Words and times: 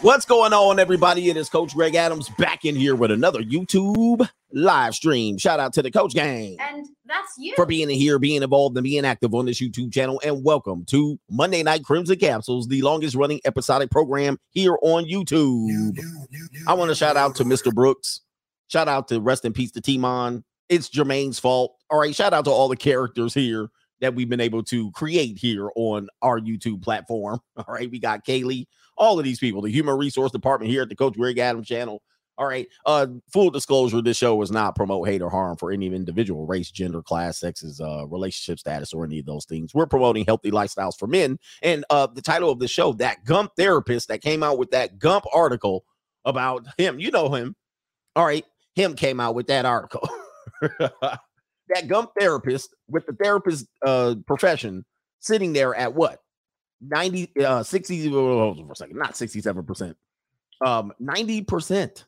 What's 0.00 0.24
going 0.24 0.52
on, 0.52 0.80
everybody? 0.80 1.30
It 1.30 1.36
is 1.36 1.48
Coach 1.48 1.74
Greg 1.74 1.94
Adams 1.94 2.28
back 2.30 2.64
in 2.64 2.74
here 2.74 2.96
with 2.96 3.12
another 3.12 3.40
YouTube 3.40 4.28
live 4.52 4.94
stream. 4.94 5.38
Shout 5.38 5.60
out 5.60 5.72
to 5.74 5.82
the 5.82 5.92
Coach 5.92 6.14
Gang. 6.14 6.56
And 6.58 6.86
that's 7.04 7.34
you. 7.38 7.54
For 7.54 7.66
being 7.66 7.88
here, 7.88 8.18
being 8.18 8.42
involved, 8.42 8.76
and 8.76 8.82
being 8.82 9.04
active 9.04 9.32
on 9.34 9.46
this 9.46 9.60
YouTube 9.60 9.92
channel. 9.92 10.20
And 10.24 10.42
welcome 10.42 10.84
to 10.86 11.20
Monday 11.30 11.62
Night 11.62 11.84
Crimson 11.84 12.18
Capsules, 12.18 12.66
the 12.66 12.82
longest 12.82 13.14
running 13.14 13.40
episodic 13.44 13.90
program 13.90 14.38
here 14.50 14.76
on 14.82 15.04
YouTube. 15.04 15.96
I 16.66 16.74
want 16.74 16.90
to 16.90 16.96
shout 16.96 17.16
out 17.16 17.36
to 17.36 17.44
Mr. 17.44 17.72
Brooks. 17.72 18.22
Shout 18.66 18.88
out 18.88 19.06
to 19.08 19.20
Rest 19.20 19.44
in 19.44 19.52
Peace 19.52 19.70
to 19.72 19.80
Timon. 19.80 20.42
It's 20.68 20.88
Jermaine's 20.88 21.38
fault. 21.38 21.76
All 21.90 22.00
right. 22.00 22.14
Shout 22.14 22.32
out 22.32 22.46
to 22.46 22.50
all 22.50 22.68
the 22.68 22.76
characters 22.76 23.34
here 23.34 23.68
that 24.00 24.16
we've 24.16 24.28
been 24.28 24.40
able 24.40 24.64
to 24.64 24.90
create 24.92 25.38
here 25.38 25.70
on 25.76 26.08
our 26.22 26.40
YouTube 26.40 26.82
platform. 26.82 27.38
All 27.56 27.72
right. 27.72 27.90
We 27.90 28.00
got 28.00 28.26
Kaylee 28.26 28.66
all 29.02 29.18
of 29.18 29.24
these 29.24 29.40
people, 29.40 29.60
the 29.60 29.70
human 29.70 29.98
resource 29.98 30.30
department 30.30 30.70
here 30.70 30.82
at 30.82 30.88
the 30.88 30.94
Coach 30.94 31.14
Greg 31.14 31.36
Adams 31.38 31.66
channel. 31.66 32.00
All 32.38 32.46
right. 32.46 32.68
Uh, 32.86 33.08
full 33.32 33.50
disclosure: 33.50 34.00
this 34.00 34.16
show 34.16 34.40
is 34.42 34.50
not 34.50 34.76
promote 34.76 35.08
hate 35.08 35.20
or 35.20 35.28
harm 35.28 35.56
for 35.56 35.72
any 35.72 35.86
individual, 35.86 36.46
race, 36.46 36.70
gender, 36.70 37.02
class, 37.02 37.40
sexes, 37.40 37.80
uh, 37.80 38.06
relationship 38.06 38.60
status, 38.60 38.92
or 38.94 39.04
any 39.04 39.18
of 39.18 39.26
those 39.26 39.44
things. 39.44 39.74
We're 39.74 39.86
promoting 39.86 40.24
healthy 40.24 40.50
lifestyles 40.50 40.96
for 40.96 41.08
men. 41.08 41.38
And 41.62 41.84
uh, 41.90 42.06
the 42.06 42.22
title 42.22 42.50
of 42.50 42.60
the 42.60 42.68
show, 42.68 42.92
that 42.94 43.24
Gump 43.24 43.52
therapist 43.56 44.08
that 44.08 44.22
came 44.22 44.42
out 44.42 44.56
with 44.56 44.70
that 44.70 44.98
Gump 44.98 45.24
article 45.34 45.84
about 46.24 46.66
him, 46.78 47.00
you 47.00 47.10
know 47.10 47.28
him. 47.34 47.54
All 48.16 48.24
right, 48.24 48.46
him 48.76 48.94
came 48.94 49.20
out 49.20 49.34
with 49.34 49.48
that 49.48 49.66
article. 49.66 50.08
that 50.78 51.88
Gump 51.88 52.12
therapist 52.18 52.74
with 52.88 53.04
the 53.06 53.16
therapist 53.20 53.66
uh 53.84 54.14
profession 54.26 54.84
sitting 55.20 55.52
there 55.52 55.74
at 55.74 55.94
what 55.94 56.21
90 56.82 57.30
uh 57.44 57.62
60 57.62 58.10
for 58.10 58.56
a 58.70 58.76
second 58.76 58.96
not 58.98 59.16
67 59.16 59.64
percent 59.64 59.96
um 60.64 60.92
90 60.98 61.42
percent 61.42 62.04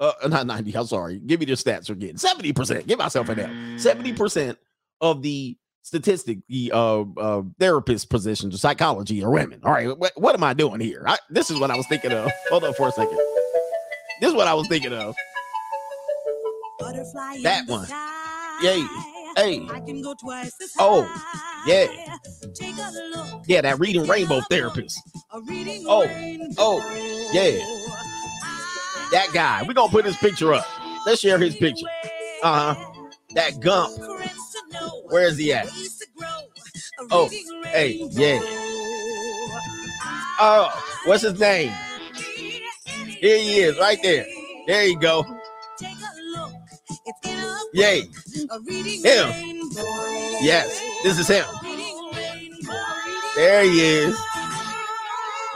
uh 0.00 0.12
not 0.28 0.46
90 0.46 0.76
i'm 0.76 0.86
sorry 0.86 1.18
give 1.18 1.40
me 1.40 1.46
the 1.46 1.52
stats 1.52 1.90
again 1.90 2.16
70 2.16 2.52
percent 2.52 2.86
give 2.86 2.98
myself 2.98 3.28
an 3.28 3.40
l 3.40 3.78
70 3.78 4.12
percent 4.14 4.58
of 5.00 5.22
the 5.22 5.56
statistic 5.82 6.38
the 6.48 6.70
uh, 6.74 7.02
uh 7.16 7.42
therapist 7.58 8.10
positions 8.10 8.52
of 8.54 8.60
psychology 8.60 9.22
are 9.24 9.30
women 9.30 9.60
all 9.64 9.72
right 9.72 9.96
what, 9.96 10.12
what 10.16 10.34
am 10.34 10.44
i 10.44 10.52
doing 10.52 10.80
here? 10.80 11.04
I, 11.06 11.16
this 11.30 11.50
is 11.50 11.58
what 11.58 11.70
i 11.70 11.76
was 11.76 11.86
thinking 11.86 12.12
of 12.12 12.30
hold 12.50 12.64
on 12.64 12.74
for 12.74 12.88
a 12.88 12.92
second 12.92 13.18
this 14.20 14.28
is 14.30 14.34
what 14.34 14.48
i 14.48 14.54
was 14.54 14.66
thinking 14.68 14.92
of. 14.92 15.14
Butterfly 16.78 17.40
that 17.42 17.66
one 17.66 17.88
yay 18.62 18.84
hey 19.36 19.60
oh 20.78 21.06
yeah. 21.66 21.86
Yeah, 23.46 23.60
that 23.62 23.78
reading 23.78 24.06
rainbow 24.06 24.40
therapist. 24.48 25.00
Oh, 25.32 26.06
oh, 26.58 27.30
yeah. 27.32 27.58
That 29.10 29.28
guy. 29.32 29.62
We're 29.66 29.74
gonna 29.74 29.90
put 29.90 30.04
his 30.04 30.16
picture 30.16 30.54
up. 30.54 30.66
Let's 31.06 31.20
share 31.20 31.38
his 31.38 31.56
picture. 31.56 31.86
Uh-huh. 32.42 32.92
That 33.34 33.60
Gump. 33.60 33.98
Where 35.06 35.26
is 35.26 35.36
he 35.36 35.52
at? 35.52 35.68
Oh, 37.10 37.28
hey, 37.66 38.00
yeah. 38.10 38.40
Oh, 40.40 41.00
what's 41.04 41.22
his 41.22 41.38
name? 41.38 41.72
Here 42.14 43.38
he 43.38 43.60
is, 43.60 43.78
right 43.78 43.98
there. 44.02 44.26
There 44.66 44.86
you 44.86 44.98
go. 44.98 45.24
Yay. 47.72 48.00
Him. 48.02 49.28
Yes, 50.40 50.80
this 51.02 51.18
is 51.18 51.28
him. 51.28 51.44
There 53.36 53.62
he 53.62 53.80
is. 53.80 54.18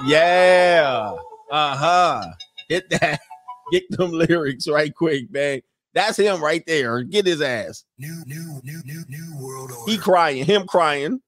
Yeah. 0.05 1.15
Uh-huh. 1.51 2.25
Hit 2.69 2.89
that. 2.91 3.21
Get 3.73 3.85
them 3.91 4.11
lyrics 4.13 4.69
right 4.69 4.95
quick, 4.95 5.31
man. 5.31 5.63
That's 5.95 6.19
him 6.19 6.43
right 6.43 6.63
there. 6.67 7.03
Get 7.03 7.27
his 7.27 7.41
ass. 7.41 7.85
New, 7.99 8.23
new, 8.27 8.61
new, 8.63 8.83
new, 8.85 9.03
new 9.09 9.39
world 9.41 9.71
order. 9.71 9.91
He 9.91 9.97
crying, 9.97 10.45
him 10.45 10.67
crying. 10.67 11.21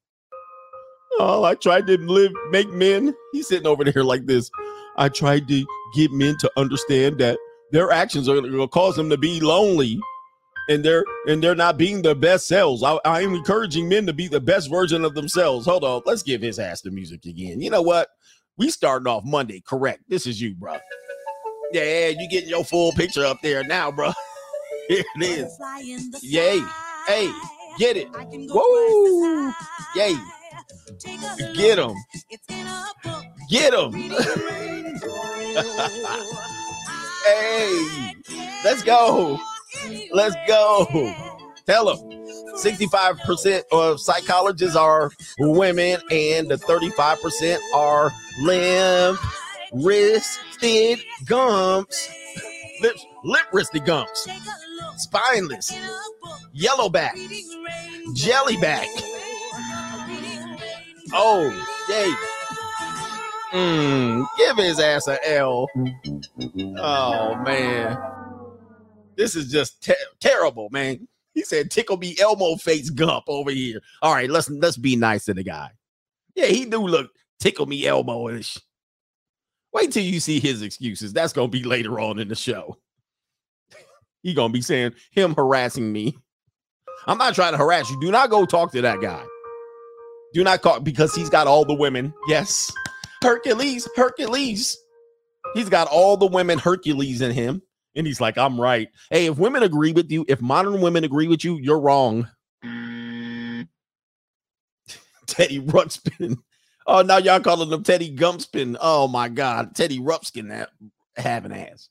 Oh, 1.18 1.44
I 1.44 1.54
tried 1.54 1.86
to 1.86 1.96
live, 1.98 2.32
make 2.50 2.68
men. 2.70 3.14
He's 3.32 3.48
sitting 3.48 3.66
over 3.66 3.84
there 3.84 4.04
like 4.04 4.26
this. 4.26 4.50
I 4.96 5.08
tried 5.08 5.48
to 5.48 5.64
get 5.94 6.12
men 6.12 6.36
to 6.40 6.50
understand 6.56 7.18
that 7.18 7.38
their 7.72 7.90
actions 7.90 8.28
are 8.28 8.40
going 8.40 8.50
to 8.50 8.68
cause 8.68 8.96
them 8.96 9.10
to 9.10 9.16
be 9.16 9.40
lonely 9.40 9.98
and 10.68 10.84
they're 10.84 11.04
and 11.26 11.42
they're 11.42 11.54
not 11.54 11.78
being 11.78 12.02
their 12.02 12.14
best 12.14 12.46
selves. 12.46 12.82
I, 12.82 12.98
I 13.04 13.22
am 13.22 13.34
encouraging 13.34 13.88
men 13.88 14.06
to 14.06 14.12
be 14.12 14.28
the 14.28 14.40
best 14.40 14.70
version 14.70 15.04
of 15.04 15.14
themselves. 15.14 15.66
Hold 15.66 15.84
on, 15.84 16.02
let's 16.06 16.22
give 16.22 16.40
his 16.40 16.58
ass 16.58 16.80
the 16.80 16.90
music 16.90 17.24
again. 17.26 17.60
You 17.60 17.70
know 17.70 17.82
what? 17.82 18.08
We 18.56 18.70
starting 18.70 19.08
off 19.08 19.24
Monday, 19.24 19.60
correct? 19.66 20.02
This 20.08 20.26
is 20.26 20.40
you, 20.40 20.54
bro. 20.54 20.76
Yeah, 21.72 22.08
you 22.08 22.28
getting 22.30 22.50
your 22.50 22.64
full 22.64 22.92
picture 22.92 23.24
up 23.24 23.38
there 23.42 23.64
now, 23.64 23.90
bro. 23.90 24.12
Here 24.88 25.04
it 25.16 25.22
is. 25.22 25.58
Yay. 26.22 26.60
Hey, 27.06 27.32
get 27.78 27.96
it. 27.96 28.08
Woo. 28.52 29.52
Yay. 29.96 30.14
Get 31.54 31.78
him. 31.78 31.94
Get 33.50 33.74
him. 33.74 33.92
hey, 37.24 38.12
let's 38.64 38.82
go. 38.82 39.38
Let's 40.12 40.36
go. 40.46 40.86
Tell 41.66 41.86
them 41.86 42.10
65% 42.56 43.62
of 43.72 44.00
psychologists 44.00 44.76
are 44.76 45.10
women, 45.38 46.00
and 46.10 46.48
the 46.48 46.56
35% 46.56 47.58
are 47.74 48.12
limp 48.40 49.18
wristed 49.72 51.00
gumps, 51.24 52.08
lip, 52.80 52.96
lip 53.24 53.42
wristed 53.52 53.84
gumps, 53.84 54.28
spineless, 54.96 55.72
yellowback, 56.54 57.14
jellyback. 58.14 58.86
Oh, 61.12 61.50
yay. 61.88 62.14
Mm, 63.52 64.26
give 64.36 64.56
his 64.56 64.80
ass 64.80 65.06
a 65.06 65.18
L. 65.36 65.68
Oh, 66.76 67.36
man. 67.44 67.96
This 69.16 69.36
is 69.36 69.50
just 69.50 69.82
ter- 69.82 69.94
terrible, 70.20 70.68
man. 70.70 71.06
He 71.34 71.42
said, 71.42 71.70
"Tickle 71.70 71.96
me 71.96 72.16
Elmo 72.20 72.56
face 72.56 72.90
Gump 72.90 73.24
over 73.28 73.50
here." 73.50 73.80
All 74.02 74.14
right, 74.14 74.30
let's 74.30 74.48
let's 74.50 74.76
be 74.76 74.96
nice 74.96 75.24
to 75.26 75.34
the 75.34 75.42
guy. 75.42 75.70
Yeah, 76.34 76.46
he 76.46 76.64
do 76.64 76.80
look 76.86 77.10
tickle 77.40 77.66
me 77.66 77.86
Elmo-ish. 77.86 78.58
Wait 79.72 79.92
till 79.92 80.04
you 80.04 80.20
see 80.20 80.40
his 80.40 80.62
excuses. 80.62 81.12
That's 81.12 81.32
gonna 81.32 81.48
be 81.48 81.64
later 81.64 82.00
on 82.00 82.18
in 82.18 82.28
the 82.28 82.34
show. 82.34 82.78
he 84.22 84.32
gonna 84.32 84.52
be 84.52 84.62
saying 84.62 84.94
him 85.10 85.34
harassing 85.34 85.92
me. 85.92 86.16
I'm 87.06 87.18
not 87.18 87.34
trying 87.34 87.52
to 87.52 87.58
harass 87.58 87.90
you. 87.90 88.00
Do 88.00 88.10
not 88.10 88.30
go 88.30 88.46
talk 88.46 88.72
to 88.72 88.80
that 88.80 89.00
guy. 89.00 89.22
Do 90.32 90.42
not 90.42 90.62
call 90.62 90.80
because 90.80 91.14
he's 91.14 91.28
got 91.28 91.46
all 91.46 91.64
the 91.64 91.74
women. 91.74 92.14
Yes, 92.28 92.72
Hercules, 93.22 93.88
Hercules. 93.96 94.76
He's 95.54 95.68
got 95.68 95.88
all 95.88 96.16
the 96.16 96.26
women 96.26 96.58
Hercules 96.58 97.20
in 97.20 97.32
him. 97.32 97.62
And 97.96 98.06
he's 98.06 98.20
like, 98.20 98.36
I'm 98.38 98.60
right. 98.60 98.88
Hey, 99.10 99.26
if 99.26 99.38
women 99.38 99.62
agree 99.62 99.92
with 99.92 100.10
you, 100.10 100.24
if 100.28 100.40
modern 100.40 100.80
women 100.80 101.04
agree 101.04 101.28
with 101.28 101.44
you, 101.44 101.58
you're 101.58 101.80
wrong. 101.80 102.28
Teddy 105.26 105.60
Ruxpin. 105.60 106.38
Oh, 106.86 107.02
now 107.02 107.16
y'all 107.18 107.40
calling 107.40 107.72
him 107.72 107.82
Teddy 107.82 108.14
Gumpspin. 108.14 108.76
Oh 108.80 109.08
my 109.08 109.28
God. 109.28 109.74
Teddy 109.74 109.98
Rupskin 109.98 110.48
that 110.48 110.70
having 111.16 111.52
ass. 111.52 111.88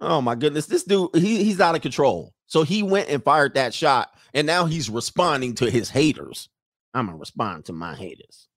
Oh 0.00 0.20
my 0.20 0.34
goodness. 0.34 0.66
This 0.66 0.84
dude, 0.84 1.14
he, 1.14 1.42
he's 1.42 1.60
out 1.60 1.74
of 1.74 1.82
control. 1.82 2.34
So 2.46 2.62
he 2.62 2.82
went 2.82 3.08
and 3.10 3.22
fired 3.22 3.54
that 3.54 3.74
shot, 3.74 4.10
and 4.32 4.46
now 4.46 4.64
he's 4.64 4.88
responding 4.88 5.54
to 5.56 5.70
his 5.70 5.90
haters. 5.90 6.48
I'm 6.94 7.06
gonna 7.06 7.18
respond 7.18 7.66
to 7.66 7.72
my 7.72 7.94
haters. 7.94 8.48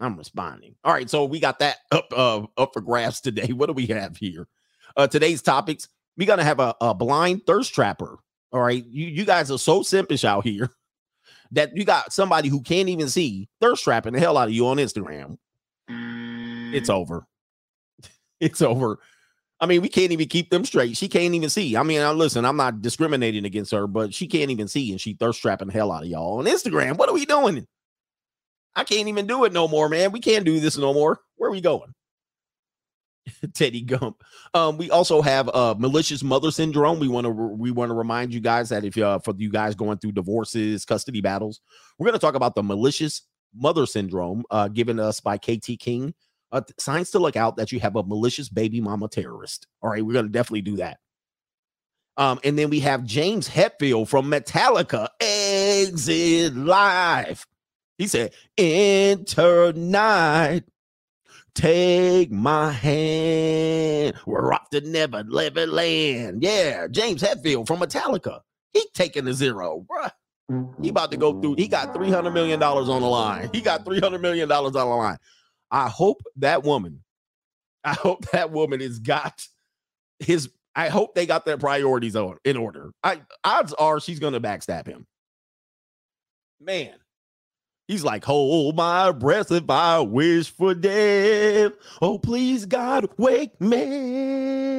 I'm 0.00 0.16
responding. 0.16 0.74
All 0.84 0.92
right, 0.92 1.08
so 1.08 1.24
we 1.24 1.40
got 1.40 1.60
that 1.60 1.76
up 1.92 2.12
uh, 2.14 2.46
up 2.56 2.70
for 2.72 2.80
grabs 2.80 3.20
today. 3.20 3.48
What 3.52 3.66
do 3.66 3.72
we 3.72 3.86
have 3.86 4.16
here? 4.16 4.48
Uh, 4.96 5.06
today's 5.06 5.42
topics. 5.42 5.88
We're 6.16 6.26
gonna 6.26 6.44
have 6.44 6.60
a, 6.60 6.74
a 6.80 6.94
blind 6.94 7.46
thirst 7.46 7.74
trapper. 7.74 8.18
All 8.52 8.60
right, 8.60 8.84
you 8.86 9.06
you 9.06 9.24
guys 9.24 9.50
are 9.50 9.58
so 9.58 9.80
simpish 9.80 10.24
out 10.24 10.44
here 10.44 10.70
that 11.52 11.76
you 11.76 11.84
got 11.84 12.12
somebody 12.12 12.48
who 12.48 12.60
can't 12.60 12.88
even 12.88 13.08
see 13.08 13.48
thirst 13.60 13.84
trapping 13.84 14.14
the 14.14 14.20
hell 14.20 14.36
out 14.36 14.48
of 14.48 14.54
you 14.54 14.66
on 14.66 14.78
Instagram. 14.78 15.38
It's 16.74 16.90
over. 16.90 17.26
It's 18.40 18.62
over. 18.62 19.00
I 19.60 19.66
mean, 19.66 19.82
we 19.82 19.88
can't 19.88 20.12
even 20.12 20.28
keep 20.28 20.50
them 20.50 20.64
straight. 20.64 20.96
She 20.96 21.08
can't 21.08 21.34
even 21.34 21.50
see. 21.50 21.76
I 21.76 21.82
mean, 21.82 22.00
listen, 22.16 22.44
I'm 22.44 22.56
not 22.56 22.80
discriminating 22.80 23.44
against 23.44 23.72
her, 23.72 23.88
but 23.88 24.14
she 24.14 24.28
can't 24.28 24.52
even 24.52 24.68
see, 24.68 24.92
and 24.92 25.00
she 25.00 25.14
thirst 25.14 25.42
trapping 25.42 25.66
the 25.66 25.74
hell 25.74 25.90
out 25.90 26.04
of 26.04 26.08
y'all 26.08 26.38
on 26.38 26.44
Instagram. 26.44 26.96
What 26.96 27.08
are 27.08 27.14
we 27.14 27.26
doing? 27.26 27.66
I 28.76 28.84
can't 28.84 29.08
even 29.08 29.26
do 29.26 29.44
it 29.44 29.52
no 29.52 29.66
more, 29.66 29.88
man. 29.88 30.12
We 30.12 30.20
can't 30.20 30.44
do 30.44 30.60
this 30.60 30.78
no 30.78 30.94
more. 30.94 31.18
Where 31.34 31.48
are 31.48 31.52
we 31.52 31.60
going? 31.60 31.92
Teddy 33.54 33.82
Gump. 33.82 34.22
Um, 34.54 34.76
we 34.78 34.90
also 34.90 35.22
have 35.22 35.48
uh 35.50 35.74
malicious 35.78 36.22
mother 36.22 36.50
syndrome. 36.50 36.98
We 37.00 37.08
want 37.08 37.24
to 37.26 37.30
we 37.30 37.70
want 37.70 37.90
to 37.90 37.94
remind 37.94 38.32
you 38.34 38.40
guys 38.40 38.68
that 38.70 38.84
if 38.84 38.96
uh, 38.98 39.18
for 39.18 39.34
you 39.36 39.50
guys 39.50 39.74
going 39.74 39.98
through 39.98 40.12
divorces, 40.12 40.84
custody 40.84 41.20
battles, 41.20 41.60
we're 41.98 42.06
going 42.06 42.18
to 42.18 42.24
talk 42.24 42.34
about 42.34 42.54
the 42.54 42.62
malicious 42.62 43.22
mother 43.54 43.86
syndrome 43.86 44.44
uh, 44.50 44.68
given 44.68 45.00
us 45.00 45.20
by 45.20 45.36
KT 45.38 45.78
King. 45.78 46.14
uh, 46.52 46.60
signs 46.78 47.10
to 47.10 47.18
look 47.18 47.36
out 47.36 47.56
that 47.56 47.72
you 47.72 47.80
have 47.80 47.96
a 47.96 48.02
malicious 48.02 48.48
baby 48.48 48.80
mama 48.80 49.08
terrorist. 49.08 49.66
All 49.82 49.90
right, 49.90 50.04
we're 50.04 50.14
gonna 50.14 50.28
definitely 50.28 50.62
do 50.62 50.76
that. 50.76 50.98
Um, 52.16 52.40
and 52.42 52.58
then 52.58 52.68
we 52.70 52.80
have 52.80 53.04
James 53.04 53.48
Hetfield 53.48 54.08
from 54.08 54.30
Metallica, 54.30 55.08
Exit 55.20 56.56
Live. 56.56 57.46
He 57.96 58.06
said, 58.08 58.32
Enter 58.56 59.72
night, 59.72 60.64
take 61.54 62.30
my 62.30 62.70
hand. 62.70 64.14
We're 64.26 64.52
off 64.52 64.70
to 64.70 64.80
never 64.80 65.24
never 65.24 65.66
land. 65.66 66.42
Yeah, 66.42 66.86
James 66.88 67.22
Hetfield 67.22 67.66
from 67.66 67.80
Metallica. 67.80 68.40
He 68.72 68.84
taking 68.94 69.24
the 69.24 69.32
zero, 69.32 69.84
bruh. 69.90 70.10
He 70.80 70.88
about 70.88 71.10
to 71.10 71.18
go 71.18 71.40
through. 71.40 71.56
He 71.56 71.68
got 71.68 71.94
three 71.94 72.10
hundred 72.10 72.30
million 72.30 72.58
dollars 72.58 72.88
on 72.88 73.02
the 73.02 73.08
line. 73.08 73.50
He 73.52 73.60
got 73.60 73.84
three 73.84 74.00
hundred 74.00 74.22
million 74.22 74.48
dollars 74.48 74.76
on 74.76 74.88
the 74.88 74.94
line. 74.94 75.18
I 75.70 75.88
hope 75.88 76.22
that 76.36 76.62
woman. 76.64 77.02
I 77.84 77.92
hope 77.92 78.26
that 78.30 78.50
woman 78.50 78.80
has 78.80 78.98
got 78.98 79.46
his. 80.18 80.50
I 80.74 80.88
hope 80.88 81.14
they 81.14 81.26
got 81.26 81.44
their 81.44 81.58
priorities 81.58 82.16
on 82.16 82.38
in 82.44 82.56
order. 82.56 82.92
I 83.02 83.20
odds 83.44 83.74
are 83.74 84.00
she's 84.00 84.20
gonna 84.20 84.40
backstab 84.40 84.86
him. 84.86 85.06
Man, 86.60 86.94
he's 87.88 88.04
like, 88.04 88.24
hold 88.24 88.76
my 88.76 89.10
breath 89.10 89.50
if 89.50 89.68
I 89.68 89.98
wish 90.00 90.50
for 90.50 90.74
death. 90.74 91.72
Oh, 92.00 92.18
please, 92.18 92.66
God, 92.66 93.08
wake 93.16 93.60
me. 93.60 94.78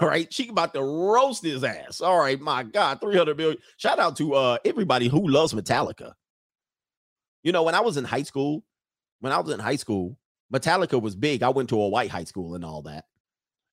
All 0.00 0.08
right, 0.08 0.32
she 0.32 0.48
about 0.48 0.74
to 0.74 0.82
roast 0.82 1.44
his 1.44 1.62
ass. 1.64 2.00
All 2.00 2.18
right, 2.18 2.40
my 2.40 2.64
God, 2.64 3.00
300 3.00 3.36
million. 3.36 3.58
Shout 3.76 3.98
out 3.98 4.16
to 4.16 4.34
uh 4.34 4.58
everybody 4.64 5.08
who 5.08 5.26
loves 5.28 5.54
Metallica. 5.54 6.12
You 7.42 7.52
know, 7.52 7.62
when 7.62 7.74
I 7.74 7.80
was 7.80 7.96
in 7.96 8.04
high 8.04 8.24
school, 8.24 8.62
when 9.20 9.32
I 9.32 9.38
was 9.38 9.54
in 9.54 9.60
high 9.60 9.76
school, 9.76 10.18
Metallica 10.52 11.00
was 11.00 11.16
big. 11.16 11.42
I 11.42 11.48
went 11.48 11.70
to 11.70 11.80
a 11.80 11.88
white 11.88 12.10
high 12.10 12.24
school 12.24 12.54
and 12.54 12.64
all 12.64 12.82
that. 12.82 13.06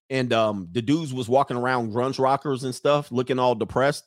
And 0.08 0.32
um 0.32 0.68
the 0.72 0.80
dudes 0.80 1.12
was 1.12 1.28
walking 1.28 1.58
around 1.58 1.92
grunge 1.92 2.18
rockers 2.18 2.64
and 2.64 2.74
stuff, 2.74 3.12
looking 3.12 3.38
all 3.38 3.54
depressed. 3.54 4.04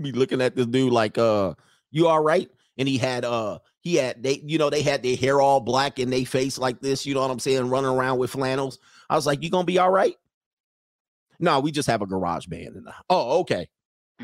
Be 0.00 0.12
looking 0.12 0.40
at 0.40 0.56
this 0.56 0.66
dude 0.66 0.92
like, 0.92 1.18
uh, 1.18 1.54
you 1.90 2.08
all 2.08 2.22
right? 2.22 2.50
And 2.78 2.88
he 2.88 2.98
had 2.98 3.24
uh 3.24 3.58
he 3.80 3.96
had 3.96 4.22
they, 4.22 4.42
you 4.44 4.58
know, 4.58 4.70
they 4.70 4.82
had 4.82 5.02
their 5.02 5.16
hair 5.16 5.40
all 5.40 5.60
black 5.60 5.98
and 5.98 6.12
they 6.12 6.24
face 6.24 6.58
like 6.58 6.80
this, 6.80 7.04
you 7.04 7.14
know 7.14 7.20
what 7.20 7.30
I'm 7.30 7.38
saying, 7.38 7.68
running 7.68 7.90
around 7.90 8.18
with 8.18 8.30
flannels. 8.30 8.78
I 9.10 9.16
was 9.16 9.26
like, 9.26 9.42
you 9.42 9.50
gonna 9.50 9.64
be 9.64 9.78
all 9.78 9.90
right? 9.90 10.16
No, 11.42 11.60
we 11.60 11.72
just 11.72 11.88
have 11.88 12.02
a 12.02 12.06
garage 12.06 12.46
band. 12.46 12.76
In 12.76 12.84
the, 12.84 12.94
oh, 13.10 13.40
okay. 13.40 13.68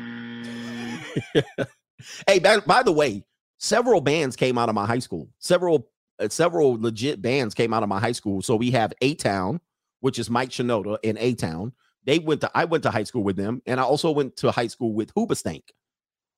hey, 2.27 2.39
by, 2.39 2.59
by, 2.61 2.81
the 2.81 2.93
way, 2.93 3.25
several 3.57 3.99
bands 3.99 4.37
came 4.37 4.57
out 4.57 4.69
of 4.69 4.75
my 4.75 4.85
high 4.85 4.99
school. 4.99 5.27
Several, 5.39 5.89
uh, 6.19 6.29
several 6.29 6.81
legit 6.81 7.21
bands 7.21 7.53
came 7.53 7.73
out 7.73 7.83
of 7.83 7.89
my 7.89 7.99
high 7.99 8.13
school. 8.13 8.41
So 8.41 8.55
we 8.55 8.71
have 8.71 8.93
A 9.01 9.15
Town, 9.15 9.59
which 9.99 10.17
is 10.17 10.29
Mike 10.29 10.49
Shinoda 10.49 10.97
in 11.03 11.17
A 11.17 11.33
Town. 11.33 11.73
They 12.09 12.17
went 12.17 12.41
to, 12.41 12.49
I 12.55 12.65
went 12.65 12.81
to 12.85 12.89
high 12.89 13.03
school 13.03 13.21
with 13.21 13.35
them, 13.35 13.61
and 13.67 13.79
I 13.79 13.83
also 13.83 14.09
went 14.09 14.37
to 14.37 14.49
high 14.49 14.65
school 14.65 14.93
with 14.93 15.13
Hoobastank. 15.13 15.61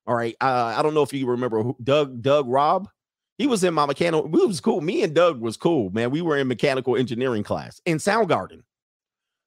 All 0.06 0.14
right. 0.14 0.36
Uh, 0.42 0.76
I 0.78 0.82
don't 0.82 0.94
know 0.94 1.02
if 1.02 1.14
you 1.14 1.26
remember 1.26 1.64
Doug, 1.82 2.22
Doug 2.22 2.50
Robb. 2.50 2.90
He 3.38 3.48
was 3.48 3.64
in 3.64 3.74
my 3.74 3.86
mechanical. 3.86 4.28
We 4.28 4.46
was 4.46 4.60
cool. 4.60 4.82
Me 4.82 5.02
and 5.02 5.16
Doug 5.16 5.40
was 5.40 5.56
cool, 5.56 5.90
man. 5.92 6.12
We 6.12 6.22
were 6.22 6.38
in 6.38 6.50
mechanical 6.50 6.98
engineering 6.98 7.44
class 7.44 7.80
in 7.86 8.00
Soundgarden. 8.00 8.64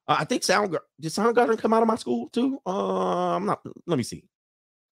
Uh, 0.08 0.16
I 0.20 0.24
think 0.24 0.44
Sound 0.44 0.74
did 0.98 1.12
Soundgarden 1.12 1.58
come 1.58 1.74
out 1.74 1.82
of 1.82 1.88
my 1.88 1.96
school 1.96 2.30
too. 2.30 2.58
Uh, 2.66 3.36
I'm 3.36 3.44
not. 3.44 3.60
Let 3.86 3.98
me 3.98 4.02
see. 4.02 4.24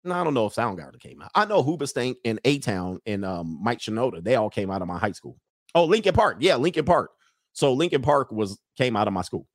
No, 0.03 0.17
I 0.17 0.25
don't 0.25 0.35
know 0.35 0.47
if 0.47 0.57
Soundgarden 0.57 0.99
came 0.99 1.23
out. 1.23 1.31
I 1.37 1.45
know 1.45 1.63
Hoobastank 1.63 2.17
and 2.25 2.41
A 2.45 2.59
Town 2.59 2.99
and 3.07 3.25
um, 3.25 3.61
Mike 3.63 3.79
Shinoda. 3.79 4.21
They 4.21 4.35
all 4.35 4.51
came 4.51 4.69
out 4.69 4.83
of 4.83 4.89
my 4.89 4.99
high 4.99 5.13
school. 5.13 5.37
Oh, 5.77 5.85
Linkin 5.85 6.13
Park. 6.13 6.39
Yeah, 6.41 6.57
Linkin 6.57 6.87
Park. 6.87 7.13
So 7.53 7.73
Linkin 7.73 8.03
Park 8.03 8.33
was 8.33 8.59
came 8.77 8.97
out 8.97 9.07
of 9.07 9.15
my 9.15 9.23
school. 9.23 9.47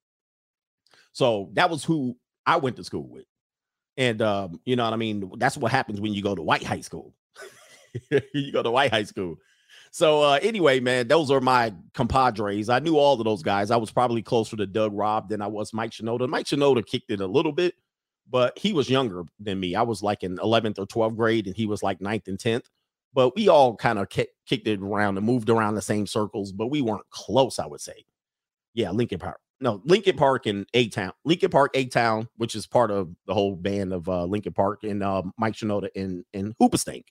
So 1.15 1.50
that 1.53 1.69
was 1.69 1.81
who 1.81 2.17
I 2.45 2.57
went 2.57 2.75
to 2.75 2.83
school 2.83 3.07
with. 3.07 3.23
And 3.95 4.21
um, 4.21 4.59
you 4.65 4.75
know 4.75 4.83
what 4.83 4.91
I 4.91 4.97
mean? 4.97 5.31
That's 5.38 5.56
what 5.56 5.71
happens 5.71 6.01
when 6.01 6.13
you 6.13 6.21
go 6.21 6.35
to 6.35 6.41
white 6.41 6.62
high 6.62 6.81
school. 6.81 7.13
you 8.33 8.51
go 8.51 8.62
to 8.62 8.69
white 8.69 8.91
high 8.91 9.06
school. 9.06 9.38
So 9.91 10.21
uh, 10.21 10.39
anyway, 10.41 10.81
man, 10.81 11.07
those 11.07 11.31
are 11.31 11.39
my 11.39 11.73
compadres. 11.94 12.67
I 12.67 12.79
knew 12.79 12.97
all 12.97 13.13
of 13.13 13.23
those 13.23 13.44
guys. 13.44 13.71
I 13.71 13.77
was 13.77 13.91
probably 13.91 14.21
closer 14.21 14.57
to 14.57 14.65
Doug 14.65 14.91
Robb 14.94 15.29
than 15.29 15.41
I 15.41 15.47
was 15.47 15.73
Mike 15.73 15.91
Shinoda. 15.91 16.27
Mike 16.27 16.47
Shinoda 16.47 16.85
kicked 16.85 17.09
it 17.09 17.21
a 17.21 17.27
little 17.27 17.53
bit, 17.53 17.75
but 18.29 18.59
he 18.59 18.73
was 18.73 18.89
younger 18.89 19.23
than 19.39 19.57
me. 19.57 19.73
I 19.73 19.83
was 19.83 20.03
like 20.03 20.21
in 20.21 20.35
11th 20.35 20.79
or 20.79 20.85
12th 20.85 21.15
grade, 21.15 21.47
and 21.47 21.56
he 21.56 21.65
was 21.65 21.81
like 21.81 22.00
9th 22.00 22.27
and 22.27 22.38
10th. 22.38 22.65
But 23.13 23.38
we 23.38 23.47
all 23.47 23.77
kind 23.77 24.00
of 24.00 24.09
kicked 24.09 24.67
it 24.67 24.81
around 24.81 25.15
and 25.15 25.25
moved 25.25 25.50
around 25.50 25.75
the 25.75 25.81
same 25.81 26.07
circles, 26.07 26.51
but 26.51 26.67
we 26.67 26.81
weren't 26.81 27.09
close, 27.09 27.57
I 27.57 27.67
would 27.67 27.79
say. 27.79 28.03
Yeah, 28.73 28.91
Linkin 28.91 29.19
Park. 29.19 29.39
No, 29.61 29.81
Linkin 29.85 30.17
Park 30.17 30.45
and 30.47 30.65
A 30.73 30.89
Town. 30.89 31.13
Linkin 31.23 31.49
Park, 31.49 31.71
A 31.75 31.85
Town, 31.85 32.27
which 32.37 32.55
is 32.55 32.67
part 32.67 32.91
of 32.91 33.15
the 33.25 33.33
whole 33.33 33.55
band 33.55 33.93
of 33.93 34.07
uh, 34.09 34.25
Linkin 34.25 34.53
Park, 34.53 34.83
and 34.83 35.01
uh, 35.01 35.23
Mike 35.37 35.53
Shinoda 35.53 35.87
and, 35.95 36.25
and 36.33 36.57
Hoobastank. 36.57 37.05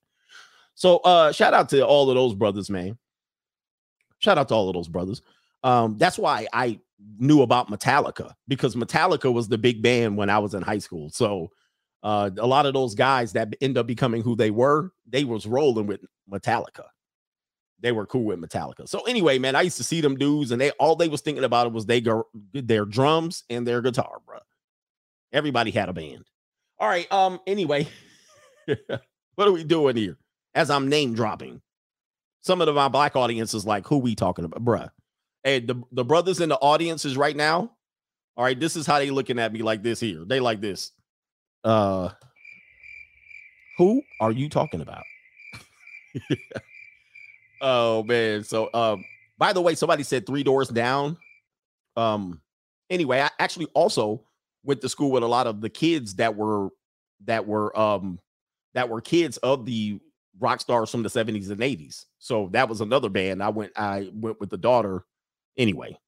So 0.75 0.99
uh 0.99 1.33
shout 1.33 1.55
out 1.55 1.69
to 1.71 1.87
all 1.87 2.11
of 2.11 2.17
those 2.17 2.35
brothers, 2.35 2.69
man. 2.69 2.99
Shout 4.19 4.39
out 4.39 4.49
to 4.49 4.55
all 4.55 4.69
of 4.69 4.75
those 4.75 4.89
brothers. 4.89 5.23
Um, 5.63 5.97
that's 5.99 6.19
why 6.19 6.47
I 6.53 6.81
knew 7.19 7.43
about 7.43 7.71
Metallica 7.71 8.33
because 8.49 8.75
Metallica 8.75 9.33
was 9.33 9.49
the 9.49 9.59
big 9.59 9.83
band 9.83 10.17
when 10.17 10.31
I 10.31 10.39
was 10.39 10.55
in 10.55 10.63
high 10.63 10.79
school. 10.79 11.11
So 11.11 11.51
uh, 12.03 12.31
a 12.39 12.47
lot 12.47 12.67
of 12.67 12.75
those 12.75 12.95
guys 12.95 13.33
that 13.33 13.55
end 13.61 13.79
up 13.79 13.87
becoming 13.87 14.23
who 14.23 14.37
they 14.37 14.51
were, 14.51 14.93
they 15.07 15.25
was 15.25 15.47
rolling 15.47 15.87
with 15.87 16.01
Metallica. 16.31 16.85
They 17.85 17.93
were 17.93 18.07
cool 18.07 18.25
with 18.25 18.41
Metallica. 18.41 18.89
So 18.89 19.03
anyway, 19.03 19.39
man, 19.39 19.55
I 19.55 19.63
used 19.63 19.77
to 19.77 19.85
see 19.85 20.01
them 20.01 20.17
dudes, 20.17 20.51
and 20.51 20.61
they 20.61 20.73
all 20.73 20.97
they 20.97 21.07
was 21.07 21.21
thinking 21.21 21.45
about 21.45 21.69
it 21.69 21.73
was 21.73 21.87
they 21.87 22.01
go 22.01 22.27
their 22.53 22.85
drums 22.85 23.45
and 23.49 23.65
their 23.65 23.81
guitar, 23.81 24.19
bro. 24.27 24.39
Everybody 25.33 25.71
had 25.71 25.89
a 25.89 25.93
band. 25.93 26.25
All 26.81 26.89
right. 26.89 27.11
Um. 27.13 27.39
Anyway, 27.47 27.87
what 28.67 29.47
are 29.47 29.53
we 29.53 29.63
doing 29.63 29.95
here? 29.95 30.19
as 30.55 30.71
I'm 30.71 30.89
name 30.89 31.15
dropping. 31.15 31.61
Some 32.43 32.61
of 32.61 32.67
the, 32.67 32.73
my 32.73 32.89
black 32.89 33.17
audience 33.17 33.55
is 33.55 33.67
like, 33.67 33.87
who 33.87 33.99
we 33.99 34.15
talking 34.15 34.45
about, 34.45 34.65
bruh? 34.65 34.91
Hey, 35.43 35.61
the, 35.61 35.83
the 35.93 36.05
brothers 36.05 36.41
in 36.41 36.49
the 36.49 36.57
audiences 36.57 37.17
right 37.17 37.37
now, 37.37 37.73
all 38.37 38.45
right, 38.45 38.59
this 38.59 38.77
is 38.77 38.87
how 38.87 38.99
they 38.99 39.11
looking 39.11 39.39
at 39.39 39.53
me 39.53 39.63
like 39.63 39.83
this 39.83 40.01
here. 40.01 40.25
They 40.25 40.41
like 40.41 40.61
this. 40.61 40.93
Uh 41.63 42.11
who 43.79 44.03
are 44.21 44.31
you 44.31 44.49
talking 44.49 44.81
about? 44.81 45.03
oh 47.65 48.05
man. 48.05 48.45
So 48.45 48.71
um 48.73 49.05
by 49.37 49.53
the 49.53 49.61
way, 49.61 49.75
somebody 49.75 50.05
said 50.05 50.27
three 50.27 50.45
doors 50.45 50.69
down. 50.69 51.17
Um 51.97 52.41
anyway, 52.91 53.21
I 53.21 53.31
actually 53.41 53.67
also 53.75 54.23
went 54.63 54.81
to 54.83 54.89
school 54.89 55.11
with 55.11 55.23
a 55.23 55.29
lot 55.29 55.47
of 55.49 55.61
the 55.61 55.71
kids 55.71 56.15
that 56.17 56.37
were 56.37 56.69
that 57.25 57.47
were 57.47 57.77
um 57.79 58.21
that 58.75 58.89
were 58.89 59.01
kids 59.01 59.39
of 59.39 59.65
the 59.65 59.99
rock 60.41 60.61
stars 60.61 60.91
from 60.91 61.03
the 61.03 61.09
70s 61.09 61.51
and 61.51 61.61
80s. 61.61 62.05
So 62.19 62.49
that 62.53 62.69
was 62.69 62.81
another 62.81 63.09
band. 63.09 63.43
I 63.43 63.49
went 63.49 63.73
I 63.77 64.11
went 64.13 64.41
with 64.41 64.51
the 64.51 64.59
daughter 64.59 65.05
anyway. 65.57 65.99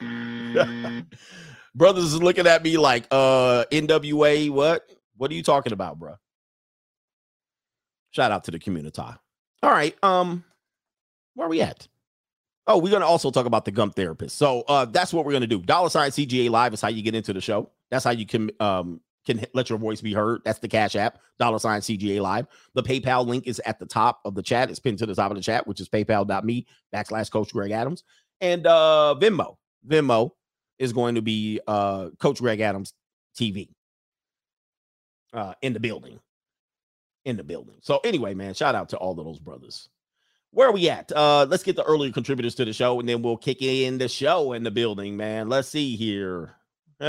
mm. 0.00 1.06
Brothers 1.74 2.12
is 2.12 2.22
looking 2.22 2.46
at 2.46 2.62
me 2.62 2.76
like 2.76 3.06
uh 3.10 3.64
NWA 3.70 4.50
what? 4.50 4.90
What 5.16 5.30
are 5.30 5.34
you 5.34 5.42
talking 5.42 5.72
about, 5.72 5.98
bro? 5.98 6.16
Shout 8.10 8.32
out 8.32 8.44
to 8.44 8.50
the 8.50 8.58
community. 8.58 9.00
All 9.00 9.70
right. 9.70 9.96
Um 10.02 10.44
where 11.34 11.46
are 11.46 11.50
we 11.50 11.62
at? 11.62 11.88
Oh, 12.66 12.78
we're 12.78 12.92
gonna 12.92 13.06
also 13.06 13.30
talk 13.30 13.46
about 13.46 13.64
the 13.64 13.70
gum 13.72 13.90
therapist. 13.90 14.36
So 14.36 14.62
uh 14.62 14.84
that's 14.84 15.12
what 15.12 15.24
we're 15.24 15.32
gonna 15.32 15.46
do. 15.46 15.60
Dollar 15.60 15.88
sign 15.90 16.10
CGA 16.10 16.50
live 16.50 16.72
is 16.74 16.80
how 16.80 16.88
you 16.88 17.02
get 17.02 17.14
into 17.14 17.32
the 17.32 17.40
show. 17.40 17.70
That's 17.90 18.04
how 18.04 18.12
you 18.12 18.26
can 18.26 18.50
um 18.60 19.00
can 19.24 19.44
let 19.54 19.70
your 19.70 19.78
voice 19.78 20.00
be 20.00 20.12
heard. 20.12 20.42
That's 20.44 20.58
the 20.58 20.68
Cash 20.68 20.96
App, 20.96 21.18
dollar 21.38 21.58
sign 21.58 21.80
CGA 21.80 22.20
Live. 22.20 22.46
The 22.74 22.82
PayPal 22.82 23.26
link 23.26 23.46
is 23.46 23.60
at 23.64 23.78
the 23.78 23.86
top 23.86 24.20
of 24.24 24.34
the 24.34 24.42
chat. 24.42 24.70
It's 24.70 24.80
pinned 24.80 24.98
to 24.98 25.06
the 25.06 25.14
top 25.14 25.30
of 25.30 25.36
the 25.36 25.42
chat, 25.42 25.66
which 25.66 25.80
is 25.80 25.88
paypal.me 25.88 26.66
backslash 26.94 27.30
Coach 27.30 27.52
Greg 27.52 27.70
Adams. 27.70 28.04
And 28.40 28.66
uh 28.66 29.14
Venmo. 29.18 29.56
Venmo 29.86 30.30
is 30.78 30.92
going 30.92 31.14
to 31.14 31.22
be 31.22 31.60
uh 31.66 32.10
Coach 32.18 32.38
Greg 32.40 32.60
Adams 32.60 32.94
TV 33.38 33.68
uh 35.32 35.54
in 35.62 35.72
the 35.72 35.80
building. 35.80 36.18
In 37.24 37.36
the 37.36 37.44
building. 37.44 37.76
So 37.80 38.00
anyway, 38.02 38.34
man, 38.34 38.54
shout 38.54 38.74
out 38.74 38.88
to 38.90 38.96
all 38.96 39.18
of 39.18 39.24
those 39.24 39.38
brothers. 39.38 39.88
Where 40.52 40.68
are 40.68 40.72
we 40.72 40.88
at? 40.88 41.10
Uh 41.12 41.46
let's 41.48 41.62
get 41.62 41.76
the 41.76 41.84
earlier 41.84 42.12
contributors 42.12 42.54
to 42.56 42.64
the 42.64 42.72
show 42.72 43.00
and 43.00 43.08
then 43.08 43.22
we'll 43.22 43.36
kick 43.36 43.62
in 43.62 43.98
the 43.98 44.08
show 44.08 44.52
in 44.52 44.62
the 44.62 44.70
building, 44.70 45.16
man. 45.16 45.48
Let's 45.48 45.68
see 45.68 45.96
here. 45.96 46.54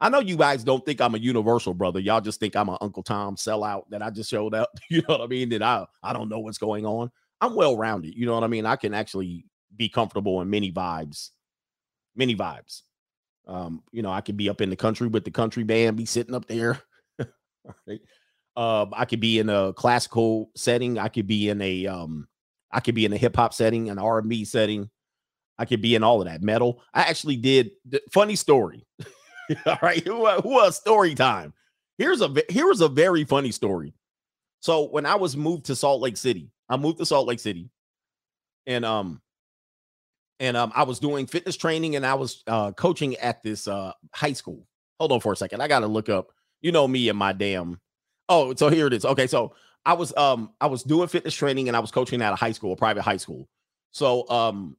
I 0.00 0.10
know 0.10 0.18
you 0.18 0.36
guys 0.36 0.64
don't 0.64 0.84
think 0.84 1.00
I'm 1.00 1.14
a 1.14 1.18
universal 1.18 1.72
brother. 1.72 2.00
Y'all 2.00 2.20
just 2.20 2.40
think 2.40 2.56
I'm 2.56 2.68
an 2.68 2.76
Uncle 2.80 3.02
Tom 3.02 3.36
sellout 3.36 3.84
that 3.90 4.02
I 4.02 4.10
just 4.10 4.30
showed 4.30 4.54
up. 4.54 4.70
You 4.90 4.98
know 4.98 5.16
what 5.16 5.22
I 5.22 5.26
mean? 5.26 5.48
That 5.50 5.62
I 5.62 5.86
I 6.02 6.12
don't 6.12 6.28
know 6.28 6.40
what's 6.40 6.58
going 6.58 6.84
on. 6.84 7.10
I'm 7.40 7.54
well 7.54 7.76
rounded. 7.76 8.14
You 8.14 8.26
know 8.26 8.34
what 8.34 8.44
I 8.44 8.48
mean? 8.48 8.66
I 8.66 8.76
can 8.76 8.92
actually 8.92 9.46
be 9.76 9.88
comfortable 9.88 10.40
in 10.40 10.50
many 10.50 10.72
vibes, 10.72 11.30
many 12.14 12.34
vibes. 12.36 12.82
Um, 13.46 13.82
you 13.92 14.02
know, 14.02 14.10
I 14.10 14.20
could 14.20 14.36
be 14.36 14.48
up 14.48 14.60
in 14.60 14.70
the 14.70 14.76
country 14.76 15.06
with 15.06 15.24
the 15.24 15.30
country 15.30 15.64
band, 15.64 15.96
be 15.96 16.06
sitting 16.06 16.34
up 16.34 16.46
there. 16.46 16.80
Um, 18.56 18.92
I 18.96 19.04
could 19.04 19.20
be 19.20 19.38
in 19.38 19.48
a 19.48 19.72
classical 19.72 20.50
setting. 20.54 20.98
I 20.98 21.08
could 21.08 21.26
be 21.26 21.48
in 21.48 21.60
a 21.60 21.86
um, 21.86 22.28
I 22.70 22.80
could 22.80 22.94
be 22.94 23.04
in 23.04 23.12
a 23.12 23.16
hip 23.16 23.36
hop 23.36 23.52
setting, 23.54 23.90
an 23.90 23.98
R&B 23.98 24.44
setting. 24.44 24.90
I 25.58 25.64
could 25.64 25.80
be 25.80 25.94
in 25.94 26.02
all 26.02 26.20
of 26.20 26.26
that 26.26 26.42
metal. 26.42 26.82
I 26.92 27.02
actually 27.02 27.36
did. 27.36 27.70
Funny 28.12 28.36
story. 28.36 28.86
all 29.66 29.78
right, 29.82 30.04
who, 30.04 30.26
who 30.26 30.60
a 30.60 30.72
story 30.72 31.14
time. 31.14 31.52
Here's 31.98 32.20
a 32.20 32.34
here's 32.48 32.80
a 32.80 32.88
very 32.88 33.24
funny 33.24 33.52
story. 33.52 33.94
So 34.60 34.88
when 34.88 35.06
I 35.06 35.14
was 35.14 35.36
moved 35.36 35.66
to 35.66 35.76
Salt 35.76 36.00
Lake 36.00 36.16
City, 36.16 36.50
I 36.68 36.76
moved 36.76 36.98
to 36.98 37.06
Salt 37.06 37.28
Lake 37.28 37.38
City, 37.40 37.70
and 38.66 38.84
um, 38.84 39.20
and 40.40 40.56
um, 40.56 40.72
I 40.74 40.82
was 40.82 40.98
doing 40.98 41.26
fitness 41.26 41.56
training 41.56 41.96
and 41.96 42.04
I 42.04 42.14
was 42.14 42.42
uh 42.46 42.72
coaching 42.72 43.16
at 43.16 43.42
this 43.42 43.68
uh 43.68 43.92
high 44.12 44.32
school. 44.32 44.66
Hold 44.98 45.12
on 45.12 45.20
for 45.20 45.32
a 45.32 45.36
second. 45.36 45.60
I 45.60 45.68
gotta 45.68 45.86
look 45.86 46.08
up. 46.08 46.28
You 46.60 46.72
know 46.72 46.88
me 46.88 47.08
and 47.08 47.18
my 47.18 47.32
damn. 47.32 47.80
Oh, 48.28 48.54
so 48.54 48.68
here 48.68 48.86
it 48.86 48.92
is. 48.92 49.04
Okay, 49.04 49.26
so 49.26 49.54
I 49.84 49.92
was 49.94 50.14
um 50.16 50.52
I 50.60 50.66
was 50.66 50.82
doing 50.82 51.08
fitness 51.08 51.34
training 51.34 51.68
and 51.68 51.76
I 51.76 51.80
was 51.80 51.90
coaching 51.90 52.22
at 52.22 52.32
a 52.32 52.36
high 52.36 52.52
school, 52.52 52.72
a 52.72 52.76
private 52.76 53.02
high 53.02 53.16
school. 53.18 53.48
So 53.90 54.28
um 54.28 54.76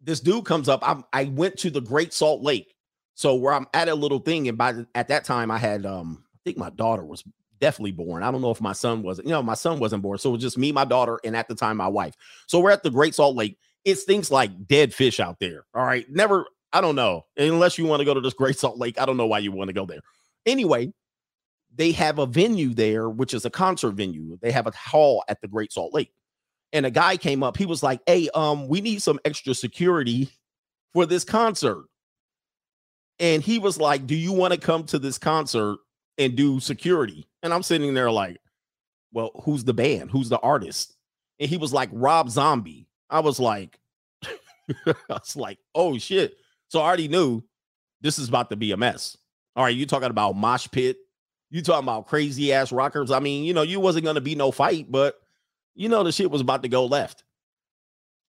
this 0.00 0.20
dude 0.20 0.44
comes 0.44 0.68
up. 0.68 0.86
I 0.86 1.02
I 1.12 1.24
went 1.24 1.56
to 1.58 1.70
the 1.70 1.80
Great 1.80 2.12
Salt 2.12 2.42
Lake. 2.42 2.74
So 3.14 3.34
where 3.34 3.54
I'm 3.54 3.66
at 3.72 3.88
a 3.88 3.94
little 3.94 4.18
thing, 4.18 4.48
and 4.48 4.58
by 4.58 4.74
at 4.94 5.08
that 5.08 5.24
time 5.24 5.50
I 5.50 5.58
had 5.58 5.86
um 5.86 6.24
I 6.34 6.38
think 6.44 6.58
my 6.58 6.70
daughter 6.70 7.04
was 7.04 7.24
definitely 7.60 7.92
born. 7.92 8.22
I 8.22 8.30
don't 8.30 8.42
know 8.42 8.50
if 8.50 8.60
my 8.60 8.72
son 8.72 9.02
wasn't, 9.02 9.26
you 9.28 9.32
know, 9.32 9.42
my 9.42 9.54
son 9.54 9.78
wasn't 9.78 10.02
born. 10.02 10.18
So 10.18 10.30
it 10.30 10.32
was 10.34 10.42
just 10.42 10.58
me, 10.58 10.72
my 10.72 10.84
daughter, 10.84 11.18
and 11.24 11.36
at 11.36 11.48
the 11.48 11.54
time 11.54 11.76
my 11.78 11.88
wife. 11.88 12.14
So 12.46 12.60
we're 12.60 12.70
at 12.70 12.82
the 12.82 12.90
Great 12.90 13.14
Salt 13.14 13.36
Lake. 13.36 13.58
It's 13.84 14.04
things 14.04 14.30
like 14.30 14.66
dead 14.66 14.92
fish 14.92 15.20
out 15.20 15.38
there. 15.40 15.64
All 15.74 15.84
right. 15.84 16.04
Never, 16.10 16.46
I 16.72 16.80
don't 16.80 16.96
know. 16.96 17.24
Unless 17.36 17.78
you 17.78 17.86
want 17.86 18.00
to 18.00 18.04
go 18.04 18.14
to 18.14 18.20
this 18.20 18.34
Great 18.34 18.58
Salt 18.58 18.78
Lake. 18.78 19.00
I 19.00 19.06
don't 19.06 19.16
know 19.16 19.26
why 19.26 19.38
you 19.38 19.52
want 19.52 19.68
to 19.68 19.74
go 19.74 19.86
there. 19.86 20.00
Anyway, 20.44 20.92
they 21.76 21.92
have 21.92 22.18
a 22.18 22.26
venue 22.26 22.74
there, 22.74 23.08
which 23.08 23.34
is 23.34 23.44
a 23.44 23.50
concert 23.50 23.92
venue. 23.92 24.38
They 24.40 24.50
have 24.50 24.66
a 24.66 24.72
hall 24.72 25.24
at 25.28 25.40
the 25.40 25.48
Great 25.48 25.72
Salt 25.72 25.94
Lake. 25.94 26.12
And 26.72 26.84
a 26.84 26.90
guy 26.90 27.16
came 27.16 27.42
up, 27.42 27.56
he 27.56 27.66
was 27.66 27.82
like, 27.82 28.00
Hey, 28.06 28.28
um, 28.34 28.68
we 28.68 28.80
need 28.80 29.02
some 29.02 29.20
extra 29.24 29.54
security 29.54 30.30
for 30.92 31.06
this 31.06 31.24
concert. 31.24 31.84
And 33.18 33.42
he 33.42 33.58
was 33.58 33.78
like, 33.78 34.06
Do 34.06 34.16
you 34.16 34.32
want 34.32 34.52
to 34.52 34.60
come 34.60 34.84
to 34.84 34.98
this 34.98 35.18
concert 35.18 35.78
and 36.18 36.36
do 36.36 36.60
security? 36.60 37.26
And 37.42 37.52
I'm 37.52 37.62
sitting 37.62 37.94
there 37.94 38.10
like, 38.10 38.38
Well, 39.12 39.30
who's 39.44 39.64
the 39.64 39.74
band? 39.74 40.10
Who's 40.10 40.28
the 40.28 40.40
artist? 40.40 40.96
And 41.38 41.48
he 41.48 41.56
was 41.56 41.72
like, 41.72 41.90
Rob 41.92 42.30
Zombie. 42.30 42.88
I 43.10 43.20
was 43.20 43.38
like, 43.38 43.78
I 44.86 44.94
was 45.08 45.36
like, 45.36 45.58
oh 45.74 45.98
shit. 45.98 46.36
So 46.68 46.80
I 46.80 46.86
already 46.86 47.08
knew 47.08 47.42
this 48.00 48.18
is 48.18 48.28
about 48.28 48.50
to 48.50 48.56
be 48.56 48.72
a 48.72 48.76
mess. 48.76 49.16
All 49.54 49.64
right, 49.64 49.74
you 49.74 49.86
talking 49.86 50.10
about 50.10 50.36
mosh 50.36 50.68
pit, 50.70 50.98
you 51.50 51.62
talking 51.62 51.84
about 51.84 52.06
crazy 52.06 52.52
ass 52.52 52.72
rockers. 52.72 53.10
I 53.10 53.20
mean, 53.20 53.44
you 53.44 53.54
know, 53.54 53.62
you 53.62 53.80
wasn't 53.80 54.04
gonna 54.04 54.20
be 54.20 54.34
no 54.34 54.50
fight, 54.50 54.90
but 54.90 55.16
you 55.74 55.88
know 55.88 56.02
the 56.02 56.12
shit 56.12 56.30
was 56.30 56.40
about 56.40 56.62
to 56.62 56.68
go 56.68 56.86
left. 56.86 57.24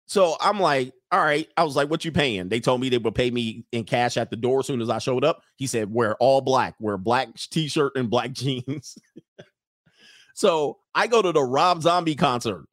So 0.07 0.37
I'm 0.41 0.61
like, 0.61 0.93
all 1.11 1.21
right. 1.21 1.49
I 1.57 1.65
was 1.65 1.77
like, 1.77 1.89
what 1.89 2.05
you 2.05 2.13
paying? 2.13 2.49
They 2.49 2.61
told 2.61 2.81
me 2.81 2.89
they 2.89 2.99
would 2.99 3.15
pay 3.15 3.31
me 3.31 3.65
in 3.73 3.85
cash 3.85 4.17
at 4.17 4.31
the 4.31 4.37
door 4.37 4.61
as 4.61 4.67
soon 4.67 4.81
as 4.81 4.91
I 4.91 4.99
showed 4.99 5.25
up. 5.25 5.43
He 5.57 5.67
said, 5.67 5.93
wear 5.93 6.15
all 6.17 6.41
black, 6.41 6.75
wear 6.79 6.99
black 6.99 7.35
t-shirt 7.37 7.93
and 7.97 8.11
black 8.11 8.33
jeans. 8.33 8.99
so 10.35 10.79
I 10.95 11.07
go 11.07 11.23
to 11.23 11.33
the 11.33 11.43
Rob 11.43 11.83
Zombie 11.83 12.17
concert 12.17 12.67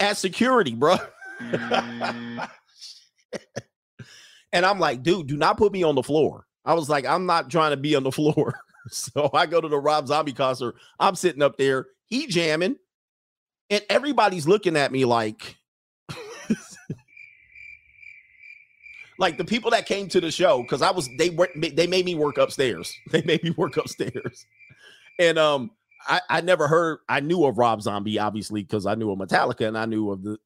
at 0.00 0.16
security, 0.16 0.74
bro. 0.74 0.96
Mm. 1.40 2.48
and 4.52 4.64
I'm 4.64 4.78
like, 4.78 5.02
dude, 5.02 5.26
do 5.26 5.36
not 5.36 5.58
put 5.58 5.72
me 5.72 5.82
on 5.82 5.94
the 5.94 6.02
floor. 6.02 6.46
I 6.64 6.74
was 6.74 6.88
like, 6.88 7.06
I'm 7.06 7.26
not 7.26 7.50
trying 7.50 7.70
to 7.70 7.76
be 7.76 7.94
on 7.94 8.02
the 8.02 8.12
floor. 8.12 8.54
so 8.92 9.30
I 9.32 9.46
go 9.46 9.60
to 9.60 9.68
the 9.68 9.78
Rob 9.78 10.06
Zombie 10.06 10.32
concert. 10.32 10.76
I'm 10.98 11.14
sitting 11.14 11.42
up 11.42 11.56
there, 11.56 11.86
he 12.06 12.26
jamming, 12.26 12.76
and 13.70 13.84
everybody's 13.88 14.48
looking 14.48 14.76
at 14.76 14.92
me 14.92 15.04
like, 15.04 15.56
like 19.18 19.38
the 19.38 19.44
people 19.44 19.70
that 19.72 19.86
came 19.86 20.08
to 20.08 20.20
the 20.20 20.30
show 20.30 20.62
because 20.62 20.82
I 20.82 20.90
was 20.90 21.08
they 21.18 21.30
were 21.30 21.48
they 21.56 21.86
made 21.86 22.04
me 22.04 22.14
work 22.14 22.38
upstairs. 22.38 22.92
They 23.10 23.22
made 23.22 23.42
me 23.42 23.50
work 23.50 23.76
upstairs, 23.76 24.46
and 25.18 25.38
um, 25.38 25.70
I 26.06 26.20
I 26.28 26.40
never 26.40 26.68
heard 26.68 26.98
I 27.08 27.20
knew 27.20 27.44
of 27.44 27.58
Rob 27.58 27.82
Zombie 27.82 28.18
obviously 28.18 28.62
because 28.62 28.86
I 28.86 28.94
knew 28.94 29.10
of 29.10 29.18
Metallica 29.18 29.66
and 29.66 29.76
I 29.76 29.84
knew 29.84 30.10
of 30.10 30.22
the 30.22 30.38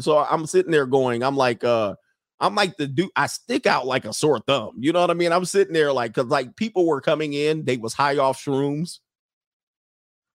so 0.00 0.18
I'm 0.18 0.46
sitting 0.46 0.72
there 0.72 0.86
going 0.86 1.22
I'm 1.22 1.36
like 1.36 1.64
uh 1.64 1.94
I'm 2.40 2.54
like 2.54 2.76
the 2.76 2.86
dude. 2.86 3.10
I 3.16 3.26
stick 3.26 3.66
out 3.66 3.86
like 3.86 4.04
a 4.04 4.12
sore 4.12 4.40
thumb. 4.40 4.74
You 4.78 4.92
know 4.92 5.00
what 5.00 5.10
I 5.10 5.14
mean? 5.14 5.32
I'm 5.32 5.44
sitting 5.44 5.72
there 5.72 5.92
like 5.92 6.14
because 6.14 6.30
like 6.30 6.54
people 6.56 6.86
were 6.86 7.00
coming 7.00 7.32
in, 7.32 7.64
they 7.64 7.76
was 7.76 7.94
high 7.94 8.18
off 8.18 8.42
shrooms, 8.42 8.98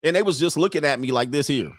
and 0.04 0.16
they 0.16 0.24
was 0.24 0.40
just 0.40 0.58
looking 0.58 0.84
at 0.84 1.00
me 1.00 1.12
like 1.12 1.32
this 1.32 1.48
here. 1.48 1.72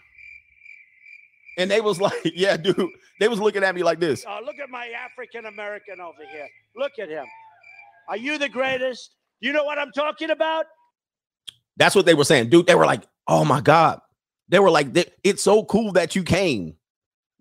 And 1.57 1.69
they 1.69 1.81
was 1.81 1.99
like, 2.01 2.13
"Yeah, 2.23 2.57
dude." 2.57 2.89
They 3.19 3.27
was 3.27 3.39
looking 3.39 3.63
at 3.63 3.75
me 3.75 3.83
like 3.83 3.99
this. 3.99 4.25
Oh, 4.27 4.39
look 4.43 4.55
at 4.59 4.69
my 4.69 4.87
African 4.87 5.45
American 5.45 6.01
over 6.01 6.25
here. 6.31 6.47
Look 6.75 6.93
at 6.99 7.09
him. 7.09 7.25
Are 8.09 8.17
you 8.17 8.37
the 8.37 8.49
greatest? 8.49 9.15
You 9.39 9.53
know 9.53 9.65
what 9.65 9.77
I'm 9.77 9.91
talking 9.91 10.29
about? 10.29 10.65
That's 11.77 11.95
what 11.95 12.05
they 12.05 12.13
were 12.13 12.23
saying, 12.23 12.49
dude. 12.49 12.65
They 12.67 12.75
were 12.75 12.85
like, 12.85 13.03
"Oh 13.27 13.43
my 13.43 13.59
god." 13.61 13.99
They 14.49 14.59
were 14.59 14.71
like, 14.71 14.87
"It's 15.23 15.43
so 15.43 15.65
cool 15.65 15.91
that 15.93 16.15
you 16.15 16.23
came." 16.23 16.75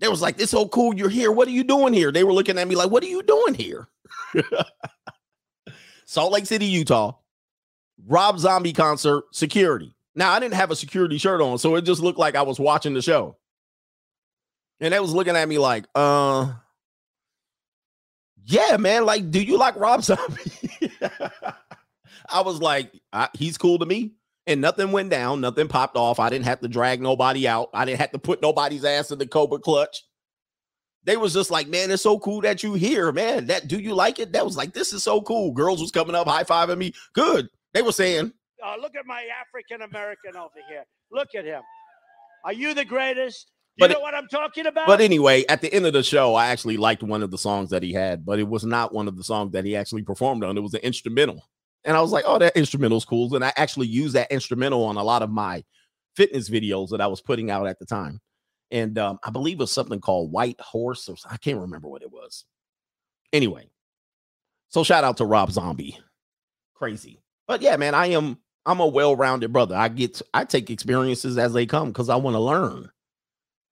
They 0.03 0.09
was 0.09 0.21
like, 0.21 0.41
"It's 0.41 0.51
so 0.51 0.67
cool 0.67 0.97
you're 0.97 1.09
here. 1.09 1.31
What 1.31 1.47
are 1.47 1.53
you 1.53 1.63
doing 1.63 1.95
here?" 1.95 2.11
They 2.11 2.25
were 2.25 2.33
looking 2.33 2.59
at 2.59 2.67
me 2.67 2.75
like, 2.75 2.91
"What 2.91 3.05
are 3.05 3.09
you 3.09 3.23
doing 3.23 3.55
here?" 3.55 3.87
Salt 6.07 6.33
Lake 6.33 6.45
City, 6.45 6.67
Utah. 6.67 7.13
Rob 8.05 8.41
Zombie 8.41 8.73
concert 8.73 9.25
security. 9.33 9.95
Now 10.17 10.33
I 10.33 10.41
didn't 10.41 10.55
have 10.55 10.73
a 10.73 10.77
security 10.77 11.19
shirt 11.19 11.41
on, 11.41 11.57
so 11.59 11.77
it 11.77 11.83
just 11.83 12.03
looked 12.03 12.19
like 12.19 12.35
I 12.35 12.43
was 12.43 12.59
watching 12.59 12.95
the 12.95 13.01
show. 13.01 13.37
And 14.81 14.93
they 14.93 14.99
was 14.99 15.13
looking 15.13 15.37
at 15.37 15.49
me 15.49 15.59
like, 15.59 15.87
"Uh, 15.95 16.53
yeah, 18.45 18.79
man. 18.79 19.07
Like, 19.07 19.31
do 19.31 19.41
you 19.41 19.57
like 19.57 19.77
Rob 19.77 20.03
Zombie?" 20.03 20.91
I 22.29 22.41
was 22.41 22.61
like, 22.61 22.93
I, 23.13 23.29
"He's 23.35 23.57
cool 23.57 23.79
to 23.79 23.87
me." 23.87 24.15
And 24.47 24.61
nothing 24.61 24.93
went 24.93 25.11
down, 25.11 25.41
nothing 25.41 25.69
popped 25.69 25.97
off. 25.97 26.19
I 26.19 26.29
didn't 26.29 26.47
have 26.47 26.61
to 26.61 26.69
drag 26.69 27.01
nobody 27.01 27.47
out. 27.47 27.71
I 27.73 27.85
didn't 27.85 28.01
have 28.01 28.13
to 28.13 28.19
put 28.19 28.43
nobody's 28.43 28.85
ass 28.85 29.11
in 29.11 29.19
the 29.19 29.27
Cobra 29.27 29.59
clutch. 29.59 30.05
They 31.05 31.17
was 31.17 31.33
just 31.33 31.51
like, 31.51 31.69
man, 31.69 31.91
it's 31.91 32.03
so 32.03 32.19
cool 32.19 32.41
that 32.43 32.63
you 32.63 32.75
here, 32.75 33.11
man. 33.11 33.47
That 33.47 33.67
do 33.67 33.79
you 33.79 33.95
like 33.95 34.19
it? 34.19 34.33
That 34.33 34.45
was 34.45 34.57
like, 34.57 34.73
this 34.73 34.93
is 34.93 35.03
so 35.03 35.21
cool. 35.21 35.53
Girls 35.53 35.81
was 35.81 35.91
coming 35.91 36.15
up, 36.15 36.29
high 36.29 36.45
fiving 36.45 36.79
me. 36.79 36.93
Good. 37.13 37.49
They 37.75 37.83
were 37.83 37.93
saying, 37.93 38.33
uh, 38.65 38.77
look 38.81 38.95
at 38.95 39.07
my 39.07 39.25
African 39.41 39.83
American 39.83 40.37
over 40.37 40.51
here. 40.69 40.85
Look 41.11 41.29
at 41.37 41.45
him. 41.45 41.63
Are 42.45 42.53
you 42.53 42.75
the 42.75 42.85
greatest? 42.85 43.51
You 43.77 43.89
but 43.89 43.93
know 43.93 44.01
what 44.01 44.15
I'm 44.15 44.29
talking 44.29 44.67
about? 44.67 44.87
But 44.87 45.01
anyway, 45.01 45.45
at 45.49 45.63
the 45.63 45.73
end 45.73 45.87
of 45.87 45.95
the 45.95 46.03
show, 46.03 46.35
I 46.35 46.49
actually 46.49 46.77
liked 46.77 47.03
one 47.03 47.23
of 47.23 47.31
the 47.31 47.39
songs 47.39 47.71
that 47.71 47.83
he 47.83 47.93
had, 47.93 48.25
but 48.25 48.39
it 48.39 48.47
was 48.47 48.65
not 48.65 48.93
one 48.93 49.09
of 49.09 49.17
the 49.17 49.25
songs 49.25 49.53
that 49.53 49.65
he 49.65 49.75
actually 49.75 50.03
performed 50.03 50.45
on. 50.45 50.57
It 50.59 50.61
was 50.61 50.75
an 50.75 50.81
instrumental. 50.81 51.43
And 51.85 51.97
I 51.97 52.01
was 52.01 52.13
like, 52.13 52.25
oh, 52.27 52.39
that 52.39 52.57
instrumental's 52.57 53.05
cool. 53.05 53.35
And 53.35 53.45
I 53.45 53.53
actually 53.57 53.89
used 53.89 54.15
that 54.15 54.31
instrumental 54.31 54.85
on 54.85 54.97
a 54.97 55.03
lot 55.03 55.23
of 55.23 55.31
my 55.31 55.65
fitness 56.17 56.49
videos 56.49 56.91
that 56.91 57.01
I 57.01 57.07
was 57.07 57.21
putting 57.21 57.51
out 57.51 57.67
at 57.67 57.79
the 57.79 57.87
time. 57.87 58.21
And 58.71 58.99
um, 58.99 59.19
I 59.25 59.31
believe 59.31 59.57
it 59.57 59.61
was 59.61 59.73
something 59.73 60.01
called 60.01 60.33
White 60.33 60.61
Horse, 60.61 61.09
or 61.09 61.17
I 61.29 61.37
can't 61.37 61.61
remember 61.61 61.89
what 61.89 62.03
it 62.03 62.11
was. 62.11 62.45
Anyway, 63.33 63.69
so 64.69 64.85
shout 64.85 65.05
out 65.05 65.19
to 65.19 65.27
Rob 65.27 65.51
Zombie. 65.51 65.99
Crazy. 66.75 67.21
But 67.47 67.63
yeah, 67.63 67.77
man, 67.77 67.95
I 67.95 68.07
am 68.09 68.39
I'm 68.65 68.81
a 68.81 68.87
well-rounded 68.87 69.53
brother. 69.53 69.75
I 69.75 69.89
get 69.89 70.23
I 70.33 70.45
take 70.45 70.71
experiences 70.71 71.37
as 71.37 71.53
they 71.53 71.67
come 71.67 71.89
because 71.89 72.09
I 72.09 72.17
want 72.17 72.35
to 72.35 72.41
learn. 72.41 72.91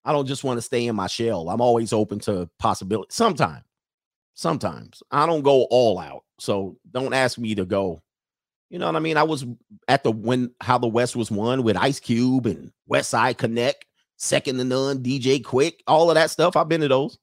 I 0.05 0.13
don't 0.13 0.27
just 0.27 0.45
want 0.45 0.59
to 0.59 0.63
stay 0.63 0.87
in 0.87 0.97
my 0.97 1.07
shell. 1.07 1.49
I'm 1.49 1.61
always 1.61 1.93
open 1.93 2.19
to 2.21 2.49
possibility. 2.59 3.09
Sometimes, 3.11 3.65
sometimes 4.35 5.03
I 5.11 5.27
don't 5.27 5.43
go 5.43 5.65
all 5.71 5.99
out. 5.99 6.25
So 6.39 6.77
don't 6.91 7.15
ask 7.15 7.39
me 7.39 7.55
to 7.55 7.65
go. 7.65 8.03
You 8.71 8.79
know 8.79 8.87
what 8.87 8.97
I 8.97 9.01
mean? 9.01 9.17
I 9.17 9.25
was 9.25 9.45
at 9.89 10.05
the 10.05 10.13
when 10.13 10.53
how 10.61 10.79
the 10.79 10.87
West 10.87 11.17
was 11.17 11.31
won 11.31 11.65
with 11.65 11.77
Ice 11.77 11.99
Cube 11.99 12.47
and 12.47 12.73
West 12.87 13.11
Side 13.11 13.37
Connect, 13.37 13.85
Second 14.17 14.59
to 14.59 14.65
None, 14.65 15.03
DJ 15.03 15.43
Quik, 15.43 15.75
all 15.87 16.11
of 16.11 16.15
that 16.15 16.31
stuff. 16.31 16.57
I've 16.57 16.69
been 16.69 16.81
to 16.83 16.89
those. 16.89 17.19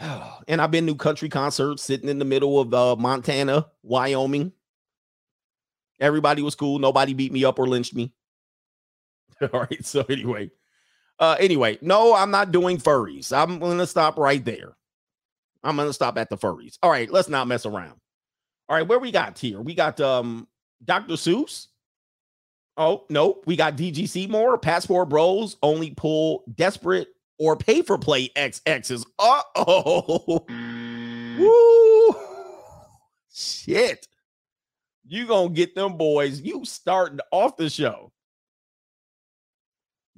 And 0.48 0.60
I've 0.60 0.72
been 0.72 0.88
to 0.88 0.96
country 0.96 1.28
concerts 1.28 1.84
sitting 1.84 2.08
in 2.08 2.18
the 2.18 2.24
middle 2.24 2.58
of 2.58 2.74
uh, 2.74 2.96
Montana, 2.96 3.66
Wyoming. 3.84 4.50
Everybody 6.00 6.42
was 6.42 6.56
cool. 6.56 6.80
Nobody 6.80 7.14
beat 7.14 7.30
me 7.30 7.44
up 7.44 7.60
or 7.60 7.68
lynched 7.68 7.94
me. 7.94 8.12
all 9.40 9.60
right. 9.60 9.86
So 9.86 10.04
anyway, 10.08 10.50
uh, 11.20 11.36
anyway, 11.38 11.78
no, 11.80 12.12
I'm 12.14 12.32
not 12.32 12.50
doing 12.50 12.78
furries. 12.78 13.32
I'm 13.32 13.60
gonna 13.60 13.86
stop 13.86 14.18
right 14.18 14.44
there. 14.44 14.76
I'm 15.64 15.76
gonna 15.76 15.92
stop 15.92 16.18
at 16.18 16.30
the 16.30 16.36
furries. 16.36 16.78
All 16.82 16.90
right, 16.90 17.10
let's 17.10 17.28
not 17.28 17.46
mess 17.46 17.66
around. 17.66 18.00
All 18.68 18.76
right, 18.76 18.86
where 18.86 18.98
we 18.98 19.10
got 19.10 19.38
here? 19.38 19.60
We 19.60 19.74
got 19.74 20.00
um 20.00 20.48
Dr. 20.84 21.14
Seuss. 21.14 21.68
Oh, 22.76 23.04
no, 23.10 23.42
we 23.44 23.54
got 23.56 23.76
DGC 23.76 24.28
more. 24.28 24.56
Passport 24.56 25.08
Bros 25.10 25.56
only 25.62 25.90
pull 25.90 26.44
desperate 26.54 27.08
or 27.38 27.56
pay 27.56 27.82
for 27.82 27.98
play 27.98 28.28
XXs. 28.30 29.04
Uh-oh. 29.18 30.46
Woo. 31.38 32.14
Shit. 33.34 34.06
You 35.06 35.26
gonna 35.26 35.50
get 35.50 35.74
them 35.74 35.96
boys. 35.96 36.40
You 36.40 36.64
starting 36.64 37.18
off 37.30 37.56
the 37.56 37.68
show. 37.68 38.11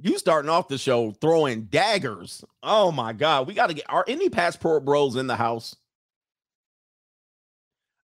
You 0.01 0.19
starting 0.19 0.51
off 0.51 0.69
the 0.69 0.79
show 0.79 1.13
throwing 1.13 1.63
daggers. 1.65 2.45
Oh 2.63 2.91
my 2.91 3.13
God. 3.13 3.47
We 3.47 3.55
got 3.55 3.69
to 3.69 3.75
get 3.75 3.87
are 3.89 4.05
any 4.09 4.29
passport 4.29 4.85
bros 4.85 5.17
in 5.17 5.27
the 5.27 5.37
house? 5.37 5.77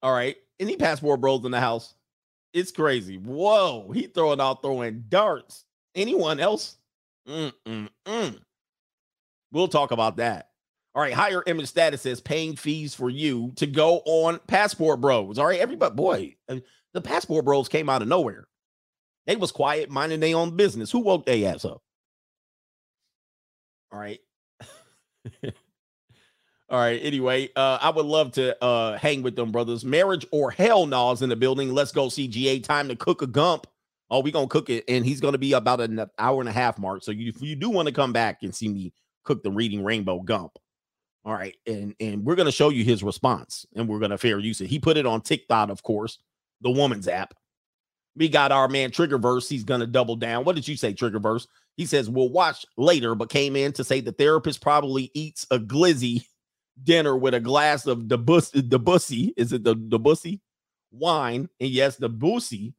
All 0.01 0.13
right. 0.13 0.35
Any 0.59 0.75
passport 0.75 1.21
bros 1.21 1.45
in 1.45 1.51
the 1.51 1.59
house? 1.59 1.93
It's 2.53 2.71
crazy. 2.71 3.17
Whoa. 3.17 3.91
He 3.93 4.03
throwing 4.07 4.41
out 4.41 4.61
throwing 4.61 5.05
darts. 5.07 5.63
Anyone 5.95 6.39
else? 6.39 6.77
Mm-mm-mm. 7.27 8.39
We'll 9.51 9.67
talk 9.67 9.91
about 9.91 10.17
that. 10.17 10.49
All 10.93 11.01
right. 11.01 11.13
Higher 11.13 11.43
image 11.47 11.67
status 11.67 12.01
says 12.01 12.19
paying 12.19 12.55
fees 12.55 12.93
for 12.93 13.09
you 13.09 13.53
to 13.55 13.65
go 13.65 14.01
on 14.05 14.39
passport 14.47 14.99
bros. 14.99 15.39
All 15.39 15.45
right. 15.45 15.59
Everybody, 15.59 15.95
boy, 15.95 16.35
uh, 16.49 16.57
the 16.93 17.01
passport 17.01 17.45
bros 17.45 17.69
came 17.69 17.89
out 17.89 18.01
of 18.01 18.07
nowhere. 18.07 18.46
They 19.27 19.35
was 19.35 19.51
quiet, 19.51 19.89
minding 19.89 20.21
their 20.21 20.37
own 20.37 20.55
business. 20.55 20.89
Who 20.89 20.99
woke 20.99 21.25
their 21.25 21.53
ass 21.53 21.65
up? 21.65 21.83
All 23.91 23.99
right. 23.99 24.19
All 26.69 26.79
right. 26.79 26.99
Anyway, 27.03 27.49
uh, 27.55 27.77
I 27.81 27.89
would 27.89 28.05
love 28.05 28.31
to 28.33 28.61
uh 28.63 28.97
hang 28.97 29.21
with 29.21 29.35
them 29.35 29.51
brothers. 29.51 29.85
Marriage 29.85 30.25
or 30.31 30.49
hell 30.49 30.85
naws 30.85 31.21
in 31.21 31.29
the 31.29 31.35
building. 31.35 31.73
Let's 31.73 31.91
go 31.91 32.07
CGA. 32.07 32.63
Time 32.63 32.87
to 32.87 32.95
cook 32.95 33.21
a 33.21 33.27
gump. 33.27 33.67
Oh, 34.09 34.21
we 34.21 34.31
gonna 34.31 34.47
cook 34.47 34.69
it, 34.69 34.85
and 34.87 35.05
he's 35.05 35.19
gonna 35.19 35.37
be 35.37 35.53
about 35.53 35.81
an 35.81 36.05
hour 36.17 36.39
and 36.39 36.49
a 36.49 36.53
half 36.53 36.79
mark. 36.79 37.03
So 37.03 37.11
you, 37.11 37.29
if 37.29 37.41
you 37.41 37.55
do 37.55 37.69
want 37.69 37.87
to 37.87 37.93
come 37.93 38.13
back 38.13 38.43
and 38.43 38.55
see 38.55 38.69
me 38.69 38.93
cook 39.25 39.43
the 39.43 39.51
reading 39.51 39.83
rainbow 39.83 40.21
gump, 40.21 40.57
all 41.25 41.33
right, 41.33 41.55
and 41.65 41.93
and 41.99 42.23
we're 42.23 42.35
gonna 42.35 42.51
show 42.51 42.69
you 42.69 42.85
his 42.85 43.03
response, 43.03 43.65
and 43.75 43.89
we're 43.89 43.99
gonna 43.99 44.17
fair 44.17 44.39
use 44.39 44.61
it. 44.61 44.67
He 44.67 44.79
put 44.79 44.95
it 44.95 45.05
on 45.05 45.19
TikTok, 45.19 45.69
of 45.69 45.83
course, 45.83 46.19
the 46.61 46.71
woman's 46.71 47.09
app. 47.09 47.33
We 48.17 48.29
got 48.29 48.51
our 48.51 48.67
man 48.67 48.89
Triggerverse. 48.91 49.47
He's 49.47 49.63
gonna 49.63 49.87
double 49.87 50.15
down. 50.15 50.43
What 50.43 50.55
did 50.55 50.67
you 50.67 50.75
say, 50.75 50.93
Triggerverse? 50.93 51.47
He 51.77 51.85
says 51.85 52.09
we'll 52.09 52.29
watch 52.29 52.65
later, 52.75 53.13
but 53.13 53.29
came 53.29 53.55
in 53.55 53.71
to 53.73 53.83
say 53.83 54.01
the 54.01 54.11
therapist 54.11 54.61
probably 54.61 55.11
eats 55.13 55.45
a 55.51 55.59
glizzy 55.59 56.25
dinner 56.83 57.15
with 57.15 57.33
a 57.33 57.39
glass 57.39 57.85
of 57.85 58.09
the 58.09 58.17
bus 58.17 58.49
bussy. 58.51 59.33
Is 59.37 59.53
it 59.53 59.63
the 59.63 59.75
the 59.77 59.99
bussy 59.99 60.41
wine? 60.91 61.47
And 61.59 61.69
yes, 61.69 61.97
the 61.97 62.09
bussy 62.09 62.73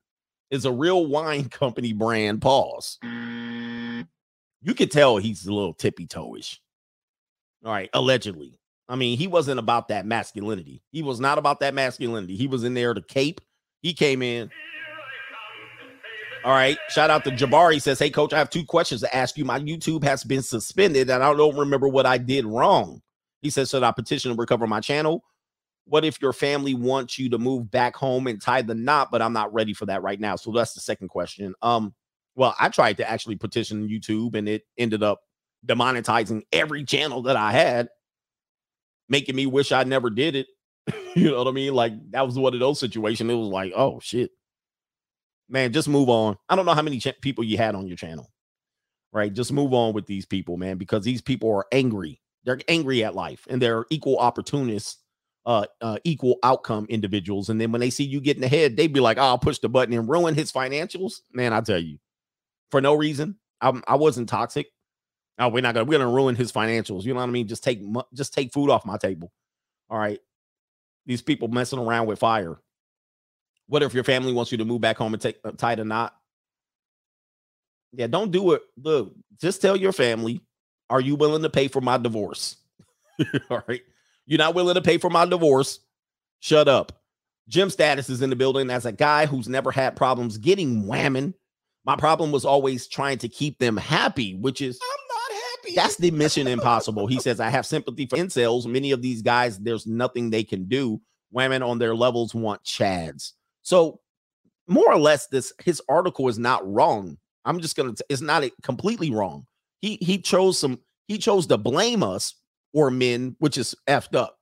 is 0.51 0.65
a 0.65 0.73
real 0.73 1.07
wine 1.07 1.49
company 1.49 1.93
brand. 1.93 2.43
Pause. 2.43 2.99
You 3.03 4.75
could 4.75 4.91
tell 4.91 5.19
he's 5.19 5.47
a 5.47 5.53
little 5.53 5.75
tippy 5.75 6.07
toeish. 6.07 6.59
All 7.65 7.73
right, 7.73 7.91
allegedly. 7.93 8.59
I 8.89 8.97
mean, 8.97 9.19
he 9.19 9.27
wasn't 9.27 9.59
about 9.59 9.89
that 9.89 10.07
masculinity. 10.07 10.83
He 10.91 11.03
was 11.03 11.21
not 11.21 11.39
about 11.39 11.61
that 11.61 11.75
masculinity. 11.75 12.37
He 12.37 12.47
was 12.47 12.65
in 12.65 12.75
there 12.75 12.95
to 12.95 13.03
cape. 13.03 13.41
He 13.83 13.93
came 13.93 14.23
in. 14.23 14.51
All 16.49 16.55
right. 16.55 16.79
Shout 16.89 17.11
out 17.11 17.25
to 17.25 17.31
Jabari 17.31 17.79
says, 17.79 17.99
Hey, 17.99 18.09
coach, 18.09 18.33
I 18.33 18.39
have 18.39 18.49
two 18.49 18.65
questions 18.65 19.03
to 19.03 19.15
ask 19.15 19.37
you. 19.37 19.45
My 19.45 19.61
YouTube 19.61 20.03
has 20.03 20.25
been 20.25 20.41
suspended 20.41 21.11
and 21.11 21.23
I 21.23 21.35
don't 21.35 21.59
remember 21.59 21.89
what 21.89 22.07
I 22.07 22.17
did 22.17 22.47
wrong. 22.47 23.03
He 23.43 23.51
says, 23.51 23.69
Should 23.69 23.83
I 23.83 23.93
petition 23.93 24.31
to 24.31 24.35
recover 24.35 24.67
my 24.67 24.81
channel? 24.81 25.23
What 25.85 26.07
if 26.07 26.23
your 26.23 26.33
family 26.33 26.73
wants 26.73 27.19
you 27.19 27.29
to 27.29 27.37
move 27.37 27.71
back 27.71 27.95
home 27.95 28.27
and 28.27 28.41
tie 28.41 28.63
the 28.63 28.75
knot, 28.75 29.11
but 29.13 29.21
I'm 29.21 29.35
not 29.35 29.53
ready 29.53 29.75
for 29.75 29.85
that 29.85 30.03
right 30.03 30.19
now? 30.19 30.37
So 30.37 30.51
that's 30.51 30.73
the 30.73 30.81
second 30.81 31.09
question. 31.09 31.53
Um, 31.61 31.95
well, 32.35 32.55
I 32.59 32.71
tried 32.71 32.97
to 32.97 33.11
actually 33.11 33.37
petition 33.37 33.87
YouTube 33.87 34.35
and 34.35 34.49
it 34.49 34.63
ended 34.79 35.03
up 35.03 35.21
demonetizing 35.67 36.45
every 36.51 36.83
channel 36.83 37.21
that 37.25 37.37
I 37.37 37.53
had, 37.53 37.91
making 39.11 39.37
me 39.37 39.45
wish 39.45 39.71
I 39.71 39.85
never 39.85 40.09
did 40.09 40.35
it. 40.35 40.47
you 41.15 41.31
know 41.31 41.45
what 41.45 41.49
I 41.49 41.51
mean? 41.51 41.75
Like 41.75 41.93
that 42.13 42.25
was 42.25 42.39
one 42.39 42.55
of 42.55 42.61
those 42.61 42.81
situations. 42.81 43.31
It 43.31 43.35
was 43.35 43.49
like, 43.49 43.75
oh 43.77 44.01
shit. 44.01 44.31
Man, 45.49 45.73
just 45.73 45.89
move 45.89 46.09
on. 46.09 46.37
I 46.49 46.57
don't 46.57 46.67
know 46.67 46.75
how 46.75 46.83
many 46.83 46.99
ch- 46.99 47.21
people 47.23 47.45
you 47.45 47.57
had 47.57 47.75
on 47.75 47.87
your 47.87 47.97
channel. 47.97 48.31
Right? 49.13 49.33
Just 49.33 49.53
move 49.53 49.73
on 49.73 49.95
with 49.95 50.07
these 50.07 50.27
people, 50.27 50.59
man, 50.59 50.77
because 50.77 51.03
these 51.03 51.23
people 51.23 51.51
are 51.51 51.67
angry 51.73 52.21
they're 52.49 52.59
angry 52.67 53.05
at 53.05 53.15
life 53.15 53.47
and 53.51 53.61
they're 53.61 53.85
equal 53.91 54.19
opportunists, 54.19 55.03
uh, 55.45 55.67
uh, 55.83 55.99
equal 56.05 56.39
outcome 56.43 56.87
individuals. 56.89 57.51
And 57.51 57.61
then 57.61 57.73
when 57.73 57.81
they 57.81 57.91
see 57.91 58.05
you 58.05 58.23
getting 58.23 58.43
ahead, 58.43 58.75
they'd 58.77 58.93
be 58.93 59.01
like, 59.01 59.19
oh, 59.19 59.23
I'll 59.23 59.39
push 59.39 59.59
the 59.59 59.69
button 59.69 59.95
and 59.95 60.09
ruin 60.09 60.35
his 60.35 60.51
financials. 60.51 61.21
Man, 61.31 61.53
I 61.53 61.61
tell 61.61 61.79
you, 61.79 61.99
for 62.71 62.81
no 62.81 62.95
reason. 62.95 63.37
I'm, 63.61 63.83
I 63.87 63.97
wasn't 63.97 64.31
toxic. 64.31 64.69
Oh, 65.39 65.49
we're 65.49 65.63
not 65.63 65.75
gonna 65.75 65.85
we're 65.85 65.99
gonna 65.99 66.11
ruin 66.11 66.37
his 66.37 66.51
financials. 66.51 67.05
You 67.05 67.13
know 67.13 67.21
what 67.21 67.29
I 67.29 67.33
mean? 67.33 67.49
Just 67.49 67.63
take 67.63 67.81
just 68.15 68.33
take 68.33 68.53
food 68.53 68.71
off 68.71 68.87
my 68.87 68.97
table. 68.97 69.31
All 69.91 69.99
right. 69.99 70.21
These 71.07 71.23
people 71.23 71.49
messing 71.49 71.79
around 71.79 72.07
with 72.07 72.19
fire. 72.19 72.61
What 73.69 73.83
if 73.83 73.95
your 73.95 74.05
family 74.05 74.33
wants 74.33 74.51
you 74.51 74.59
to 74.59 74.65
move 74.65 74.81
back 74.81 74.97
home 74.97 75.13
and 75.15 75.23
take 75.23 75.39
uh, 75.45 75.53
tie 75.53 75.75
the 75.75 75.85
knot? 75.85 76.15
Yeah, 77.93 78.07
don't 78.07 78.31
do 78.31 78.53
it. 78.53 78.63
Look, 78.77 79.15
just 79.41 79.63
tell 79.63 79.77
your 79.77 79.93
family 79.93 80.41
are 80.91 81.01
you 81.01 81.17
willing 81.17 81.43
to 81.43 81.51
pay 81.51 81.69
for 81.69 81.81
my 81.81 81.99
divorce? 81.99 82.57
All 83.51 83.63
right. 83.69 83.83
You're 84.27 84.39
not 84.39 84.55
willing 84.55 84.75
to 84.75 84.83
pay 84.83 84.99
for 84.99 85.11
my 85.11 85.27
divorce. 85.27 85.81
Shut 86.41 86.69
up. 86.69 86.93
Jim 87.49 87.71
status 87.71 88.11
is 88.11 88.23
in 88.23 88.31
the 88.31 88.37
building 88.37 88.71
as 88.71 88.87
a 88.87 88.93
guy 88.93 89.27
who's 89.27 89.49
never 89.49 89.71
had 89.71 89.97
problems 89.97 90.39
getting 90.39 90.85
whamming. 90.85 91.35
My 91.85 91.97
problem 91.97 92.31
was 92.31 92.45
always 92.45 92.87
trying 92.87 93.19
to 93.19 93.29
keep 93.29 93.59
them 93.59 93.77
happy, 93.77 94.35
which 94.35 94.61
is 94.61 94.79
I'm 94.83 95.07
not 95.09 95.43
happy. 95.43 95.75
That's 95.75 95.97
the 95.97 96.11
mission 96.11 96.47
impossible. 96.47 97.07
He 97.07 97.19
says, 97.21 97.41
I 97.41 97.49
have 97.49 97.65
sympathy 97.65 98.07
for 98.07 98.17
incels. 98.17 98.67
Many 98.67 98.93
of 98.93 99.01
these 99.01 99.23
guys, 99.23 99.59
there's 99.59 99.87
nothing 99.87 100.29
they 100.29 100.45
can 100.45 100.65
do. 100.65 101.01
Women 101.31 101.63
on 101.63 101.79
their 101.79 101.95
levels 101.95 102.35
want 102.35 102.63
chads. 102.65 103.33
So, 103.69 104.01
more 104.67 104.91
or 104.91 104.99
less, 104.99 105.27
this 105.27 105.53
his 105.63 105.83
article 105.91 106.27
is 106.29 106.39
not 106.39 106.67
wrong. 106.67 107.19
I'm 107.45 107.61
just 107.61 107.77
gonna. 107.77 107.93
It's 108.09 108.23
not 108.23 108.43
completely 108.63 109.11
wrong. 109.11 109.47
He 109.83 109.99
he 110.01 110.17
chose 110.17 110.59
some 110.59 110.79
he 111.07 111.19
chose 111.19 111.47
to 111.49 111.59
blame 111.59 112.03
us 112.03 112.35
or 112.73 112.91
men, 112.91 113.37
which 113.41 113.59
is 113.59 113.75
effed 113.87 114.17
up. 114.17 114.39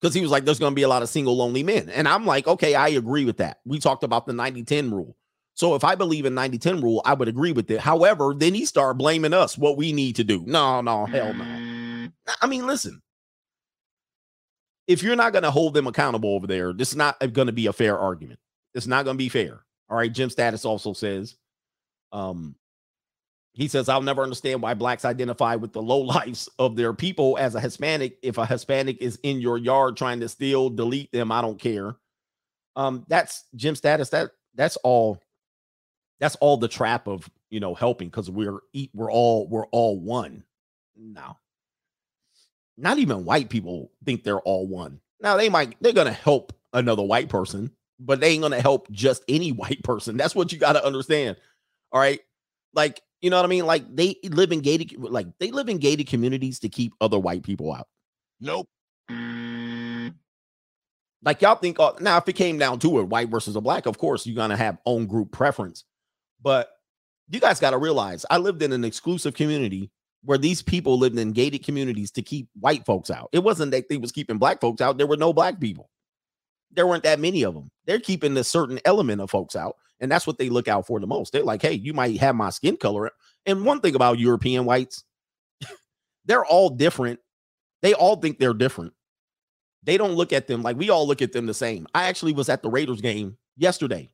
Because 0.00 0.14
he 0.14 0.20
was 0.20 0.32
like, 0.32 0.44
there's 0.44 0.58
going 0.58 0.72
to 0.72 0.74
be 0.74 0.82
a 0.82 0.88
lot 0.88 1.02
of 1.02 1.08
single 1.08 1.36
lonely 1.36 1.62
men. 1.62 1.88
And 1.90 2.08
I'm 2.08 2.26
like, 2.26 2.48
okay, 2.48 2.74
I 2.74 2.88
agree 2.88 3.24
with 3.24 3.36
that. 3.36 3.58
We 3.64 3.78
talked 3.78 4.02
about 4.02 4.26
the 4.26 4.32
90-10 4.32 4.90
rule. 4.90 5.16
So 5.54 5.76
if 5.76 5.84
I 5.84 5.94
believe 5.94 6.26
in 6.26 6.34
90-10 6.34 6.82
rule, 6.82 7.02
I 7.04 7.14
would 7.14 7.28
agree 7.28 7.52
with 7.52 7.70
it. 7.70 7.80
However, 7.80 8.34
then 8.36 8.52
he 8.52 8.66
started 8.66 8.98
blaming 8.98 9.32
us 9.32 9.56
what 9.56 9.76
we 9.76 9.92
need 9.92 10.16
to 10.16 10.24
do. 10.24 10.42
No, 10.46 10.80
no, 10.80 11.06
hell 11.06 11.32
no. 11.32 11.44
Mm. 11.44 12.12
I 12.42 12.46
mean, 12.46 12.66
listen. 12.66 13.00
If 14.86 15.02
you're 15.02 15.16
not 15.16 15.32
going 15.32 15.44
to 15.44 15.50
hold 15.50 15.74
them 15.74 15.86
accountable 15.86 16.34
over 16.34 16.46
there, 16.46 16.72
this 16.72 16.90
is 16.90 16.96
not 16.96 17.18
going 17.32 17.46
to 17.46 17.52
be 17.52 17.66
a 17.66 17.72
fair 17.72 17.98
argument. 17.98 18.38
It's 18.74 18.86
not 18.86 19.04
going 19.04 19.16
to 19.16 19.22
be 19.22 19.28
fair. 19.28 19.64
All 19.88 19.96
right. 19.96 20.12
Jim 20.12 20.30
Status 20.30 20.64
also 20.64 20.92
says, 20.92 21.36
um, 22.12 22.54
he 23.54 23.68
says, 23.68 23.88
I'll 23.88 24.02
never 24.02 24.22
understand 24.22 24.62
why 24.62 24.74
blacks 24.74 25.04
identify 25.04 25.54
with 25.54 25.72
the 25.72 25.82
low 25.82 25.98
lives 26.00 26.48
of 26.58 26.76
their 26.76 26.92
people 26.92 27.38
as 27.38 27.54
a 27.54 27.60
Hispanic. 27.60 28.18
If 28.22 28.36
a 28.36 28.46
Hispanic 28.46 28.98
is 29.00 29.18
in 29.22 29.40
your 29.40 29.58
yard 29.58 29.96
trying 29.96 30.20
to 30.20 30.28
steal, 30.28 30.70
delete 30.70 31.12
them, 31.12 31.30
I 31.32 31.40
don't 31.40 31.58
care. 31.58 31.96
Um, 32.76 33.06
that's 33.08 33.44
Jim 33.54 33.76
status. 33.76 34.08
That 34.10 34.30
that's 34.56 34.76
all 34.78 35.22
that's 36.18 36.34
all 36.36 36.56
the 36.56 36.68
trap 36.68 37.06
of 37.06 37.30
you 37.50 37.60
know 37.60 37.74
helping 37.74 38.08
because 38.08 38.28
we're 38.30 38.58
eat 38.72 38.90
we're 38.92 39.12
all 39.12 39.48
we're 39.48 39.66
all 39.66 40.00
one. 40.00 40.42
No. 40.96 41.36
Not 42.76 42.98
even 42.98 43.24
white 43.24 43.48
people 43.48 43.90
think 44.04 44.24
they're 44.24 44.40
all 44.40 44.66
one. 44.66 45.00
Now 45.20 45.36
they 45.36 45.48
might 45.48 45.76
they're 45.80 45.92
gonna 45.92 46.12
help 46.12 46.52
another 46.72 47.02
white 47.02 47.28
person, 47.28 47.70
but 48.00 48.20
they 48.20 48.30
ain't 48.30 48.42
gonna 48.42 48.60
help 48.60 48.90
just 48.90 49.24
any 49.28 49.52
white 49.52 49.82
person. 49.82 50.16
That's 50.16 50.34
what 50.34 50.52
you 50.52 50.58
gotta 50.58 50.84
understand. 50.84 51.36
All 51.92 52.00
right. 52.00 52.20
Like 52.74 53.00
you 53.22 53.30
know 53.30 53.36
what 53.36 53.46
I 53.46 53.48
mean? 53.48 53.66
Like 53.66 53.84
they 53.94 54.16
live 54.24 54.52
in 54.52 54.60
gated, 54.60 54.98
like 54.98 55.26
they 55.38 55.50
live 55.50 55.68
in 55.68 55.78
gated 55.78 56.08
communities 56.08 56.58
to 56.60 56.68
keep 56.68 56.92
other 57.00 57.18
white 57.18 57.42
people 57.42 57.72
out. 57.72 57.88
Nope. 58.40 58.68
Like 61.24 61.40
y'all 61.40 61.54
think 61.54 61.80
uh, 61.80 61.92
now, 62.00 62.18
if 62.18 62.28
it 62.28 62.34
came 62.34 62.58
down 62.58 62.80
to 62.80 62.98
it, 62.98 63.04
white 63.04 63.30
versus 63.30 63.56
a 63.56 63.60
black, 63.60 63.86
of 63.86 63.96
course 63.96 64.26
you're 64.26 64.36
gonna 64.36 64.56
have 64.56 64.78
own 64.84 65.06
group 65.06 65.32
preference. 65.32 65.84
But 66.42 66.68
you 67.30 67.40
guys 67.40 67.60
got 67.60 67.70
to 67.70 67.78
realize, 67.78 68.26
I 68.30 68.38
lived 68.38 68.62
in 68.62 68.72
an 68.72 68.84
exclusive 68.84 69.34
community 69.34 69.90
where 70.24 70.38
these 70.38 70.62
people 70.62 70.98
lived 70.98 71.18
in 71.18 71.32
gated 71.32 71.64
communities 71.64 72.10
to 72.12 72.22
keep 72.22 72.48
white 72.58 72.84
folks 72.84 73.10
out. 73.10 73.28
It 73.32 73.44
wasn't 73.44 73.72
that 73.72 73.88
they 73.88 73.98
was 73.98 74.12
keeping 74.12 74.38
black 74.38 74.60
folks 74.60 74.80
out. 74.80 74.96
There 74.96 75.06
were 75.06 75.16
no 75.16 75.32
black 75.32 75.60
people. 75.60 75.90
There 76.72 76.86
weren't 76.86 77.04
that 77.04 77.20
many 77.20 77.44
of 77.44 77.54
them. 77.54 77.70
They're 77.86 78.00
keeping 78.00 78.36
a 78.36 78.44
certain 78.44 78.80
element 78.84 79.20
of 79.20 79.30
folks 79.30 79.54
out. 79.54 79.76
And 80.00 80.10
that's 80.10 80.26
what 80.26 80.38
they 80.38 80.48
look 80.48 80.66
out 80.66 80.86
for 80.86 80.98
the 80.98 81.06
most. 81.06 81.32
They're 81.32 81.44
like, 81.44 81.62
hey, 81.62 81.74
you 81.74 81.92
might 81.92 82.18
have 82.18 82.34
my 82.34 82.50
skin 82.50 82.76
color. 82.76 83.10
And 83.46 83.64
one 83.64 83.80
thing 83.80 83.94
about 83.94 84.18
European 84.18 84.64
whites, 84.64 85.04
they're 86.24 86.44
all 86.44 86.70
different. 86.70 87.20
They 87.82 87.94
all 87.94 88.16
think 88.16 88.38
they're 88.38 88.54
different. 88.54 88.92
They 89.82 89.98
don't 89.98 90.14
look 90.14 90.32
at 90.32 90.46
them 90.46 90.62
like 90.62 90.78
we 90.78 90.88
all 90.90 91.06
look 91.06 91.20
at 91.20 91.32
them 91.32 91.46
the 91.46 91.54
same. 91.54 91.86
I 91.94 92.04
actually 92.04 92.32
was 92.32 92.48
at 92.48 92.62
the 92.62 92.70
Raiders 92.70 93.02
game 93.02 93.36
yesterday 93.56 94.10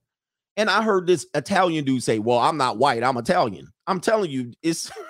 and 0.56 0.68
I 0.68 0.82
heard 0.82 1.06
this 1.06 1.26
Italian 1.34 1.84
dude 1.84 2.02
say, 2.02 2.18
Well, 2.18 2.38
I'm 2.38 2.56
not 2.56 2.78
white, 2.78 3.02
I'm 3.02 3.16
Italian. 3.16 3.72
I'm 3.86 4.00
telling 4.00 4.30
you, 4.30 4.52
it's 4.62 4.90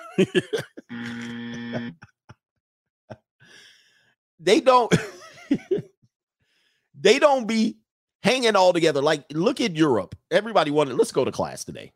Mm. 0.91 1.95
they 4.39 4.59
don't 4.59 4.93
they 6.99 7.19
don't 7.19 7.47
be 7.47 7.77
hanging 8.23 8.55
all 8.55 8.73
together. 8.73 9.01
Like, 9.01 9.25
look 9.31 9.61
at 9.61 9.75
Europe. 9.75 10.15
Everybody 10.29 10.71
wanted, 10.71 10.97
let's 10.97 11.11
go 11.11 11.25
to 11.25 11.31
class 11.31 11.63
today. 11.63 11.91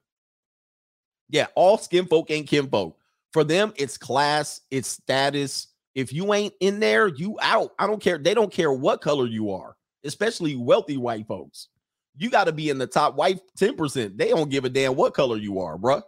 Yeah, 1.30 1.48
all 1.56 1.78
skin 1.78 2.06
folk 2.06 2.30
and 2.30 2.48
kinfolk. 2.48 2.98
For 3.34 3.44
them, 3.44 3.74
it's 3.76 3.98
class, 3.98 4.62
it's 4.72 4.88
status. 4.88 5.68
If 5.94 6.14
you 6.14 6.34
ain't 6.34 6.54
in 6.60 6.80
there, 6.80 7.08
you 7.08 7.38
out. 7.42 7.72
I 7.80 7.88
don't 7.88 8.02
care. 8.02 8.18
They 8.18 8.34
don't 8.34 8.52
care 8.52 8.72
what 8.72 9.02
color 9.02 9.28
you 9.28 9.52
are, 9.52 9.76
especially 10.04 10.56
wealthy 10.56 10.98
white 10.98 11.28
folks. 11.28 11.70
You 12.18 12.30
got 12.30 12.46
to 12.46 12.54
be 12.54 12.70
in 12.70 12.78
the 12.78 12.88
top 12.88 13.16
white 13.16 13.40
10%. 13.60 14.18
They 14.18 14.30
don't 14.30 14.50
give 14.50 14.64
a 14.64 14.70
damn 14.70 14.96
what 14.96 15.14
color 15.14 15.38
you 15.38 15.60
are, 15.60 15.78
bruh. 15.78 16.02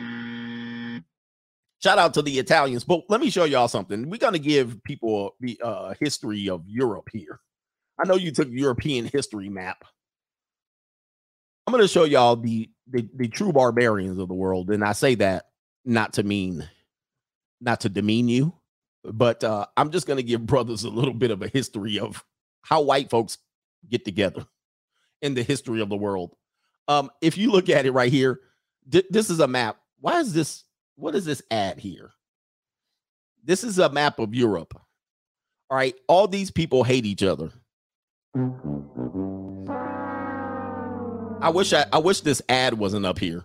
Mm. 0.00 0.27
Shout 1.80 1.98
out 1.98 2.14
to 2.14 2.22
the 2.22 2.38
Italians. 2.38 2.84
But 2.84 3.02
let 3.08 3.20
me 3.20 3.30
show 3.30 3.44
y'all 3.44 3.68
something. 3.68 4.10
We're 4.10 4.18
going 4.18 4.32
to 4.32 4.38
give 4.38 4.82
people 4.82 5.36
the 5.40 5.60
uh, 5.62 5.94
history 6.00 6.48
of 6.48 6.64
Europe 6.66 7.08
here. 7.12 7.40
I 8.00 8.06
know 8.06 8.16
you 8.16 8.32
took 8.32 8.48
European 8.50 9.04
history 9.04 9.48
map. 9.48 9.84
I'm 11.66 11.72
going 11.72 11.84
to 11.84 11.88
show 11.88 12.04
y'all 12.04 12.36
the, 12.36 12.70
the 12.86 13.06
the 13.14 13.28
true 13.28 13.52
barbarians 13.52 14.18
of 14.18 14.28
the 14.28 14.34
world, 14.34 14.70
and 14.70 14.82
I 14.82 14.92
say 14.92 15.16
that 15.16 15.46
not 15.84 16.14
to 16.14 16.22
mean, 16.22 16.66
not 17.60 17.82
to 17.82 17.90
demean 17.90 18.28
you, 18.28 18.54
but 19.04 19.44
uh, 19.44 19.66
I'm 19.76 19.90
just 19.90 20.06
going 20.06 20.16
to 20.16 20.22
give 20.22 20.46
brothers 20.46 20.84
a 20.84 20.90
little 20.90 21.12
bit 21.12 21.30
of 21.30 21.42
a 21.42 21.48
history 21.48 21.98
of 21.98 22.24
how 22.62 22.80
white 22.80 23.10
folks 23.10 23.38
get 23.88 24.04
together 24.04 24.46
in 25.20 25.34
the 25.34 25.42
history 25.42 25.80
of 25.80 25.88
the 25.90 25.96
world. 25.96 26.34
Um, 26.88 27.10
if 27.20 27.36
you 27.36 27.50
look 27.50 27.68
at 27.68 27.84
it 27.84 27.92
right 27.92 28.12
here, 28.12 28.40
th- 28.90 29.06
this 29.10 29.28
is 29.28 29.40
a 29.40 29.48
map. 29.48 29.76
Why 30.00 30.20
is 30.20 30.32
this? 30.32 30.64
What 30.98 31.14
is 31.14 31.24
this 31.24 31.40
ad 31.48 31.78
here? 31.78 32.10
This 33.44 33.62
is 33.62 33.78
a 33.78 33.88
map 33.88 34.18
of 34.18 34.34
Europe. 34.34 34.74
All 35.70 35.76
right, 35.76 35.94
all 36.08 36.26
these 36.26 36.50
people 36.50 36.82
hate 36.82 37.06
each 37.06 37.22
other. 37.22 37.52
I 41.40 41.50
wish 41.50 41.72
I, 41.72 41.86
I 41.92 41.98
wish 41.98 42.22
this 42.22 42.42
ad 42.48 42.74
wasn't 42.74 43.06
up 43.06 43.20
here. 43.20 43.44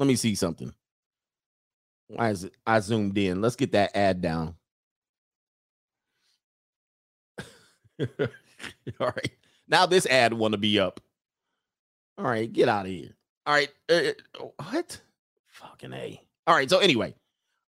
Let 0.00 0.06
me 0.06 0.16
see 0.16 0.34
something. 0.34 0.74
Why 2.08 2.30
is 2.30 2.42
it? 2.44 2.54
I 2.66 2.80
zoomed 2.80 3.16
in. 3.16 3.40
Let's 3.40 3.54
get 3.54 3.70
that 3.72 3.96
ad 3.96 4.20
down. 4.20 4.56
All 8.00 8.06
right. 8.98 9.30
Now 9.68 9.86
this 9.86 10.06
ad 10.06 10.34
want 10.34 10.52
to 10.52 10.58
be 10.58 10.80
up. 10.80 11.00
All 12.18 12.24
right, 12.24 12.52
get 12.52 12.68
out 12.68 12.86
of 12.86 12.90
here. 12.90 13.14
All 13.46 13.54
right. 13.54 13.70
Uh, 13.88 14.00
uh, 14.40 14.46
what? 14.56 15.00
Fucking 15.46 15.92
A. 15.92 16.20
All 16.46 16.54
right. 16.54 16.68
So 16.68 16.78
anyway, 16.78 17.14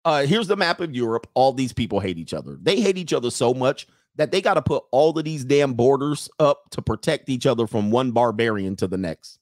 uh 0.06 0.26
here's 0.26 0.48
the 0.48 0.58
map 0.58 0.80
of 0.80 0.96
Europe. 0.96 1.28
All 1.34 1.54
these 1.54 1.74
people 1.74 2.00
hate 2.00 2.18
each 2.18 2.34
other. 2.34 2.58
They 2.62 2.80
hate 2.80 2.98
each 2.98 3.14
other 3.14 3.32
so 3.32 3.54
much 3.54 3.88
that 4.16 4.32
they 4.32 4.42
got 4.42 4.56
to 4.56 4.62
put 4.62 4.84
all 4.92 5.18
of 5.18 5.26
these 5.26 5.44
damn 5.44 5.74
borders 5.74 6.30
up 6.40 6.70
to 6.72 6.82
protect 6.82 7.30
each 7.30 7.46
other 7.46 7.68
from 7.68 7.92
one 7.92 8.12
barbarian 8.12 8.76
to 8.78 8.88
the 8.88 8.98
next. 8.98 9.40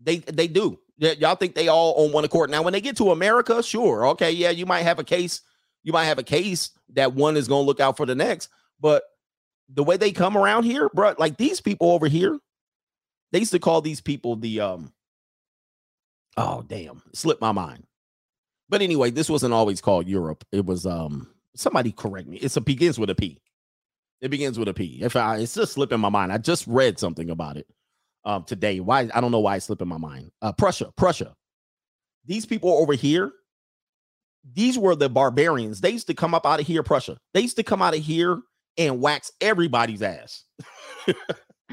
They 0.00 0.18
they 0.18 0.46
do. 0.46 0.78
y'all 0.98 1.34
think 1.34 1.54
they 1.54 1.68
all 1.68 1.94
on 2.04 2.12
one 2.12 2.24
accord. 2.24 2.50
Now, 2.50 2.62
when 2.62 2.72
they 2.72 2.80
get 2.80 2.96
to 2.98 3.10
America, 3.10 3.62
sure, 3.62 4.06
okay, 4.08 4.30
yeah, 4.30 4.50
you 4.50 4.64
might 4.66 4.82
have 4.82 4.98
a 4.98 5.04
case. 5.04 5.40
You 5.82 5.92
might 5.92 6.04
have 6.04 6.18
a 6.18 6.24
case 6.24 6.70
that 6.90 7.14
one 7.14 7.36
is 7.36 7.48
going 7.48 7.62
to 7.62 7.66
look 7.66 7.80
out 7.80 7.96
for 7.96 8.06
the 8.06 8.14
next. 8.14 8.48
But 8.80 9.02
the 9.68 9.82
way 9.82 9.96
they 9.96 10.12
come 10.12 10.36
around 10.36 10.64
here, 10.64 10.88
bro, 10.92 11.14
like 11.18 11.36
these 11.36 11.60
people 11.60 11.90
over 11.90 12.06
here, 12.06 12.38
they 13.32 13.40
used 13.40 13.52
to 13.52 13.58
call 13.58 13.80
these 13.80 14.00
people 14.00 14.36
the 14.36 14.60
um. 14.60 14.92
Oh 16.36 16.62
damn, 16.66 17.02
slipped 17.14 17.40
my 17.40 17.52
mind. 17.52 17.84
But 18.68 18.82
anyway, 18.82 19.10
this 19.10 19.30
wasn't 19.30 19.54
always 19.54 19.80
called 19.80 20.08
Europe. 20.08 20.44
It 20.52 20.66
was 20.66 20.86
um. 20.86 21.28
Somebody 21.56 21.92
correct 21.92 22.28
me. 22.28 22.36
It's 22.38 22.56
a 22.56 22.60
begins 22.60 22.98
with 22.98 23.10
a 23.10 23.14
P. 23.16 23.40
It 24.20 24.30
begins 24.30 24.58
with 24.58 24.68
a 24.68 24.74
P. 24.74 25.00
If 25.02 25.16
I, 25.16 25.38
it's 25.38 25.54
just 25.54 25.72
slipping 25.74 26.00
my 26.00 26.08
mind. 26.08 26.32
I 26.32 26.38
just 26.38 26.66
read 26.66 26.98
something 26.98 27.30
about 27.30 27.56
it 27.56 27.66
um, 28.24 28.44
today. 28.44 28.80
Why 28.80 29.08
I 29.14 29.20
don't 29.20 29.32
know 29.32 29.40
why 29.40 29.56
it's 29.56 29.66
slipping 29.66 29.88
my 29.88 29.98
mind. 29.98 30.30
Uh, 30.42 30.52
Prussia, 30.52 30.92
Prussia. 30.96 31.34
These 32.26 32.46
people 32.46 32.70
over 32.70 32.94
here, 32.94 33.32
these 34.54 34.78
were 34.78 34.94
the 34.94 35.08
barbarians. 35.08 35.80
They 35.80 35.90
used 35.90 36.08
to 36.08 36.14
come 36.14 36.34
up 36.34 36.46
out 36.46 36.60
of 36.60 36.66
here, 36.66 36.82
Prussia. 36.82 37.18
They 37.34 37.40
used 37.40 37.56
to 37.56 37.62
come 37.62 37.82
out 37.82 37.96
of 37.96 38.02
here 38.04 38.40
and 38.76 39.00
wax 39.00 39.32
everybody's 39.40 40.02
ass. 40.02 40.44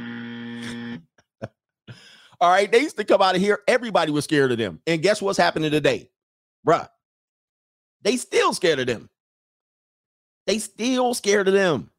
All 2.45 2.51
right, 2.51 2.71
they 2.71 2.81
used 2.81 2.97
to 2.97 3.03
come 3.03 3.23
out 3.23 3.33
of 3.33 3.41
here. 3.41 3.61
Everybody 3.67 4.11
was 4.11 4.25
scared 4.25 4.51
of 4.51 4.59
them. 4.59 4.79
And 4.85 5.01
guess 5.01 5.19
what's 5.19 5.35
happening 5.35 5.71
today, 5.71 6.11
bruh? 6.63 6.87
They 8.03 8.17
still 8.17 8.53
scared 8.53 8.77
of 8.77 8.85
them. 8.85 9.09
They 10.45 10.59
still 10.59 11.15
scared 11.15 11.47
of 11.47 11.55
them. 11.55 11.89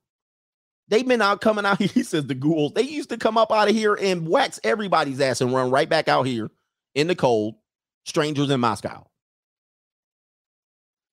They've 0.87 1.05
been 1.07 1.21
out 1.21 1.41
coming 1.41 1.67
out. 1.67 1.79
He 1.81 2.05
says 2.05 2.29
the 2.29 2.37
ghouls. 2.37 2.75
They 2.75 2.83
used 2.83 3.09
to 3.09 3.17
come 3.17 3.37
up 3.37 3.51
out 3.51 3.69
of 3.69 3.75
here 3.75 3.99
and 4.01 4.29
wax 4.29 4.61
everybody's 4.63 5.21
ass 5.21 5.41
and 5.41 5.53
run 5.53 5.73
right 5.73 5.89
back 5.89 6.07
out 6.07 6.29
here 6.29 6.49
in 6.95 7.09
the 7.09 7.17
cold. 7.17 7.57
Strangers 8.05 8.49
in 8.49 8.61
Moscow. 8.61 9.05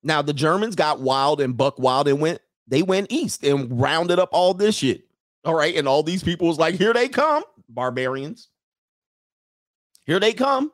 Now 0.03 0.21
the 0.21 0.33
Germans 0.33 0.75
got 0.75 0.99
wild 0.99 1.41
and 1.41 1.57
buck 1.57 1.79
wild 1.79 2.07
and 2.07 2.21
went. 2.21 2.39
They 2.67 2.83
went 2.83 3.11
east 3.11 3.43
and 3.43 3.81
rounded 3.81 4.19
up 4.19 4.29
all 4.31 4.53
this 4.53 4.75
shit. 4.75 5.05
All 5.43 5.55
right, 5.55 5.75
and 5.75 5.87
all 5.87 6.03
these 6.03 6.23
people 6.23 6.47
was 6.47 6.59
like, 6.59 6.75
here 6.75 6.93
they 6.93 7.09
come, 7.09 7.43
barbarians. 7.67 8.49
Here 10.05 10.19
they 10.19 10.33
come. 10.33 10.71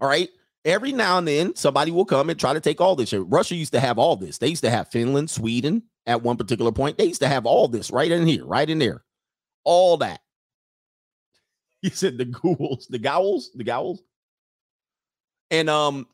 All 0.00 0.08
right. 0.08 0.28
Every 0.64 0.92
now 0.92 1.18
and 1.18 1.28
then, 1.28 1.54
somebody 1.54 1.92
will 1.92 2.04
come 2.04 2.28
and 2.28 2.38
try 2.38 2.52
to 2.52 2.60
take 2.60 2.80
all 2.80 2.96
this 2.96 3.10
shit. 3.10 3.22
Russia 3.26 3.54
used 3.54 3.72
to 3.72 3.80
have 3.80 3.98
all 3.98 4.16
this. 4.16 4.38
They 4.38 4.48
used 4.48 4.64
to 4.64 4.70
have 4.70 4.88
Finland, 4.88 5.30
Sweden, 5.30 5.84
at 6.06 6.22
one 6.22 6.36
particular 6.36 6.72
point. 6.72 6.98
They 6.98 7.04
used 7.04 7.22
to 7.22 7.28
have 7.28 7.46
all 7.46 7.68
this 7.68 7.90
right 7.90 8.10
in 8.10 8.26
here, 8.26 8.44
right 8.44 8.68
in 8.68 8.78
there. 8.78 9.04
All 9.64 9.96
that. 9.98 10.20
He 11.82 11.90
said 11.90 12.18
the 12.18 12.24
ghouls, 12.24 12.88
the 12.88 12.98
Gauls, 12.98 13.50
the 13.54 13.62
Gauls. 13.62 14.02
And 15.52 15.70
um, 15.70 16.08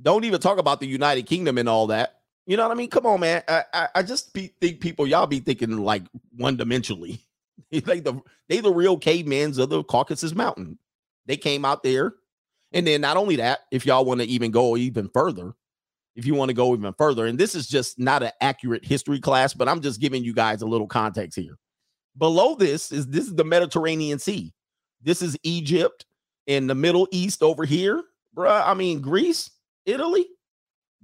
don't 0.00 0.24
even 0.24 0.40
talk 0.40 0.58
about 0.58 0.78
the 0.78 0.86
United 0.86 1.26
Kingdom 1.26 1.58
and 1.58 1.68
all 1.68 1.88
that. 1.88 2.20
You 2.46 2.56
know 2.56 2.62
what 2.62 2.72
I 2.72 2.76
mean? 2.76 2.90
Come 2.90 3.06
on, 3.06 3.20
man. 3.20 3.42
I 3.48 3.64
I, 3.74 3.88
I 3.96 4.02
just 4.02 4.32
be, 4.32 4.54
think 4.60 4.80
people 4.80 5.06
y'all 5.06 5.26
be 5.26 5.40
thinking 5.40 5.78
like 5.78 6.04
one 6.36 6.56
dimensionally. 6.56 7.18
like 7.86 8.04
the 8.04 8.20
they 8.48 8.60
the 8.60 8.72
real 8.72 8.98
cavemans 8.98 9.58
of 9.58 9.70
the 9.70 9.82
Caucasus 9.84 10.34
Mountain. 10.34 10.78
They 11.28 11.36
came 11.36 11.64
out 11.64 11.84
there, 11.84 12.14
and 12.72 12.84
then 12.84 13.00
not 13.00 13.16
only 13.16 13.36
that, 13.36 13.60
if 13.70 13.86
y'all 13.86 14.04
want 14.04 14.20
to 14.20 14.26
even 14.26 14.50
go 14.50 14.76
even 14.76 15.08
further, 15.14 15.54
if 16.16 16.26
you 16.26 16.34
want 16.34 16.48
to 16.48 16.54
go 16.54 16.74
even 16.74 16.92
further. 16.94 17.26
And 17.26 17.38
this 17.38 17.54
is 17.54 17.68
just 17.68 17.98
not 17.98 18.24
an 18.24 18.32
accurate 18.40 18.84
history 18.84 19.20
class, 19.20 19.54
but 19.54 19.68
I'm 19.68 19.80
just 19.80 20.00
giving 20.00 20.24
you 20.24 20.34
guys 20.34 20.62
a 20.62 20.66
little 20.66 20.88
context 20.88 21.38
here. 21.38 21.56
Below 22.16 22.56
this 22.56 22.90
is 22.90 23.06
this 23.06 23.26
is 23.26 23.36
the 23.36 23.44
Mediterranean 23.44 24.18
Sea. 24.18 24.52
This 25.00 25.22
is 25.22 25.38
Egypt 25.44 26.06
in 26.48 26.66
the 26.66 26.74
Middle 26.74 27.06
East 27.12 27.42
over 27.42 27.64
here, 27.64 28.02
bruh. 28.36 28.66
I 28.66 28.74
mean, 28.74 29.00
Greece, 29.00 29.48
Italy. 29.86 30.26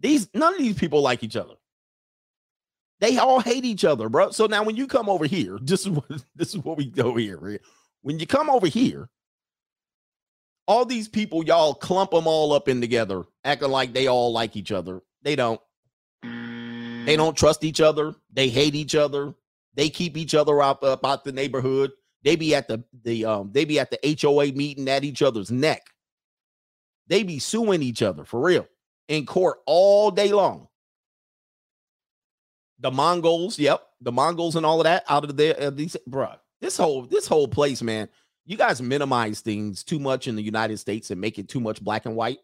These 0.01 0.29
none 0.35 0.55
of 0.55 0.59
these 0.59 0.77
people 0.77 1.01
like 1.01 1.23
each 1.23 1.37
other. 1.37 1.55
They 2.99 3.19
all 3.19 3.39
hate 3.39 3.65
each 3.65 3.85
other, 3.85 4.09
bro. 4.09 4.31
So 4.31 4.47
now 4.47 4.65
when 4.65 4.75
you 4.75 4.89
come 4.89 5.09
over 5.09 5.27
here, 5.27 5.59
this 5.63 5.83
is 5.83 5.91
what 5.91 6.07
this 6.35 6.49
is 6.49 6.59
what 6.59 6.77
we 6.77 6.87
go 6.87 7.15
here. 7.15 7.61
When 8.03 8.19
you 8.19 8.27
come 8.27 8.51
over 8.51 8.67
here, 8.67 9.09
all 10.67 10.85
these 10.85 11.09
people, 11.09 11.45
y'all 11.45 11.75
clump 11.75 12.13
them 12.13 12.27
all 12.27 12.53
up 12.53 12.69
in 12.69 12.81
together, 12.81 13.25
acting 13.45 13.71
like 13.71 13.93
they 13.93 14.07
all 14.07 14.33
like 14.33 14.57
each 14.57 14.73
other. 14.73 15.03
They 15.23 15.37
don't. 15.37 15.61
They 16.23 17.17
don't 17.17 17.37
trust 17.37 17.65
each 17.65 17.81
other. 17.81 18.15
They 18.33 18.49
hate 18.49 18.75
each 18.75 18.95
other. 18.95 19.35
They 19.75 19.91
keep 19.91 20.17
each 20.17 20.35
other 20.35 20.63
up 20.63 20.83
out 20.83 20.93
about 20.93 21.25
the 21.25 21.33
neighborhood. 21.33 21.93
They 22.23 22.37
be 22.37 22.55
at 22.55 22.69
the 22.69 22.83
the 23.03 23.27
um 23.27 23.51
they 23.53 23.67
be 23.67 23.79
at 23.79 23.91
the 23.91 24.19
HOA 24.21 24.53
meeting 24.53 24.89
at 24.89 25.05
each 25.05 25.21
other's 25.21 25.51
neck. 25.51 25.83
They 27.07 27.23
be 27.23 27.39
suing 27.39 27.83
each 27.83 28.01
other 28.01 28.25
for 28.25 28.41
real 28.41 28.67
in 29.09 29.27
court 29.27 29.59
all 29.67 30.11
day 30.11 30.33
long. 30.33 30.69
The 32.79 32.91
Mongols, 32.91 33.59
yep, 33.59 33.83
the 34.01 34.13
Mongols 34.13 34.57
and 34.57 34.65
all 34.65 34.81
of 34.81 34.85
that 34.85 35.05
out 35.09 35.25
of 35.25 35.37
there. 35.37 35.61
Uh, 35.61 35.71
these, 35.71 35.97
bruh, 36.09 36.39
this 36.63 36.79
whole 36.79 37.03
this 37.03 37.27
whole 37.27 37.49
place, 37.49 37.83
man 37.83 38.09
you 38.47 38.57
guys 38.57 38.83
minimize 38.83 39.41
things 39.41 39.83
too 39.83 39.99
much 39.99 40.29
in 40.29 40.37
the 40.37 40.43
United 40.43 40.79
States 40.79 41.11
and 41.11 41.21
make 41.21 41.39
it 41.39 41.49
too 41.49 41.61
much 41.61 41.83
black 41.83 42.07
and 42.07 42.17
white. 42.17 42.39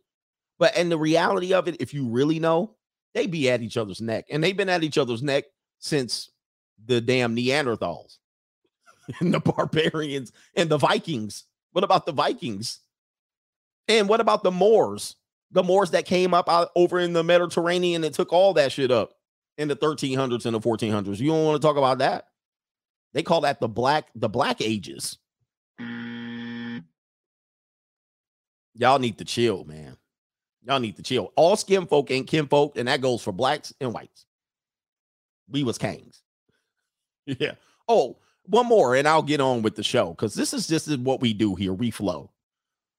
But 0.59 0.77
and 0.77 0.91
the 0.91 0.99
reality 0.99 1.53
of 1.55 1.69
it, 1.69 1.77
if 1.81 1.95
you 1.95 2.07
really 2.07 2.39
know, 2.39 2.77
they 3.15 3.27
be 3.27 3.51
at 3.51 3.63
each 3.63 3.77
other's 3.77 4.01
neck. 4.01 4.27
And 4.31 4.43
they've 4.43 4.57
been 4.57 4.69
at 4.69 4.83
each 4.83 4.99
other's 4.99 5.23
neck 5.23 5.45
since 5.79 6.31
the 6.85 7.01
damn 7.01 7.37
Neanderthals 7.37 8.19
and 9.21 9.33
the 9.35 9.41
barbarians 9.41 10.33
and 10.55 10.71
the 10.71 10.79
Vikings. 10.79 11.45
What 11.73 11.85
about 11.85 12.07
the 12.07 12.13
Vikings? 12.13 12.81
And 13.89 14.09
what 14.09 14.21
about 14.21 14.43
the 14.43 14.51
Moors? 14.51 15.17
The 15.53 15.65
Moors 15.65 15.91
that 15.91 16.05
came 16.05 16.33
up 16.33 16.49
out 16.49 16.71
over 16.77 16.99
in 16.99 17.13
the 17.13 17.25
Mediterranean 17.25 18.05
and 18.05 18.15
took 18.15 18.33
all 18.33 18.55
that 18.55 18.73
shit 18.73 18.91
up 18.91 19.15
in 19.59 19.69
the 19.69 19.77
1300s 19.77 20.47
and 20.47 20.55
the 20.55 20.61
1400s. 20.61 21.19
You 21.19 21.31
don't 21.31 21.45
want 21.45 21.61
to 21.61 21.67
talk 21.67 21.77
about 21.77 21.99
that? 21.99 22.27
They 23.13 23.23
call 23.23 23.41
that 23.41 23.61
the 23.61 23.69
black 23.69 24.07
the 24.15 24.29
black 24.29 24.61
ages. 24.61 25.19
Y'all 28.75 28.99
need 28.99 29.19
to 29.19 29.25
chill, 29.25 29.65
man. 29.65 29.97
Y'all 30.63 30.79
need 30.81 30.97
to 30.97 31.03
chill. 31.03 31.33
All 31.37 31.57
skin 31.57 31.87
folk 31.87 32.11
ain't 32.11 32.27
kinfolk, 32.29 32.77
and 32.77 32.89
that 32.89 33.01
goes 33.01 33.23
for 33.23 33.33
blacks 33.33 33.73
and 33.81 33.93
whites. 33.93 34.27
We 35.49 35.65
was 35.65 35.79
kings. 35.79 36.23
Yeah. 37.39 37.53
Oh, 37.89 38.17
one 38.45 38.67
more, 38.67 38.97
and 38.97 39.07
I'll 39.07 39.23
get 39.23 39.41
on 39.41 39.63
with 39.63 39.77
the 39.77 39.83
show 39.85 40.11
because 40.11 40.35
this 40.35 40.53
is 40.53 40.67
just 40.67 40.89
what 40.99 41.21
we 41.21 41.33
do 41.33 41.55
here. 41.55 41.73
We 41.73 41.91
flow. 41.91 42.31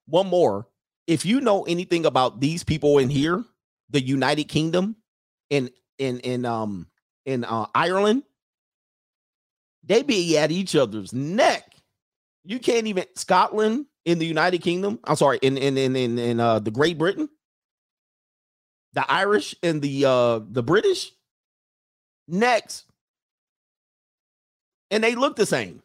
One 0.05 0.27
more. 0.27 0.67
if 1.07 1.25
you 1.25 1.41
know 1.41 1.63
anything 1.63 2.05
about 2.05 2.39
these 2.39 2.63
people 2.63 2.97
in 2.99 3.10
here, 3.10 3.43
the 3.89 4.01
United 4.01 4.45
Kingdom 4.45 4.95
in 5.49 5.69
in 5.97 6.19
in 6.19 6.45
um 6.45 6.88
in 7.25 7.43
uh, 7.43 7.65
Ireland, 7.75 8.23
they 9.84 10.03
be 10.03 10.38
at 10.38 10.51
each 10.51 10.75
other's 10.75 11.12
neck. 11.13 11.75
You 12.45 12.60
can't 12.60 12.88
even 12.88 13.05
Scotland 13.15 13.86
in 14.05 14.19
the 14.19 14.25
United 14.25 14.61
Kingdom. 14.61 14.99
I'm 15.03 15.15
sorry, 15.15 15.39
in 15.41 15.57
in 15.57 15.77
in 15.77 15.95
in, 15.95 16.19
in 16.19 16.39
uh, 16.39 16.59
the 16.59 16.71
Great 16.71 16.97
Britain, 16.97 17.29
the 18.93 19.09
Irish 19.09 19.55
and 19.63 19.81
the 19.81 20.05
uh 20.05 20.39
the 20.49 20.63
British 20.63 21.11
next, 22.27 22.85
and 24.89 25.03
they 25.03 25.15
look 25.15 25.35
the 25.35 25.45
same. 25.45 25.81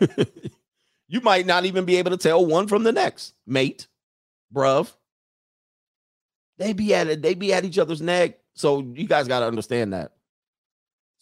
you 1.08 1.20
might 1.20 1.46
not 1.46 1.64
even 1.64 1.84
be 1.84 1.96
able 1.96 2.10
to 2.10 2.16
tell 2.16 2.44
one 2.44 2.66
from 2.66 2.82
the 2.82 2.92
next, 2.92 3.34
mate, 3.46 3.86
bruv. 4.54 4.92
They 6.58 6.72
be 6.72 6.94
at 6.94 7.08
it, 7.08 7.22
they 7.22 7.34
be 7.34 7.52
at 7.52 7.64
each 7.64 7.78
other's 7.78 8.00
neck. 8.02 8.38
So 8.54 8.80
you 8.80 9.06
guys 9.08 9.26
got 9.26 9.40
to 9.40 9.46
understand 9.46 9.92
that. 9.92 10.12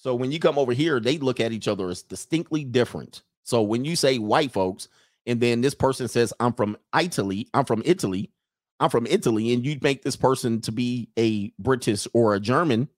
So 0.02 0.16
when 0.16 0.32
you 0.32 0.40
come 0.40 0.58
over 0.58 0.72
here, 0.72 0.98
they 0.98 1.18
look 1.18 1.38
at 1.38 1.52
each 1.52 1.68
other 1.68 1.88
as 1.88 2.02
distinctly 2.02 2.64
different. 2.64 3.22
So 3.44 3.62
when 3.62 3.84
you 3.84 3.94
say 3.94 4.18
white 4.18 4.50
folks, 4.50 4.88
and 5.26 5.40
then 5.40 5.60
this 5.60 5.76
person 5.76 6.08
says, 6.08 6.32
I'm 6.40 6.54
from 6.54 6.76
Italy, 6.92 7.48
I'm 7.54 7.64
from 7.64 7.82
Italy, 7.84 8.32
I'm 8.80 8.90
from 8.90 9.06
Italy, 9.06 9.52
and 9.52 9.64
you 9.64 9.78
make 9.80 10.02
this 10.02 10.16
person 10.16 10.60
to 10.62 10.72
be 10.72 11.08
a 11.16 11.52
British 11.56 12.08
or 12.14 12.34
a 12.34 12.40
German, 12.40 12.88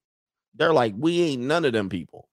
they're 0.55 0.73
like, 0.73 0.95
we 0.97 1.21
ain't 1.21 1.43
none 1.43 1.63
of 1.63 1.73
them 1.73 1.89
people. 1.89 2.27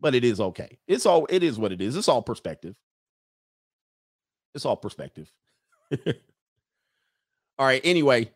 But 0.00 0.14
it 0.14 0.24
is 0.24 0.40
okay. 0.40 0.78
It's 0.88 1.04
all 1.04 1.26
it 1.28 1.42
is 1.42 1.58
what 1.58 1.72
it 1.72 1.82
is. 1.82 1.96
It's 1.96 2.08
all 2.08 2.22
perspective. 2.22 2.74
It's 4.54 4.64
all 4.64 4.78
perspective. 4.78 5.30
all 7.58 7.66
right. 7.66 7.82
Anyway, 7.84 8.30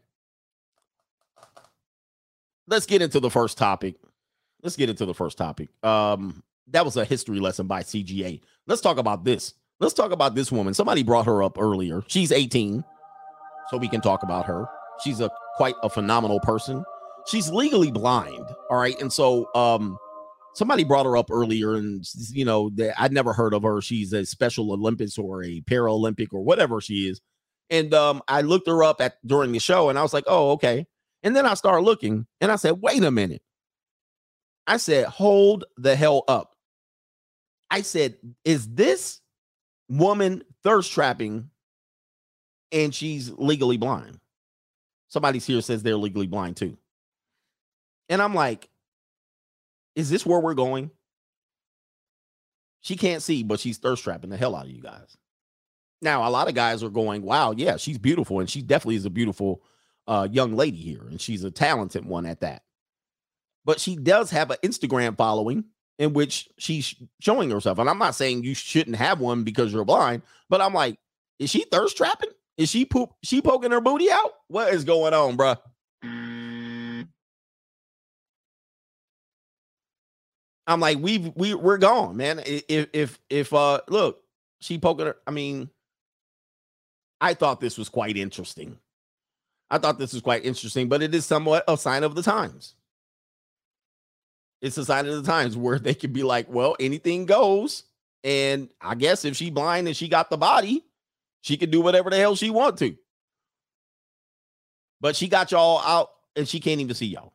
let's 2.66 2.84
get 2.84 3.00
into 3.00 3.18
the 3.18 3.30
first 3.30 3.56
topic. 3.56 3.96
Let's 4.64 4.76
get 4.76 4.88
into 4.88 5.04
the 5.04 5.14
first 5.14 5.36
topic. 5.38 5.68
Um, 5.84 6.42
that 6.68 6.84
was 6.84 6.96
a 6.96 7.04
history 7.04 7.38
lesson 7.38 7.66
by 7.66 7.82
CGA. 7.82 8.40
Let's 8.66 8.80
talk 8.80 8.96
about 8.96 9.22
this. 9.22 9.54
Let's 9.78 9.94
talk 9.94 10.10
about 10.10 10.34
this 10.34 10.50
woman. 10.50 10.72
Somebody 10.72 11.02
brought 11.02 11.26
her 11.26 11.42
up 11.42 11.58
earlier. 11.60 12.02
She's 12.06 12.32
18, 12.32 12.82
so 13.70 13.76
we 13.76 13.88
can 13.88 14.00
talk 14.00 14.22
about 14.22 14.46
her. 14.46 14.66
She's 15.02 15.20
a 15.20 15.30
quite 15.56 15.74
a 15.82 15.90
phenomenal 15.90 16.40
person. 16.40 16.82
She's 17.26 17.50
legally 17.50 17.90
blind. 17.90 18.46
All 18.70 18.78
right. 18.78 18.98
And 19.00 19.12
so 19.12 19.48
um 19.54 19.98
somebody 20.54 20.84
brought 20.84 21.04
her 21.04 21.16
up 21.16 21.30
earlier, 21.30 21.74
and 21.74 22.04
you 22.30 22.44
know, 22.44 22.70
I'd 22.96 23.12
never 23.12 23.34
heard 23.34 23.52
of 23.52 23.62
her. 23.64 23.82
She's 23.82 24.12
a 24.12 24.24
Special 24.24 24.72
Olympics 24.72 25.18
or 25.18 25.42
a 25.42 25.60
Paralympic 25.62 26.28
or 26.32 26.42
whatever 26.42 26.80
she 26.80 27.08
is. 27.08 27.20
And 27.70 27.92
um, 27.92 28.22
I 28.28 28.42
looked 28.42 28.68
her 28.68 28.82
up 28.82 29.00
at 29.00 29.16
during 29.26 29.52
the 29.52 29.58
show, 29.58 29.88
and 29.88 29.98
I 29.98 30.02
was 30.02 30.14
like, 30.14 30.24
oh, 30.26 30.52
okay. 30.52 30.86
And 31.22 31.34
then 31.34 31.46
I 31.46 31.54
started 31.54 31.82
looking, 31.82 32.26
and 32.40 32.52
I 32.52 32.56
said, 32.56 32.80
wait 32.80 33.02
a 33.02 33.10
minute. 33.10 33.42
I 34.66 34.78
said, 34.78 35.06
hold 35.06 35.64
the 35.76 35.94
hell 35.94 36.24
up. 36.28 36.56
I 37.70 37.82
said, 37.82 38.16
is 38.44 38.66
this 38.68 39.20
woman 39.88 40.42
thirst 40.62 40.92
trapping 40.92 41.50
and 42.72 42.94
she's 42.94 43.30
legally 43.30 43.76
blind? 43.76 44.20
Somebody's 45.08 45.46
here 45.46 45.60
says 45.60 45.82
they're 45.82 45.96
legally 45.96 46.26
blind 46.26 46.56
too. 46.56 46.76
And 48.08 48.20
I'm 48.20 48.34
like, 48.34 48.68
is 49.94 50.10
this 50.10 50.26
where 50.26 50.40
we're 50.40 50.54
going? 50.54 50.90
She 52.80 52.96
can't 52.96 53.22
see, 53.22 53.42
but 53.42 53.60
she's 53.60 53.78
thirst 53.78 54.04
trapping 54.04 54.30
the 54.30 54.36
hell 54.36 54.54
out 54.54 54.66
of 54.66 54.70
you 54.70 54.82
guys. 54.82 55.16
Now, 56.02 56.28
a 56.28 56.30
lot 56.30 56.48
of 56.48 56.54
guys 56.54 56.82
are 56.82 56.90
going, 56.90 57.22
wow, 57.22 57.54
yeah, 57.56 57.76
she's 57.76 57.96
beautiful. 57.96 58.40
And 58.40 58.50
she 58.50 58.60
definitely 58.60 58.96
is 58.96 59.06
a 59.06 59.10
beautiful 59.10 59.62
uh, 60.06 60.28
young 60.30 60.54
lady 60.54 60.76
here. 60.76 61.00
And 61.08 61.18
she's 61.20 61.44
a 61.44 61.50
talented 61.50 62.04
one 62.04 62.26
at 62.26 62.40
that. 62.40 62.62
But 63.64 63.80
she 63.80 63.96
does 63.96 64.30
have 64.30 64.50
an 64.50 64.58
Instagram 64.62 65.16
following 65.16 65.64
in 65.98 66.12
which 66.12 66.48
she's 66.58 66.94
showing 67.20 67.50
herself. 67.50 67.78
And 67.78 67.88
I'm 67.88 67.98
not 67.98 68.14
saying 68.14 68.44
you 68.44 68.54
shouldn't 68.54 68.96
have 68.96 69.20
one 69.20 69.44
because 69.44 69.72
you're 69.72 69.84
blind, 69.84 70.22
but 70.48 70.60
I'm 70.60 70.74
like, 70.74 70.98
is 71.38 71.50
she 71.50 71.64
thirst 71.70 71.96
trapping? 71.96 72.30
Is 72.56 72.70
she 72.70 72.84
poop? 72.84 73.10
She 73.22 73.40
poking 73.40 73.70
her 73.70 73.80
booty 73.80 74.10
out? 74.10 74.32
What 74.48 74.72
is 74.72 74.84
going 74.84 75.14
on, 75.14 75.36
bruh? 75.36 75.58
I'm 80.66 80.80
like, 80.80 80.98
we've 80.98 81.30
we 81.34 81.54
we're 81.54 81.78
gone, 81.78 82.16
man. 82.16 82.40
If 82.44 82.88
if 82.92 83.18
if 83.28 83.52
uh 83.52 83.80
look, 83.88 84.20
she 84.60 84.78
poking 84.78 85.06
her. 85.06 85.16
I 85.26 85.30
mean, 85.30 85.68
I 87.20 87.34
thought 87.34 87.60
this 87.60 87.76
was 87.76 87.88
quite 87.88 88.16
interesting. 88.16 88.78
I 89.70 89.78
thought 89.78 89.98
this 89.98 90.12
was 90.12 90.22
quite 90.22 90.44
interesting, 90.44 90.88
but 90.88 91.02
it 91.02 91.14
is 91.14 91.26
somewhat 91.26 91.64
a 91.68 91.76
sign 91.76 92.04
of 92.04 92.14
the 92.14 92.22
times. 92.22 92.74
It's 94.64 94.78
a 94.78 94.84
sign 94.86 95.06
of 95.06 95.22
the 95.22 95.30
times 95.30 95.58
where 95.58 95.78
they 95.78 95.92
can 95.92 96.10
be 96.10 96.22
like, 96.22 96.48
well, 96.48 96.74
anything 96.80 97.26
goes. 97.26 97.82
And 98.24 98.70
I 98.80 98.94
guess 98.94 99.26
if 99.26 99.36
she 99.36 99.50
blind 99.50 99.86
and 99.86 99.94
she 99.94 100.08
got 100.08 100.30
the 100.30 100.38
body, 100.38 100.86
she 101.42 101.58
can 101.58 101.68
do 101.68 101.82
whatever 101.82 102.08
the 102.08 102.16
hell 102.16 102.34
she 102.34 102.48
want 102.48 102.78
to. 102.78 102.96
But 105.02 105.16
she 105.16 105.28
got 105.28 105.52
y'all 105.52 105.80
out 105.80 106.12
and 106.34 106.48
she 106.48 106.60
can't 106.60 106.80
even 106.80 106.94
see 106.94 107.08
y'all. 107.08 107.34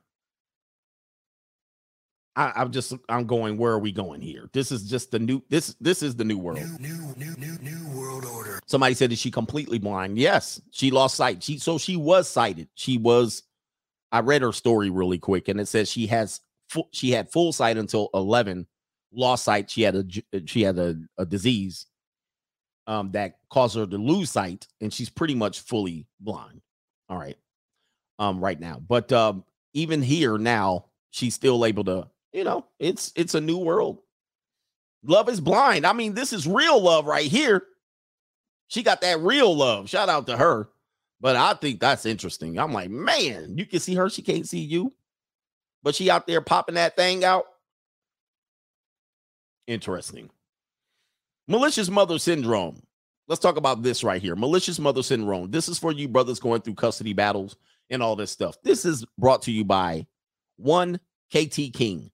I, 2.35 2.63
am 2.63 2.71
just 2.71 2.93
I'm 3.07 3.27
going. 3.27 3.57
Where 3.57 3.73
are 3.73 3.79
we 3.79 3.91
going 3.91 4.21
here? 4.21 4.49
This 4.51 4.71
is 4.71 4.89
just 4.89 5.11
the 5.11 5.19
new. 5.19 5.43
This 5.49 5.75
this 5.79 6.01
is 6.01 6.15
the 6.15 6.23
new 6.23 6.37
world. 6.37 6.61
New, 6.79 7.13
new, 7.15 7.35
new, 7.37 7.57
new, 7.59 7.89
world 7.99 8.25
order. 8.25 8.59
Somebody 8.65 8.95
said 8.95 9.11
is 9.11 9.19
she 9.19 9.29
completely 9.29 9.77
blind? 9.77 10.17
Yes, 10.17 10.61
she 10.71 10.89
lost 10.89 11.15
sight. 11.15 11.43
She 11.43 11.59
so 11.59 11.77
she 11.77 11.95
was 11.95 12.27
sighted. 12.27 12.69
She 12.73 12.97
was. 12.97 13.43
I 14.11 14.21
read 14.21 14.41
her 14.41 14.53
story 14.53 14.89
really 14.89 15.19
quick, 15.19 15.47
and 15.47 15.59
it 15.59 15.67
says 15.67 15.91
she 15.91 16.07
has 16.07 16.39
full, 16.69 16.89
she 16.91 17.11
had 17.11 17.31
full 17.31 17.51
sight 17.51 17.77
until 17.77 18.09
11. 18.13 18.67
Lost 19.11 19.43
sight. 19.43 19.69
She 19.71 19.81
had 19.81 19.95
a 19.95 20.05
she 20.45 20.61
had 20.61 20.77
a, 20.77 20.95
a 21.17 21.25
disease 21.25 21.87
um, 22.85 23.11
that 23.13 23.39
caused 23.49 23.75
her 23.75 23.87
to 23.87 23.97
lose 23.97 24.29
sight, 24.29 24.67
and 24.81 24.93
she's 24.93 25.09
pretty 25.09 25.33
much 25.33 25.61
fully 25.61 26.05
blind. 26.19 26.61
All 27.09 27.17
right, 27.17 27.37
um, 28.19 28.39
right 28.39 28.59
now. 28.59 28.79
But 28.87 29.11
um, 29.11 29.43
even 29.73 30.03
here 30.03 30.37
now, 30.37 30.85
she's 31.09 31.33
still 31.33 31.65
able 31.65 31.85
to 31.85 32.07
you 32.31 32.43
know, 32.43 32.65
it's 32.79 33.11
it's 33.15 33.35
a 33.35 33.41
new 33.41 33.57
world. 33.57 33.99
Love 35.03 35.29
is 35.29 35.39
blind. 35.39 35.85
I 35.85 35.93
mean, 35.93 36.13
this 36.13 36.33
is 36.33 36.47
real 36.47 36.81
love 36.81 37.05
right 37.05 37.29
here. 37.29 37.63
She 38.67 38.83
got 38.83 39.01
that 39.01 39.19
real 39.19 39.55
love. 39.55 39.89
Shout 39.89 40.09
out 40.09 40.27
to 40.27 40.37
her. 40.37 40.69
But 41.21 41.35
I 41.35 41.53
think 41.53 41.79
that's 41.79 42.05
interesting. 42.05 42.59
I'm 42.59 42.71
like, 42.71 42.89
man, 42.89 43.57
you 43.57 43.65
can 43.65 43.79
see 43.79 43.95
her. 43.95 44.09
She 44.09 44.21
can't 44.21 44.47
see 44.47 44.59
you. 44.59 44.93
But 45.83 45.95
she 45.95 46.09
out 46.09 46.27
there 46.27 46.41
popping 46.41 46.75
that 46.75 46.95
thing 46.95 47.23
out. 47.23 47.45
Interesting. 49.67 50.29
Malicious 51.47 51.89
mother 51.89 52.19
syndrome. 52.19 52.81
Let's 53.27 53.41
talk 53.41 53.57
about 53.57 53.83
this 53.83 54.03
right 54.03 54.21
here. 54.21 54.35
Malicious 54.35 54.79
mother 54.79 55.03
syndrome. 55.03 55.51
This 55.51 55.69
is 55.69 55.77
for 55.77 55.91
you 55.91 56.07
brothers 56.07 56.39
going 56.39 56.61
through 56.61 56.75
custody 56.75 57.13
battles 57.13 57.55
and 57.89 58.01
all 58.01 58.15
this 58.15 58.31
stuff. 58.31 58.55
This 58.63 58.85
is 58.85 59.05
brought 59.17 59.43
to 59.43 59.51
you 59.51 59.63
by 59.63 60.07
one 60.57 60.99
KT 61.31 61.73
King. 61.73 62.11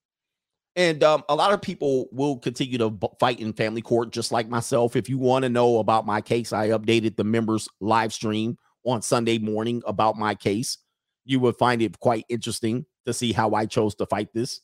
And 0.76 1.02
um, 1.04 1.24
a 1.30 1.36
lot 1.36 1.54
of 1.54 1.62
people 1.62 2.10
will 2.12 2.38
continue 2.38 2.78
to 2.80 2.94
fight 3.20 3.40
in 3.40 3.54
family 3.54 3.82
court, 3.82 4.12
just 4.12 4.34
like 4.34 4.50
myself. 4.50 4.98
If 4.98 5.08
you 5.08 5.18
want 5.18 5.44
to 5.44 5.50
know 5.50 5.80
about 5.80 6.06
my 6.06 6.20
case, 6.20 6.52
I 6.52 6.70
updated 6.70 7.16
the 7.16 7.24
members 7.24 7.70
live 7.80 8.12
stream 8.12 8.58
on 8.86 9.02
Sunday 9.02 9.38
morning 9.38 9.82
about 9.88 10.18
my 10.18 10.36
case. 10.36 10.78
You 11.24 11.40
would 11.40 11.56
find 11.58 11.82
it 11.82 11.98
quite 12.00 12.26
interesting 12.28 12.86
to 13.06 13.14
see 13.14 13.32
how 13.32 13.54
I 13.54 13.66
chose 13.66 13.96
to 13.96 14.06
fight 14.06 14.34
this. 14.34 14.62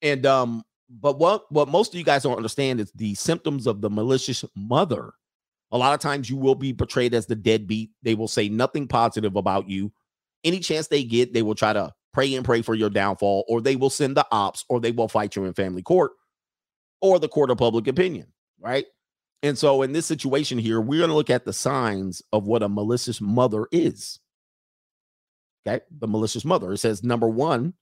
And 0.00 0.26
um, 0.26 0.64
but 0.88 1.18
what 1.18 1.50
what 1.50 1.68
most 1.68 1.92
of 1.92 1.98
you 1.98 2.04
guys 2.04 2.22
don't 2.24 2.36
understand 2.36 2.80
is 2.80 2.90
the 2.92 3.14
symptoms 3.14 3.66
of 3.66 3.80
the 3.80 3.90
malicious 3.90 4.44
mother. 4.56 5.12
A 5.70 5.78
lot 5.78 5.94
of 5.94 6.00
times 6.00 6.28
you 6.28 6.36
will 6.36 6.54
be 6.54 6.74
portrayed 6.74 7.14
as 7.14 7.26
the 7.26 7.34
deadbeat. 7.34 7.90
They 8.02 8.14
will 8.14 8.28
say 8.28 8.48
nothing 8.48 8.86
positive 8.86 9.36
about 9.36 9.68
you. 9.68 9.90
Any 10.44 10.60
chance 10.60 10.88
they 10.88 11.02
get, 11.02 11.32
they 11.32 11.42
will 11.42 11.54
try 11.54 11.72
to 11.72 11.92
pray 12.12 12.34
and 12.34 12.44
pray 12.44 12.60
for 12.60 12.74
your 12.74 12.90
downfall, 12.90 13.44
or 13.48 13.62
they 13.62 13.76
will 13.76 13.88
send 13.88 14.16
the 14.16 14.26
ops, 14.30 14.64
or 14.68 14.80
they 14.80 14.90
will 14.90 15.08
fight 15.08 15.34
you 15.34 15.44
in 15.44 15.54
family 15.54 15.82
court 15.82 16.12
or 17.02 17.18
the 17.18 17.28
court 17.28 17.50
of 17.50 17.58
public 17.58 17.88
opinion, 17.88 18.26
right? 18.60 18.86
And 19.42 19.58
so 19.58 19.82
in 19.82 19.92
this 19.92 20.06
situation 20.06 20.56
here, 20.56 20.80
we're 20.80 21.00
going 21.00 21.10
to 21.10 21.16
look 21.16 21.30
at 21.30 21.44
the 21.44 21.52
signs 21.52 22.22
of 22.32 22.46
what 22.46 22.62
a 22.62 22.68
malicious 22.68 23.20
mother 23.20 23.66
is. 23.72 24.20
Okay, 25.66 25.84
the 25.90 26.08
malicious 26.08 26.44
mother. 26.44 26.72
It 26.72 26.78
says 26.78 27.04
number 27.04 27.28
one, 27.28 27.74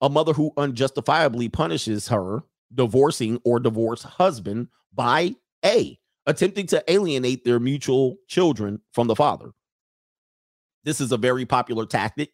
a 0.00 0.08
mother 0.10 0.32
who 0.32 0.52
unjustifiably 0.56 1.48
punishes 1.48 2.08
her 2.08 2.42
divorcing 2.74 3.40
or 3.44 3.60
divorced 3.60 4.04
husband 4.04 4.68
by 4.94 5.34
A, 5.64 5.98
attempting 6.26 6.66
to 6.68 6.82
alienate 6.88 7.44
their 7.44 7.60
mutual 7.60 8.16
children 8.28 8.80
from 8.92 9.06
the 9.06 9.16
father. 9.16 9.52
This 10.84 11.00
is 11.00 11.12
a 11.12 11.16
very 11.16 11.46
popular 11.46 11.86
tactic 11.86 12.30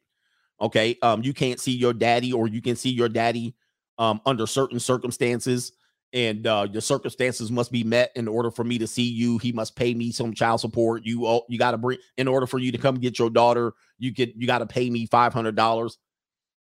Okay. 0.60 0.96
Um, 1.02 1.22
you 1.22 1.32
can't 1.32 1.60
see 1.60 1.72
your 1.72 1.92
daddy, 1.92 2.32
or 2.32 2.48
you 2.48 2.62
can 2.62 2.76
see 2.76 2.90
your 2.90 3.08
daddy 3.08 3.54
um 3.98 4.20
under 4.26 4.46
certain 4.46 4.80
circumstances, 4.80 5.72
and 6.12 6.46
uh, 6.46 6.66
your 6.70 6.80
circumstances 6.80 7.50
must 7.50 7.70
be 7.70 7.84
met 7.84 8.12
in 8.14 8.28
order 8.28 8.50
for 8.50 8.64
me 8.64 8.78
to 8.78 8.86
see 8.86 9.02
you. 9.02 9.38
He 9.38 9.52
must 9.52 9.76
pay 9.76 9.94
me 9.94 10.10
some 10.10 10.32
child 10.34 10.60
support. 10.60 11.04
You 11.04 11.26
all 11.26 11.44
you 11.48 11.58
got 11.58 11.72
to 11.72 11.78
bring 11.78 11.98
in 12.16 12.28
order 12.28 12.46
for 12.46 12.58
you 12.58 12.72
to 12.72 12.78
come 12.78 12.96
get 12.96 13.18
your 13.18 13.30
daughter. 13.30 13.72
You 13.98 14.10
get 14.10 14.34
you 14.36 14.46
got 14.46 14.58
to 14.58 14.66
pay 14.66 14.88
me 14.88 15.06
five 15.06 15.32
hundred 15.32 15.56
dollars. 15.56 15.98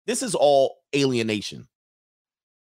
This 0.06 0.24
is 0.24 0.36
all 0.36 0.78
alienation. 0.96 1.68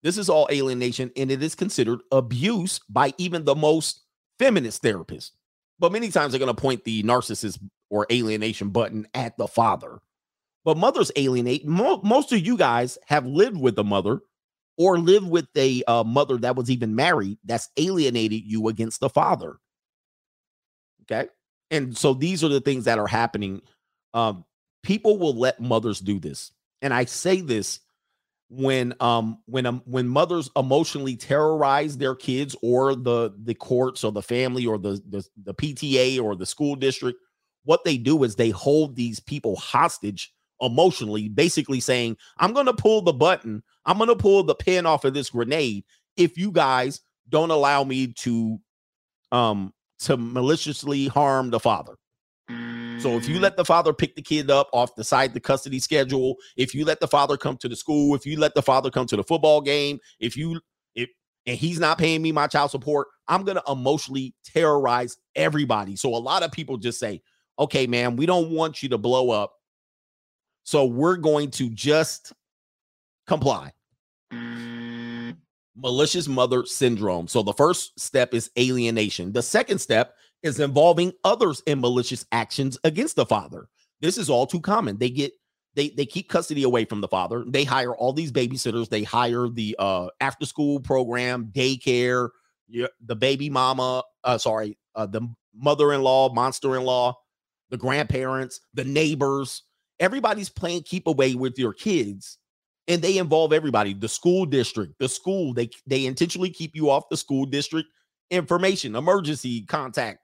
This 0.03 0.17
is 0.17 0.29
all 0.29 0.47
alienation, 0.51 1.11
and 1.15 1.29
it 1.29 1.43
is 1.43 1.55
considered 1.55 1.99
abuse 2.11 2.79
by 2.89 3.13
even 3.17 3.45
the 3.45 3.55
most 3.55 4.01
feminist 4.39 4.81
therapist. 4.81 5.33
But 5.79 5.91
many 5.91 6.09
times 6.09 6.31
they're 6.31 6.39
going 6.39 6.55
to 6.55 6.59
point 6.61 6.83
the 6.83 7.03
narcissist 7.03 7.59
or 7.89 8.07
alienation 8.11 8.69
button 8.69 9.07
at 9.13 9.37
the 9.37 9.47
father. 9.47 9.99
But 10.63 10.77
mothers 10.77 11.11
alienate. 11.15 11.65
Mo- 11.65 12.01
most 12.03 12.31
of 12.31 12.45
you 12.45 12.57
guys 12.57 12.97
have 13.07 13.25
lived 13.25 13.59
with 13.59 13.77
a 13.77 13.83
mother 13.83 14.21
or 14.81 14.97
live 14.97 15.27
with 15.27 15.47
a 15.55 15.83
uh, 15.87 16.03
mother 16.03 16.37
that 16.37 16.55
was 16.55 16.71
even 16.71 16.95
married 16.95 17.37
that's 17.45 17.69
alienated 17.77 18.41
you 18.43 18.67
against 18.67 18.99
the 18.99 19.09
father. 19.09 19.57
Okay. 21.03 21.29
And 21.69 21.95
so 21.95 22.15
these 22.15 22.43
are 22.43 22.47
the 22.47 22.61
things 22.61 22.85
that 22.85 22.97
are 22.97 23.07
happening. 23.07 23.61
Um, 24.15 24.43
people 24.81 25.19
will 25.19 25.35
let 25.35 25.61
mothers 25.61 25.99
do 25.99 26.19
this. 26.19 26.51
And 26.81 26.95
I 26.95 27.05
say 27.05 27.41
this 27.41 27.79
when 28.49 28.95
um 28.99 29.37
when 29.45 29.67
um 29.67 29.83
when 29.85 30.07
mothers 30.07 30.49
emotionally 30.55 31.15
terrorize 31.15 31.97
their 31.97 32.15
kids 32.15 32.55
or 32.63 32.95
the 32.95 33.33
the 33.43 33.53
courts 33.53 34.03
or 34.03 34.11
the 34.11 34.23
family 34.23 34.65
or 34.65 34.79
the, 34.79 35.01
the 35.07 35.23
the 35.43 35.53
PTA 35.53 36.21
or 36.21 36.35
the 36.35 36.45
school 36.45 36.75
district 36.75 37.19
what 37.63 37.85
they 37.85 37.95
do 37.95 38.23
is 38.23 38.35
they 38.35 38.49
hold 38.49 38.95
these 38.95 39.21
people 39.21 39.55
hostage 39.55 40.33
emotionally 40.61 41.27
basically 41.27 41.79
saying 41.79 42.15
I'm 42.37 42.53
going 42.53 42.67
to 42.67 42.73
pull 42.73 43.01
the 43.01 43.13
button 43.13 43.63
I'm 43.85 43.97
going 43.97 44.09
to 44.09 44.15
pull 44.15 44.43
the 44.43 44.55
pin 44.55 44.85
off 44.85 45.05
of 45.05 45.13
this 45.13 45.29
grenade 45.31 45.83
if 46.17 46.37
you 46.37 46.51
guys 46.51 47.01
don't 47.29 47.51
allow 47.51 47.83
me 47.83 48.13
to 48.19 48.59
um 49.31 49.73
to 49.99 50.17
maliciously 50.17 51.07
harm 51.07 51.49
the 51.49 51.59
father 51.59 51.95
so 53.01 53.17
if 53.17 53.27
you 53.27 53.39
let 53.39 53.57
the 53.57 53.65
father 53.65 53.93
pick 53.93 54.15
the 54.15 54.21
kid 54.21 54.51
up 54.51 54.69
off 54.73 54.95
the 54.95 55.03
side 55.03 55.33
the 55.33 55.39
custody 55.39 55.79
schedule, 55.79 56.35
if 56.55 56.75
you 56.75 56.85
let 56.85 56.99
the 56.99 57.07
father 57.07 57.35
come 57.35 57.57
to 57.57 57.67
the 57.67 57.75
school, 57.75 58.13
if 58.13 58.27
you 58.27 58.39
let 58.39 58.53
the 58.53 58.61
father 58.61 58.91
come 58.91 59.07
to 59.07 59.15
the 59.15 59.23
football 59.23 59.59
game, 59.59 59.99
if 60.19 60.37
you 60.37 60.59
if 60.93 61.09
and 61.47 61.57
he's 61.57 61.79
not 61.79 61.97
paying 61.97 62.21
me 62.21 62.31
my 62.31 62.45
child 62.45 62.69
support, 62.69 63.07
I'm 63.27 63.43
going 63.43 63.57
to 63.57 63.71
emotionally 63.71 64.35
terrorize 64.43 65.17
everybody. 65.35 65.95
So 65.95 66.13
a 66.13 66.17
lot 66.17 66.43
of 66.43 66.51
people 66.51 66.77
just 66.77 66.99
say, 66.99 67.21
"Okay, 67.57 67.87
man, 67.87 68.17
we 68.17 68.27
don't 68.27 68.51
want 68.51 68.83
you 68.83 68.89
to 68.89 68.99
blow 68.99 69.31
up. 69.31 69.53
So 70.63 70.85
we're 70.85 71.17
going 71.17 71.51
to 71.51 71.69
just 71.69 72.33
comply." 73.27 73.73
Malicious 75.75 76.27
mother 76.27 76.65
syndrome. 76.65 77.27
So 77.27 77.41
the 77.41 77.53
first 77.53 77.99
step 77.99 78.33
is 78.33 78.51
alienation. 78.59 79.31
The 79.31 79.41
second 79.41 79.79
step 79.79 80.15
is 80.43 80.59
involving 80.59 81.13
others 81.23 81.63
in 81.65 81.79
malicious 81.79 82.25
actions 82.31 82.77
against 82.83 83.15
the 83.15 83.25
father. 83.25 83.67
This 84.01 84.17
is 84.17 84.29
all 84.29 84.45
too 84.45 84.59
common. 84.59 84.97
They 84.97 85.09
get 85.09 85.31
they 85.75 85.89
they 85.89 86.05
keep 86.05 86.29
custody 86.29 86.63
away 86.63 86.85
from 86.85 87.01
the 87.01 87.07
father. 87.07 87.45
They 87.47 87.63
hire 87.63 87.95
all 87.95 88.13
these 88.13 88.31
babysitters. 88.31 88.89
They 88.89 89.03
hire 89.03 89.47
the 89.47 89.75
uh 89.79 90.09
after 90.19 90.45
school 90.45 90.79
program, 90.81 91.51
daycare, 91.53 92.29
the 92.69 93.15
baby 93.15 93.49
mama, 93.49 94.03
uh 94.23 94.37
sorry, 94.37 94.77
uh 94.95 95.05
the 95.05 95.21
mother-in-law, 95.55 96.33
monster-in-law, 96.33 97.15
the 97.69 97.77
grandparents, 97.77 98.59
the 98.73 98.83
neighbors. 98.83 99.63
Everybody's 100.01 100.49
playing 100.49 100.83
keep 100.83 101.07
away 101.07 101.35
with 101.35 101.57
your 101.57 101.71
kids 101.71 102.37
and 102.89 103.01
they 103.01 103.17
involve 103.17 103.53
everybody 103.53 103.93
the 103.93 104.09
school 104.09 104.45
district 104.45 104.95
the 104.99 105.07
school 105.07 105.53
they 105.53 105.69
they 105.85 106.05
intentionally 106.05 106.49
keep 106.49 106.75
you 106.75 106.89
off 106.89 107.07
the 107.09 107.15
school 107.15 107.45
district 107.45 107.87
information 108.31 108.95
emergency 108.95 109.61
contact 109.67 110.19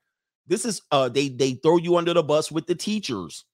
this 0.48 0.66
is 0.66 0.82
uh 0.92 1.10
they 1.10 1.30
they 1.30 1.54
throw 1.54 1.78
you 1.78 1.98
under 1.98 2.14
the 2.14 2.24
bus 2.24 2.52
with 2.52 2.68
the 2.68 2.76
teachers. 2.76 3.46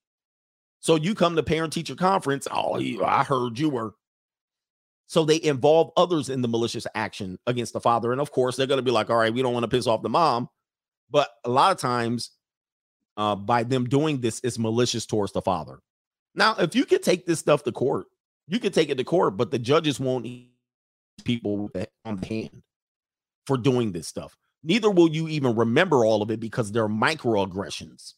So 0.79 0.95
you 0.95 1.15
come 1.15 1.35
to 1.35 1.43
parent 1.43 1.73
teacher 1.73 1.95
conference. 1.95 2.47
Oh, 2.51 3.03
I 3.03 3.23
heard 3.23 3.57
you 3.57 3.69
were. 3.69 3.95
So 5.07 5.25
they 5.25 5.41
involve 5.41 5.91
others 5.97 6.29
in 6.29 6.41
the 6.41 6.47
malicious 6.47 6.87
action 6.95 7.37
against 7.47 7.73
the 7.73 7.79
father. 7.79 8.11
And 8.11 8.21
of 8.21 8.31
course, 8.31 8.55
they're 8.55 8.67
going 8.67 8.79
to 8.79 8.83
be 8.83 8.91
like, 8.91 9.09
all 9.09 9.17
right, 9.17 9.33
we 9.33 9.41
don't 9.41 9.53
want 9.53 9.63
to 9.63 9.69
piss 9.69 9.87
off 9.87 10.01
the 10.01 10.09
mom. 10.09 10.49
But 11.09 11.29
a 11.45 11.49
lot 11.49 11.71
of 11.71 11.77
times, 11.77 12.31
uh, 13.15 13.35
by 13.35 13.63
them 13.63 13.85
doing 13.85 14.21
this, 14.21 14.41
it's 14.43 14.57
malicious 14.57 15.05
towards 15.05 15.31
the 15.31 15.41
father. 15.41 15.79
Now, 16.35 16.55
if 16.57 16.75
you 16.75 16.85
could 16.85 17.03
take 17.03 17.25
this 17.25 17.39
stuff 17.39 17.63
to 17.63 17.71
court, 17.71 18.07
you 18.47 18.59
could 18.59 18.73
take 18.73 18.89
it 18.89 18.97
to 18.97 19.03
court, 19.03 19.37
but 19.37 19.51
the 19.51 19.59
judges 19.59 19.99
won't 19.99 20.25
eat 20.25 20.51
people 21.23 21.69
on 22.05 22.17
the 22.17 22.25
hand 22.25 22.63
for 23.45 23.57
doing 23.57 23.91
this 23.91 24.07
stuff. 24.07 24.35
Neither 24.63 24.89
will 24.89 25.09
you 25.09 25.27
even 25.27 25.55
remember 25.55 26.05
all 26.05 26.21
of 26.21 26.31
it 26.31 26.39
because 26.39 26.71
they're 26.71 26.87
microaggressions. 26.87 28.13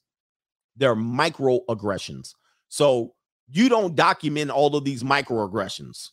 They're 0.78 0.96
microaggressions. 0.96 2.36
So 2.70 3.14
you 3.50 3.70
don't 3.70 3.96
document 3.96 4.52
all 4.52 4.76
of 4.76 4.84
these 4.84 5.04
microaggressions. 5.04 6.12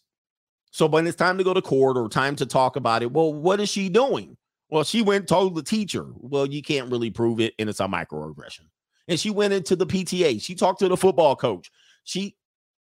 So 0.71 0.87
when 0.87 1.07
it's 1.07 1.17
time 1.17 1.37
to 1.39 1.45
go 1.45 1.53
to 1.53 1.61
court 1.61 1.99
or 1.99 2.09
time 2.09 2.35
to 2.37 2.47
talk 2.47 2.77
about 2.77 3.03
it, 3.03 3.13
well, 3.13 3.33
what 3.33 3.61
is 3.61 3.69
she 3.69 3.89
doing? 3.89 4.37
Well, 4.71 4.85
she 4.85 5.03
went 5.03 5.29
told 5.29 5.55
the 5.55 5.63
teacher. 5.63 6.07
Well, 6.15 6.47
you 6.47 6.63
can't 6.63 6.91
really 6.91 7.11
prove 7.11 7.41
it, 7.41 7.53
and 7.59 7.69
it's 7.69 7.81
a 7.81 7.87
microaggression. 7.87 8.69
And 9.07 9.21
she 9.21 9.29
went 9.29 9.53
into 9.53 9.77
the 9.77 9.87
PTA. 9.87 10.41
She 10.41 10.55
talked 10.55 10.79
to 10.79 10.89
the 10.89 10.97
football 10.97 11.37
coach. 11.37 11.71
She 12.05 12.37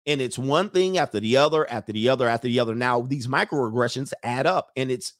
and 0.06 0.22
it's 0.22 0.38
one 0.38 0.70
thing 0.70 0.96
after 0.96 1.20
the 1.20 1.36
other, 1.36 1.70
after 1.70 1.92
the 1.92 2.08
other, 2.08 2.28
after 2.28 2.48
the 2.48 2.60
other. 2.60 2.74
Now 2.74 3.02
these 3.02 3.26
microaggressions 3.26 4.12
add 4.22 4.46
up, 4.46 4.70
and 4.76 4.90
it's 4.90 5.12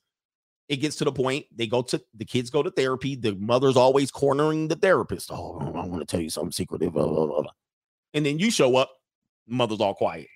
it 0.69 0.77
gets 0.77 0.97
to 0.97 1.05
the 1.05 1.13
point 1.13 1.47
they 1.55 1.67
go 1.67 1.83
to 1.83 2.03
the 2.15 2.25
kids 2.25 2.51
go 2.51 2.63
to 2.63 2.71
therapy. 2.71 3.15
The 3.17 3.35
mother's 3.35 3.77
always 3.77 4.11
cornering 4.11 4.69
the 4.69 4.77
therapist. 4.77 5.31
Oh, 5.33 5.59
I 5.61 5.87
want 5.87 6.01
to 6.01 6.07
tell 6.07 6.21
you 6.21 6.31
something 6.31 6.53
secretive. 6.53 6.93
Blah, 6.93 7.07
blah, 7.07 7.27
blah. 7.27 7.53
And 8.15 8.25
then 8.25 8.39
you 8.39 8.51
show 8.51 8.77
up, 8.77 8.91
mother's 9.47 9.81
all 9.81 9.95
quiet. 9.95 10.27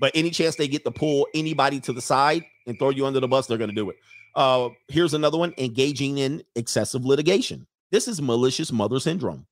But 0.00 0.12
any 0.14 0.30
chance 0.30 0.56
they 0.56 0.68
get 0.68 0.84
to 0.84 0.90
pull 0.90 1.28
anybody 1.34 1.80
to 1.80 1.92
the 1.92 2.00
side 2.00 2.44
and 2.66 2.78
throw 2.78 2.90
you 2.90 3.06
under 3.06 3.20
the 3.20 3.28
bus, 3.28 3.46
they're 3.46 3.58
going 3.58 3.70
to 3.70 3.76
do 3.76 3.90
it. 3.90 3.96
Uh, 4.34 4.70
here's 4.88 5.14
another 5.14 5.38
one 5.38 5.54
engaging 5.58 6.18
in 6.18 6.42
excessive 6.56 7.04
litigation. 7.04 7.66
This 7.90 8.08
is 8.08 8.20
malicious 8.20 8.72
mother 8.72 8.98
syndrome. 8.98 9.46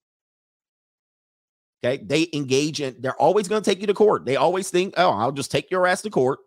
Okay. 1.84 2.02
They 2.04 2.28
engage 2.32 2.80
in, 2.80 2.96
they're 3.00 3.20
always 3.20 3.48
going 3.48 3.62
to 3.62 3.68
take 3.68 3.80
you 3.80 3.88
to 3.88 3.94
court. 3.94 4.24
They 4.24 4.36
always 4.36 4.70
think, 4.70 4.94
oh, 4.96 5.10
I'll 5.10 5.32
just 5.32 5.50
take 5.50 5.70
your 5.70 5.86
ass 5.86 6.02
to 6.02 6.10
court 6.10 6.38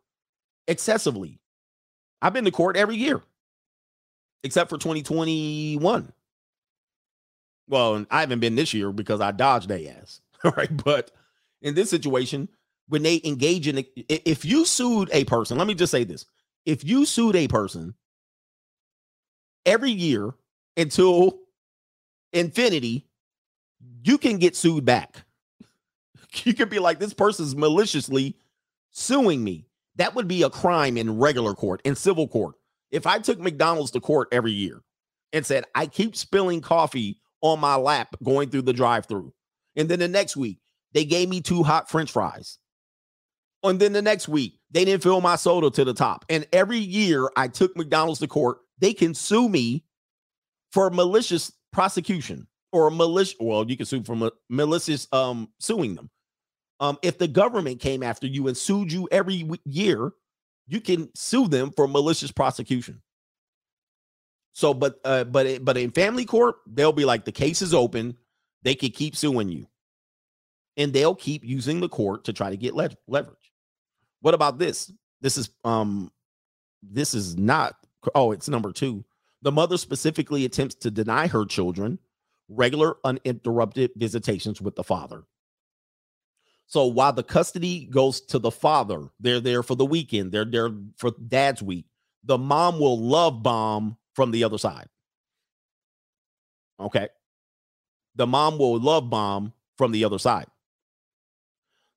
excessively. 0.68 1.40
I've 2.22 2.34
been 2.34 2.46
to 2.46 2.52
court 2.52 2.78
every 2.78 2.96
year, 2.96 3.22
except 4.44 4.70
for 4.70 4.78
2021. 4.78 6.14
Well, 7.68 8.06
I 8.10 8.22
haven't 8.22 8.40
been 8.40 8.56
this 8.56 8.74
year 8.74 8.92
because 8.92 9.22
I 9.22 9.32
dodged 9.32 9.68
their 9.68 9.92
ass. 10.00 10.22
All 10.44 10.52
right. 10.56 10.84
But 10.84 11.12
in 11.62 11.76
this 11.76 11.90
situation, 11.90 12.48
when 12.88 13.04
they 13.04 13.20
engage 13.24 13.68
in 13.68 13.84
if 14.08 14.46
you 14.46 14.66
sued 14.66 15.10
a 15.12 15.26
person, 15.26 15.58
let 15.58 15.68
me 15.68 15.74
just 15.74 15.92
say 15.92 16.04
this. 16.04 16.26
If 16.66 16.84
you 16.84 17.06
sued 17.06 17.36
a 17.36 17.48
person 17.48 17.96
every 19.66 19.92
year 19.92 20.34
until 20.78 21.40
infinity, 22.34 23.08
you 24.04 24.18
can 24.18 24.38
get 24.38 24.56
sued 24.56 24.86
back. 24.86 25.25
You 26.46 26.54
could 26.54 26.70
be 26.70 26.80
like, 26.80 27.00
this 27.00 27.14
person's 27.14 27.56
maliciously 27.56 28.38
suing 28.92 29.44
me. 29.44 29.68
That 29.96 30.16
would 30.16 30.28
be 30.28 30.44
a 30.44 30.50
crime 30.50 30.98
in 30.98 31.18
regular 31.20 31.54
court, 31.54 31.82
in 31.86 31.96
civil 31.96 32.28
court. 32.28 32.56
If 32.92 33.08
I 33.08 33.20
took 33.20 33.40
McDonald's 33.40 33.92
to 33.92 34.00
court 34.00 34.28
every 34.32 34.52
year 34.52 34.82
and 35.34 35.46
said, 35.46 35.66
I 35.74 35.88
keep 35.88 36.16
spilling 36.16 36.62
coffee 36.62 37.20
on 37.42 37.60
my 37.60 37.76
lap 37.76 38.16
going 38.24 38.50
through 38.50 38.64
the 38.64 38.74
drive 38.74 39.06
through, 39.06 39.34
and 39.76 39.90
then 39.90 40.00
the 40.00 40.08
next 40.08 40.36
week, 40.38 40.60
they 40.94 41.06
gave 41.06 41.30
me 41.30 41.42
two 41.42 41.64
hot 41.64 41.90
french 41.90 42.12
fries. 42.12 42.58
And 43.64 43.80
then 43.80 43.94
the 43.94 44.02
next 44.02 44.28
week, 44.28 44.60
they 44.72 44.86
didn't 44.86 45.04
fill 45.04 45.22
my 45.22 45.36
soda 45.36 45.70
to 45.72 45.84
the 45.84 45.94
top. 45.94 46.26
And 46.30 46.48
every 46.54 46.78
year 46.78 47.30
I 47.36 47.48
took 47.48 47.76
McDonald's 47.76 48.20
to 48.20 48.28
court, 48.28 48.60
they 48.80 48.94
can 48.94 49.14
sue 49.14 49.50
me 49.50 49.86
for 50.72 50.90
malicious 50.90 51.52
prosecution 51.72 52.48
or 52.72 52.92
malicious. 52.92 53.36
Well, 53.40 53.70
you 53.70 53.76
can 53.76 53.86
sue 53.86 54.04
for 54.04 54.32
malicious 54.50 55.08
um 55.12 55.50
suing 55.60 55.96
them. 55.96 56.10
Um, 56.80 56.98
if 57.02 57.18
the 57.18 57.28
government 57.28 57.80
came 57.80 58.04
after 58.04 58.28
you 58.28 58.48
and 58.48 58.58
sued 58.58 58.92
you 58.92 59.08
every 59.12 59.50
year, 59.66 60.12
you 60.68 60.82
can 60.82 61.10
sue 61.16 61.48
them 61.48 61.72
for 61.72 61.88
malicious 61.88 62.32
prosecution. 62.32 63.02
So, 64.54 64.74
but 64.74 65.00
uh, 65.04 65.26
but 65.26 65.64
but 65.64 65.78
in 65.78 65.92
family 65.92 66.26
court, 66.26 66.56
they'll 66.66 66.94
be 66.94 67.06
like 67.06 67.26
the 67.26 67.32
case 67.32 67.62
is 67.62 67.74
open. 67.74 68.18
They 68.64 68.76
can 68.76 68.92
keep 68.92 69.16
suing 69.16 69.50
you, 69.50 69.68
and 70.78 70.94
they'll 70.94 71.16
keep 71.16 71.44
using 71.44 71.82
the 71.82 71.90
court 71.90 72.26
to 72.26 72.34
try 72.34 72.50
to 72.50 72.58
get 72.58 72.74
le- 72.74 72.90
leverage. 73.08 73.52
What 74.22 74.34
about 74.34 74.58
this? 74.58 74.92
This 75.22 75.38
is 75.38 75.50
um, 75.64 76.12
this 76.82 77.14
is 77.14 77.38
not. 77.38 77.76
Oh, 78.14 78.32
it's 78.32 78.48
number 78.48 78.72
two. 78.72 79.04
The 79.42 79.52
mother 79.52 79.78
specifically 79.78 80.46
attempts 80.46 80.76
to 80.76 80.92
deny 80.92 81.28
her 81.28 81.46
children 81.46 82.00
regular 82.48 82.96
uninterrupted 83.04 83.92
visitations 83.96 84.62
with 84.62 84.76
the 84.76 84.84
father. 84.84 85.24
So 86.68 86.86
while 86.86 87.14
the 87.14 87.24
custody 87.24 87.86
goes 87.86 88.22
to 88.22 88.40
the 88.40 88.52
father, 88.52 89.10
they're 89.20 89.40
there 89.40 89.64
for 89.64 89.76
the 89.76 89.86
weekend, 89.86 90.32
they're 90.32 90.46
there 90.46 90.72
for 90.98 91.12
dad's 91.28 91.62
week. 91.62 91.86
The 92.24 92.38
mom 92.38 92.80
will 92.80 93.00
love 93.00 93.44
bomb 93.44 93.98
from 94.14 94.32
the 94.32 94.44
other 94.44 94.58
side. 94.58 94.88
Okay. 96.80 97.10
The 98.16 98.26
mom 98.26 98.58
will 98.58 98.80
love 98.80 99.10
bomb 99.10 99.54
from 99.78 99.92
the 99.92 100.06
other 100.06 100.18
side. 100.18 100.48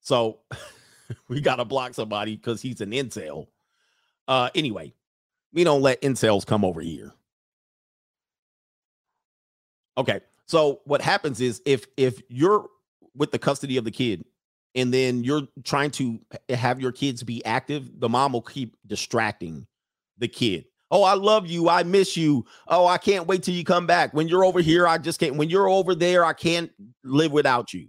So 0.01 0.41
we 1.29 1.41
got 1.41 1.57
to 1.57 1.65
block 1.65 1.95
somebody 1.95 2.37
because 2.37 2.61
he's 2.61 2.81
an 2.81 2.91
incel. 2.91 3.47
Uh, 4.27 4.51
anyway, 4.55 4.93
we 5.53 5.65
don't 5.65 5.83
let 5.83 6.03
incels 6.03 6.45
come 6.45 6.65
over 6.65 6.81
here. 6.81 7.15
Okay. 9.97 10.21
So 10.47 10.81
what 10.85 11.01
happens 11.03 11.41
is 11.41 11.61
if 11.65 11.87
if 11.97 12.23
you're 12.29 12.67
with 13.15 13.33
the 13.33 13.39
custody 13.39 13.77
of 13.77 13.85
the 13.85 13.91
kid 13.91 14.25
and 14.79 14.95
then 14.95 15.25
you're 15.25 15.43
trying 15.65 15.91
to 15.91 16.21
have 16.51 16.81
your 16.81 16.93
kids 16.93 17.25
be 17.25 17.45
active, 17.45 17.99
the 17.99 18.09
mom 18.09 18.33
will 18.33 18.43
keep 18.43 18.77
distracting 18.87 19.67
the 20.19 20.29
kid. 20.29 20.67
Oh, 20.93 21.03
I 21.03 21.15
love 21.15 21.49
you. 21.49 21.69
I 21.69 21.83
miss 21.83 22.17
you. 22.17 22.47
Oh, 22.69 22.87
I 22.87 22.97
can't 22.97 23.27
wait 23.27 23.43
till 23.43 23.55
you 23.55 23.65
come 23.65 23.87
back. 23.87 24.15
When 24.15 24.29
you're 24.29 24.45
over 24.45 24.61
here, 24.61 24.87
I 24.87 24.97
just 24.97 25.19
can't. 25.19 25.35
When 25.35 25.51
you're 25.51 25.69
over 25.69 25.97
there, 25.97 26.25
I 26.25 26.33
can't 26.33 26.71
live 27.03 27.33
without 27.33 27.75
you. 27.75 27.89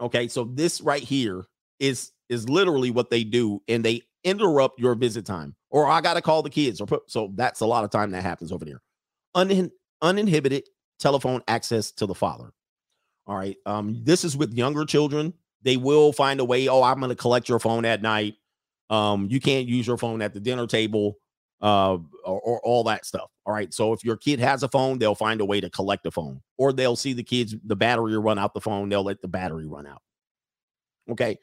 Okay, 0.00 0.28
so 0.28 0.44
this 0.44 0.80
right 0.80 1.02
here 1.02 1.44
is 1.78 2.10
is 2.30 2.48
literally 2.48 2.90
what 2.90 3.10
they 3.10 3.22
do, 3.22 3.62
and 3.68 3.84
they 3.84 4.02
interrupt 4.24 4.80
your 4.80 4.94
visit 4.94 5.26
time. 5.26 5.54
Or 5.70 5.86
I 5.86 6.00
got 6.00 6.14
to 6.14 6.22
call 6.22 6.42
the 6.42 6.50
kids, 6.50 6.80
or 6.80 6.86
put, 6.86 7.10
so 7.10 7.30
that's 7.34 7.60
a 7.60 7.66
lot 7.66 7.84
of 7.84 7.90
time 7.90 8.10
that 8.12 8.22
happens 8.22 8.50
over 8.50 8.64
there. 8.64 8.80
Un, 9.34 9.70
uninhibited 10.00 10.64
telephone 10.98 11.42
access 11.46 11.92
to 11.92 12.06
the 12.06 12.14
father. 12.14 12.52
All 13.26 13.36
right, 13.36 13.56
um, 13.66 14.00
this 14.02 14.24
is 14.24 14.36
with 14.36 14.54
younger 14.54 14.86
children. 14.86 15.34
They 15.62 15.76
will 15.76 16.12
find 16.12 16.40
a 16.40 16.44
way. 16.44 16.68
Oh, 16.68 16.82
I'm 16.82 16.98
going 16.98 17.10
to 17.10 17.16
collect 17.16 17.48
your 17.48 17.58
phone 17.58 17.84
at 17.84 18.02
night. 18.02 18.34
Um, 18.90 19.26
you 19.30 19.40
can't 19.40 19.66
use 19.66 19.86
your 19.86 19.96
phone 19.96 20.22
at 20.22 20.32
the 20.32 20.40
dinner 20.40 20.66
table 20.66 21.18
uh, 21.60 21.98
or, 22.24 22.40
or, 22.40 22.60
all 22.60 22.84
that 22.84 23.04
stuff. 23.04 23.30
All 23.46 23.52
right. 23.52 23.72
So 23.72 23.92
if 23.92 24.04
your 24.04 24.16
kid 24.16 24.38
has 24.40 24.62
a 24.62 24.68
phone, 24.68 24.98
they'll 24.98 25.14
find 25.14 25.40
a 25.40 25.44
way 25.44 25.60
to 25.60 25.70
collect 25.70 26.04
the 26.04 26.10
phone, 26.10 26.40
or 26.58 26.72
they'll 26.72 26.96
see 26.96 27.12
the 27.12 27.22
kids 27.22 27.54
the 27.64 27.76
battery 27.76 28.16
run 28.18 28.38
out 28.38 28.54
the 28.54 28.60
phone. 28.60 28.88
They'll 28.88 29.02
let 29.02 29.22
the 29.22 29.28
battery 29.28 29.66
run 29.66 29.86
out. 29.86 30.02
Okay. 31.10 31.38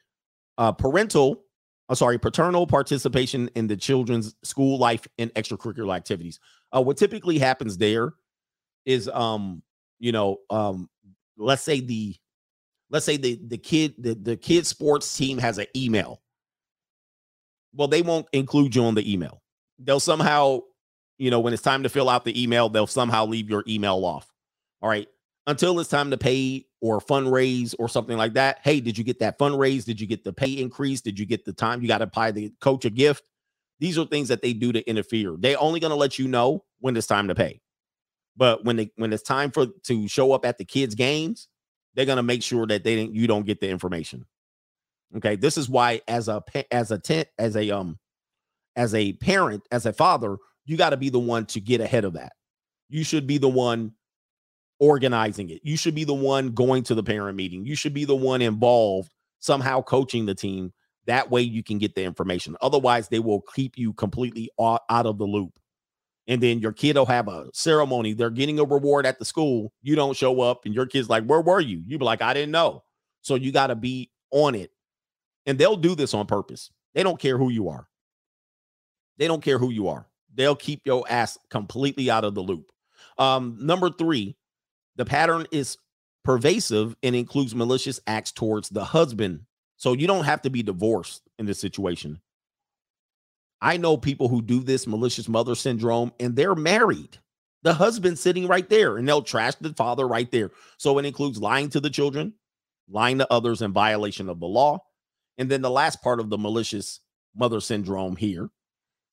Uh, 0.58 0.72
parental, 0.72 1.44
uh, 1.90 1.96
sorry, 1.96 2.20
paternal 2.20 2.68
participation 2.68 3.50
in 3.56 3.66
the 3.68 3.76
children's 3.76 4.36
school 4.44 4.78
life 4.78 5.08
and 5.18 5.34
extracurricular 5.34 5.96
activities. 5.96 6.40
Uh, 6.76 6.82
what 6.82 6.98
typically 6.98 7.40
happens 7.40 7.78
there 7.78 8.14
is, 8.86 9.10
um, 9.10 9.64
you 10.00 10.12
know, 10.12 10.38
um, 10.50 10.90
let's 11.38 11.64
say 11.64 11.80
the, 11.80 12.16
let's 12.94 13.06
say 13.06 13.18
the 13.18 13.38
the 13.48 13.58
kid 13.58 13.96
the 13.98 14.16
the 14.16 14.38
kid 14.38 14.66
sports 14.66 15.18
team 15.18 15.38
has 15.40 15.58
an 15.58 15.66
email. 15.76 16.22
Well, 17.76 17.90
they 17.90 18.02
won't 18.02 18.28
include 18.32 18.76
you 18.76 18.86
on 18.86 18.96
the 18.96 19.12
email 19.12 19.44
they'll 19.80 20.00
somehow, 20.00 20.60
you 21.18 21.32
know, 21.32 21.40
when 21.40 21.54
it's 21.54 21.62
time 21.62 21.84
to 21.84 21.90
fill 21.90 22.10
out 22.10 22.26
the 22.26 22.42
email, 22.42 22.70
they'll 22.70 22.88
somehow 22.88 23.26
leave 23.26 23.50
your 23.50 23.64
email 23.68 24.06
off. 24.06 24.32
All 24.82 24.90
right. 24.90 25.08
Until 25.46 25.80
it's 25.80 25.90
time 25.90 26.10
to 26.12 26.18
pay 26.18 26.66
or 26.82 27.00
fundraise 27.00 27.76
or 27.80 27.90
something 27.90 28.18
like 28.18 28.34
that. 28.34 28.60
Hey, 28.64 28.80
did 28.80 28.98
you 28.98 29.04
get 29.04 29.20
that 29.20 29.38
fundraise? 29.38 29.84
Did 29.84 30.00
you 30.00 30.08
get 30.08 30.24
the 30.24 30.34
pay 30.34 30.54
increase? 30.54 31.02
Did 31.02 31.20
you 31.20 31.26
get 31.26 31.44
the 31.44 31.54
time? 31.54 31.82
You 31.82 31.88
got 31.88 32.00
to 32.00 32.08
buy 32.08 32.32
the 32.32 32.54
coach 32.62 32.86
a 32.86 32.90
gift. 32.90 33.24
These 33.80 33.98
are 33.98 34.06
things 34.06 34.30
that 34.30 34.42
they 34.42 34.54
do 34.54 34.72
to 34.72 34.88
interfere. 34.90 35.36
They're 35.38 35.60
only 35.60 35.80
going 35.80 35.92
to 35.92 35.98
let 35.98 36.18
you 36.18 36.28
know 36.28 36.64
when 36.80 36.96
it's 36.96 37.08
time 37.08 37.28
to 37.28 37.36
pay. 37.36 37.62
But 38.38 38.64
when 38.64 38.78
they 38.78 38.92
when 38.96 39.14
it's 39.14 39.24
time 39.24 39.52
for 39.52 39.68
to 39.68 40.08
show 40.08 40.32
up 40.32 40.46
at 40.46 40.58
the 40.58 40.66
kids' 40.66 40.96
games, 40.96 41.50
they're 41.96 42.06
to 42.18 42.24
make 42.24 42.44
sure 42.44 42.66
that 42.68 42.84
they 42.84 42.96
didn't 42.96 43.16
you 43.16 43.28
don't 43.28 43.46
get 43.46 43.60
the 43.60 43.70
information. 43.70 44.26
Okay, 45.16 45.36
this 45.36 45.58
is 45.58 45.70
why 45.70 46.02
as 46.08 46.28
a 46.28 46.44
as 46.72 46.92
a 46.92 46.98
tent 46.98 47.28
as 47.38 47.56
a 47.56 47.70
um 47.72 48.00
as 48.76 48.96
a 48.96 49.14
parent, 49.14 49.64
as 49.72 49.86
a 49.86 49.94
father, 49.94 50.38
you 50.66 50.78
got 50.78 50.92
to 50.92 50.98
be 50.98 51.10
the 51.10 51.20
one 51.20 51.46
to 51.48 51.60
get 51.60 51.82
ahead 51.82 52.06
of 52.06 52.14
that. 52.14 52.34
You 52.90 53.04
should 53.04 53.28
be 53.28 53.38
the 53.38 53.50
one 53.50 53.94
organizing 54.80 55.50
it. 55.50 55.62
You 55.64 55.78
should 55.78 55.96
be 55.96 56.04
the 56.04 56.14
one 56.14 56.50
going 56.50 56.84
to 56.84 56.96
the 56.96 57.04
parent 57.04 57.38
meeting. 57.38 57.66
You 57.66 57.76
should 57.76 57.94
be 57.94 58.06
the 58.06 58.16
one 58.16 58.42
involved, 58.42 59.14
somehow 59.40 59.82
coaching 59.82 60.26
the 60.26 60.36
team. 60.36 60.74
That 61.06 61.30
way 61.30 61.42
you 61.42 61.64
can 61.64 61.78
get 61.78 61.96
the 61.96 62.04
information. 62.04 62.56
Otherwise, 62.62 63.10
they 63.10 63.20
will 63.20 63.42
keep 63.56 63.78
you 63.78 63.94
completely 63.94 64.50
out 64.60 64.82
of 64.90 65.18
the 65.18 65.26
loop. 65.26 65.60
And 66.28 66.42
then 66.42 66.60
your 66.60 66.72
kid 66.72 66.96
will 66.96 67.06
have 67.06 67.28
a 67.28 67.48
ceremony. 67.54 68.14
They're 68.14 68.30
getting 68.30 68.60
a 68.60 68.64
reward 68.64 69.06
at 69.06 69.20
the 69.20 69.26
school. 69.26 69.74
You 69.82 69.96
don't 69.96 70.16
show 70.16 70.42
up, 70.42 70.66
and 70.66 70.74
your 70.74 70.86
kid's 70.86 71.10
like, 71.10 71.26
Where 71.26 71.42
were 71.42 71.60
you? 71.60 71.84
You 71.86 71.98
be 71.98 72.06
like, 72.06 72.22
I 72.22 72.34
didn't 72.34 72.52
know. 72.52 72.84
So 73.22 73.36
you 73.36 73.52
got 73.52 73.68
to 73.68 73.76
be 73.76 74.12
on 74.32 74.56
it. 74.56 74.72
And 75.46 75.58
they'll 75.58 75.78
do 75.78 75.96
this 75.96 76.14
on 76.14 76.26
purpose. 76.26 76.72
They 76.94 77.04
don't 77.04 77.20
care 77.20 77.38
who 77.38 77.50
you 77.50 77.70
are. 77.70 77.88
They 79.18 79.28
don't 79.28 79.44
care 79.44 79.58
who 79.58 79.72
you 79.72 79.88
are. 79.88 80.08
They'll 80.34 80.56
keep 80.56 80.82
your 80.86 81.04
ass 81.10 81.38
completely 81.50 82.10
out 82.10 82.24
of 82.24 82.36
the 82.36 82.42
loop. 82.42 82.72
Um, 83.18 83.58
number 83.60 83.90
three, 83.90 84.36
the 84.96 85.06
pattern 85.06 85.46
is 85.52 85.78
pervasive 86.24 86.96
and 87.04 87.16
includes 87.16 87.54
malicious 87.54 88.00
acts 88.08 88.32
towards 88.32 88.70
the 88.70 88.84
husband. 88.84 89.42
So 89.78 89.94
you 89.94 90.08
don't 90.08 90.24
have 90.24 90.42
to 90.44 90.50
be 90.50 90.64
divorced 90.64 91.22
in 91.38 91.46
this 91.46 91.60
situation. 91.60 92.20
I 93.64 93.78
know 93.78 93.96
people 93.96 94.28
who 94.28 94.42
do 94.42 94.60
this 94.60 94.86
malicious 94.86 95.30
mother 95.30 95.56
syndrome 95.56 96.12
and 96.20 96.36
they're 96.36 96.54
married. 96.54 97.18
The 97.64 97.74
husband 97.74 98.20
sitting 98.20 98.46
right 98.46 98.68
there 98.68 98.98
and 98.98 99.08
they'll 99.08 99.22
trash 99.22 99.56
the 99.56 99.74
father 99.74 100.06
right 100.06 100.30
there. 100.30 100.52
So 100.78 100.98
it 101.00 101.06
includes 101.06 101.40
lying 101.40 101.70
to 101.70 101.80
the 101.80 101.90
children, 101.90 102.34
lying 102.90 103.20
to 103.20 103.34
others 103.34 103.62
in 103.62 103.72
violation 103.72 104.28
of 104.28 104.42
the 104.42 104.48
law. 104.48 104.84
And 105.38 105.50
then 105.50 105.62
the 105.62 105.70
last 105.70 106.04
part 106.04 106.20
of 106.20 106.30
the 106.30 106.38
malicious 106.38 107.00
mother 107.34 107.62
syndrome 107.62 108.18
here 108.18 108.50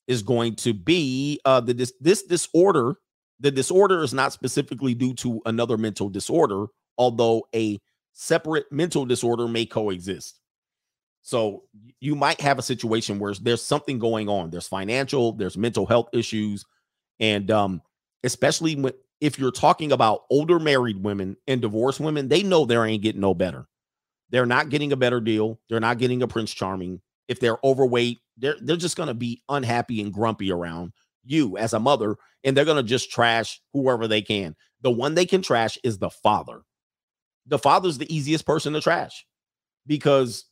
is 0.09 0.25
going 0.25 0.57
to 0.57 0.75
be 0.75 1.41
uh, 1.45 1.61
the 1.61 1.73
this, 1.73 1.93
this 2.01 2.25
disorder. 2.25 2.97
The 3.39 3.53
disorder 3.53 4.03
is 4.03 4.13
not 4.13 4.33
specifically 4.33 4.95
due 4.95 5.15
to 5.15 5.41
another 5.47 5.79
mental 5.79 6.09
disorder, 6.09 6.67
although 6.99 7.47
a 7.55 7.79
separate 8.15 8.67
mental 8.73 9.07
disorder 9.07 9.47
may 9.47 9.65
coexist. 9.65 10.40
So 11.23 11.65
you 12.01 12.15
might 12.15 12.41
have 12.41 12.59
a 12.59 12.63
situation 12.63 13.19
where 13.19 13.35
there's 13.35 13.63
something 13.63 13.99
going 13.99 14.29
on. 14.29 14.51
There's 14.51 14.69
financial, 14.69 15.33
there's 15.33 15.57
mental 15.57 15.87
health 15.87 16.09
issues, 16.13 16.65
and 17.19 17.51
um, 17.51 17.83
especially 18.25 18.77
when, 18.77 18.95
if 19.21 19.39
you're 19.39 19.53
talking 19.53 19.93
about 19.93 20.23
older 20.31 20.59
married 20.59 21.03
women 21.03 21.37
and 21.47 21.61
divorced 21.61 22.01
women, 22.01 22.29
they 22.29 22.43
know 22.43 22.65
they 22.65 22.77
ain't 22.77 23.03
getting 23.03 23.21
no 23.21 23.35
better. 23.35 23.67
They're 24.31 24.47
not 24.47 24.71
getting 24.71 24.93
a 24.93 24.97
better 24.97 25.21
deal. 25.21 25.61
They're 25.69 25.81
not 25.81 25.99
getting 25.99 26.23
a 26.23 26.29
Prince 26.29 26.53
Charming. 26.53 27.01
If 27.29 27.39
they're 27.41 27.59
overweight, 27.63 28.19
they're 28.39 28.57
they're 28.63 28.77
just 28.77 28.97
going 28.97 29.09
to 29.09 29.15
be 29.15 29.43
unhappy 29.49 30.01
and 30.01 30.13
grumpy 30.13 30.51
around 30.51 30.93
you 31.25 31.59
as 31.59 31.75
a 31.75 31.81
mother 31.81 32.17
and 32.45 32.57
they're 32.57 32.65
going 32.65 32.77
to 32.77 32.83
just 32.83 33.11
trash 33.11 33.61
whoever 33.73 34.09
they 34.09 34.23
can. 34.23 34.57
The 34.83 34.91
one 34.91 35.15
they 35.15 35.27
can 35.27 35.43
trash 35.43 35.79
is 35.85 35.99
the 35.99 36.11
father. 36.11 36.63
The 37.47 37.59
father's 37.59 37.99
the 37.99 38.13
easiest 38.15 38.47
person 38.47 38.73
to 38.73 38.81
trash 38.81 39.27
because 39.87 40.45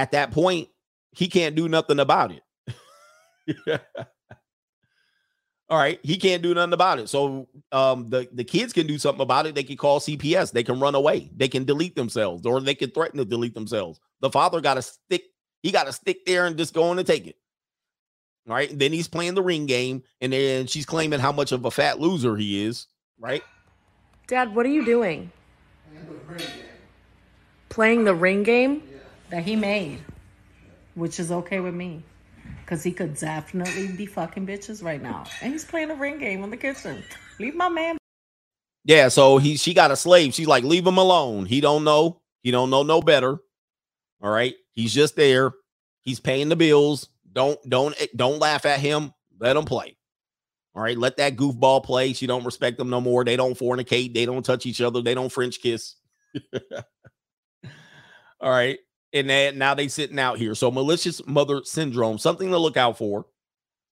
at 0.00 0.12
that 0.12 0.30
point 0.30 0.68
he 1.12 1.28
can't 1.28 1.54
do 1.54 1.68
nothing 1.68 2.00
about 2.00 2.32
it. 2.32 2.42
yeah. 3.66 3.78
All 5.68 5.78
right, 5.78 6.00
he 6.02 6.16
can't 6.16 6.42
do 6.42 6.54
nothing 6.54 6.72
about 6.72 6.98
it. 6.98 7.08
So 7.08 7.48
um 7.70 8.08
the 8.08 8.26
the 8.32 8.44
kids 8.44 8.72
can 8.72 8.86
do 8.86 8.98
something 8.98 9.22
about 9.22 9.46
it. 9.46 9.54
They 9.54 9.62
can 9.62 9.76
call 9.76 10.00
CPS. 10.00 10.52
They 10.52 10.62
can 10.62 10.80
run 10.80 10.94
away. 10.94 11.30
They 11.36 11.48
can 11.48 11.64
delete 11.64 11.94
themselves 11.94 12.46
or 12.46 12.60
they 12.60 12.74
can 12.74 12.90
threaten 12.90 13.18
to 13.18 13.24
delete 13.26 13.54
themselves. 13.54 14.00
The 14.20 14.30
father 14.30 14.60
got 14.60 14.74
to 14.74 14.82
stick 14.82 15.24
he 15.62 15.70
got 15.70 15.84
to 15.84 15.92
stick 15.92 16.24
there 16.24 16.46
and 16.46 16.56
just 16.56 16.72
go 16.72 16.84
on 16.84 16.98
and 16.98 17.06
take 17.06 17.26
it. 17.26 17.36
Right. 18.46 18.76
Then 18.76 18.92
he's 18.92 19.06
playing 19.06 19.34
the 19.34 19.42
ring 19.42 19.66
game, 19.66 20.02
and 20.22 20.32
then 20.32 20.66
she's 20.66 20.86
claiming 20.86 21.20
how 21.20 21.30
much 21.30 21.52
of 21.52 21.66
a 21.66 21.70
fat 21.70 22.00
loser 22.00 22.36
he 22.36 22.64
is. 22.64 22.86
Right. 23.18 23.44
Dad, 24.26 24.54
what 24.54 24.64
are 24.64 24.70
you 24.70 24.84
doing? 24.84 25.30
Playing 27.68 28.04
the 28.04 28.14
ring 28.14 28.42
game 28.42 28.82
that 29.30 29.44
he 29.44 29.56
made, 29.56 30.00
which 30.94 31.20
is 31.20 31.32
okay 31.32 31.60
with 31.60 31.74
me. 31.74 32.02
Because 32.60 32.82
he 32.82 32.92
could 32.92 33.16
definitely 33.16 33.88
be 33.88 34.06
fucking 34.06 34.46
bitches 34.46 34.82
right 34.82 35.02
now. 35.02 35.24
And 35.42 35.52
he's 35.52 35.64
playing 35.64 35.90
a 35.90 35.94
ring 35.94 36.18
game 36.18 36.44
in 36.44 36.50
the 36.50 36.56
kitchen. 36.56 37.02
Leave 37.38 37.54
my 37.54 37.68
man. 37.68 37.96
Yeah, 38.84 39.08
so 39.08 39.38
he 39.38 39.56
she 39.56 39.74
got 39.74 39.90
a 39.90 39.96
slave. 39.96 40.34
She's 40.34 40.46
like, 40.46 40.64
leave 40.64 40.86
him 40.86 40.98
alone. 40.98 41.46
He 41.46 41.60
don't 41.60 41.84
know. 41.84 42.20
He 42.42 42.50
don't 42.50 42.70
know 42.70 42.82
no 42.82 43.02
better. 43.02 43.38
All 44.22 44.30
right. 44.30 44.54
He's 44.72 44.94
just 44.94 45.16
there. 45.16 45.52
He's 46.02 46.20
paying 46.20 46.48
the 46.48 46.56
bills. 46.56 47.08
Don't 47.32 47.58
don't 47.68 48.00
eh, 48.00 48.06
don't 48.16 48.38
laugh 48.38 48.64
at 48.66 48.80
him. 48.80 49.12
Let 49.38 49.56
him 49.56 49.64
play. 49.64 49.96
All 50.74 50.82
right, 50.82 50.96
let 50.96 51.16
that 51.16 51.36
goofball 51.36 51.84
play. 51.84 52.12
She 52.12 52.26
don't 52.26 52.44
respect 52.44 52.78
them 52.78 52.90
no 52.90 53.00
more. 53.00 53.24
They 53.24 53.36
don't 53.36 53.58
fornicate. 53.58 54.14
They 54.14 54.24
don't 54.24 54.44
touch 54.44 54.66
each 54.66 54.80
other. 54.80 55.02
They 55.02 55.14
don't 55.14 55.32
French 55.32 55.60
kiss. 55.60 55.96
All 58.40 58.50
right, 58.50 58.78
and 59.12 59.28
then 59.28 59.58
now 59.58 59.74
they 59.74 59.88
sitting 59.88 60.18
out 60.18 60.38
here. 60.38 60.54
So 60.54 60.70
malicious 60.70 61.24
mother 61.26 61.62
syndrome, 61.64 62.18
something 62.18 62.50
to 62.50 62.58
look 62.58 62.76
out 62.76 62.98
for. 62.98 63.26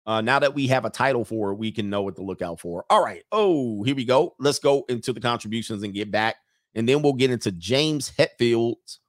Uh, 0.07 0.23
now 0.23 0.39
that 0.39 0.55
we 0.55 0.66
have 0.69 0.87
a 0.87 0.91
title 0.91 1.25
for 1.25 1.51
it, 1.51 1.57
we 1.57 1.71
can 1.71 1.91
know 1.91 2.03
what 2.03 2.16
to 2.16 2.23
look 2.23 2.41
out 2.41 2.59
for. 2.59 2.85
All 2.89 3.05
right. 3.05 3.23
Oh, 3.31 3.83
here 3.83 3.95
we 3.95 4.07
go. 4.07 4.35
Let's 4.39 4.59
go 4.59 4.85
into 4.89 5.12
the 5.12 5.21
contributions 5.21 5.83
and 5.83 5.93
get 5.93 6.11
back, 6.11 6.37
and 6.75 6.89
then 6.89 7.03
we'll 7.03 7.12
get 7.12 7.31
into 7.31 7.53
James 7.53 8.11
Hetfield's 8.19 9.01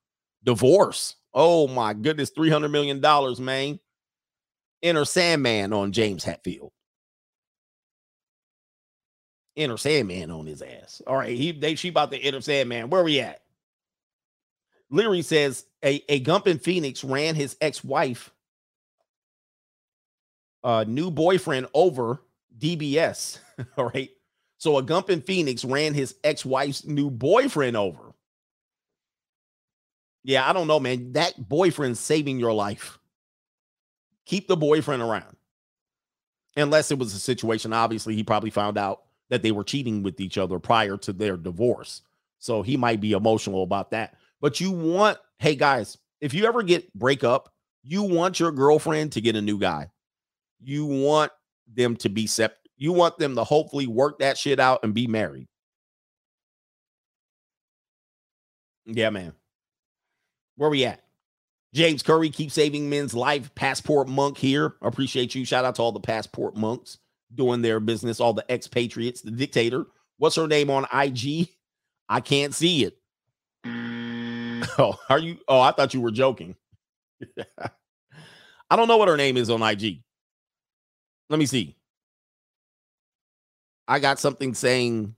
Divorce. 0.43 1.15
Oh 1.33 1.67
my 1.67 1.93
goodness, 1.93 2.31
$300 2.31 2.71
million, 2.71 2.99
man. 3.43 3.79
Enter 4.81 5.05
Sandman 5.05 5.73
on 5.73 5.91
James 5.91 6.23
Hetfield. 6.23 6.71
Enter 9.57 9.77
Sandman 9.77 10.31
on 10.31 10.45
his 10.45 10.61
ass. 10.61 11.01
All 11.05 11.17
right, 11.17 11.37
he 11.37 11.51
they 11.51 11.75
she 11.75 11.89
about 11.89 12.11
to 12.11 12.17
enter 12.17 12.39
Sandman. 12.39 12.89
Where 12.89 13.03
we 13.03 13.19
at? 13.19 13.41
Leary 14.89 15.21
says 15.21 15.65
a, 15.83 16.03
a 16.09 16.19
Gump 16.19 16.47
in 16.47 16.59
Phoenix 16.59 17.03
ran 17.03 17.35
his 17.35 17.55
ex-wife 17.61 18.31
uh 20.63 20.83
new 20.87 21.09
boyfriend 21.09 21.67
over 21.73 22.21
DBS. 22.57 23.39
All 23.77 23.89
right. 23.89 24.09
So 24.57 24.77
a 24.77 24.83
Gump 24.83 25.09
in 25.09 25.21
Phoenix 25.21 25.63
ran 25.63 25.93
his 25.93 26.15
ex-wife's 26.23 26.85
new 26.85 27.09
boyfriend 27.09 27.77
over. 27.77 28.13
Yeah, 30.23 30.47
I 30.47 30.53
don't 30.53 30.67
know, 30.67 30.79
man. 30.79 31.13
That 31.13 31.47
boyfriend's 31.47 31.99
saving 31.99 32.39
your 32.39 32.53
life. 32.53 32.99
Keep 34.25 34.47
the 34.47 34.57
boyfriend 34.57 35.01
around. 35.01 35.35
Unless 36.57 36.91
it 36.91 36.99
was 36.99 37.13
a 37.13 37.19
situation, 37.19 37.71
obviously, 37.71 38.15
he 38.15 38.23
probably 38.23 38.49
found 38.49 38.77
out 38.77 39.03
that 39.29 39.43
they 39.43 39.51
were 39.51 39.63
cheating 39.63 40.03
with 40.03 40.19
each 40.19 40.37
other 40.37 40.59
prior 40.59 40.97
to 40.97 41.13
their 41.13 41.37
divorce. 41.37 42.01
So 42.37 42.61
he 42.61 42.75
might 42.75 42.99
be 42.99 43.13
emotional 43.13 43.63
about 43.63 43.91
that. 43.91 44.15
But 44.41 44.59
you 44.59 44.71
want, 44.71 45.17
hey 45.39 45.55
guys, 45.55 45.97
if 46.21 46.33
you 46.33 46.45
ever 46.45 46.63
get 46.63 46.93
break 46.93 47.23
up, 47.23 47.51
you 47.83 48.03
want 48.03 48.39
your 48.39 48.51
girlfriend 48.51 49.13
to 49.13 49.21
get 49.21 49.35
a 49.35 49.41
new 49.41 49.57
guy. 49.57 49.89
You 50.61 50.85
want 50.85 51.31
them 51.73 51.95
to 51.97 52.09
be 52.09 52.27
separate. 52.27 52.57
You 52.77 52.93
want 52.93 53.17
them 53.17 53.35
to 53.35 53.43
hopefully 53.43 53.87
work 53.87 54.19
that 54.19 54.37
shit 54.37 54.59
out 54.59 54.79
and 54.83 54.93
be 54.93 55.07
married. 55.07 55.47
Yeah, 58.85 59.09
man. 59.09 59.33
Where 60.55 60.69
we 60.69 60.85
at? 60.85 61.01
James 61.73 62.01
Curry 62.01 62.29
keep 62.29 62.51
saving 62.51 62.89
men's 62.89 63.13
life. 63.13 63.53
Passport 63.53 64.07
monk 64.07 64.37
here. 64.37 64.75
Appreciate 64.81 65.35
you. 65.35 65.45
Shout 65.45 65.65
out 65.65 65.75
to 65.75 65.81
all 65.81 65.91
the 65.91 65.99
passport 65.99 66.55
monks 66.55 66.97
doing 67.35 67.61
their 67.61 67.79
business, 67.79 68.19
all 68.19 68.33
the 68.33 68.45
expatriates, 68.49 69.21
the 69.21 69.31
dictator. 69.31 69.85
What's 70.17 70.35
her 70.35 70.47
name 70.47 70.69
on 70.69 70.87
IG? 70.91 71.49
I 72.07 72.21
can't 72.21 72.55
see 72.55 72.83
it. 72.85 72.98
Oh, 74.77 74.97
are 75.09 75.19
you? 75.19 75.37
Oh, 75.47 75.59
I 75.61 75.71
thought 75.71 75.93
you 75.93 76.01
were 76.01 76.11
joking. 76.11 76.55
I 78.69 78.75
don't 78.75 78.87
know 78.87 78.97
what 78.97 79.07
her 79.07 79.17
name 79.17 79.37
is 79.37 79.49
on 79.49 79.61
IG. 79.61 80.01
Let 81.29 81.39
me 81.39 81.45
see. 81.45 81.75
I 83.87 83.99
got 83.99 84.19
something 84.19 84.53
saying 84.53 85.15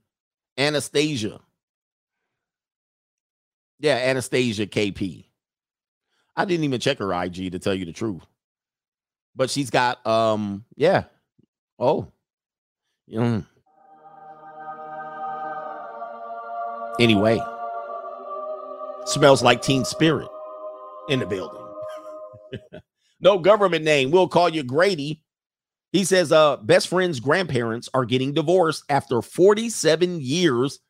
Anastasia. 0.58 1.40
Yeah, 3.80 3.96
Anastasia 3.96 4.66
KP. 4.66 5.24
I 6.36 6.44
didn't 6.44 6.64
even 6.64 6.80
check 6.80 6.98
her 6.98 7.12
IG 7.12 7.52
to 7.52 7.58
tell 7.58 7.74
you 7.74 7.84
the 7.84 7.92
truth. 7.92 8.22
But 9.36 9.50
she's 9.50 9.70
got 9.70 10.04
um 10.06 10.64
yeah. 10.76 11.04
Oh. 11.78 12.08
Mm. 13.10 13.46
Anyway, 17.00 17.40
smells 19.06 19.42
like 19.42 19.62
Teen 19.62 19.84
Spirit 19.84 20.28
in 21.08 21.18
the 21.18 21.26
building. 21.26 21.62
no 23.20 23.38
government 23.38 23.84
name. 23.84 24.10
We'll 24.10 24.28
call 24.28 24.48
you 24.48 24.62
Grady. 24.62 25.22
He 25.92 26.04
says 26.04 26.32
uh 26.32 26.56
best 26.58 26.88
friend's 26.88 27.20
grandparents 27.20 27.88
are 27.92 28.04
getting 28.04 28.32
divorced 28.32 28.84
after 28.88 29.20
47 29.20 30.20
years 30.20 30.80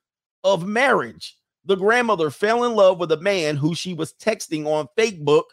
of 0.44 0.66
marriage. 0.66 1.36
The 1.64 1.76
grandmother 1.76 2.30
fell 2.30 2.64
in 2.64 2.74
love 2.74 2.98
with 2.98 3.12
a 3.12 3.20
man 3.20 3.56
who 3.56 3.74
she 3.74 3.94
was 3.94 4.14
texting 4.14 4.66
on 4.66 4.88
Facebook 4.98 5.44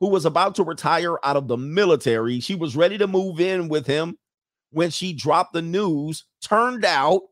who 0.00 0.08
was 0.08 0.24
about 0.24 0.54
to 0.54 0.64
retire 0.64 1.16
out 1.24 1.36
of 1.36 1.46
the 1.46 1.56
military. 1.56 2.40
She 2.40 2.54
was 2.54 2.76
ready 2.76 2.98
to 2.98 3.06
move 3.06 3.38
in 3.38 3.68
with 3.68 3.86
him 3.86 4.18
when 4.70 4.90
she 4.90 5.12
dropped 5.12 5.52
the 5.52 5.62
news. 5.62 6.24
Turned 6.42 6.84
out 6.84 7.22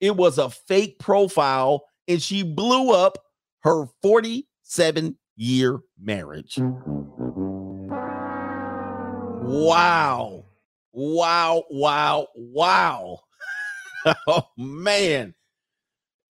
it 0.00 0.16
was 0.16 0.38
a 0.38 0.50
fake 0.50 0.98
profile 0.98 1.84
and 2.08 2.20
she 2.20 2.42
blew 2.42 2.92
up 2.92 3.18
her 3.66 3.86
47 4.00 5.18
year 5.34 5.80
marriage. 6.00 6.56
Wow. 9.42 10.44
Wow. 10.92 11.64
Wow. 11.68 12.28
Wow. 12.36 13.18
oh, 14.28 14.46
man. 14.56 15.34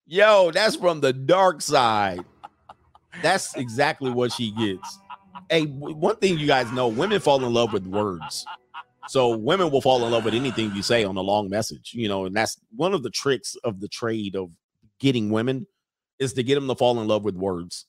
Yo, 0.07 0.49
that's 0.49 0.75
from 0.75 1.01
the 1.01 1.13
dark 1.13 1.61
side. 1.61 2.25
That's 3.21 3.55
exactly 3.55 4.09
what 4.09 4.31
she 4.31 4.49
gets. 4.51 4.97
Hey, 5.51 5.65
one 5.65 6.15
thing 6.15 6.39
you 6.39 6.47
guys 6.47 6.71
know 6.71 6.87
women 6.87 7.19
fall 7.19 7.45
in 7.45 7.53
love 7.53 7.73
with 7.73 7.85
words. 7.85 8.43
So 9.07 9.37
women 9.37 9.69
will 9.69 9.81
fall 9.81 10.03
in 10.03 10.11
love 10.11 10.25
with 10.25 10.33
anything 10.33 10.73
you 10.75 10.81
say 10.81 11.03
on 11.03 11.15
a 11.15 11.21
long 11.21 11.47
message, 11.47 11.91
you 11.93 12.07
know, 12.07 12.25
and 12.25 12.35
that's 12.35 12.57
one 12.75 12.95
of 12.95 13.03
the 13.03 13.11
tricks 13.11 13.55
of 13.63 13.81
the 13.81 13.87
trade 13.87 14.35
of 14.35 14.49
getting 14.99 15.29
women 15.29 15.67
is 16.19 16.33
to 16.33 16.43
get 16.43 16.55
them 16.55 16.67
to 16.67 16.75
fall 16.75 16.99
in 16.99 17.07
love 17.07 17.23
with 17.23 17.35
words. 17.35 17.85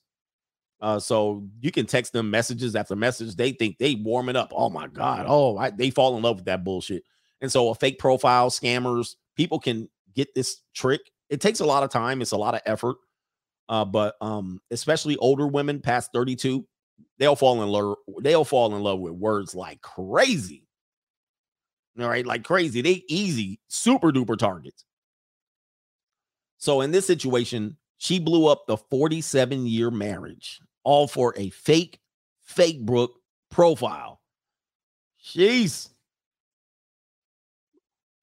Uh, 0.79 0.99
so 0.99 1.47
you 1.59 1.71
can 1.71 1.85
text 1.85 2.11
them 2.11 2.29
messages 2.29 2.75
after 2.75 2.95
message. 2.95 3.35
They 3.35 3.51
think 3.51 3.77
they 3.77 3.95
warming 3.95 4.35
up. 4.35 4.51
Oh 4.55 4.69
my 4.69 4.87
God. 4.87 5.25
Oh, 5.27 5.57
I, 5.57 5.69
they 5.69 5.91
fall 5.91 6.17
in 6.17 6.23
love 6.23 6.37
with 6.37 6.45
that 6.45 6.63
bullshit. 6.63 7.03
And 7.41 7.51
so 7.51 7.69
a 7.69 7.75
fake 7.75 7.99
profile, 7.99 8.49
scammers, 8.49 9.15
people 9.35 9.59
can 9.59 9.89
get 10.15 10.33
this 10.33 10.61
trick 10.73 11.01
it 11.31 11.39
takes 11.39 11.61
a 11.61 11.65
lot 11.65 11.81
of 11.81 11.89
time. 11.89 12.21
It's 12.21 12.33
a 12.33 12.37
lot 12.37 12.53
of 12.53 12.61
effort. 12.65 12.97
Uh, 13.69 13.85
but 13.85 14.15
um, 14.19 14.59
especially 14.69 15.15
older 15.17 15.47
women 15.47 15.79
past 15.79 16.11
32, 16.13 16.67
they'll 17.17 17.37
fall 17.37 17.63
in 17.63 17.69
love. 17.69 17.95
They'll 18.21 18.43
fall 18.43 18.75
in 18.75 18.83
love 18.83 18.99
with 18.99 19.13
words 19.13 19.55
like 19.55 19.81
crazy. 19.81 20.67
All 21.99 22.07
right, 22.07 22.25
like 22.25 22.43
crazy. 22.43 22.81
They 22.81 23.03
easy, 23.07 23.59
super 23.69 24.11
duper 24.11 24.37
targets. 24.37 24.83
So 26.57 26.81
in 26.81 26.91
this 26.91 27.07
situation, 27.07 27.77
she 28.01 28.17
blew 28.17 28.47
up 28.47 28.65
the 28.65 28.77
47 28.77 29.67
year 29.67 29.91
marriage, 29.91 30.59
all 30.83 31.07
for 31.07 31.35
a 31.37 31.51
fake, 31.51 31.99
fake 32.41 32.83
Brooke 32.83 33.13
profile. 33.51 34.19
Jeez. 35.23 35.87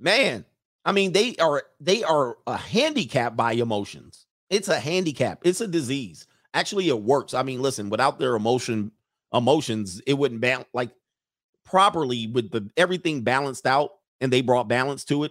Man, 0.00 0.44
I 0.84 0.90
mean, 0.90 1.12
they 1.12 1.36
are 1.36 1.62
they 1.78 2.02
are 2.02 2.38
a 2.48 2.56
handicap 2.56 3.36
by 3.36 3.52
emotions. 3.52 4.26
It's 4.50 4.66
a 4.66 4.80
handicap. 4.80 5.42
It's 5.44 5.60
a 5.60 5.68
disease. 5.68 6.26
Actually, 6.54 6.88
it 6.88 7.00
works. 7.00 7.32
I 7.32 7.44
mean, 7.44 7.62
listen, 7.62 7.88
without 7.88 8.18
their 8.18 8.34
emotion 8.34 8.90
emotions, 9.32 10.02
it 10.08 10.14
wouldn't 10.14 10.40
balance 10.40 10.66
like 10.74 10.90
properly 11.64 12.26
with 12.26 12.50
the 12.50 12.68
everything 12.76 13.22
balanced 13.22 13.64
out, 13.64 13.92
and 14.20 14.32
they 14.32 14.40
brought 14.40 14.66
balance 14.66 15.04
to 15.04 15.22
it. 15.22 15.30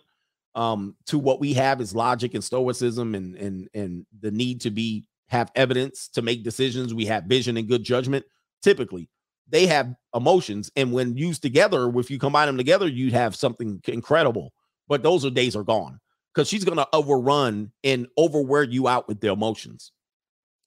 Um, 0.57 0.95
to 1.05 1.19
what 1.19 1.39
we 1.39 1.53
have 1.53 1.79
is 1.79 1.95
logic 1.95 2.33
and 2.33 2.43
stoicism 2.43 3.15
and 3.15 3.35
and 3.35 3.69
and 3.73 4.05
the 4.19 4.31
need 4.31 4.59
to 4.61 4.71
be 4.71 5.07
have 5.27 5.51
evidence 5.55 6.07
to 6.09 6.21
make 6.21 6.43
decisions. 6.43 6.93
We 6.93 7.05
have 7.05 7.25
vision 7.25 7.57
and 7.57 7.67
good 7.67 7.83
judgment. 7.83 8.25
Typically, 8.61 9.07
they 9.47 9.67
have 9.67 9.93
emotions, 10.15 10.71
and 10.75 10.91
when 10.91 11.15
used 11.15 11.41
together, 11.43 11.91
if 11.99 12.09
you 12.09 12.17
combine 12.19 12.47
them 12.47 12.57
together, 12.57 12.87
you'd 12.87 13.13
have 13.13 13.35
something 13.35 13.79
incredible 13.87 14.51
but 14.87 15.03
those 15.03 15.25
are 15.25 15.29
days 15.29 15.55
are 15.55 15.63
gone 15.63 15.99
because 16.33 16.47
she's 16.47 16.63
to 16.63 16.87
overrun 16.93 17.71
and 17.83 18.07
overwear 18.17 18.63
you 18.63 18.87
out 18.87 19.07
with 19.07 19.19
the 19.19 19.31
emotions. 19.31 19.91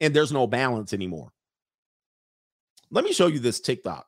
And 0.00 0.14
there's 0.14 0.32
no 0.32 0.46
balance 0.46 0.92
anymore. 0.92 1.32
Let 2.90 3.04
me 3.04 3.12
show 3.12 3.28
you 3.28 3.38
this 3.38 3.60
TikTok, 3.60 4.06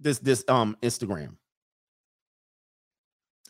this 0.00 0.18
this 0.18 0.44
um 0.48 0.76
Instagram. 0.82 1.36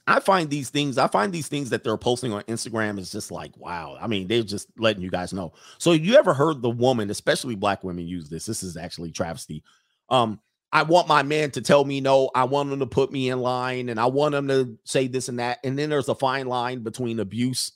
I 0.06 0.18
find 0.20 0.50
these 0.50 0.68
things, 0.68 0.98
I 0.98 1.06
find 1.06 1.32
these 1.32 1.48
things 1.48 1.70
that 1.70 1.84
they're 1.84 1.96
posting 1.96 2.32
on 2.32 2.42
Instagram 2.42 2.98
is 2.98 3.12
just 3.12 3.30
like, 3.30 3.56
wow. 3.56 3.96
I 4.00 4.08
mean, 4.08 4.26
they're 4.26 4.42
just 4.42 4.68
letting 4.76 5.02
you 5.02 5.10
guys 5.10 5.32
know. 5.32 5.52
So 5.78 5.92
you 5.92 6.16
ever 6.16 6.34
heard 6.34 6.60
the 6.60 6.70
woman, 6.70 7.08
especially 7.10 7.54
black 7.54 7.84
women, 7.84 8.06
use 8.06 8.28
this? 8.28 8.46
This 8.46 8.64
is 8.64 8.76
actually 8.76 9.12
travesty. 9.12 9.62
Um, 10.08 10.40
I 10.72 10.82
want 10.82 11.06
my 11.06 11.22
man 11.22 11.50
to 11.52 11.60
tell 11.60 11.84
me 11.84 12.00
no. 12.00 12.30
I 12.34 12.44
want 12.44 12.72
him 12.72 12.80
to 12.80 12.86
put 12.86 13.12
me 13.12 13.28
in 13.28 13.40
line 13.40 13.90
and 13.90 14.00
I 14.00 14.06
want 14.06 14.34
him 14.34 14.48
to 14.48 14.76
say 14.84 15.06
this 15.06 15.28
and 15.28 15.38
that. 15.38 15.58
And 15.62 15.78
then 15.78 15.90
there's 15.90 16.08
a 16.08 16.14
fine 16.14 16.46
line 16.46 16.82
between 16.82 17.20
abuse 17.20 17.72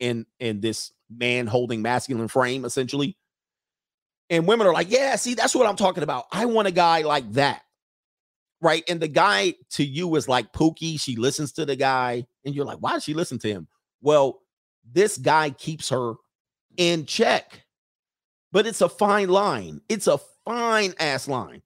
and 0.00 0.24
and 0.40 0.62
this 0.62 0.92
man 1.10 1.46
holding 1.46 1.82
masculine 1.82 2.28
frame 2.28 2.64
essentially. 2.64 3.16
And 4.30 4.46
women 4.46 4.66
are 4.66 4.72
like, 4.72 4.90
"Yeah, 4.90 5.16
see, 5.16 5.34
that's 5.34 5.54
what 5.54 5.66
I'm 5.66 5.76
talking 5.76 6.02
about. 6.02 6.26
I 6.32 6.46
want 6.46 6.68
a 6.68 6.72
guy 6.72 7.02
like 7.02 7.30
that." 7.32 7.62
Right? 8.60 8.82
And 8.88 9.00
the 9.00 9.08
guy 9.08 9.54
to 9.70 9.84
you 9.84 10.16
is 10.16 10.28
like 10.28 10.52
Pookie. 10.52 11.00
She 11.00 11.16
listens 11.16 11.52
to 11.52 11.64
the 11.64 11.76
guy 11.76 12.26
and 12.44 12.54
you're 12.54 12.64
like, 12.64 12.78
"Why 12.78 12.92
does 12.92 13.04
she 13.04 13.14
listen 13.14 13.38
to 13.40 13.48
him?" 13.48 13.68
Well, 14.00 14.40
this 14.90 15.16
guy 15.16 15.50
keeps 15.50 15.90
her 15.90 16.14
in 16.76 17.06
check. 17.06 17.64
But 18.50 18.66
it's 18.66 18.80
a 18.80 18.88
fine 18.88 19.28
line. 19.28 19.80
It's 19.88 20.06
a 20.06 20.18
fine 20.44 20.94
ass 20.98 21.28
line 21.28 21.62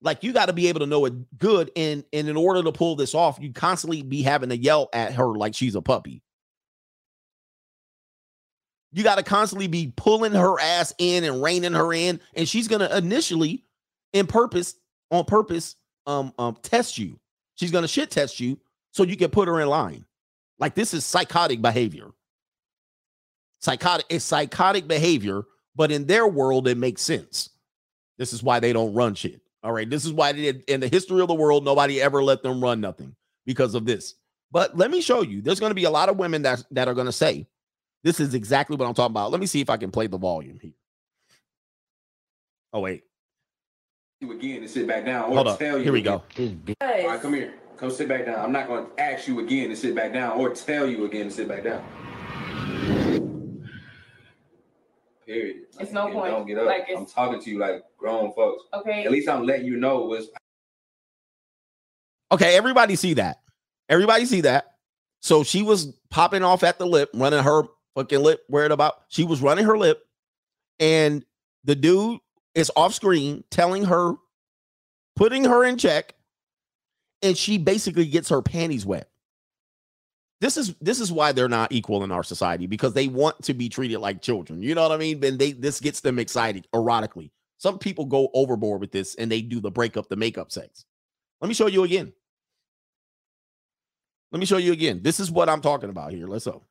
like 0.00 0.22
you 0.22 0.32
got 0.32 0.46
to 0.46 0.52
be 0.52 0.68
able 0.68 0.80
to 0.80 0.86
know 0.86 1.04
it 1.06 1.38
good. 1.38 1.70
And, 1.76 2.04
and 2.12 2.28
in 2.28 2.36
order 2.36 2.62
to 2.62 2.72
pull 2.72 2.96
this 2.96 3.14
off, 3.14 3.38
you 3.40 3.52
constantly 3.52 4.02
be 4.02 4.22
having 4.22 4.48
to 4.50 4.56
yell 4.56 4.88
at 4.92 5.14
her 5.14 5.26
like 5.26 5.54
she's 5.54 5.74
a 5.74 5.82
puppy. 5.82 6.22
You 8.92 9.02
got 9.02 9.16
to 9.16 9.22
constantly 9.22 9.66
be 9.66 9.92
pulling 9.96 10.32
her 10.32 10.58
ass 10.60 10.94
in 10.98 11.24
and 11.24 11.42
reining 11.42 11.74
her 11.74 11.92
in, 11.92 12.20
and 12.34 12.48
she's 12.48 12.68
gonna 12.68 12.88
initially, 12.96 13.64
in 14.14 14.26
purpose, 14.26 14.76
on 15.10 15.26
purpose, 15.26 15.76
um, 16.08 16.32
um, 16.38 16.56
test 16.62 16.98
you. 16.98 17.20
She's 17.54 17.70
gonna 17.70 17.86
shit 17.86 18.10
test 18.10 18.40
you 18.40 18.58
so 18.90 19.04
you 19.04 19.16
can 19.16 19.30
put 19.30 19.46
her 19.46 19.60
in 19.60 19.68
line. 19.68 20.04
Like 20.58 20.74
this 20.74 20.92
is 20.92 21.04
psychotic 21.04 21.62
behavior. 21.62 22.08
Psychotic, 23.60 24.06
it's 24.08 24.24
psychotic 24.24 24.88
behavior, 24.88 25.42
but 25.76 25.92
in 25.92 26.06
their 26.06 26.26
world, 26.26 26.66
it 26.66 26.76
makes 26.76 27.02
sense. 27.02 27.50
This 28.16 28.32
is 28.32 28.42
why 28.42 28.60
they 28.60 28.72
don't 28.72 28.94
run 28.94 29.14
shit. 29.14 29.40
All 29.62 29.72
right. 29.72 29.88
This 29.88 30.04
is 30.04 30.12
why 30.12 30.32
did 30.32 30.62
in 30.68 30.80
the 30.80 30.88
history 30.88 31.20
of 31.20 31.28
the 31.28 31.34
world, 31.34 31.64
nobody 31.64 32.00
ever 32.00 32.22
let 32.22 32.42
them 32.42 32.62
run 32.62 32.80
nothing 32.80 33.14
because 33.46 33.74
of 33.74 33.84
this. 33.84 34.14
But 34.50 34.76
let 34.76 34.90
me 34.90 35.00
show 35.00 35.22
you. 35.22 35.42
There's 35.42 35.60
going 35.60 35.70
to 35.70 35.74
be 35.74 35.84
a 35.84 35.90
lot 35.90 36.08
of 36.08 36.16
women 36.16 36.42
that, 36.42 36.64
that 36.70 36.88
are 36.88 36.94
going 36.94 37.06
to 37.06 37.12
say, 37.12 37.46
this 38.02 38.20
is 38.20 38.34
exactly 38.34 38.76
what 38.76 38.86
I'm 38.86 38.94
talking 38.94 39.12
about. 39.12 39.30
Let 39.30 39.40
me 39.40 39.46
see 39.46 39.60
if 39.60 39.68
I 39.68 39.76
can 39.76 39.90
play 39.90 40.06
the 40.06 40.18
volume 40.18 40.58
here. 40.60 40.72
Oh, 42.72 42.80
wait. 42.80 43.02
You 44.20 44.32
again 44.32 44.62
and 44.62 44.70
sit 44.70 44.88
back 44.88 45.04
down. 45.04 45.30
Or 45.30 45.44
Hold 45.44 45.58
tell 45.60 45.78
You 45.78 45.84
here 45.84 45.92
we 45.92 46.02
go. 46.02 46.24
All 46.80 46.88
right, 47.06 47.22
come 47.22 47.34
here. 47.34 47.54
Come 47.76 47.88
sit 47.88 48.08
back 48.08 48.26
down. 48.26 48.44
I'm 48.44 48.50
not 48.50 48.66
going 48.66 48.86
to 48.86 49.00
ask 49.00 49.28
you 49.28 49.38
again 49.38 49.68
to 49.68 49.76
sit 49.76 49.94
back 49.94 50.12
down 50.12 50.40
or 50.40 50.52
tell 50.52 50.88
you 50.88 51.04
again 51.04 51.26
to 51.26 51.30
sit 51.30 51.46
back 51.46 51.62
down. 51.62 51.84
Period. 55.24 55.66
Like, 55.74 55.82
it's 55.84 55.92
no 55.92 56.10
point. 56.10 56.32
Don't 56.32 56.48
get 56.48 56.58
up. 56.58 56.66
Like 56.66 56.88
I'm 56.96 57.06
talking 57.06 57.40
to 57.40 57.48
you 57.48 57.60
like 57.60 57.84
grown 57.96 58.32
folks. 58.32 58.64
Okay. 58.74 59.04
At 59.04 59.12
least 59.12 59.28
I'm 59.28 59.44
letting 59.44 59.66
you 59.66 59.76
know 59.76 60.06
what's. 60.06 60.26
Okay, 62.32 62.56
everybody 62.56 62.96
see 62.96 63.14
that. 63.14 63.36
Everybody 63.88 64.24
see 64.24 64.40
that. 64.40 64.74
So 65.20 65.44
she 65.44 65.62
was 65.62 65.96
popping 66.10 66.42
off 66.42 66.64
at 66.64 66.80
the 66.80 66.86
lip, 66.86 67.10
running 67.14 67.44
her 67.44 67.62
fucking 67.94 68.18
lip. 68.18 68.40
Worried 68.48 68.72
about. 68.72 68.94
She 69.10 69.22
was 69.22 69.40
running 69.40 69.64
her 69.64 69.78
lip, 69.78 70.04
and 70.80 71.24
the 71.62 71.76
dude 71.76 72.18
is 72.54 72.70
off 72.76 72.94
screen 72.94 73.44
telling 73.50 73.84
her, 73.84 74.14
putting 75.16 75.44
her 75.44 75.64
in 75.64 75.78
check, 75.78 76.14
and 77.22 77.36
she 77.36 77.58
basically 77.58 78.06
gets 78.06 78.28
her 78.28 78.42
panties 78.42 78.86
wet. 78.86 79.08
This 80.40 80.56
is 80.56 80.74
this 80.80 81.00
is 81.00 81.10
why 81.10 81.32
they're 81.32 81.48
not 81.48 81.72
equal 81.72 82.04
in 82.04 82.12
our 82.12 82.22
society 82.22 82.66
because 82.66 82.92
they 82.92 83.08
want 83.08 83.42
to 83.42 83.54
be 83.54 83.68
treated 83.68 83.98
like 83.98 84.22
children. 84.22 84.62
You 84.62 84.74
know 84.74 84.82
what 84.82 84.92
I 84.92 84.96
mean? 84.96 85.22
And 85.24 85.38
they 85.38 85.52
this 85.52 85.80
gets 85.80 86.00
them 86.00 86.18
excited 86.18 86.68
erotically. 86.72 87.30
Some 87.56 87.78
people 87.78 88.04
go 88.04 88.30
overboard 88.34 88.80
with 88.80 88.92
this 88.92 89.16
and 89.16 89.30
they 89.30 89.42
do 89.42 89.58
the 89.60 89.70
breakup, 89.70 90.08
the 90.08 90.14
makeup 90.14 90.52
sex. 90.52 90.84
Let 91.40 91.48
me 91.48 91.54
show 91.54 91.66
you 91.66 91.82
again. 91.82 92.12
Let 94.30 94.38
me 94.38 94.46
show 94.46 94.58
you 94.58 94.72
again. 94.72 95.00
This 95.02 95.18
is 95.18 95.30
what 95.30 95.48
I'm 95.48 95.60
talking 95.60 95.90
about 95.90 96.12
here. 96.12 96.28
Let's 96.28 96.44
go. 96.44 96.62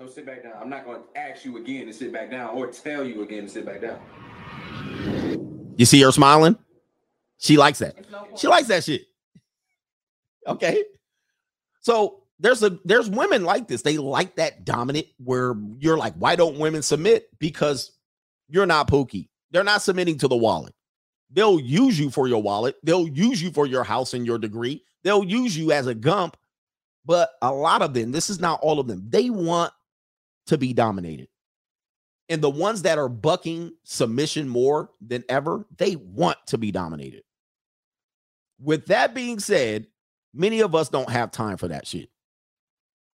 Here, 0.00 0.06
come 0.06 0.14
sit 0.14 0.26
back 0.26 0.42
down. 0.42 0.54
I'm 0.60 0.70
not 0.70 0.84
going 0.84 1.02
to 1.02 1.18
ask 1.18 1.44
you 1.44 1.58
again 1.58 1.86
to 1.86 1.92
sit 1.92 2.12
back 2.12 2.30
down 2.30 2.56
or 2.56 2.66
tell 2.68 3.04
you 3.04 3.22
again 3.22 3.42
to 3.42 3.48
sit 3.48 3.66
back 3.66 3.82
down. 3.82 4.00
You 5.76 5.84
see 5.84 6.00
her 6.02 6.12
smiling? 6.12 6.56
She 7.38 7.56
likes 7.56 7.78
that. 7.80 7.96
She 8.36 8.48
likes 8.48 8.68
that 8.68 8.84
shit. 8.84 9.02
Okay. 10.46 10.84
So 11.80 12.22
there's 12.38 12.62
a 12.62 12.78
there's 12.84 13.08
women 13.10 13.44
like 13.44 13.68
this. 13.68 13.82
They 13.82 13.98
like 13.98 14.36
that 14.36 14.64
dominant 14.64 15.06
where 15.18 15.54
you're 15.78 15.98
like, 15.98 16.14
why 16.14 16.36
don't 16.36 16.58
women 16.58 16.82
submit? 16.82 17.28
Because 17.38 17.92
you're 18.48 18.66
not 18.66 18.88
pookie. 18.88 19.28
They're 19.50 19.64
not 19.64 19.82
submitting 19.82 20.18
to 20.18 20.28
the 20.28 20.36
wallet. 20.36 20.74
They'll 21.30 21.60
use 21.60 21.98
you 21.98 22.10
for 22.10 22.26
your 22.26 22.42
wallet. 22.42 22.76
They'll 22.82 23.08
use 23.08 23.42
you 23.42 23.50
for 23.52 23.66
your 23.66 23.84
house 23.84 24.14
and 24.14 24.26
your 24.26 24.38
degree. 24.38 24.82
They'll 25.02 25.24
use 25.24 25.56
you 25.56 25.72
as 25.72 25.86
a 25.86 25.94
gump. 25.94 26.36
But 27.06 27.30
a 27.40 27.52
lot 27.52 27.82
of 27.82 27.94
them, 27.94 28.12
this 28.12 28.28
is 28.28 28.40
not 28.40 28.60
all 28.62 28.78
of 28.78 28.86
them, 28.86 29.06
they 29.08 29.30
want 29.30 29.72
to 30.46 30.58
be 30.58 30.72
dominated. 30.72 31.28
And 32.28 32.40
the 32.40 32.50
ones 32.50 32.82
that 32.82 32.98
are 32.98 33.08
bucking 33.08 33.72
submission 33.82 34.48
more 34.48 34.90
than 35.00 35.24
ever, 35.28 35.66
they 35.76 35.96
want 35.96 36.38
to 36.46 36.58
be 36.58 36.70
dominated. 36.70 37.22
With 38.60 38.86
that 38.86 39.14
being 39.14 39.40
said, 39.40 39.86
many 40.32 40.60
of 40.60 40.74
us 40.74 40.88
don't 40.88 41.10
have 41.10 41.32
time 41.32 41.56
for 41.56 41.68
that 41.68 41.86
shit. 41.86 42.08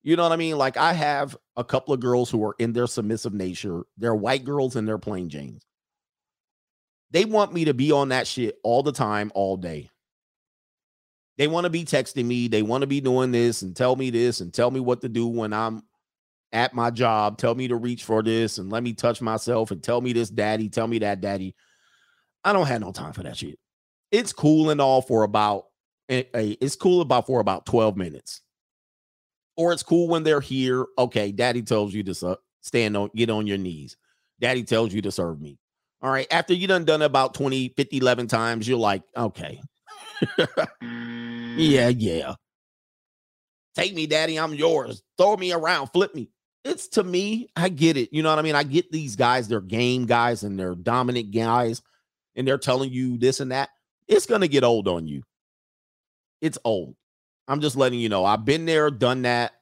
You 0.02 0.16
know 0.16 0.24
what 0.24 0.32
I 0.32 0.38
mean? 0.38 0.58
Like 0.58 0.78
I 0.78 0.94
have 0.94 1.38
a 1.56 1.64
couple 1.64 1.94
of 1.94 2.00
girls 2.00 2.30
who 2.30 2.44
are 2.44 2.56
in 2.60 2.74
their 2.74 2.88
submissive 2.88 3.34
nature. 3.34 3.84
They're 3.98 4.16
white 4.16 4.44
girls 4.44 4.76
and 4.76 4.88
they're 4.88 4.98
plain 4.98 5.30
Janes. 5.30 5.66
They 7.12 7.26
want 7.26 7.54
me 7.54 7.66
to 7.66 7.74
be 7.74 7.92
on 7.92 8.10
that 8.10 8.26
shit 8.26 8.58
all 8.64 8.84
the 8.84 8.92
time, 8.92 9.32
all 9.36 9.56
day. 9.56 9.92
They 11.38 11.48
want 11.48 11.66
to 11.66 11.70
be 11.70 11.86
texting 11.86 12.26
me. 12.26 12.48
They 12.48 12.64
want 12.64 12.82
to 12.82 12.88
be 12.88 13.00
doing 13.00 13.32
this 13.32 13.62
and 13.62 13.76
tell 13.76 13.96
me 13.96 14.10
this 14.10 14.42
and 14.42 14.54
tell 14.54 14.72
me 14.72 14.80
what 14.80 15.02
to 15.02 15.10
do 15.10 15.28
when 15.28 15.54
I'm 15.54 15.84
at 16.54 16.74
my 16.74 16.91
job. 16.91 17.38
Tell 17.38 17.56
me 17.56 17.68
to 17.68 17.76
reach 17.76 18.04
for 18.04 18.22
this 18.22 18.58
and 18.58 18.72
let 18.72 18.84
me 18.84 18.93
touch 18.93 19.22
myself 19.22 19.72
and 19.72 19.84
tell 19.84 19.99
me 19.99 20.14
this, 20.14 20.30
daddy. 20.30 20.70
Tell 20.70 20.88
me 20.88 20.99
that, 20.99 21.20
daddy. 21.20 21.56
I 22.43 22.54
don't 22.54 22.68
have 22.68 22.82
no 22.82 22.91
time 22.91 23.14
for 23.14 23.24
that 23.24 23.38
shit. 23.38 23.60
It's 24.12 24.32
cool 24.32 24.70
and 24.70 24.80
all 24.80 25.01
for 25.01 25.24
about 25.24 25.66
eh, 26.10 26.24
eh, 26.34 26.56
it's 26.62 26.76
cool 26.76 27.01
about 27.01 27.26
for 27.26 27.39
about 27.39 27.66
12 27.66 27.97
minutes. 27.97 28.41
Or 29.58 29.74
it's 29.74 29.84
cool 29.84 30.08
when 30.08 30.24
they're 30.24 30.41
here. 30.41 30.86
Okay, 30.97 31.32
daddy 31.32 31.62
tells 31.62 31.93
you 31.93 32.04
to 32.04 32.38
stand 32.62 32.97
on, 32.97 33.10
get 33.16 33.30
on 33.30 33.47
your 33.47 33.58
knees. 33.58 33.97
Daddy 34.39 34.64
tells 34.64 34.93
you 34.93 35.01
to 35.04 35.12
serve 35.12 35.39
me. 35.39 35.58
All 36.01 36.12
right. 36.12 36.28
After 36.32 36.54
you 36.54 36.68
done 36.68 36.86
done 36.86 37.01
about 37.01 37.34
20, 37.34 37.70
50, 37.70 37.97
11 37.97 38.28
times, 38.28 38.68
you're 38.68 38.78
like, 38.78 39.04
okay. 39.16 39.62
yeah, 40.82 41.88
yeah. 41.88 42.36
Take 43.74 43.95
me, 43.95 44.06
daddy. 44.06 44.38
I'm 44.38 44.54
yours. 44.54 45.01
Throw 45.18 45.38
me 45.38 45.54
around, 45.54 45.88
flip 45.88 46.14
me. 46.14 46.30
It's 46.64 46.88
to 46.89 47.03
me, 47.03 47.49
I 47.55 47.70
get 47.70 47.97
it. 47.97 48.09
You 48.14 48.24
know 48.24 48.30
what 48.30 48.39
I 48.39 48.41
mean? 48.43 48.55
I 48.55 48.64
get 48.64 48.91
these 48.91 49.16
guys, 49.16 49.47
they're 49.47 49.61
game 49.61 50.05
guys 50.05 50.43
and 50.43 50.57
they're 50.57 50.76
dominant 50.76 51.32
guys, 51.32 51.82
and 52.36 52.47
they're 52.47 52.57
telling 52.57 52.91
you 52.91 53.18
this 53.18 53.39
and 53.39 53.51
that. 53.51 53.70
It's 54.07 54.26
going 54.26 54.41
to 54.41 54.47
get 54.47 54.64
old 54.64 54.88
on 54.88 55.07
you 55.07 55.24
it's 56.43 56.57
old. 56.66 56.93
I'm 57.47 57.61
just 57.61 57.78
letting 57.78 57.99
you 57.99 58.09
know. 58.09 58.26
I've 58.26 58.43
been 58.43 58.66
there, 58.66 58.91
done 58.91 59.22
that. 59.22 59.53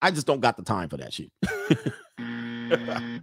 I 0.00 0.12
just 0.12 0.28
don't 0.28 0.40
got 0.40 0.56
the 0.56 0.62
time 0.62 0.88
for 0.88 0.96
that 0.98 1.12
shit. 1.12 1.30
Mm. 2.18 3.22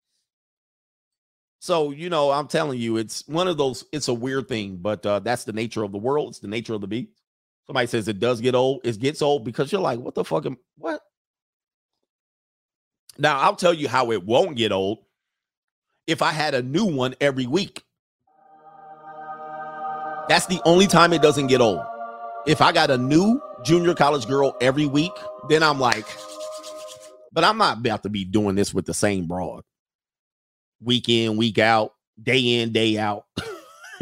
so, 1.60 1.92
you 1.92 2.10
know, 2.10 2.32
I'm 2.32 2.48
telling 2.48 2.80
you, 2.80 2.96
it's 2.96 3.26
one 3.28 3.46
of 3.46 3.56
those, 3.56 3.84
it's 3.92 4.08
a 4.08 4.14
weird 4.14 4.48
thing, 4.48 4.78
but 4.78 5.06
uh, 5.06 5.20
that's 5.20 5.44
the 5.44 5.52
nature 5.52 5.84
of 5.84 5.92
the 5.92 5.98
world. 5.98 6.30
It's 6.30 6.40
the 6.40 6.48
nature 6.48 6.74
of 6.74 6.80
the 6.80 6.88
beast. 6.88 7.12
Somebody 7.68 7.86
says 7.86 8.08
it 8.08 8.18
does 8.18 8.40
get 8.40 8.56
old. 8.56 8.80
It 8.82 8.98
gets 8.98 9.22
old 9.22 9.44
because 9.44 9.70
you're 9.70 9.80
like, 9.80 10.00
what 10.00 10.16
the 10.16 10.24
fuck? 10.24 10.44
Am, 10.44 10.58
what? 10.76 11.00
Now, 13.20 13.38
I'll 13.38 13.56
tell 13.56 13.74
you 13.74 13.88
how 13.88 14.10
it 14.10 14.24
won't 14.24 14.56
get 14.56 14.72
old 14.72 14.98
if 16.06 16.22
I 16.22 16.32
had 16.32 16.54
a 16.54 16.62
new 16.62 16.86
one 16.86 17.14
every 17.20 17.46
week. 17.46 17.84
That's 20.28 20.46
the 20.46 20.60
only 20.64 20.86
time 20.86 21.12
it 21.12 21.22
doesn't 21.22 21.48
get 21.48 21.60
old 21.60 21.84
if 22.46 22.60
I 22.60 22.72
got 22.72 22.90
a 22.90 22.98
new 22.98 23.40
junior 23.62 23.94
college 23.94 24.26
girl 24.26 24.56
every 24.60 24.86
week, 24.86 25.12
then 25.48 25.62
I'm 25.62 25.78
like, 25.78 26.06
but 27.32 27.44
I'm 27.44 27.58
not 27.58 27.78
about 27.78 28.02
to 28.04 28.08
be 28.08 28.24
doing 28.24 28.54
this 28.54 28.74
with 28.74 28.86
the 28.86 28.94
same 28.94 29.26
broad 29.26 29.62
week 30.82 31.08
in, 31.08 31.36
week 31.36 31.58
out, 31.58 31.92
day 32.20 32.60
in, 32.60 32.72
day 32.72 32.98
out. 32.98 33.26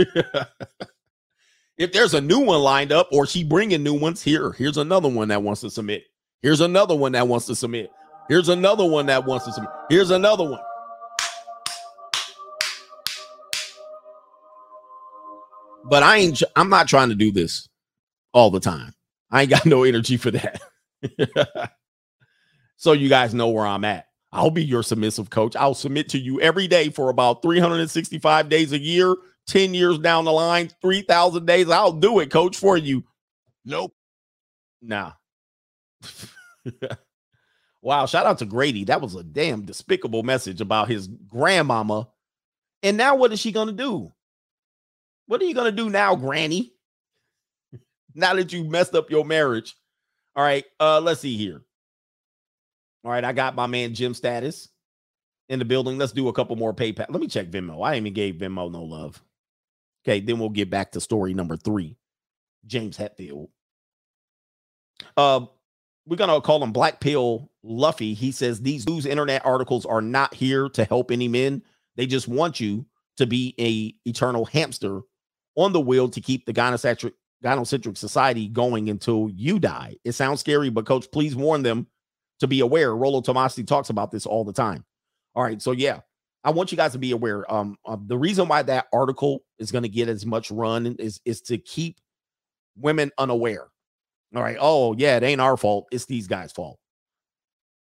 if 1.77 1.93
there's 1.93 2.15
a 2.15 2.21
new 2.21 2.41
one 2.41 2.61
lined 2.61 2.93
up 2.93 3.09
or 3.13 3.27
she 3.27 3.43
bringing 3.43 3.83
new 3.83 3.95
ones 3.95 4.23
here, 4.23 4.53
here's 4.53 4.77
another 4.77 5.09
one 5.09 5.29
that 5.29 5.43
wants 5.43 5.63
to 5.63 5.71
submit. 5.71 6.05
Here's 6.41 6.61
another 6.61 6.95
one 6.95 7.13
that 7.13 7.27
wants 7.27 7.47
to 7.47 7.57
submit. 7.57 7.91
Here's 8.29 8.51
another 8.51 8.85
one 8.85 9.07
that 9.07 9.25
wants 9.25 9.47
to 9.47 9.53
submit. 9.53 9.71
Here's 9.89 10.11
another 10.11 10.45
one. 10.45 10.61
But 15.85 16.03
I 16.03 16.19
ain't 16.19 16.43
I'm 16.55 16.69
not 16.69 16.89
trying 16.89 17.09
to 17.09 17.15
do 17.15 17.33
this 17.33 17.69
all 18.35 18.51
the 18.51 18.61
time. 18.61 18.93
I 19.31 19.43
ain't 19.43 19.51
got 19.51 19.65
no 19.65 19.85
energy 19.85 20.19
for 20.19 20.31
that. 20.31 20.61
so 22.77 22.93
you 22.93 23.09
guys 23.09 23.33
know 23.33 23.49
where 23.49 23.67
I'm 23.67 23.85
at. 23.85 24.07
I'll 24.31 24.51
be 24.51 24.65
your 24.65 24.83
submissive 24.83 25.31
coach. 25.31 25.57
I'll 25.57 25.75
submit 25.75 26.11
to 26.11 26.19
you 26.19 26.41
every 26.43 26.67
day 26.67 26.91
for 26.91 27.09
about 27.09 27.41
365 27.41 28.51
days 28.51 28.73
a 28.73 28.79
year, 28.79 29.17
10 29.47 29.73
years 29.73 29.99
down 29.99 30.27
the 30.27 30.33
line, 30.33 30.71
3,000 30.83 31.47
days. 31.47 31.71
I'll 31.71 31.93
do 31.93 32.19
it, 32.21 32.31
coach, 32.31 32.57
for 32.59 32.77
you. 32.77 33.05
Nope. 33.65 33.95
Nah. 34.83 35.13
wow. 37.89 38.05
Shout 38.05 38.27
out 38.27 38.39
to 38.39 38.45
Grady. 38.45 38.85
That 38.85 39.01
was 39.01 39.15
a 39.15 39.23
damn 39.23 39.63
despicable 39.63 40.23
message 40.23 40.61
about 40.61 40.89
his 40.89 41.07
grandmama. 41.07 42.07
And 42.83 42.99
now 42.99 43.17
what 43.17 43.33
is 43.33 43.41
she 43.41 43.51
going 43.51 43.69
to 43.69 43.73
do? 43.73 44.13
What 45.27 45.41
are 45.41 45.47
you 45.47 45.55
going 45.55 45.71
to 45.71 45.77
do 45.77 45.89
now, 45.89 46.15
Granny? 46.15 46.75
now 48.15 48.35
that 48.35 48.53
you 48.53 48.65
messed 48.65 48.95
up 48.95 49.11
your 49.11 49.25
marriage. 49.25 49.75
All 50.37 50.45
right, 50.45 50.67
uh, 50.79 51.01
let's 51.01 51.21
see 51.21 51.37
here. 51.37 51.63
All 53.05 53.11
right, 53.11 53.25
I 53.25 53.33
got 53.33 53.55
my 53.55 53.67
man 53.67 53.95
Jim 53.95 54.13
status 54.13 54.69
in 55.49 55.59
the 55.59 55.65
building. 55.65 55.97
Let's 55.97 56.13
do 56.13 56.29
a 56.29 56.33
couple 56.35 56.57
more 56.57 56.75
PayPal. 56.75 57.07
Let 57.09 57.21
me 57.21 57.27
check 57.27 57.47
Venmo. 57.47 57.83
I 57.87 57.97
even 57.97 58.13
gave 58.13 58.35
Venmo 58.35 58.71
no 58.71 58.85
love. 58.85 59.23
Okay, 60.05 60.21
then 60.21 60.39
we'll 60.39 60.51
get 60.51 60.69
back 60.69 60.93
to 60.93 61.01
story 61.01 61.33
number 61.33 61.57
three. 61.57 61.97
James 62.67 62.99
Hetfield. 62.99 63.49
Uh, 65.17 65.47
we're 66.09 66.17
gonna 66.17 66.41
call 66.41 66.63
him 66.63 66.73
Black 66.73 67.01
Pill 67.01 67.51
Luffy. 67.63 68.15
He 68.15 68.33
says 68.33 68.61
these 68.61 68.87
news 68.89 69.05
internet 69.05 69.45
articles 69.45 69.85
are 69.85 70.01
not 70.01 70.33
here 70.35 70.69
to 70.71 70.85
help 70.85 71.11
any 71.11 71.29
men. 71.29 71.63
They 71.97 72.07
just 72.07 72.29
want 72.29 72.61
you 72.61 72.87
to 73.19 73.27
be 73.27 73.55
a 73.61 73.95
eternal 74.09 74.47
hamster 74.47 75.03
on 75.57 75.73
the 75.73 75.81
wheel 75.81 76.09
to 76.09 76.21
keep 76.21 76.47
the 76.47 76.55
gynocentric 76.55 77.13
gynocentric 77.45 77.97
society 77.97 78.49
going 78.49 78.89
until 78.89 79.29
you 79.35 79.59
die. 79.59 79.97
It 80.05 80.13
sounds 80.13 80.41
scary, 80.41 80.71
but 80.71 80.87
coach, 80.87 81.07
please 81.13 81.37
warn 81.37 81.63
them 81.63 81.87
to 82.41 82.47
be 82.47 82.61
aware. 82.61 82.95
Rollo 82.97 83.21
Tomassi 83.21 83.67
talks 83.67 83.91
about 83.91 84.11
this 84.11 84.27
all 84.27 84.45
the 84.45 84.53
time. 84.53 84.85
All 85.35 85.43
right, 85.43 85.61
so 85.61 85.73
yeah, 85.73 86.01
I 86.43 86.51
want 86.51 86.73
you 86.73 86.77
guys 86.77 86.93
to 86.93 86.99
be 86.99 87.13
aware. 87.13 87.53
Um, 87.53 87.77
uh, 87.85 87.97
the 88.07 88.19
reason 88.19 88.49
why 88.49 88.63
that 88.63 88.87
article 88.93 89.45
is 89.59 89.71
going 89.71 89.83
to 89.83 89.89
get 89.89 90.09
as 90.09 90.25
much 90.25 90.51
run 90.51 90.87
is 90.99 91.21
is 91.25 91.43
to 91.43 91.59
keep 91.59 91.99
women 92.77 93.11
unaware. 93.19 93.69
All 94.35 94.43
right. 94.43 94.57
Oh 94.61 94.95
yeah, 94.97 95.17
it 95.17 95.23
ain't 95.23 95.41
our 95.41 95.57
fault. 95.57 95.89
It's 95.91 96.07
these 96.07 96.27
guys' 96.27 96.53
fault, 96.53 96.79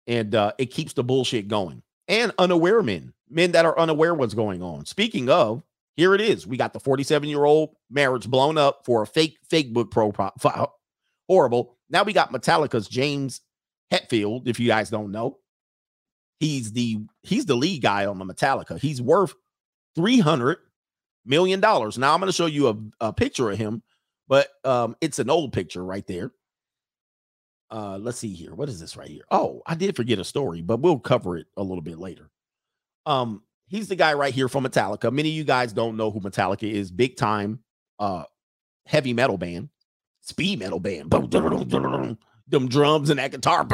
and 0.06 0.34
uh, 0.34 0.52
it 0.58 0.66
keeps 0.66 0.92
the 0.94 1.04
bullshit 1.04 1.48
going. 1.48 1.82
And 2.08 2.32
unaware 2.38 2.82
men, 2.82 3.12
men 3.28 3.52
that 3.52 3.66
are 3.66 3.78
unaware 3.78 4.14
what's 4.14 4.34
going 4.34 4.62
on. 4.62 4.84
Speaking 4.84 5.28
of, 5.28 5.62
here 5.96 6.14
it 6.14 6.20
is. 6.20 6.46
We 6.46 6.56
got 6.56 6.72
the 6.72 6.80
47 6.80 7.28
year 7.28 7.44
old 7.44 7.70
marriage 7.90 8.28
blown 8.28 8.58
up 8.58 8.84
for 8.84 9.02
a 9.02 9.06
fake 9.06 9.38
fake 9.48 9.72
book 9.72 9.90
profile. 9.90 10.74
Horrible. 11.28 11.76
Now 11.90 12.02
we 12.02 12.12
got 12.12 12.32
Metallica's 12.32 12.88
James 12.88 13.42
Hetfield. 13.92 14.48
If 14.48 14.58
you 14.58 14.66
guys 14.66 14.90
don't 14.90 15.12
know, 15.12 15.38
he's 16.40 16.72
the 16.72 17.00
he's 17.22 17.44
the 17.46 17.54
lead 17.54 17.82
guy 17.82 18.06
on 18.06 18.18
the 18.18 18.24
Metallica. 18.24 18.78
He's 18.78 19.00
worth 19.02 19.34
300 19.94 20.58
million 21.24 21.60
dollars. 21.60 21.98
Now 21.98 22.14
I'm 22.14 22.20
going 22.20 22.28
to 22.28 22.36
show 22.36 22.46
you 22.46 22.68
a, 22.68 23.08
a 23.08 23.12
picture 23.12 23.50
of 23.50 23.58
him, 23.58 23.82
but 24.30 24.48
um, 24.64 24.96
it's 25.00 25.18
an 25.18 25.28
old 25.28 25.52
picture 25.52 25.84
right 25.84 26.06
there. 26.06 26.30
Uh, 27.70 27.98
let's 27.98 28.18
see 28.18 28.32
here. 28.32 28.54
What 28.54 28.68
is 28.68 28.80
this 28.80 28.96
right 28.96 29.08
here? 29.08 29.24
Oh, 29.30 29.60
I 29.66 29.74
did 29.74 29.96
forget 29.96 30.18
a 30.18 30.24
story, 30.24 30.62
but 30.62 30.80
we'll 30.80 30.98
cover 31.00 31.36
it 31.36 31.48
a 31.56 31.62
little 31.62 31.82
bit 31.82 31.98
later. 31.98 32.30
Um, 33.06 33.42
he's 33.66 33.88
the 33.88 33.96
guy 33.96 34.14
right 34.14 34.32
here 34.32 34.48
from 34.48 34.64
Metallica. 34.64 35.12
Many 35.12 35.30
of 35.30 35.34
you 35.34 35.44
guys 35.44 35.72
don't 35.72 35.96
know 35.96 36.10
who 36.10 36.20
Metallica 36.20 36.70
is. 36.70 36.90
Big 36.90 37.16
time 37.16 37.58
uh 37.98 38.24
heavy 38.86 39.12
metal 39.12 39.36
band, 39.36 39.68
speed 40.20 40.60
metal 40.60 40.80
band. 40.80 41.10
Them 42.48 42.68
drums 42.68 43.10
and 43.10 43.18
that 43.18 43.32
guitar. 43.32 43.66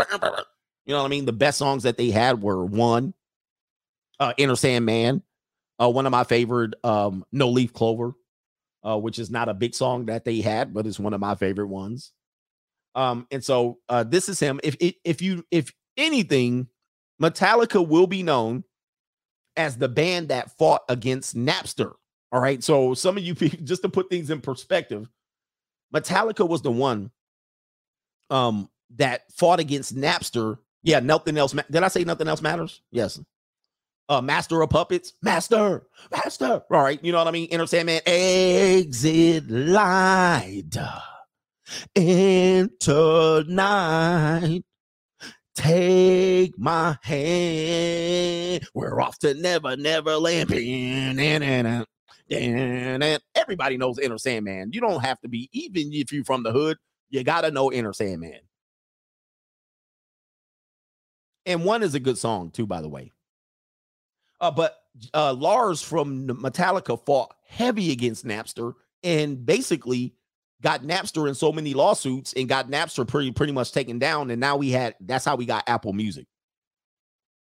You 0.84 0.92
know 0.92 0.98
what 0.98 1.06
I 1.06 1.08
mean? 1.08 1.26
The 1.26 1.32
best 1.32 1.58
songs 1.58 1.82
that 1.84 1.96
they 1.96 2.10
had 2.10 2.42
were 2.42 2.64
one, 2.64 3.14
uh 4.20 4.32
Enter 4.38 4.56
Sandman, 4.56 5.22
uh, 5.80 5.90
one 5.90 6.06
of 6.06 6.12
my 6.12 6.24
favorite 6.24 6.74
um 6.82 7.24
No 7.30 7.50
Leaf 7.50 7.72
Clover, 7.72 8.14
uh, 8.86 8.98
which 8.98 9.18
is 9.18 9.30
not 9.30 9.48
a 9.48 9.54
big 9.54 9.74
song 9.74 10.06
that 10.06 10.24
they 10.24 10.40
had, 10.40 10.72
but 10.72 10.86
it's 10.86 11.00
one 11.00 11.14
of 11.14 11.20
my 11.20 11.34
favorite 11.34 11.68
ones. 11.68 12.12
Um, 12.94 13.26
and 13.30 13.44
so 13.44 13.78
uh 13.90 14.04
this 14.04 14.28
is 14.28 14.40
him. 14.40 14.58
If 14.64 14.76
if 15.04 15.20
you 15.20 15.44
if 15.50 15.72
anything, 15.98 16.68
Metallica 17.20 17.86
will 17.86 18.06
be 18.06 18.22
known 18.22 18.64
as 19.56 19.76
the 19.76 19.88
band 19.88 20.28
that 20.28 20.56
fought 20.56 20.82
against 20.88 21.36
Napster. 21.36 21.92
All 22.32 22.40
right. 22.40 22.62
So 22.64 22.94
some 22.94 23.18
of 23.18 23.24
you 23.24 23.34
people, 23.36 23.58
just 23.64 23.82
to 23.82 23.88
put 23.88 24.08
things 24.08 24.30
in 24.30 24.40
perspective, 24.40 25.08
Metallica 25.94 26.48
was 26.48 26.62
the 26.62 26.70
one 26.72 27.10
um 28.30 28.70
that 28.96 29.22
fought 29.32 29.60
against 29.60 29.94
Napster. 29.94 30.58
Yeah, 30.82 31.00
nothing 31.00 31.36
else. 31.36 31.52
Ma- 31.52 31.62
Did 31.70 31.82
I 31.82 31.88
say 31.88 32.04
nothing 32.04 32.28
else 32.28 32.40
matters? 32.40 32.80
Yes. 32.92 33.20
Uh, 34.08 34.20
Master 34.20 34.62
of 34.62 34.70
Puppets, 34.70 35.14
Master, 35.20 35.84
Master. 36.12 36.62
All 36.70 36.82
right, 36.82 37.02
you 37.02 37.10
know 37.10 37.18
what 37.18 37.26
I 37.26 37.32
mean. 37.32 37.48
Enter 37.50 37.66
Sandman, 37.66 38.00
exit 38.06 39.50
light, 39.50 40.76
enter 41.96 43.44
night. 43.48 44.64
Take 45.56 46.56
my 46.58 46.96
hand. 47.02 48.68
We're 48.74 49.00
off 49.00 49.18
to 49.20 49.34
Never 49.34 49.74
Never 49.76 50.18
Land. 50.18 50.52
Everybody 53.34 53.76
knows 53.78 53.98
Enter 53.98 54.18
Sandman. 54.18 54.70
You 54.72 54.80
don't 54.82 55.02
have 55.02 55.18
to 55.22 55.28
be, 55.28 55.48
even 55.52 55.92
if 55.92 56.12
you're 56.12 56.24
from 56.24 56.42
the 56.42 56.52
hood, 56.52 56.76
you 57.08 57.24
got 57.24 57.40
to 57.40 57.50
know 57.50 57.70
Enter 57.70 57.92
Sandman. 57.92 58.40
And 61.46 61.64
one 61.64 61.82
is 61.82 61.94
a 61.94 62.00
good 62.00 62.18
song, 62.18 62.50
too, 62.50 62.66
by 62.66 62.82
the 62.82 62.88
way. 62.88 63.12
Uh, 64.46 64.50
but 64.52 64.78
uh, 65.12 65.32
Lars 65.32 65.82
from 65.82 66.28
Metallica 66.28 67.04
fought 67.04 67.34
heavy 67.48 67.90
against 67.90 68.24
Napster 68.24 68.74
and 69.02 69.44
basically 69.44 70.14
got 70.62 70.84
Napster 70.84 71.28
in 71.28 71.34
so 71.34 71.50
many 71.50 71.74
lawsuits 71.74 72.32
and 72.34 72.48
got 72.48 72.70
Napster 72.70 73.06
pretty 73.06 73.32
pretty 73.32 73.52
much 73.52 73.72
taken 73.72 73.98
down. 73.98 74.30
And 74.30 74.40
now 74.40 74.56
we 74.56 74.70
had 74.70 74.94
that's 75.00 75.24
how 75.24 75.34
we 75.34 75.46
got 75.46 75.68
Apple 75.68 75.92
Music. 75.92 76.26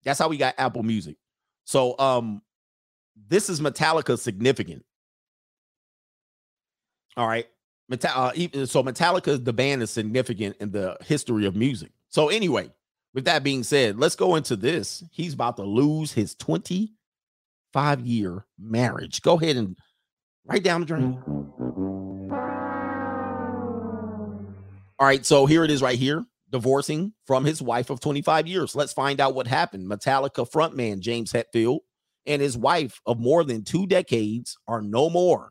That's 0.04 0.18
how 0.18 0.28
we 0.28 0.36
got 0.36 0.54
Apple 0.58 0.84
Music. 0.84 1.16
So 1.64 1.98
um 1.98 2.40
this 3.28 3.50
is 3.50 3.60
Metallica 3.60 4.16
significant. 4.16 4.84
All 7.16 7.26
right. 7.26 7.48
Meta- 7.88 8.16
uh, 8.16 8.32
so 8.64 8.82
Metallica, 8.84 9.44
the 9.44 9.52
band 9.52 9.82
is 9.82 9.90
significant 9.90 10.56
in 10.60 10.70
the 10.70 10.96
history 11.04 11.46
of 11.46 11.56
music. 11.56 11.90
So 12.08 12.28
anyway, 12.28 12.70
with 13.14 13.24
that 13.26 13.42
being 13.42 13.62
said, 13.62 13.98
let's 13.98 14.16
go 14.16 14.36
into 14.36 14.56
this. 14.56 15.04
He's 15.10 15.34
about 15.34 15.56
to 15.56 15.62
lose 15.64 16.12
his 16.12 16.34
25 16.36 18.00
year 18.00 18.46
marriage. 18.58 19.22
Go 19.22 19.38
ahead 19.38 19.56
and 19.56 19.76
write 20.46 20.62
down 20.64 20.80
the 20.80 20.86
drain. 20.86 21.22
All 24.98 25.06
right, 25.06 25.26
so 25.26 25.46
here 25.46 25.64
it 25.64 25.70
is 25.70 25.82
right 25.82 25.98
here. 25.98 26.24
Divorcing 26.50 27.12
from 27.26 27.44
his 27.44 27.60
wife 27.62 27.90
of 27.90 28.00
25 28.00 28.46
years. 28.46 28.76
Let's 28.76 28.92
find 28.92 29.20
out 29.20 29.34
what 29.34 29.46
happened. 29.46 29.90
Metallica 29.90 30.48
frontman 30.48 31.00
James 31.00 31.32
Hetfield 31.32 31.80
and 32.26 32.40
his 32.40 32.56
wife 32.56 33.00
of 33.06 33.18
more 33.18 33.42
than 33.42 33.64
two 33.64 33.86
decades 33.86 34.56
are 34.68 34.82
no 34.82 35.10
more. 35.10 35.50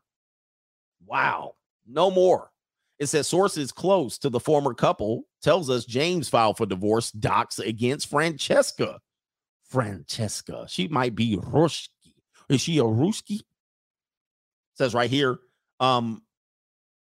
Wow, 1.06 1.56
no 1.88 2.12
more. 2.12 2.52
It 3.00 3.08
says 3.08 3.28
sources 3.28 3.72
close 3.72 4.18
to 4.20 4.30
the 4.30 4.40
former 4.40 4.74
couple 4.74 5.24
tells 5.42 5.70
us 5.70 5.86
James 5.86 6.30
filed 6.30 6.58
for 6.58 6.66
divorce 6.66 7.12
docs 7.12 7.60
against 7.60 8.10
Francesca. 8.10 9.00
Francesca, 9.64 10.66
she 10.68 10.88
might 10.88 11.16
be 11.16 11.38
Ruski. 11.38 11.90
Is 12.50 12.62
she 12.62 12.78
a 12.80 12.84
Ruski? 12.84 13.42
Says 14.76 14.94
right 14.94 15.10
here, 15.10 15.40
um, 15.80 16.22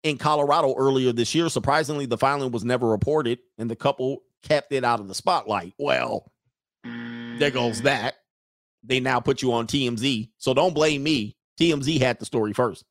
in 0.03 0.19
Colorado 0.19 0.75
earlier 0.77 1.13
this 1.13 1.35
year. 1.35 1.49
Surprisingly, 1.49 2.07
the 2.07 2.19
filing 2.19 2.51
was 2.53 2.65
never 2.65 2.89
reported, 2.89 3.39
and 3.59 3.71
the 3.71 3.77
couple 3.77 4.23
kept 4.43 4.73
it 4.73 4.85
out 4.85 5.01
of 5.01 5.09
the 5.09 5.15
spotlight. 5.15 5.75
Well, 5.79 6.31
there 6.85 7.51
goes 7.51 7.83
that. 7.83 8.15
They 8.83 9.01
now 9.01 9.21
put 9.21 9.43
you 9.43 9.53
on 9.53 9.67
TMZ. 9.67 10.31
So 10.39 10.55
don't 10.55 10.75
blame 10.75 11.03
me. 11.03 11.37
TMZ 11.61 12.01
had 12.01 12.19
the 12.19 12.25
story 12.25 12.53
first. 12.53 12.85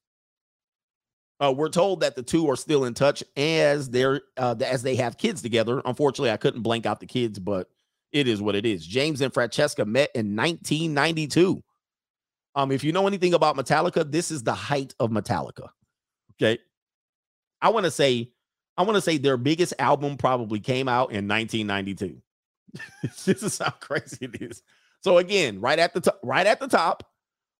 Uh, 1.41 1.51
we're 1.51 1.69
told 1.69 2.01
that 2.01 2.15
the 2.15 2.21
two 2.21 2.47
are 2.49 2.55
still 2.55 2.85
in 2.85 2.93
touch 2.93 3.23
as 3.35 3.89
they're 3.89 4.21
uh, 4.37 4.55
as 4.63 4.83
they 4.83 4.95
have 4.95 5.17
kids 5.17 5.41
together. 5.41 5.81
Unfortunately, 5.85 6.29
I 6.29 6.37
couldn't 6.37 6.61
blank 6.61 6.85
out 6.85 6.99
the 6.99 7.07
kids, 7.07 7.39
but 7.39 7.67
it 8.11 8.27
is 8.27 8.41
what 8.41 8.55
it 8.55 8.65
is. 8.65 8.85
James 8.85 9.21
and 9.21 9.33
Francesca 9.33 9.83
met 9.83 10.11
in 10.13 10.35
1992. 10.35 11.63
Um, 12.53 12.71
if 12.71 12.83
you 12.83 12.91
know 12.91 13.07
anything 13.07 13.33
about 13.33 13.55
Metallica, 13.55 14.09
this 14.09 14.29
is 14.29 14.43
the 14.43 14.53
height 14.53 14.93
of 14.99 15.09
Metallica. 15.09 15.69
Okay, 16.33 16.59
I 17.61 17.69
want 17.69 17.85
to 17.85 17.91
say, 17.91 18.31
I 18.77 18.83
want 18.83 18.95
to 18.95 19.01
say 19.01 19.17
their 19.17 19.37
biggest 19.37 19.73
album 19.79 20.17
probably 20.17 20.59
came 20.59 20.87
out 20.87 21.11
in 21.11 21.27
1992. 21.27 22.21
this 23.25 23.41
is 23.41 23.57
how 23.57 23.69
crazy 23.79 24.25
it 24.25 24.41
is. 24.41 24.61
So 25.01 25.17
again, 25.17 25.59
right 25.59 25.79
at 25.79 25.93
the 25.93 26.01
top, 26.01 26.19
right 26.21 26.45
at 26.45 26.59
the 26.59 26.67
top, 26.67 27.10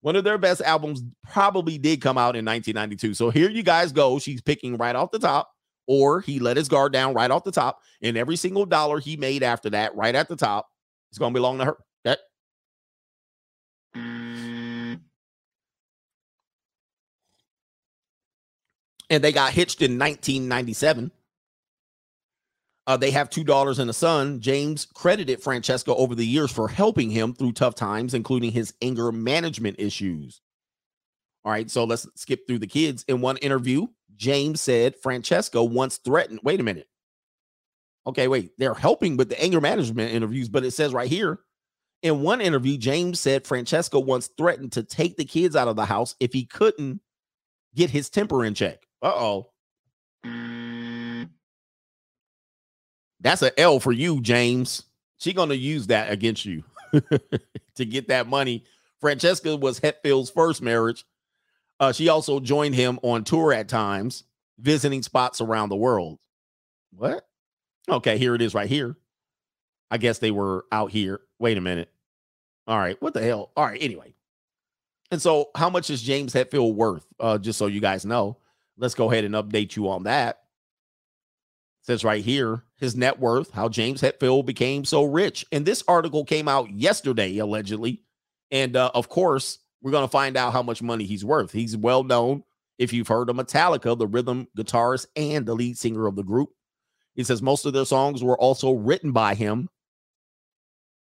one 0.01 0.15
of 0.15 0.23
their 0.23 0.37
best 0.37 0.61
albums 0.61 1.01
probably 1.31 1.77
did 1.77 2.01
come 2.01 2.17
out 2.17 2.35
in 2.35 2.45
1992. 2.45 3.13
So 3.13 3.29
here 3.29 3.49
you 3.49 3.63
guys 3.63 3.91
go. 3.91 4.19
She's 4.19 4.41
picking 4.41 4.77
right 4.77 4.95
off 4.95 5.11
the 5.11 5.19
top, 5.19 5.51
or 5.87 6.21
he 6.21 6.39
let 6.39 6.57
his 6.57 6.67
guard 6.67 6.93
down 6.93 7.13
right 7.13 7.31
off 7.31 7.43
the 7.43 7.51
top, 7.51 7.79
and 8.01 8.17
every 8.17 8.35
single 8.35 8.65
dollar 8.65 8.99
he 8.99 9.17
made 9.17 9.43
after 9.43 9.69
that, 9.71 9.95
right 9.95 10.15
at 10.15 10.27
the 10.27 10.35
top, 10.35 10.67
is 11.11 11.17
going 11.17 11.33
to 11.33 11.37
belong 11.37 11.59
to 11.59 11.65
her. 11.65 11.77
Okay. 12.05 12.17
and 19.11 19.21
they 19.21 19.33
got 19.33 19.51
hitched 19.51 19.81
in 19.81 19.99
1997. 19.99 21.11
Uh, 22.88 22.97
they 22.97 23.11
have 23.11 23.29
two 23.29 23.43
daughters 23.43 23.79
and 23.79 23.89
a 23.89 23.93
son. 23.93 24.39
James 24.39 24.88
credited 24.93 25.41
Francesca 25.41 25.93
over 25.93 26.15
the 26.15 26.25
years 26.25 26.51
for 26.51 26.67
helping 26.67 27.09
him 27.09 27.34
through 27.34 27.51
tough 27.51 27.75
times, 27.75 28.13
including 28.13 28.51
his 28.51 28.73
anger 28.82 29.11
management 29.11 29.77
issues. 29.79 30.41
All 31.43 31.51
right, 31.51 31.69
so 31.69 31.84
let's 31.84 32.07
skip 32.15 32.47
through 32.47 32.59
the 32.59 32.67
kids. 32.67 33.03
In 33.07 33.21
one 33.21 33.38
interview, 33.38 33.88
James 34.15 34.61
said 34.61 34.95
Francesca 34.95 35.63
once 35.63 35.97
threatened. 35.97 36.39
Wait 36.43 36.59
a 36.59 36.63
minute. 36.63 36.88
Okay, 38.05 38.27
wait. 38.27 38.51
They're 38.57 38.73
helping 38.73 39.15
with 39.15 39.29
the 39.29 39.41
anger 39.41 39.61
management 39.61 40.11
interviews, 40.11 40.49
but 40.49 40.65
it 40.65 40.71
says 40.71 40.93
right 40.93 41.09
here 41.09 41.39
in 42.01 42.21
one 42.21 42.41
interview, 42.41 42.77
James 42.77 43.19
said 43.19 43.45
Francesca 43.45 43.99
once 43.99 44.29
threatened 44.38 44.71
to 44.73 44.84
take 44.84 45.17
the 45.17 45.25
kids 45.25 45.55
out 45.55 45.67
of 45.67 45.75
the 45.75 45.86
house 45.86 46.15
if 46.19 46.34
he 46.34 46.45
couldn't 46.45 47.01
get 47.75 47.91
his 47.91 48.09
temper 48.09 48.43
in 48.43 48.53
check. 48.53 48.88
Uh 49.01 49.13
oh. 49.13 49.47
That's 53.22 53.41
an 53.41 53.51
L 53.57 53.80
for 53.80 53.91
you, 53.91 54.22
James. 54.22 54.84
She 55.17 55.34
gonna 55.34 55.53
use 55.53 55.88
that 55.88 56.11
against 56.11 56.45
you 56.45 56.63
to 57.76 57.86
get 57.86 58.07
that 58.07 58.28
money. 58.28 58.65
Francesca 58.99 59.55
was 59.55 59.80
Hetfield's 59.80 60.30
first 60.30 60.61
marriage. 60.61 61.05
Uh, 61.80 61.91
she 61.91 62.09
also 62.09 62.39
joined 62.39 62.76
him 62.76 62.99
on 63.01 63.24
tour 63.24 63.53
at 63.53 63.67
times, 63.67 64.24
visiting 64.59 65.01
spots 65.01 65.41
around 65.41 65.69
the 65.69 65.76
world. 65.76 66.19
What? 66.95 67.28
Okay, 67.89 68.17
here 68.17 68.36
it 68.36 68.41
is 68.41 68.53
right 68.53 68.69
here. 68.69 68.95
I 69.89 69.97
guess 69.97 70.19
they 70.19 70.32
were 70.32 70.65
out 70.72 70.91
here. 70.91 71.22
Wait 71.39 71.57
a 71.57 71.61
minute. 71.61 71.89
All 72.67 72.78
right, 72.78 73.01
what 73.01 73.13
the 73.13 73.22
hell? 73.22 73.51
All 73.57 73.65
right, 73.65 73.82
anyway. 73.82 74.13
And 75.09 75.22
so, 75.22 75.49
how 75.55 75.69
much 75.69 75.89
is 75.89 76.01
James 76.01 76.34
Hetfield 76.34 76.76
worth? 76.76 77.05
Uh, 77.19 77.38
just 77.38 77.59
so 77.59 77.65
you 77.65 77.82
guys 77.82 78.05
know, 78.05 78.38
let's 78.78 78.95
go 78.95 79.11
ahead 79.11 79.26
and 79.26 79.36
update 79.36 79.76
you 79.76 79.89
on 79.89 80.03
that. 80.03 80.40
Says 81.91 82.05
right 82.05 82.23
here 82.23 82.63
his 82.77 82.95
net 82.95 83.19
worth, 83.19 83.51
how 83.51 83.67
James 83.67 84.01
Hetfield 84.01 84.45
became 84.45 84.85
so 84.85 85.03
rich. 85.03 85.45
And 85.51 85.65
this 85.65 85.83
article 85.89 86.23
came 86.23 86.47
out 86.47 86.71
yesterday, 86.71 87.37
allegedly. 87.39 88.01
And 88.49 88.77
uh, 88.77 88.91
of 88.95 89.09
course, 89.09 89.59
we're 89.81 89.91
going 89.91 90.05
to 90.05 90.11
find 90.11 90.37
out 90.37 90.53
how 90.53 90.63
much 90.63 90.81
money 90.81 91.03
he's 91.03 91.25
worth. 91.25 91.51
He's 91.51 91.75
well 91.75 92.05
known. 92.05 92.43
If 92.79 92.93
you've 92.93 93.09
heard 93.09 93.29
of 93.29 93.35
Metallica, 93.35 93.99
the 93.99 94.07
rhythm 94.07 94.47
guitarist 94.57 95.07
and 95.17 95.45
the 95.45 95.53
lead 95.53 95.77
singer 95.77 96.07
of 96.07 96.15
the 96.15 96.23
group, 96.23 96.51
he 97.13 97.25
says 97.25 97.41
most 97.41 97.65
of 97.65 97.73
their 97.73 97.83
songs 97.83 98.23
were 98.23 98.39
also 98.39 98.71
written 98.71 99.11
by 99.11 99.35
him 99.35 99.67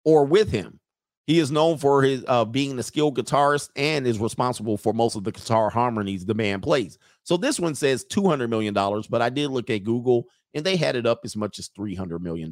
or 0.04 0.26
with 0.26 0.52
him. 0.52 0.82
He 1.26 1.40
is 1.40 1.52
known 1.52 1.78
for 1.78 2.04
his 2.04 2.26
uh, 2.28 2.44
being 2.44 2.78
a 2.80 2.84
skilled 2.84 3.18
guitarist 3.18 3.70
and 3.78 4.06
is 4.06 4.20
responsible 4.20 4.76
for 4.76 4.94
most 4.94 5.16
of 5.16 5.24
the 5.24 5.32
guitar 5.32 5.70
harmonies 5.70 6.26
the 6.26 6.34
man 6.34 6.60
plays. 6.60 6.98
So 7.24 7.38
this 7.38 7.62
one 7.62 7.76
says 7.76 8.04
$200 8.04 8.50
million, 8.50 8.74
but 8.74 9.22
I 9.22 9.30
did 9.30 9.52
look 9.52 9.70
at 9.70 9.86
Google 9.86 10.28
and 10.56 10.66
they 10.66 10.76
had 10.76 10.96
it 10.96 11.06
up 11.06 11.22
as 11.24 11.36
much 11.36 11.60
as 11.60 11.70
$300 11.70 12.20
million. 12.22 12.52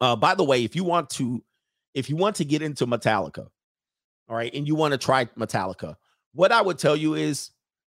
Uh, 0.00 0.16
by 0.16 0.34
the 0.34 0.44
way, 0.44 0.64
if 0.64 0.76
you 0.76 0.84
want 0.84 1.08
to, 1.10 1.42
if 1.94 2.10
you 2.10 2.16
want 2.16 2.36
to 2.36 2.44
get 2.44 2.60
into 2.60 2.86
Metallica, 2.86 3.46
all 4.28 4.36
right, 4.36 4.52
and 4.54 4.66
you 4.66 4.74
want 4.74 4.92
to 4.92 4.98
try 4.98 5.24
Metallica, 5.38 5.96
what 6.34 6.52
I 6.52 6.60
would 6.60 6.78
tell 6.78 6.96
you 6.96 7.14
is 7.14 7.50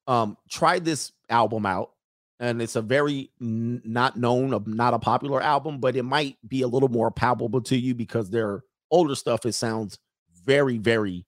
um, 0.08 0.38
try 0.50 0.80
this 0.80 1.12
album 1.30 1.68
out 1.68 1.92
and 2.40 2.62
it's 2.62 2.76
a 2.76 2.82
very 2.82 3.30
n- 3.42 3.82
not 3.84 4.18
known, 4.18 4.64
not 4.66 4.94
a 4.94 5.00
popular 5.00 5.42
album, 5.42 5.80
but 5.80 5.96
it 5.96 6.04
might 6.04 6.38
be 6.48 6.62
a 6.62 6.68
little 6.68 6.90
more 6.90 7.12
palpable 7.12 7.62
to 7.62 7.78
you 7.78 7.94
because 7.94 8.30
their 8.30 8.64
older 8.92 9.16
stuff 9.16 9.46
it 9.46 9.54
sounds 9.54 10.00
very, 10.46 10.78
very 10.78 11.26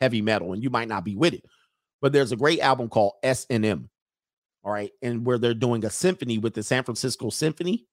heavy 0.00 0.22
metal, 0.22 0.52
and 0.52 0.62
you 0.62 0.70
might 0.70 0.88
not 0.88 1.04
be 1.04 1.16
with 1.16 1.34
it. 1.34 1.44
But 2.00 2.12
there's 2.12 2.32
a 2.32 2.36
great 2.36 2.60
album 2.60 2.88
called 2.88 3.12
S 3.22 3.46
and 3.50 3.64
M, 3.64 3.90
all 4.64 4.72
right, 4.72 4.90
and 5.02 5.26
where 5.26 5.38
they're 5.38 5.54
doing 5.54 5.84
a 5.84 5.90
symphony 5.90 6.38
with 6.38 6.54
the 6.54 6.62
San 6.62 6.84
Francisco 6.84 7.30
Symphony, 7.30 7.86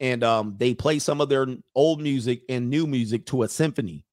and 0.00 0.22
um, 0.22 0.54
they 0.58 0.74
play 0.74 0.98
some 0.98 1.20
of 1.20 1.28
their 1.28 1.46
old 1.74 2.00
music 2.00 2.42
and 2.48 2.68
new 2.68 2.86
music 2.86 3.26
to 3.26 3.42
a 3.42 3.48
symphony, 3.48 4.04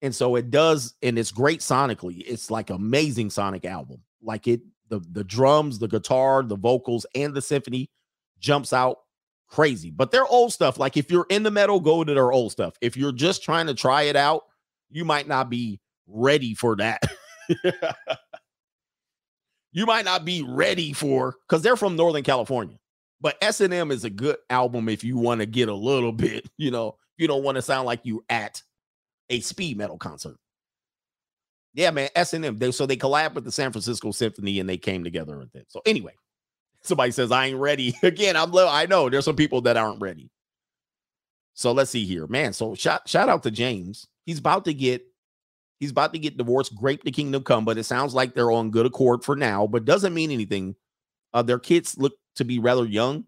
and 0.00 0.14
so 0.14 0.36
it 0.36 0.50
does, 0.50 0.94
and 1.02 1.18
it's 1.18 1.32
great 1.32 1.60
sonically. 1.60 2.22
It's 2.26 2.50
like 2.50 2.70
amazing 2.70 3.30
sonic 3.30 3.64
album, 3.64 4.02
like 4.22 4.46
it 4.46 4.60
the 4.88 5.00
the 5.12 5.24
drums, 5.24 5.78
the 5.78 5.88
guitar, 5.88 6.42
the 6.42 6.56
vocals, 6.56 7.06
and 7.14 7.34
the 7.34 7.42
symphony 7.42 7.90
jumps 8.38 8.72
out 8.72 8.98
crazy. 9.48 9.90
But 9.90 10.10
their 10.10 10.26
old 10.26 10.52
stuff, 10.52 10.78
like 10.78 10.96
if 10.96 11.10
you're 11.10 11.26
in 11.30 11.42
the 11.42 11.50
metal, 11.50 11.80
go 11.80 12.04
to 12.04 12.14
their 12.14 12.32
old 12.32 12.52
stuff. 12.52 12.74
If 12.80 12.96
you're 12.96 13.12
just 13.12 13.42
trying 13.42 13.66
to 13.66 13.74
try 13.74 14.02
it 14.02 14.16
out, 14.16 14.42
you 14.90 15.04
might 15.04 15.28
not 15.28 15.50
be 15.50 15.80
ready 16.06 16.54
for 16.54 16.76
that. 16.76 17.02
you 19.74 19.84
might 19.86 20.04
not 20.04 20.24
be 20.24 20.42
ready 20.42 20.92
for 20.92 21.36
because 21.46 21.60
they're 21.60 21.76
from 21.76 21.96
Northern 21.96 22.22
California. 22.22 22.78
But 23.20 23.36
S&M 23.42 23.90
is 23.90 24.04
a 24.04 24.10
good 24.10 24.36
album 24.48 24.88
if 24.88 25.02
you 25.02 25.18
want 25.18 25.40
to 25.40 25.46
get 25.46 25.68
a 25.68 25.74
little 25.74 26.12
bit, 26.12 26.48
you 26.56 26.70
know, 26.70 26.96
you 27.18 27.26
don't 27.26 27.42
want 27.42 27.56
to 27.56 27.62
sound 27.62 27.84
like 27.84 28.00
you 28.04 28.24
at 28.30 28.62
a 29.28 29.40
speed 29.40 29.76
metal 29.76 29.98
concert. 29.98 30.36
Yeah, 31.74 31.90
man, 31.90 32.08
S 32.14 32.34
and 32.34 32.44
M. 32.44 32.56
They 32.56 32.70
so 32.70 32.86
they 32.86 32.96
collabed 32.96 33.34
with 33.34 33.44
the 33.44 33.50
San 33.50 33.72
Francisco 33.72 34.12
Symphony 34.12 34.60
and 34.60 34.68
they 34.68 34.76
came 34.76 35.02
together 35.02 35.36
with 35.38 35.54
it. 35.56 35.66
So 35.68 35.82
anyway, 35.84 36.14
somebody 36.82 37.10
says 37.10 37.32
I 37.32 37.46
ain't 37.46 37.58
ready 37.58 37.96
again. 38.02 38.36
I'm 38.36 38.56
I 38.56 38.86
know 38.86 39.10
there's 39.10 39.24
some 39.24 39.36
people 39.36 39.60
that 39.62 39.76
aren't 39.76 40.00
ready. 40.00 40.30
So 41.54 41.72
let's 41.72 41.90
see 41.90 42.04
here, 42.04 42.28
man. 42.28 42.52
So 42.52 42.76
shout 42.76 43.08
shout 43.08 43.28
out 43.28 43.42
to 43.42 43.50
James. 43.50 44.06
He's 44.24 44.38
about 44.38 44.64
to 44.66 44.74
get 44.74 45.04
he's 45.84 45.90
about 45.90 46.14
to 46.14 46.18
get 46.18 46.38
divorced. 46.38 46.74
Great 46.74 47.04
the 47.04 47.10
kingdom 47.10 47.42
come, 47.42 47.66
but 47.66 47.76
it 47.76 47.84
sounds 47.84 48.14
like 48.14 48.34
they're 48.34 48.50
on 48.50 48.70
good 48.70 48.86
accord 48.86 49.22
for 49.22 49.36
now. 49.36 49.66
But 49.66 49.84
doesn't 49.84 50.14
mean 50.14 50.30
anything. 50.30 50.74
Uh, 51.34 51.42
their 51.42 51.58
kids 51.58 51.98
look 51.98 52.14
to 52.36 52.44
be 52.44 52.58
rather 52.58 52.86
young, 52.86 53.24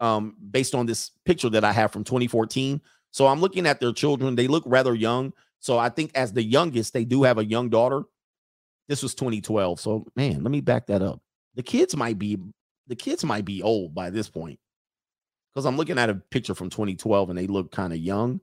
um, 0.00 0.36
based 0.50 0.74
on 0.74 0.84
this 0.84 1.10
picture 1.24 1.48
that 1.48 1.64
I 1.64 1.72
have 1.72 1.90
from 1.90 2.04
2014. 2.04 2.82
So 3.12 3.26
I'm 3.26 3.40
looking 3.40 3.66
at 3.66 3.80
their 3.80 3.92
children. 3.92 4.34
They 4.34 4.46
look 4.46 4.64
rather 4.66 4.94
young. 4.94 5.32
So 5.60 5.78
I 5.78 5.88
think 5.88 6.10
as 6.14 6.32
the 6.32 6.42
youngest, 6.42 6.92
they 6.92 7.06
do 7.06 7.22
have 7.22 7.38
a 7.38 7.44
young 7.44 7.70
daughter. 7.70 8.02
This 8.88 9.02
was 9.02 9.14
2012. 9.14 9.80
So 9.80 10.06
man, 10.14 10.42
let 10.42 10.50
me 10.50 10.60
back 10.60 10.86
that 10.88 11.00
up. 11.00 11.22
The 11.54 11.62
kids 11.62 11.96
might 11.96 12.18
be 12.18 12.38
the 12.86 12.96
kids 12.96 13.24
might 13.24 13.46
be 13.46 13.62
old 13.62 13.94
by 13.94 14.10
this 14.10 14.28
point. 14.28 14.58
Because 15.54 15.64
I'm 15.64 15.76
looking 15.76 15.98
at 15.98 16.10
a 16.10 16.16
picture 16.16 16.54
from 16.54 16.68
2012 16.68 17.30
and 17.30 17.38
they 17.38 17.46
look 17.46 17.70
kind 17.70 17.92
of 17.92 17.98
young, 17.98 18.40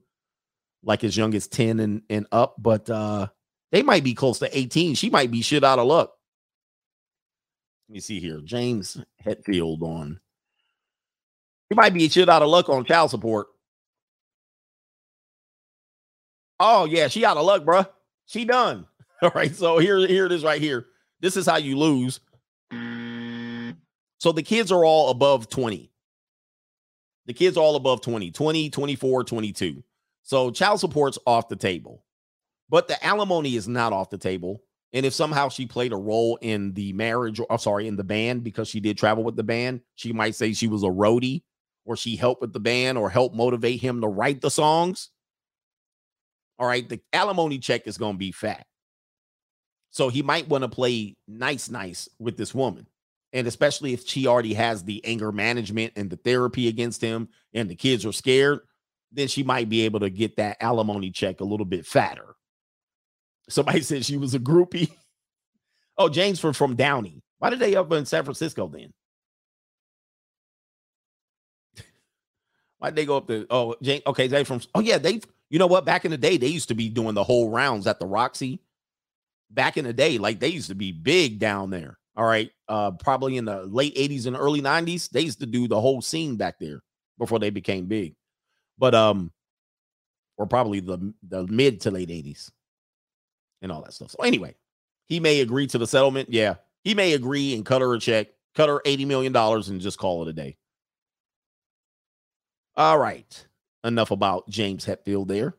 like 0.82 1.04
as 1.04 1.16
young 1.16 1.34
as 1.34 1.46
10 1.48 1.80
and, 1.80 2.02
and 2.10 2.26
up, 2.32 2.56
but 2.58 2.88
uh 2.90 3.28
they 3.70 3.82
might 3.82 4.04
be 4.04 4.14
close 4.14 4.38
to 4.40 4.58
18. 4.58 4.94
She 4.94 5.08
might 5.08 5.30
be 5.30 5.40
shit 5.40 5.64
out 5.64 5.78
of 5.78 5.86
luck. 5.86 6.12
Let 7.88 7.94
me 7.94 8.00
see 8.00 8.20
here. 8.20 8.40
James 8.44 8.98
Hetfield 9.24 9.80
on. 9.82 10.20
He 11.70 11.74
might 11.74 11.94
be 11.94 12.08
shit 12.08 12.28
out 12.28 12.42
of 12.42 12.48
luck 12.48 12.68
on 12.68 12.84
child 12.84 13.10
support. 13.10 13.46
Oh 16.60 16.84
yeah, 16.84 17.08
she 17.08 17.24
out 17.24 17.38
of 17.38 17.46
luck, 17.46 17.64
bro. 17.64 17.86
She 18.26 18.44
done. 18.44 18.86
All 19.22 19.32
right. 19.34 19.54
So 19.54 19.78
here, 19.78 19.98
here 20.06 20.26
it 20.26 20.32
is 20.32 20.44
right 20.44 20.60
here. 20.60 20.86
This 21.20 21.36
is 21.36 21.46
how 21.46 21.56
you 21.56 21.78
lose. 21.78 22.20
So 24.18 24.30
the 24.30 24.42
kids 24.42 24.70
are 24.70 24.84
all 24.84 25.10
above 25.10 25.48
20. 25.48 25.90
The 27.26 27.34
kids 27.34 27.56
are 27.56 27.60
all 27.60 27.74
above 27.74 28.02
20, 28.02 28.30
20, 28.30 28.70
24, 28.70 29.24
22. 29.24 29.82
So 30.22 30.50
child 30.50 30.80
support's 30.80 31.18
off 31.26 31.48
the 31.48 31.56
table. 31.56 32.04
But 32.68 32.88
the 32.88 33.04
alimony 33.04 33.56
is 33.56 33.68
not 33.68 33.92
off 33.92 34.10
the 34.10 34.18
table. 34.18 34.62
And 34.94 35.06
if 35.06 35.14
somehow 35.14 35.48
she 35.48 35.66
played 35.66 35.92
a 35.92 35.96
role 35.96 36.38
in 36.40 36.74
the 36.74 36.92
marriage, 36.92 37.40
or 37.40 37.58
sorry, 37.58 37.88
in 37.88 37.96
the 37.96 38.04
band 38.04 38.44
because 38.44 38.68
she 38.68 38.80
did 38.80 38.98
travel 38.98 39.24
with 39.24 39.36
the 39.36 39.42
band, 39.42 39.80
she 39.94 40.12
might 40.12 40.34
say 40.34 40.52
she 40.52 40.68
was 40.68 40.82
a 40.82 40.86
roadie 40.86 41.42
or 41.84 41.96
she 41.96 42.16
helped 42.16 42.40
with 42.40 42.52
the 42.52 42.60
band 42.60 42.98
or 42.98 43.10
helped 43.10 43.34
motivate 43.34 43.80
him 43.80 44.00
to 44.00 44.08
write 44.08 44.40
the 44.40 44.50
songs 44.50 45.10
all 46.62 46.68
right, 46.68 46.88
the 46.88 47.00
alimony 47.12 47.58
check 47.58 47.88
is 47.88 47.98
going 47.98 48.14
to 48.14 48.18
be 48.18 48.30
fat. 48.30 48.66
So 49.90 50.08
he 50.08 50.22
might 50.22 50.48
want 50.48 50.62
to 50.62 50.68
play 50.68 51.16
nice, 51.26 51.68
nice 51.68 52.08
with 52.20 52.36
this 52.36 52.54
woman. 52.54 52.86
And 53.32 53.48
especially 53.48 53.94
if 53.94 54.06
she 54.06 54.28
already 54.28 54.54
has 54.54 54.84
the 54.84 55.04
anger 55.04 55.32
management 55.32 55.94
and 55.96 56.08
the 56.08 56.16
therapy 56.16 56.68
against 56.68 57.00
him 57.00 57.28
and 57.52 57.68
the 57.68 57.74
kids 57.74 58.06
are 58.06 58.12
scared, 58.12 58.60
then 59.12 59.28
she 59.28 59.42
might 59.42 59.68
be 59.68 59.82
able 59.82 60.00
to 60.00 60.10
get 60.10 60.36
that 60.36 60.56
alimony 60.60 61.10
check 61.10 61.40
a 61.40 61.44
little 61.44 61.66
bit 61.66 61.86
fatter. 61.86 62.34
Somebody 63.48 63.82
said 63.82 64.04
she 64.04 64.16
was 64.16 64.34
a 64.34 64.38
groupie. 64.38 64.90
Oh, 65.98 66.08
James 66.08 66.40
from, 66.40 66.54
from 66.54 66.74
Downey. 66.74 67.22
Why 67.38 67.50
did 67.50 67.58
they 67.58 67.76
up 67.76 67.92
in 67.92 68.06
San 68.06 68.24
Francisco 68.24 68.68
then? 68.68 68.92
Why'd 72.78 72.96
they 72.96 73.06
go 73.06 73.16
up 73.16 73.28
to 73.28 73.46
oh 73.48 73.76
James? 73.80 74.02
Okay, 74.06 74.26
they 74.26 74.42
from 74.42 74.60
oh 74.74 74.80
yeah, 74.80 74.98
they 74.98 75.20
you 75.50 75.58
know 75.58 75.68
what? 75.68 75.84
Back 75.84 76.04
in 76.04 76.10
the 76.10 76.18
day, 76.18 76.36
they 76.36 76.48
used 76.48 76.68
to 76.68 76.74
be 76.74 76.88
doing 76.88 77.14
the 77.14 77.22
whole 77.22 77.50
rounds 77.50 77.86
at 77.86 78.00
the 78.00 78.06
Roxy. 78.06 78.60
Back 79.50 79.76
in 79.76 79.84
the 79.84 79.92
day, 79.92 80.18
like 80.18 80.40
they 80.40 80.48
used 80.48 80.68
to 80.68 80.74
be 80.74 80.90
big 80.90 81.38
down 81.38 81.70
there. 81.70 81.98
All 82.16 82.24
right. 82.24 82.50
Uh, 82.68 82.90
probably 82.92 83.36
in 83.36 83.44
the 83.44 83.64
late 83.66 83.94
80s 83.94 84.26
and 84.26 84.36
early 84.36 84.60
90s, 84.60 85.10
they 85.10 85.20
used 85.20 85.40
to 85.40 85.46
do 85.46 85.68
the 85.68 85.80
whole 85.80 86.02
scene 86.02 86.36
back 86.36 86.56
there 86.58 86.82
before 87.18 87.38
they 87.38 87.50
became 87.50 87.86
big. 87.86 88.14
But 88.78 88.94
um, 88.94 89.32
or 90.38 90.46
probably 90.46 90.80
the 90.80 91.12
the 91.28 91.46
mid 91.46 91.80
to 91.82 91.90
late 91.90 92.08
80s 92.08 92.50
and 93.60 93.70
all 93.70 93.82
that 93.82 93.92
stuff. 93.92 94.10
So 94.10 94.22
anyway, 94.24 94.54
he 95.06 95.20
may 95.20 95.40
agree 95.40 95.66
to 95.68 95.78
the 95.78 95.86
settlement. 95.86 96.30
Yeah, 96.30 96.54
he 96.84 96.94
may 96.94 97.12
agree 97.12 97.54
and 97.54 97.64
cut 97.64 97.82
her 97.82 97.94
a 97.94 97.98
check, 97.98 98.28
cut 98.54 98.68
her 98.68 98.80
$80 98.84 99.06
million 99.06 99.36
and 99.36 99.80
just 99.80 99.98
call 99.98 100.22
it 100.22 100.28
a 100.30 100.32
day. 100.32 100.56
All 102.76 102.98
right 102.98 103.46
enough 103.84 104.10
about 104.10 104.48
James 104.48 104.84
Hetfield 104.84 105.28
there. 105.28 105.54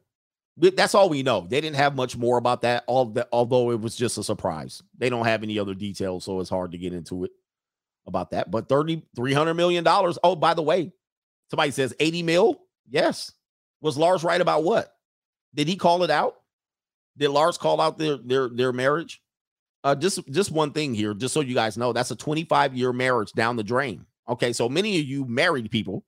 That's 0.58 0.94
all 0.94 1.10
we 1.10 1.24
know. 1.24 1.42
They 1.42 1.62
didn't 1.62 1.78
have 1.78 1.96
much 1.96 2.16
more 2.16 2.38
about 2.38 2.62
that, 2.62 2.84
all 2.86 3.06
that, 3.06 3.28
although 3.32 3.72
it 3.72 3.82
was 3.82 3.96
just 3.96 4.18
a 4.20 4.24
surprise. 4.24 4.84
They 4.98 5.10
don't 5.10 5.26
have 5.26 5.42
any 5.42 5.58
other 5.58 5.74
details, 5.74 6.26
so 6.26 6.40
it's 6.40 6.50
hard 6.50 6.72
to 6.74 6.78
get 6.78 6.94
into 6.94 7.24
it 7.24 7.32
about 8.06 8.32
that. 8.32 8.52
But 8.52 8.70
30, 8.70 9.04
300 9.16 9.56
million 9.56 9.84
dollars. 9.84 10.20
Oh, 10.24 10.36
by 10.36 10.54
the 10.54 10.62
way, 10.62 10.92
somebody 11.50 11.72
says 11.72 11.96
80 12.00 12.24
mil. 12.24 12.62
Yes. 12.90 13.32
Was 13.82 13.98
Lars 13.98 14.24
right 14.24 14.42
about 14.42 14.64
what? 14.64 14.94
Did 15.56 15.68
he 15.68 15.76
call 15.76 16.04
it 16.04 16.10
out? 16.10 16.36
Did 17.18 17.30
Lars 17.30 17.58
call 17.58 17.82
out 17.82 17.98
their 17.98 18.18
their 18.18 18.50
their 18.50 18.74
marriage? 18.74 19.22
Uh, 19.84 19.96
just 19.96 20.26
just 20.30 20.52
one 20.52 20.72
thing 20.72 20.94
here, 20.94 21.14
just 21.14 21.34
so 21.34 21.42
you 21.42 21.54
guys 21.54 21.78
know, 21.78 21.94
that's 21.94 22.12
a 22.12 22.16
25 22.16 22.76
year 22.76 22.94
marriage 22.94 23.34
down 23.34 23.56
the 23.58 23.64
drain. 23.64 24.06
Okay, 24.30 24.54
so 24.54 24.70
many 24.70 25.00
of 25.00 25.06
you 25.06 25.26
married 25.26 25.70
people 25.70 26.06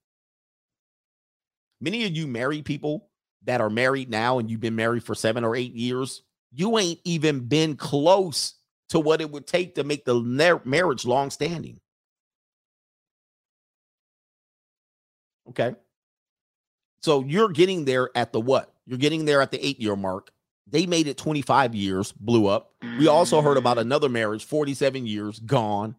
Many 1.82 2.06
of 2.06 2.16
you 2.16 2.28
married 2.28 2.66
people 2.66 3.10
that 3.44 3.62
are 3.62 3.70
married 3.70 4.10
now 4.10 4.40
and 4.40 4.50
you've 4.50 4.62
been 4.62 4.76
married 4.76 5.04
for 5.04 5.14
seven 5.14 5.44
or 5.44 5.56
eight 5.56 5.74
years, 5.74 6.24
you 6.52 6.78
ain't 6.80 7.00
even 7.04 7.42
been 7.42 7.76
close 7.76 8.56
to 8.90 9.00
what 9.00 9.22
it 9.22 9.30
would 9.30 9.46
take 9.48 9.76
to 9.76 9.84
make 9.84 10.06
the 10.06 10.62
marriage 10.66 11.06
long 11.06 11.30
standing. 11.30 11.80
Okay. 15.50 15.76
So 17.06 17.24
you're 17.24 17.50
getting 17.50 17.86
there 17.86 18.10
at 18.16 18.34
the 18.34 18.42
what? 18.42 18.74
You're 18.88 18.98
getting 18.98 19.26
there 19.26 19.40
at 19.40 19.52
the 19.52 19.64
eight 19.64 19.80
year 19.80 19.96
mark. 19.96 20.32
They 20.66 20.88
made 20.88 21.06
it 21.06 21.20
25 21.20 21.76
years, 21.76 22.12
blew 22.12 22.48
up. 22.48 22.72
We 22.98 23.08
also 23.08 23.42
heard 23.42 23.58
about 23.58 23.78
mm. 23.78 23.82
another 23.82 24.10
marriage, 24.10 24.44
47 24.44 25.06
years, 25.06 25.38
gone. 25.38 25.96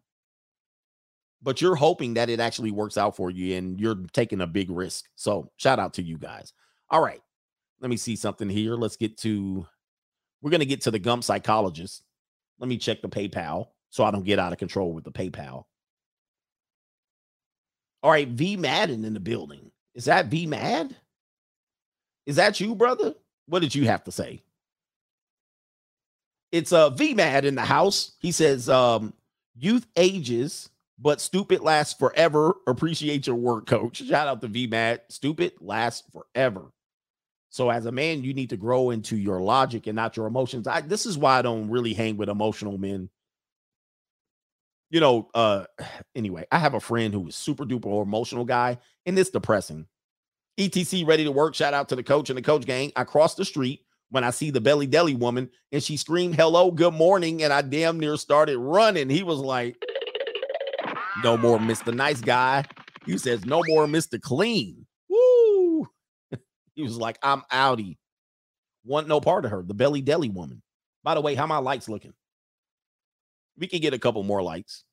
But 1.41 1.61
you're 1.61 1.77
hoping 1.77 2.15
that 2.15 2.29
it 2.29 2.41
actually 2.41 2.73
works 2.73 2.99
out 2.99 3.15
for 3.15 3.31
you 3.31 3.55
and 3.55 3.81
you're 3.81 3.95
taking 4.13 4.41
a 4.41 4.49
big 4.49 4.69
risk. 4.69 5.05
So 5.15 5.53
shout 5.59 5.79
out 5.79 5.95
to 5.95 6.03
you 6.03 6.19
guys. 6.19 6.53
All 6.91 7.01
right. 7.01 7.23
Let 7.81 7.89
me 7.89 7.97
see 7.97 8.17
something 8.17 8.49
here. 8.49 8.75
Let's 8.75 8.97
get 8.97 9.17
to, 9.19 9.65
we're 10.43 10.51
going 10.51 10.59
to 10.59 10.67
get 10.67 10.81
to 10.81 10.91
the 10.91 10.99
gump 10.99 11.23
psychologist. 11.23 12.03
Let 12.59 12.69
me 12.69 12.79
check 12.79 13.01
the 13.01 13.09
PayPal 13.09 13.69
so 13.91 14.03
I 14.03 14.11
don't 14.11 14.25
get 14.25 14.41
out 14.41 14.53
of 14.53 14.59
control 14.59 14.93
with 14.93 15.05
the 15.05 15.13
PayPal. 15.13 15.67
All 18.03 18.11
right, 18.11 18.27
V 18.27 18.57
Madden 18.57 19.05
in 19.05 19.15
the 19.15 19.21
building. 19.21 19.66
Is 19.97 20.05
that 20.05 20.27
V 20.27 20.47
Mad? 20.47 20.95
Is 22.27 22.37
that 22.37 22.61
you, 22.61 22.77
brother? 22.77 23.15
What 23.47 23.61
did 23.61 23.75
you 23.75 23.87
have 23.87 24.05
to 24.05 24.13
say? 24.13 24.43
It's 26.53 26.73
uh 26.73 26.91
V 26.91 27.15
Mad 27.15 27.45
in 27.45 27.57
the 27.57 27.65
house. 27.65 28.13
He 28.21 28.31
says, 28.31 28.69
um, 28.69 29.15
youth 29.57 29.87
ages, 29.97 30.69
but 30.99 31.21
stupid 31.21 31.61
lasts 31.61 31.99
forever. 31.99 32.55
Appreciate 32.67 33.27
your 33.27 33.37
work, 33.37 33.67
coach. 33.67 34.05
Shout 34.05 34.29
out 34.29 34.41
to 34.43 34.49
V 34.49 34.67
Mad. 34.67 35.01
Stupid 35.09 35.55
lasts 35.61 36.09
forever. 36.13 36.73
So 37.49 37.71
as 37.71 37.87
a 37.87 37.93
man, 37.93 38.23
you 38.23 38.35
need 38.35 38.51
to 38.51 38.57
grow 38.59 38.91
into 38.91 39.17
your 39.17 39.41
logic 39.41 39.87
and 39.87 39.97
not 39.97 40.17
your 40.17 40.27
emotions. 40.27 40.67
I, 40.67 40.83
this 40.83 41.07
is 41.07 41.17
why 41.17 41.39
I 41.39 41.43
don't 41.43 41.71
really 41.71 41.95
hang 41.95 42.19
with 42.19 42.29
emotional 42.29 42.77
men. 42.77 43.09
You 44.91 45.01
know, 45.01 45.29
uh 45.35 45.65
anyway, 46.15 46.47
I 46.51 46.59
have 46.59 46.75
a 46.75 46.81
friend 46.81 47.13
who 47.13 47.29
is 47.29 47.37
super 47.37 47.65
duper 47.65 48.03
emotional 48.03 48.45
guy, 48.45 48.79
and 49.05 49.19
it's 49.19 49.31
depressing. 49.31 49.87
ETC 50.59 51.07
ready 51.07 51.25
to 51.25 51.33
work. 51.33 51.55
Shout 51.55 51.75
out 51.75 51.89
to 51.91 51.97
the 51.97 52.03
coach 52.03 52.31
and 52.31 52.37
the 52.37 52.43
coach 52.43 52.65
gang. 52.65 52.93
I 52.97 53.05
crossed 53.05 53.37
the 53.37 53.45
street 53.45 53.85
when 54.11 54.25
I 54.25 54.31
see 54.31 54.51
the 54.51 54.61
belly 54.61 54.87
deli 54.87 55.15
woman 55.15 55.51
and 55.73 55.83
she 55.83 55.97
screamed, 55.97 56.35
Hello, 56.35 56.71
good 56.71 56.95
morning. 56.95 57.43
And 57.43 57.53
I 57.53 57.63
damn 57.63 57.99
near 58.01 58.17
started 58.17 58.59
running. 58.59 59.11
He 59.11 59.23
was 59.23 59.39
like, 59.39 59.77
No 61.23 61.37
more 61.37 61.59
Mr. 61.59 61.95
Nice 61.95 62.21
Guy. 62.21 62.65
He 63.05 63.19
says, 63.19 63.45
No 63.45 63.63
more 63.67 63.87
Mr. 63.87 64.21
Clean. 64.21 64.87
Woo. 65.09 65.89
he 66.75 66.83
was 66.83 66.97
like, 66.97 67.19
I'm 67.23 67.43
outie. 67.53 67.99
Want 68.85 69.09
no 69.09 69.21
part 69.21 69.45
of 69.45 69.51
her, 69.51 69.63
the 69.63 69.75
belly 69.75 70.01
deli 70.01 70.31
woman. 70.31 70.63
By 71.03 71.15
the 71.15 71.21
way, 71.21 71.35
how 71.35 71.47
my 71.47 71.59
lights 71.59 71.89
looking? 71.89 72.15
We 73.59 73.67
can 73.67 73.81
get 73.81 73.95
a 73.95 73.99
couple 73.99 74.23
more 74.23 74.43
likes. 74.43 74.85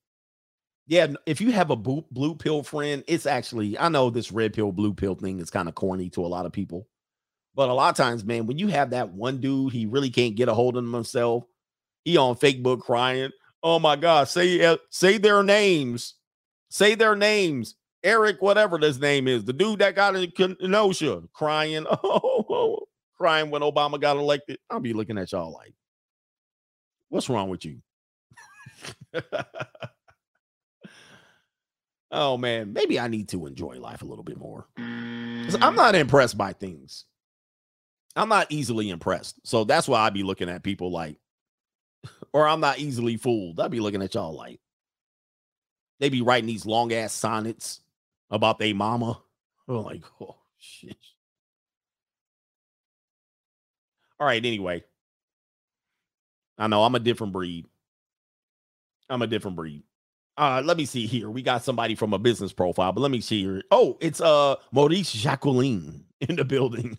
Yeah, 0.86 1.08
if 1.26 1.40
you 1.40 1.52
have 1.52 1.70
a 1.70 1.76
blue, 1.78 2.36
pill 2.36 2.62
friend, 2.62 3.04
it's 3.08 3.26
actually, 3.26 3.78
I 3.80 3.88
know 3.88 4.10
this 4.10 4.32
red 4.32 4.54
pill, 4.54 4.72
blue 4.74 4.94
pill 4.94 5.16
thing 5.16 5.40
is 5.40 5.50
kind 5.50 5.70
of 5.70 5.76
corny 5.76 6.10
to 6.12 6.26
a 6.26 6.28
lot 6.28 6.46
of 6.46 6.52
people. 6.52 6.88
But 7.56 7.70
a 7.70 7.74
lot 7.74 7.90
of 7.90 7.96
times, 7.96 8.26
man, 8.26 8.48
when 8.48 8.58
you 8.58 8.68
have 8.68 8.90
that 8.90 9.10
one 9.14 9.40
dude, 9.40 9.72
he 9.72 9.86
really 9.86 10.10
can't 10.10 10.36
get 10.36 10.50
a 10.50 10.54
hold 10.54 10.76
of 10.76 10.84
himself. 10.84 11.46
He 12.04 12.18
on 12.18 12.36
Facebook 12.36 12.82
crying. 12.82 13.32
Oh 13.62 13.80
my 13.80 13.96
God, 13.96 14.28
say 14.28 14.66
uh, 14.66 14.78
say 14.90 15.18
their 15.18 15.42
names. 15.42 16.16
Say 16.70 16.96
their 16.96 17.16
names. 17.16 17.76
Eric, 18.04 18.42
whatever 18.42 18.78
his 18.78 19.00
name 19.00 19.30
is, 19.30 19.46
the 19.46 19.54
dude 19.54 19.80
that 19.80 19.96
got 19.96 20.16
in 20.16 20.30
Kenosha, 20.32 21.24
crying, 21.32 21.86
oh, 22.04 22.80
crying 23.16 23.50
when 23.50 23.62
Obama 23.62 24.00
got 24.00 24.18
elected. 24.18 24.60
I'll 24.70 24.82
be 24.82 24.92
looking 24.92 25.18
at 25.18 25.32
y'all 25.32 25.54
like, 25.54 25.74
what's 27.08 27.30
wrong 27.30 27.48
with 27.48 27.64
you? 27.64 27.82
oh 32.12 32.38
man, 32.38 32.74
maybe 32.74 33.00
I 33.00 33.08
need 33.08 33.30
to 33.30 33.46
enjoy 33.46 33.80
life 33.80 34.02
a 34.02 34.06
little 34.06 34.24
bit 34.24 34.38
more. 34.38 34.68
I'm 34.78 35.50
mm. 35.50 35.76
not 35.76 35.96
impressed 35.96 36.38
by 36.38 36.54
things. 36.54 37.06
I'm 38.16 38.30
not 38.30 38.48
easily 38.50 38.90
impressed. 38.90 39.40
So 39.46 39.64
that's 39.64 39.88
why 39.88 40.02
I'd 40.02 40.14
be 40.14 40.24
looking 40.24 40.50
at 40.50 40.64
people 40.64 40.92
like, 40.92 41.18
or 42.34 42.48
I'm 42.48 42.60
not 42.60 42.80
easily 42.80 43.18
fooled. 43.18 43.60
I'd 43.60 43.72
be 43.72 43.80
looking 43.80 44.02
at 44.02 44.14
y'all 44.14 44.36
like, 44.36 44.60
they 46.00 46.10
be 46.10 46.22
writing 46.22 46.48
these 46.48 46.66
long 46.66 46.92
ass 46.94 47.14
sonnets 47.14 47.82
about 48.30 48.60
their 48.60 48.76
mama. 48.76 49.22
I'm 49.68 49.84
like, 49.84 50.04
oh 50.22 50.36
shit. 50.60 50.98
All 54.20 54.28
right, 54.28 54.46
anyway. 54.46 54.84
I 56.58 56.68
know 56.68 56.84
I'm 56.84 56.96
a 56.96 57.00
different 57.00 57.34
breed. 57.34 57.66
I'm 59.10 59.22
a 59.22 59.28
different 59.28 59.56
breed. 59.56 59.84
Uh, 60.38 60.62
let 60.66 60.78
me 60.78 60.86
see 60.86 61.06
here. 61.06 61.30
We 61.30 61.44
got 61.44 61.64
somebody 61.64 61.94
from 61.94 62.14
a 62.14 62.20
business 62.20 62.54
profile, 62.54 62.92
but 62.92 63.02
let 63.02 63.12
me 63.12 63.22
see 63.22 63.44
here. 63.44 63.64
Oh, 63.70 63.98
it's 64.02 64.20
uh 64.20 64.56
Maurice 64.72 65.12
Jacqueline 65.12 66.06
in 66.22 66.36
the 66.36 66.46
building. 66.46 66.98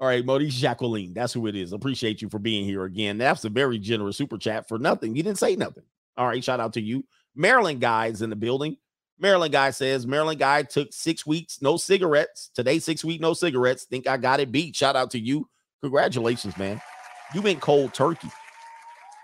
All 0.00 0.08
right, 0.08 0.24
Maurice 0.24 0.54
Jacqueline. 0.54 1.14
That's 1.14 1.32
who 1.32 1.46
it 1.46 1.54
is. 1.54 1.72
Appreciate 1.72 2.20
you 2.20 2.28
for 2.28 2.38
being 2.38 2.64
here 2.64 2.84
again. 2.84 3.18
That's 3.18 3.44
a 3.44 3.48
very 3.48 3.78
generous 3.78 4.16
super 4.16 4.36
chat 4.36 4.68
for 4.68 4.78
nothing. 4.78 5.14
You 5.14 5.22
didn't 5.22 5.38
say 5.38 5.56
nothing. 5.56 5.84
All 6.16 6.26
right, 6.26 6.42
shout 6.42 6.60
out 6.60 6.72
to 6.74 6.80
you. 6.80 7.04
Maryland 7.34 7.80
guys 7.80 8.20
in 8.20 8.28
the 8.28 8.36
building. 8.36 8.76
Maryland 9.18 9.52
guy 9.52 9.70
says 9.70 10.06
Maryland 10.06 10.40
guy 10.40 10.64
took 10.64 10.92
six 10.92 11.24
weeks, 11.24 11.62
no 11.62 11.76
cigarettes. 11.76 12.50
Today, 12.54 12.80
six 12.80 13.04
week, 13.04 13.20
no 13.20 13.32
cigarettes. 13.32 13.84
Think 13.84 14.08
I 14.08 14.16
got 14.16 14.40
it 14.40 14.50
beat. 14.50 14.74
Shout 14.74 14.96
out 14.96 15.12
to 15.12 15.18
you. 15.18 15.48
Congratulations, 15.82 16.58
man. 16.58 16.80
You 17.32 17.40
went 17.40 17.60
cold 17.60 17.94
turkey. 17.94 18.28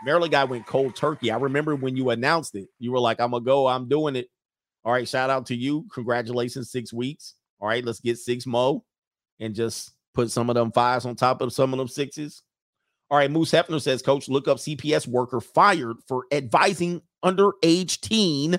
Maryland 0.04 0.32
guy 0.32 0.44
went 0.44 0.66
cold 0.66 0.94
turkey. 0.94 1.30
I 1.30 1.36
remember 1.36 1.74
when 1.74 1.96
you 1.96 2.10
announced 2.10 2.54
it, 2.54 2.68
you 2.78 2.92
were 2.92 3.00
like, 3.00 3.20
I'm 3.20 3.32
gonna 3.32 3.44
go, 3.44 3.66
I'm 3.66 3.88
doing 3.88 4.16
it. 4.16 4.28
All 4.84 4.92
right, 4.92 5.08
shout 5.08 5.30
out 5.30 5.46
to 5.46 5.56
you. 5.56 5.86
Congratulations, 5.92 6.70
six 6.70 6.92
weeks. 6.92 7.34
All 7.60 7.68
right, 7.68 7.84
let's 7.84 8.00
get 8.00 8.18
six 8.18 8.46
mo 8.46 8.84
and 9.40 9.54
just 9.54 9.92
put 10.14 10.30
some 10.30 10.48
of 10.48 10.54
them 10.54 10.72
fives 10.72 11.04
on 11.04 11.16
top 11.16 11.40
of 11.40 11.52
some 11.52 11.72
of 11.72 11.78
them 11.78 11.88
sixes. 11.88 12.42
All 13.10 13.18
right, 13.18 13.30
Moose 13.30 13.52
Hefner 13.52 13.80
says, 13.80 14.02
Coach, 14.02 14.28
look 14.28 14.48
up 14.48 14.58
CPS 14.58 15.06
worker 15.08 15.40
fired 15.40 15.96
for 16.06 16.26
advising 16.30 17.00
underage 17.24 18.00
teen 18.00 18.58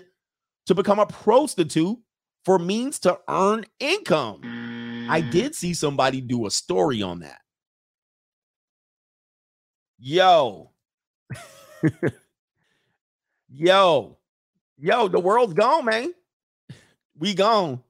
to 0.66 0.76
become 0.76 1.00
a 1.00 1.06
prostitute 1.06 1.98
for 2.46 2.58
means 2.58 3.00
to 3.00 3.20
earn 3.30 3.66
income. 3.80 5.08
I 5.10 5.22
did 5.22 5.56
see 5.56 5.74
somebody 5.74 6.22
do 6.22 6.46
a 6.46 6.52
story 6.52 7.02
on 7.02 7.20
that. 7.20 7.42
Yo. 10.00 10.72
yo. 13.50 14.18
Yo, 14.78 15.08
the 15.08 15.20
world's 15.20 15.54
gone, 15.54 15.86
man. 15.86 16.14
We 17.18 17.34
gone. 17.34 17.82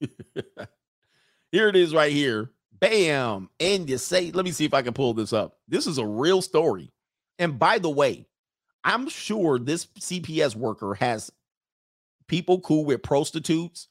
here 1.50 1.68
it 1.68 1.76
is 1.76 1.92
right 1.92 2.12
here. 2.12 2.50
Bam. 2.72 3.50
And 3.58 3.88
you 3.88 3.98
say, 3.98 4.30
let 4.30 4.44
me 4.44 4.52
see 4.52 4.64
if 4.64 4.74
I 4.74 4.82
can 4.82 4.94
pull 4.94 5.14
this 5.14 5.32
up. 5.32 5.58
This 5.68 5.86
is 5.86 5.98
a 5.98 6.06
real 6.06 6.40
story. 6.42 6.92
And 7.38 7.58
by 7.58 7.78
the 7.78 7.90
way, 7.90 8.26
I'm 8.84 9.08
sure 9.08 9.58
this 9.58 9.86
CPS 9.98 10.56
worker 10.56 10.94
has 10.94 11.30
people 12.28 12.60
cool 12.60 12.84
with 12.84 13.02
prostitutes, 13.02 13.88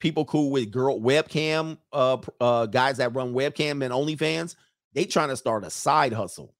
people 0.00 0.24
cool 0.24 0.50
with 0.50 0.70
girl 0.70 0.98
webcam, 0.98 1.78
uh, 1.92 2.16
uh, 2.40 2.66
guys 2.66 2.96
that 2.96 3.14
run 3.14 3.34
webcam 3.34 3.84
and 3.84 3.92
OnlyFans. 3.92 4.56
They 4.94 5.04
trying 5.04 5.28
to 5.28 5.36
start 5.36 5.64
a 5.64 5.70
side 5.70 6.12
hustle. 6.12 6.54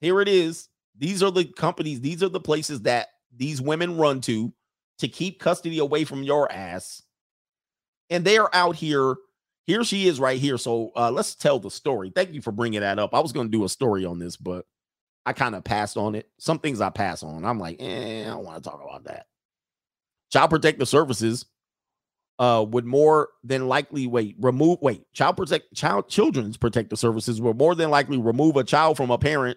Here 0.00 0.20
it 0.20 0.28
is. 0.28 0.68
These 0.98 1.22
are 1.22 1.30
the 1.30 1.44
companies, 1.44 2.00
these 2.00 2.22
are 2.22 2.28
the 2.28 2.40
places 2.40 2.82
that 2.82 3.08
these 3.34 3.60
women 3.60 3.98
run 3.98 4.20
to 4.22 4.52
to 4.98 5.08
keep 5.08 5.38
custody 5.38 5.78
away 5.78 6.04
from 6.04 6.22
your 6.22 6.50
ass. 6.50 7.02
And 8.08 8.24
they 8.24 8.38
are 8.38 8.50
out 8.52 8.76
here 8.76 9.16
here 9.66 9.82
she 9.82 10.06
is 10.06 10.20
right 10.20 10.40
here. 10.40 10.58
So 10.58 10.92
uh, 10.96 11.10
let's 11.10 11.34
tell 11.34 11.58
the 11.58 11.70
story. 11.70 12.12
Thank 12.14 12.32
you 12.32 12.40
for 12.40 12.52
bringing 12.52 12.80
that 12.80 12.98
up. 12.98 13.14
I 13.14 13.20
was 13.20 13.32
going 13.32 13.48
to 13.48 13.58
do 13.58 13.64
a 13.64 13.68
story 13.68 14.04
on 14.04 14.18
this, 14.18 14.36
but 14.36 14.64
I 15.26 15.32
kind 15.32 15.56
of 15.56 15.64
passed 15.64 15.96
on 15.96 16.14
it. 16.14 16.30
Some 16.38 16.60
things 16.60 16.80
I 16.80 16.90
pass 16.90 17.24
on. 17.24 17.44
I'm 17.44 17.58
like, 17.58 17.76
eh, 17.80 18.22
I 18.22 18.26
don't 18.26 18.44
want 18.44 18.62
to 18.62 18.70
talk 18.70 18.80
about 18.80 19.04
that. 19.04 19.26
Child 20.30 20.50
Protective 20.50 20.88
Services 20.88 21.46
uh, 22.38 22.64
would 22.68 22.84
more 22.84 23.30
than 23.42 23.66
likely 23.66 24.06
wait 24.06 24.36
remove 24.38 24.78
wait 24.82 25.10
child 25.14 25.36
protect 25.36 25.72
child 25.74 26.08
children's 26.08 26.56
protective 26.56 26.98
services 26.98 27.40
would 27.40 27.56
more 27.56 27.74
than 27.74 27.90
likely 27.90 28.18
remove 28.18 28.56
a 28.56 28.64
child 28.64 28.96
from 28.96 29.10
a 29.10 29.16
parent 29.16 29.56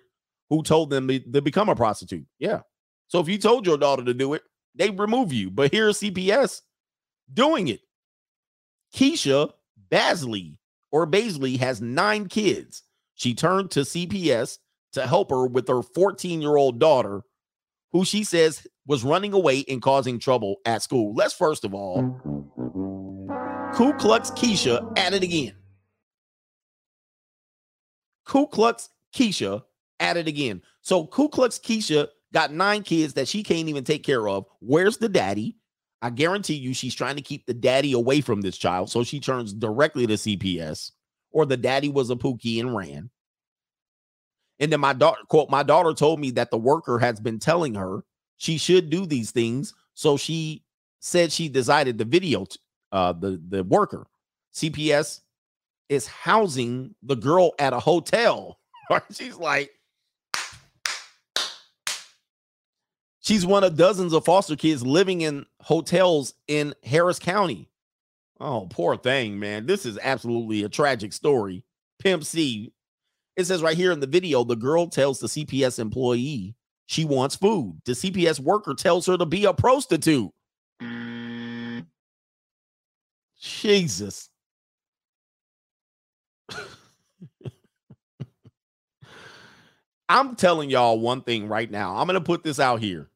who 0.50 0.64
told 0.64 0.89
them 0.89 1.08
to, 1.08 1.41
become 1.41 1.70
a 1.70 1.76
prostitute. 1.76 2.26
Yeah. 2.39 2.62
So 3.08 3.20
if 3.20 3.28
you 3.28 3.38
told 3.38 3.66
your 3.66 3.78
daughter 3.78 4.04
to 4.04 4.14
do 4.14 4.34
it, 4.34 4.43
they 4.76 4.89
remove 4.89 5.34
you. 5.34 5.50
But 5.50 5.72
here's 5.72 6.00
CPS 6.00 6.62
doing 7.34 7.68
it. 7.68 7.82
Keisha 8.95 9.52
Basley 9.89 10.60
or 10.91 11.06
Basley 11.06 11.58
has 11.58 11.82
nine 11.82 12.28
kids. 12.28 12.84
She 13.16 13.34
turned 13.34 13.72
to 13.72 13.82
CPS 13.82 14.58
to 14.93 15.06
help 15.06 15.30
her 15.30 15.45
with 15.45 15.68
her 15.68 15.82
14 15.82 16.41
year 16.41 16.56
old 16.56 16.80
daughter, 16.80 17.22
who 17.91 18.06
she 18.06 18.24
says 18.24 18.66
was 18.88 19.04
running 19.04 19.34
away 19.34 19.64
and 19.68 19.82
causing 19.82 20.20
trouble 20.20 20.58
at 20.66 20.82
school. 20.82 21.14
Let's 21.14 21.34
first 21.34 21.64
of 21.64 21.74
all 21.74 22.20
Ku 23.74 23.93
Klux 23.93 24.32
Keisha 24.32 24.97
at 24.97 25.14
it 25.14 25.24
again. 25.24 25.54
Ku 28.26 28.47
Klux 28.47 28.89
Keisha 29.14 29.64
at 30.00 30.18
it 30.18 30.28
again. 30.28 30.62
So 30.82 31.06
Ku 31.06 31.30
Klux 31.30 31.60
Keisha 31.60 32.08
got 32.34 32.54
nine 32.54 32.84
kids 32.84 33.14
that 33.14 33.28
she 33.28 33.43
can't 33.43 33.70
even 33.70 33.84
take 33.84 34.04
care 34.04 34.28
of. 34.28 34.45
Where's 34.60 34.97
the 34.97 35.10
daddy? 35.10 35.58
I 36.02 36.10
guarantee 36.10 36.56
you 36.56 36.74
she's 36.74 36.95
trying 36.95 37.18
to 37.18 37.22
keep 37.22 37.45
the 37.45 37.54
daddy 37.54 37.93
away 37.93 38.22
from 38.22 38.41
this 38.41 38.58
child. 38.58 38.89
So 38.89 39.04
she 39.04 39.20
turns 39.20 39.54
directly 39.54 40.08
to 40.08 40.14
CPS, 40.14 40.91
or 41.32 41.45
the 41.45 41.58
daddy 41.58 41.89
was 41.89 42.10
a 42.10 42.16
pookie 42.16 42.60
and 42.60 42.76
ran. 42.76 43.10
And 44.60 44.72
then 44.72 44.80
my 44.80 44.93
daughter, 44.93 45.20
quote, 45.28 45.50
my 45.50 45.64
daughter 45.64 45.93
told 45.93 46.20
me 46.20 46.32
that 46.32 46.52
the 46.52 46.58
worker 46.58 47.00
has 47.00 47.20
been 47.20 47.39
telling 47.39 47.76
her 47.76 48.04
she 48.38 48.58
should 48.58 48.89
do 48.89 49.06
these 49.06 49.32
things. 49.32 49.74
So 49.93 50.18
she 50.18 50.64
said 51.00 51.32
she 51.32 51.50
decided 51.50 51.97
the 51.97 52.06
video, 52.06 52.45
uh, 52.91 53.14
the, 53.14 53.41
the 53.47 53.64
worker, 53.64 54.08
CPS 54.54 55.22
is 55.88 56.08
housing 56.08 56.93
the 57.04 57.16
girl 57.16 57.54
at 57.60 57.74
a 57.74 57.80
hotel. 57.80 58.60
She's 59.12 59.38
like, 59.38 59.72
she's 63.30 63.46
one 63.46 63.64
of 63.64 63.78
dozens 63.78 64.12
of 64.12 64.26
foster 64.26 64.56
kids 64.56 64.84
living 64.84 65.22
in 65.22 65.46
hotels 65.62 66.34
in 66.48 66.74
Harris 66.84 67.20
County. 67.20 67.70
Oh, 68.40 68.68
poor 68.72 68.98
thing, 68.98 69.38
man. 69.38 69.68
This 69.68 69.86
is 69.86 70.00
absolutely 70.02 70.64
a 70.64 70.70
tragic 70.70 71.14
story. 71.14 71.64
Pimp 72.00 72.24
C 72.24 72.74
it 73.36 73.46
says 73.46 73.62
right 73.62 73.78
here 73.78 73.92
in 73.92 74.00
the 74.00 74.08
video 74.08 74.44
the 74.44 74.56
girl 74.56 74.88
tells 74.88 75.20
the 75.20 75.28
CPS 75.28 75.78
employee 75.78 76.56
she 76.88 77.06
wants 77.06 77.36
food. 77.36 77.80
The 77.86 77.92
CPS 77.92 78.40
worker 78.40 78.74
tells 78.74 79.06
her 79.06 79.16
to 79.16 79.26
be 79.28 79.46
a 79.46 79.54
prostitute. 79.54 80.32
Jesus. 83.40 84.32
I'm 90.10 90.36
telling 90.36 90.72
y'all 90.72 91.00
one 91.00 91.22
thing 91.22 91.48
right 91.48 91.70
now. 91.70 91.96
I'm 91.96 92.08
going 92.08 92.16
to 92.16 92.22
put 92.22 92.44
this 92.44 92.60
out 92.60 92.82
here. 92.82 93.09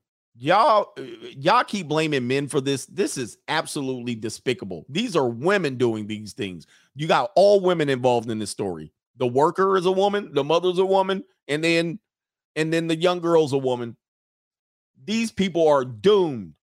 Y'all 0.43 0.93
y'all 1.37 1.63
keep 1.63 1.87
blaming 1.87 2.27
men 2.27 2.49
for 2.49 2.59
this. 2.59 2.85
This 2.87 3.17
is 3.17 3.37
absolutely 3.47 4.15
despicable. 4.15 4.85
These 4.89 5.15
are 5.15 5.29
women 5.29 5.77
doing 5.77 6.05
these 6.05 6.33
things. 6.33 6.67
You 6.95 7.07
got 7.07 7.31
all 7.35 7.61
women 7.61 7.87
involved 7.87 8.29
in 8.29 8.39
this 8.39 8.49
story 8.49 8.91
the 9.17 9.27
worker 9.27 9.77
is 9.77 9.85
a 9.85 9.91
woman, 9.91 10.33
the 10.33 10.43
mother's 10.43 10.79
a 10.79 10.85
woman, 10.85 11.23
and 11.47 11.63
then 11.63 11.99
and 12.55 12.71
then 12.71 12.87
the 12.87 12.95
young 12.95 13.19
girl's 13.19 13.53
a 13.53 13.57
woman. 13.57 13.95
These 15.03 15.31
people 15.31 15.67
are 15.67 15.85
doomed. 15.85 16.53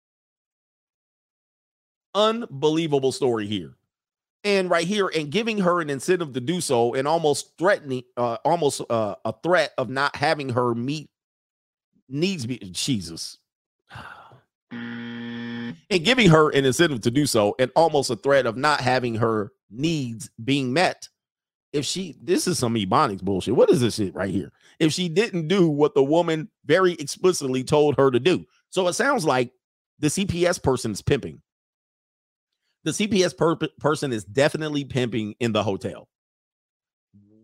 Unbelievable 2.14 3.12
story 3.12 3.46
here. 3.46 3.74
And 4.42 4.70
right 4.70 4.86
here, 4.86 5.10
and 5.14 5.30
giving 5.30 5.58
her 5.58 5.80
an 5.80 5.90
incentive 5.90 6.32
to 6.32 6.40
do 6.40 6.60
so, 6.60 6.94
and 6.94 7.06
almost 7.06 7.58
threatening, 7.58 8.04
uh, 8.16 8.38
almost 8.44 8.80
uh, 8.88 9.16
a 9.24 9.34
threat 9.42 9.72
of 9.76 9.90
not 9.90 10.16
having 10.16 10.48
her 10.50 10.74
meet 10.74 11.10
needs 12.08 12.46
be 12.46 12.58
Jesus. 12.58 13.38
And 14.70 15.76
giving 16.04 16.30
her 16.30 16.50
an 16.50 16.64
incentive 16.64 17.00
to 17.02 17.10
do 17.10 17.26
so, 17.26 17.54
and 17.58 17.70
almost 17.74 18.10
a 18.10 18.16
threat 18.16 18.46
of 18.46 18.56
not 18.56 18.80
having 18.80 19.16
her 19.16 19.52
needs 19.70 20.30
being 20.42 20.72
met. 20.72 21.08
If 21.72 21.84
she 21.84 22.16
this 22.20 22.48
is 22.48 22.58
some 22.58 22.74
ebonics 22.74 23.22
bullshit. 23.22 23.54
What 23.54 23.70
is 23.70 23.80
this 23.80 23.96
shit 23.96 24.14
right 24.14 24.30
here? 24.30 24.50
If 24.80 24.92
she 24.92 25.08
didn't 25.08 25.48
do 25.48 25.68
what 25.68 25.94
the 25.94 26.02
woman 26.02 26.48
very 26.64 26.94
explicitly 26.94 27.62
told 27.62 27.96
her 27.96 28.10
to 28.10 28.18
do. 28.18 28.44
So 28.70 28.88
it 28.88 28.94
sounds 28.94 29.24
like 29.24 29.52
the 30.00 30.08
cps 30.08 30.60
person 30.60 30.90
is 30.92 31.02
pimping. 31.02 31.40
The 32.82 32.90
cps 32.90 33.36
per- 33.36 33.68
person 33.78 34.12
is 34.12 34.24
definitely 34.24 34.84
pimping 34.84 35.34
in 35.38 35.52
the 35.52 35.62
hotel. 35.62 36.08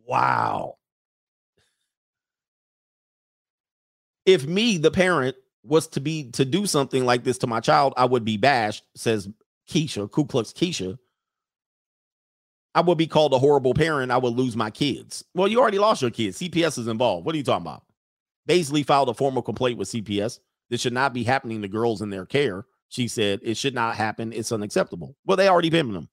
Wow. 0.04 0.78
If 4.24 4.44
me 4.44 4.78
the 4.78 4.90
parent 4.90 5.36
was 5.66 5.86
to 5.88 6.00
be 6.00 6.30
to 6.32 6.44
do 6.44 6.66
something 6.66 7.04
like 7.04 7.24
this 7.24 7.38
to 7.38 7.46
my 7.46 7.60
child 7.60 7.92
i 7.96 8.04
would 8.04 8.24
be 8.24 8.36
bashed 8.36 8.84
says 8.94 9.28
keisha 9.68 10.10
ku 10.10 10.24
klux 10.24 10.52
keisha 10.52 10.98
I 12.76 12.82
would 12.82 12.98
be 12.98 13.06
called 13.06 13.32
a 13.32 13.38
horrible 13.38 13.72
parent. 13.72 14.12
I 14.12 14.18
would 14.18 14.34
lose 14.34 14.54
my 14.54 14.70
kids. 14.70 15.24
Well, 15.32 15.48
you 15.48 15.58
already 15.58 15.78
lost 15.78 16.02
your 16.02 16.10
kids. 16.10 16.38
CPS 16.38 16.78
is 16.78 16.88
involved. 16.88 17.24
What 17.24 17.34
are 17.34 17.38
you 17.38 17.42
talking 17.42 17.62
about? 17.62 17.84
Baisley 18.46 18.84
filed 18.84 19.08
a 19.08 19.14
formal 19.14 19.40
complaint 19.40 19.78
with 19.78 19.88
CPS. 19.88 20.40
This 20.68 20.82
should 20.82 20.92
not 20.92 21.14
be 21.14 21.24
happening 21.24 21.62
to 21.62 21.68
girls 21.68 22.02
in 22.02 22.10
their 22.10 22.26
care. 22.26 22.66
She 22.90 23.08
said 23.08 23.40
it 23.42 23.56
should 23.56 23.74
not 23.74 23.96
happen. 23.96 24.30
It's 24.30 24.52
unacceptable. 24.52 25.16
Well, 25.24 25.38
they 25.38 25.48
already 25.48 25.70
pimping 25.70 25.94
them. 25.94 26.10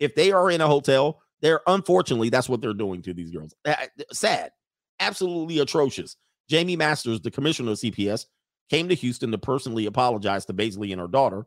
If 0.00 0.14
they 0.14 0.32
are 0.32 0.50
in 0.50 0.62
a 0.62 0.66
hotel, 0.66 1.20
they're 1.42 1.60
unfortunately 1.66 2.30
that's 2.30 2.48
what 2.48 2.62
they're 2.62 2.72
doing 2.72 3.02
to 3.02 3.12
these 3.12 3.30
girls. 3.30 3.54
Sad, 4.10 4.52
absolutely 5.00 5.58
atrocious. 5.58 6.16
Jaime 6.50 6.76
Masters, 6.76 7.20
the 7.20 7.30
commissioner 7.30 7.72
of 7.72 7.78
CPS, 7.78 8.24
came 8.68 8.88
to 8.88 8.94
Houston 8.94 9.30
to 9.32 9.38
personally 9.38 9.86
apologize 9.86 10.44
to 10.46 10.52
Baisley 10.52 10.92
and 10.92 11.00
her 11.00 11.08
daughter. 11.08 11.46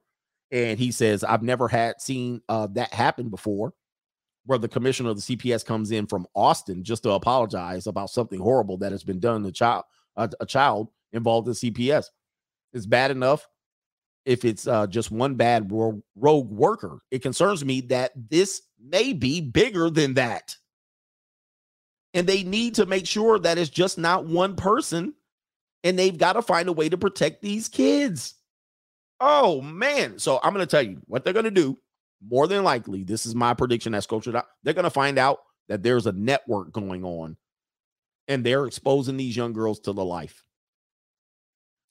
And 0.51 0.77
he 0.77 0.91
says, 0.91 1.23
I've 1.23 1.43
never 1.43 1.67
had 1.67 2.01
seen 2.01 2.41
uh, 2.49 2.67
that 2.73 2.93
happen 2.93 3.29
before 3.29 3.73
where 4.45 4.57
the 4.57 4.67
commissioner 4.67 5.09
of 5.09 5.23
the 5.23 5.37
CPS 5.37 5.65
comes 5.65 5.91
in 5.91 6.07
from 6.07 6.25
Austin 6.35 6.83
just 6.83 7.03
to 7.03 7.11
apologize 7.11 7.87
about 7.87 8.09
something 8.09 8.39
horrible 8.39 8.77
that 8.77 8.91
has 8.91 9.03
been 9.03 9.19
done 9.19 9.43
to 9.43 9.49
a 9.49 9.51
child, 9.51 9.83
a, 10.15 10.29
a 10.39 10.45
child 10.45 10.89
involved 11.13 11.47
in 11.47 11.53
CPS. 11.53 12.05
It's 12.73 12.85
bad 12.85 13.11
enough 13.11 13.47
if 14.25 14.45
it's 14.45 14.67
uh, 14.67 14.87
just 14.87 15.11
one 15.11 15.35
bad 15.35 15.71
ro- 15.71 16.01
rogue 16.15 16.49
worker. 16.49 17.01
It 17.11 17.21
concerns 17.21 17.63
me 17.63 17.81
that 17.81 18.11
this 18.29 18.61
may 18.79 19.13
be 19.13 19.41
bigger 19.41 19.89
than 19.89 20.15
that. 20.15 20.55
And 22.13 22.27
they 22.27 22.43
need 22.43 22.75
to 22.75 22.85
make 22.85 23.07
sure 23.07 23.39
that 23.39 23.57
it's 23.57 23.69
just 23.69 23.97
not 23.97 24.25
one 24.25 24.55
person 24.55 25.13
and 25.83 25.97
they've 25.97 26.17
got 26.17 26.33
to 26.33 26.41
find 26.41 26.69
a 26.69 26.73
way 26.73 26.89
to 26.89 26.97
protect 26.97 27.41
these 27.41 27.67
kids. 27.67 28.35
Oh 29.19 29.61
man. 29.61 30.19
So 30.19 30.39
I'm 30.43 30.53
going 30.53 30.65
to 30.65 30.69
tell 30.69 30.81
you 30.81 31.01
what 31.05 31.23
they're 31.23 31.33
going 31.33 31.45
to 31.45 31.51
do 31.51 31.77
more 32.25 32.47
than 32.47 32.63
likely, 32.63 33.03
this 33.03 33.25
is 33.25 33.35
my 33.35 33.53
prediction 33.53 33.95
as 33.95 34.05
culture. 34.05 34.43
They're 34.63 34.73
going 34.73 34.83
to 34.83 34.89
find 34.89 35.17
out 35.17 35.39
that 35.69 35.83
there's 35.83 36.07
a 36.07 36.11
network 36.11 36.71
going 36.71 37.03
on 37.03 37.37
and 38.27 38.45
they're 38.45 38.65
exposing 38.65 39.17
these 39.17 39.35
young 39.35 39.53
girls 39.53 39.79
to 39.81 39.93
the 39.93 40.05
life. 40.05 40.43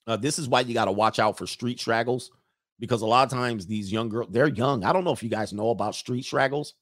Uh, 0.07 0.17
this 0.17 0.39
is 0.39 0.47
why 0.47 0.61
you 0.61 0.73
got 0.73 0.85
to 0.85 0.91
watch 0.91 1.19
out 1.19 1.37
for 1.37 1.45
street 1.45 1.79
straggles 1.79 2.31
because 2.79 3.01
a 3.01 3.05
lot 3.05 3.23
of 3.23 3.37
times 3.37 3.67
these 3.67 3.91
young 3.91 4.09
girls, 4.09 4.29
they're 4.31 4.47
young. 4.47 4.83
I 4.83 4.93
don't 4.93 5.03
know 5.03 5.11
if 5.11 5.21
you 5.21 5.29
guys 5.29 5.53
know 5.53 5.69
about 5.69 5.95
street 5.95 6.25
straggles. 6.25 6.73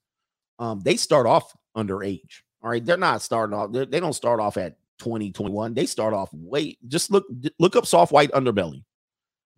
Um, 0.58 0.80
they 0.80 0.96
start 0.96 1.26
off 1.26 1.56
underage. 1.76 2.42
All 2.62 2.70
right. 2.70 2.84
They're 2.84 2.98
not 2.98 3.22
starting 3.22 3.56
off, 3.56 3.72
they 3.72 4.00
don't 4.00 4.14
start 4.14 4.40
off 4.40 4.58
at 4.58 4.78
20, 5.00 5.32
21. 5.32 5.74
They 5.74 5.86
start 5.86 6.14
off 6.14 6.30
wait, 6.34 6.78
just 6.88 7.12
look, 7.12 7.26
look 7.58 7.76
up 7.76 7.86
soft 7.86 8.12
white 8.12 8.32
underbelly 8.32 8.84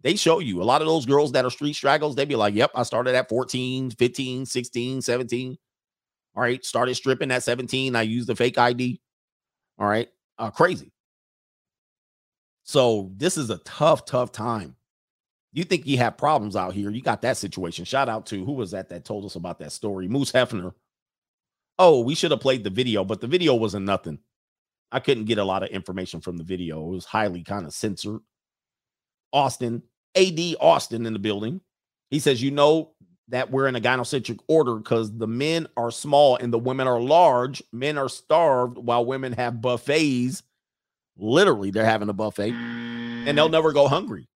they 0.04 0.16
show 0.16 0.40
you 0.40 0.62
a 0.62 0.66
lot 0.66 0.82
of 0.82 0.88
those 0.88 1.06
girls 1.06 1.32
that 1.34 1.46
are 1.46 1.52
street 1.52 1.74
straggles. 1.74 2.16
They'd 2.16 2.28
be 2.28 2.36
like, 2.36 2.56
yep, 2.56 2.72
I 2.74 2.84
started 2.84 3.16
at 3.16 3.30
14, 3.30 3.92
15, 3.92 4.46
16, 4.46 5.02
17. 5.02 5.58
All 6.36 6.44
right. 6.44 6.64
Started 6.64 6.96
stripping 6.96 7.32
at 7.32 7.44
17. 7.44 7.96
I 7.96 8.02
used 8.02 8.28
the 8.28 8.36
fake 8.36 8.58
ID. 8.58 9.00
All 9.78 9.88
right. 9.88 10.10
Uh, 10.40 10.50
crazy. 10.50 10.92
So 12.64 13.12
this 13.18 13.38
is 13.38 13.50
a 13.50 13.58
tough, 13.60 14.06
tough 14.06 14.32
time. 14.32 14.76
You 15.54 15.66
think 15.66 15.86
you 15.86 15.98
have 15.98 16.18
problems 16.18 16.56
out 16.56 16.74
here. 16.74 16.90
You 16.90 17.02
got 17.02 17.22
that 17.24 17.38
situation. 17.38 17.86
Shout 17.86 18.08
out 18.08 18.26
to 18.28 18.44
who 18.46 18.54
was 18.54 18.72
that 18.72 18.90
that 18.90 19.04
told 19.04 19.26
us 19.26 19.36
about 19.36 19.60
that 19.60 19.74
story? 19.74 20.08
Moose 20.08 20.32
Hefner. 20.32 20.74
Oh, 21.78 22.02
we 22.02 22.16
should 22.16 22.32
have 22.32 22.40
played 22.40 22.64
the 22.64 22.70
video, 22.70 23.04
but 23.04 23.22
the 23.22 23.28
video 23.28 23.56
wasn't 23.56 23.86
nothing. 23.86 24.20
I 24.92 25.00
couldn't 25.00 25.26
get 25.26 25.38
a 25.38 25.44
lot 25.44 25.64
of 25.64 25.70
information 25.70 26.20
from 26.22 26.38
the 26.38 26.44
video. 26.44 26.86
It 26.86 26.90
was 26.90 27.06
highly 27.06 27.44
kind 27.44 27.66
of 27.66 27.74
censored. 27.74 28.20
Austin, 29.32 29.84
AD 30.16 30.40
Austin 30.60 31.06
in 31.06 31.14
the 31.14 31.20
building. 31.20 31.62
He 32.10 32.20
says, 32.20 32.44
You 32.44 32.52
know 32.52 32.92
that 33.30 33.50
we're 33.50 33.68
in 33.68 33.78
a 33.78 33.82
gynocentric 33.82 34.40
order 34.48 34.76
because 34.76 35.18
the 35.18 35.28
men 35.28 35.68
are 35.78 35.92
small 35.92 36.36
and 36.36 36.52
the 36.52 36.60
women 36.60 36.88
are 36.88 37.00
large. 37.00 37.64
Men 37.72 37.98
are 37.98 38.10
starved 38.10 38.78
while 38.78 39.06
women 39.06 39.32
have 39.34 39.62
buffets. 39.62 40.44
Literally, 41.18 41.72
they're 41.72 41.86
having 41.86 42.10
a 42.10 42.14
buffet 42.14 42.52
and 42.52 43.38
they'll 43.38 43.50
never 43.50 43.72
go 43.72 43.88
hungry. 43.88 44.28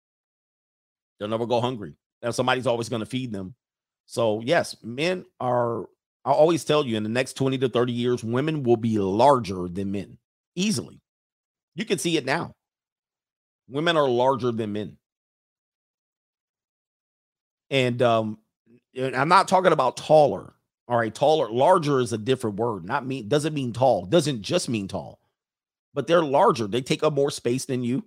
They'll 1.18 1.28
never 1.28 1.46
go 1.46 1.60
hungry. 1.60 1.96
And 2.22 2.34
somebody's 2.34 2.66
always 2.66 2.88
going 2.88 3.00
to 3.00 3.06
feed 3.06 3.32
them. 3.32 3.54
So, 4.06 4.40
yes, 4.44 4.76
men 4.82 5.24
are, 5.40 5.82
I 6.24 6.32
always 6.32 6.64
tell 6.64 6.84
you 6.84 6.96
in 6.96 7.02
the 7.02 7.08
next 7.08 7.34
20 7.34 7.58
to 7.58 7.68
30 7.68 7.92
years, 7.92 8.22
women 8.22 8.62
will 8.62 8.76
be 8.76 8.98
larger 8.98 9.68
than 9.68 9.92
men 9.92 10.18
easily. 10.54 11.00
You 11.74 11.84
can 11.84 11.98
see 11.98 12.16
it 12.16 12.24
now. 12.24 12.52
Women 13.68 13.96
are 13.96 14.08
larger 14.08 14.52
than 14.52 14.72
men. 14.72 14.96
And 17.70 18.00
um, 18.02 18.38
I'm 18.96 19.28
not 19.28 19.48
talking 19.48 19.72
about 19.72 19.96
taller. 19.96 20.52
All 20.86 20.98
right, 20.98 21.14
taller, 21.14 21.50
larger 21.50 22.00
is 22.00 22.12
a 22.12 22.18
different 22.18 22.56
word. 22.56 22.84
Not 22.84 23.06
mean 23.06 23.26
doesn't 23.26 23.54
mean 23.54 23.72
tall. 23.72 24.04
Doesn't 24.04 24.42
just 24.42 24.68
mean 24.68 24.86
tall. 24.86 25.18
But 25.94 26.06
they're 26.06 26.22
larger. 26.22 26.66
They 26.66 26.82
take 26.82 27.02
up 27.02 27.14
more 27.14 27.30
space 27.30 27.64
than 27.64 27.82
you. 27.82 28.04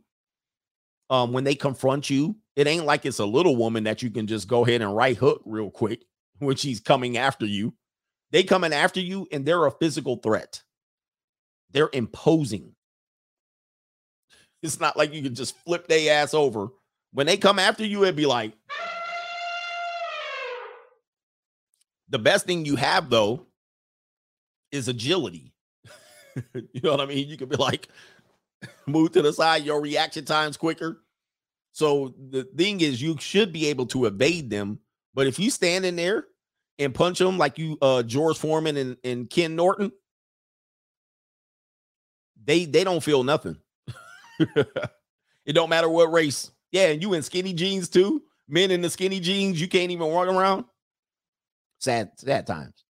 Um, 1.09 1.33
when 1.33 1.43
they 1.43 1.55
confront 1.55 2.09
you, 2.09 2.35
it 2.55 2.67
ain't 2.67 2.85
like 2.85 3.05
it's 3.05 3.19
a 3.19 3.25
little 3.25 3.55
woman 3.55 3.85
that 3.85 4.03
you 4.03 4.11
can 4.11 4.27
just 4.27 4.47
go 4.47 4.65
ahead 4.65 4.81
and 4.81 4.95
right 4.95 5.17
hook 5.17 5.41
real 5.45 5.71
quick. 5.71 6.03
when 6.39 6.55
she's 6.55 6.79
coming 6.79 7.17
after 7.17 7.45
you. 7.45 7.73
They 8.31 8.43
coming 8.43 8.73
after 8.73 8.99
you 8.99 9.27
and 9.31 9.45
they're 9.45 9.65
a 9.65 9.71
physical 9.71 10.17
threat. 10.17 10.61
They're 11.71 11.89
imposing. 11.93 12.73
It's 14.63 14.79
not 14.79 14.97
like 14.97 15.13
you 15.13 15.21
can 15.21 15.35
just 15.35 15.55
flip 15.65 15.87
their 15.87 16.13
ass 16.13 16.33
over. 16.33 16.69
When 17.13 17.27
they 17.27 17.37
come 17.37 17.59
after 17.59 17.85
you, 17.85 18.03
it'd 18.03 18.15
be 18.15 18.25
like 18.25 18.53
the 22.09 22.19
best 22.19 22.45
thing 22.45 22.65
you 22.65 22.75
have 22.75 23.09
though 23.09 23.45
is 24.71 24.87
agility. 24.87 25.53
you 26.53 26.81
know 26.83 26.91
what 26.91 27.01
I 27.01 27.05
mean? 27.05 27.27
You 27.27 27.37
could 27.37 27.49
be 27.49 27.57
like, 27.57 27.87
move 28.85 29.11
to 29.13 29.21
the 29.21 29.33
side, 29.33 29.63
your 29.63 29.81
reaction 29.81 30.25
time's 30.25 30.57
quicker. 30.57 31.01
So 31.71 32.15
the 32.29 32.43
thing 32.43 32.81
is, 32.81 33.01
you 33.01 33.15
should 33.19 33.53
be 33.53 33.67
able 33.67 33.85
to 33.87 34.05
evade 34.05 34.49
them. 34.49 34.79
But 35.13 35.27
if 35.27 35.37
you 35.39 35.49
stand 35.49 35.85
in 35.85 35.95
there 35.95 36.25
and 36.79 36.93
punch 36.93 37.19
them 37.19 37.37
like 37.37 37.57
you 37.57 37.77
uh 37.81 38.03
George 38.03 38.37
Foreman 38.37 38.77
and, 38.77 38.97
and 39.03 39.29
Ken 39.29 39.55
Norton, 39.55 39.91
they 42.47 42.65
they 42.65 42.83
don't 42.83 43.03
feel 43.03 43.23
nothing. 43.23 43.57
it 44.39 45.53
don't 45.53 45.69
matter 45.69 45.89
what 45.89 46.11
race. 46.11 46.49
Yeah, 46.71 46.87
and 46.87 47.01
you 47.01 47.13
in 47.13 47.21
skinny 47.21 47.53
jeans 47.53 47.89
too. 47.89 48.23
Men 48.47 48.71
in 48.71 48.81
the 48.81 48.89
skinny 48.89 49.19
jeans, 49.19 49.61
you 49.61 49.67
can't 49.67 49.91
even 49.91 50.07
walk 50.07 50.27
around. 50.27 50.65
Sad, 51.79 52.11
sad 52.17 52.47
times. 52.47 52.85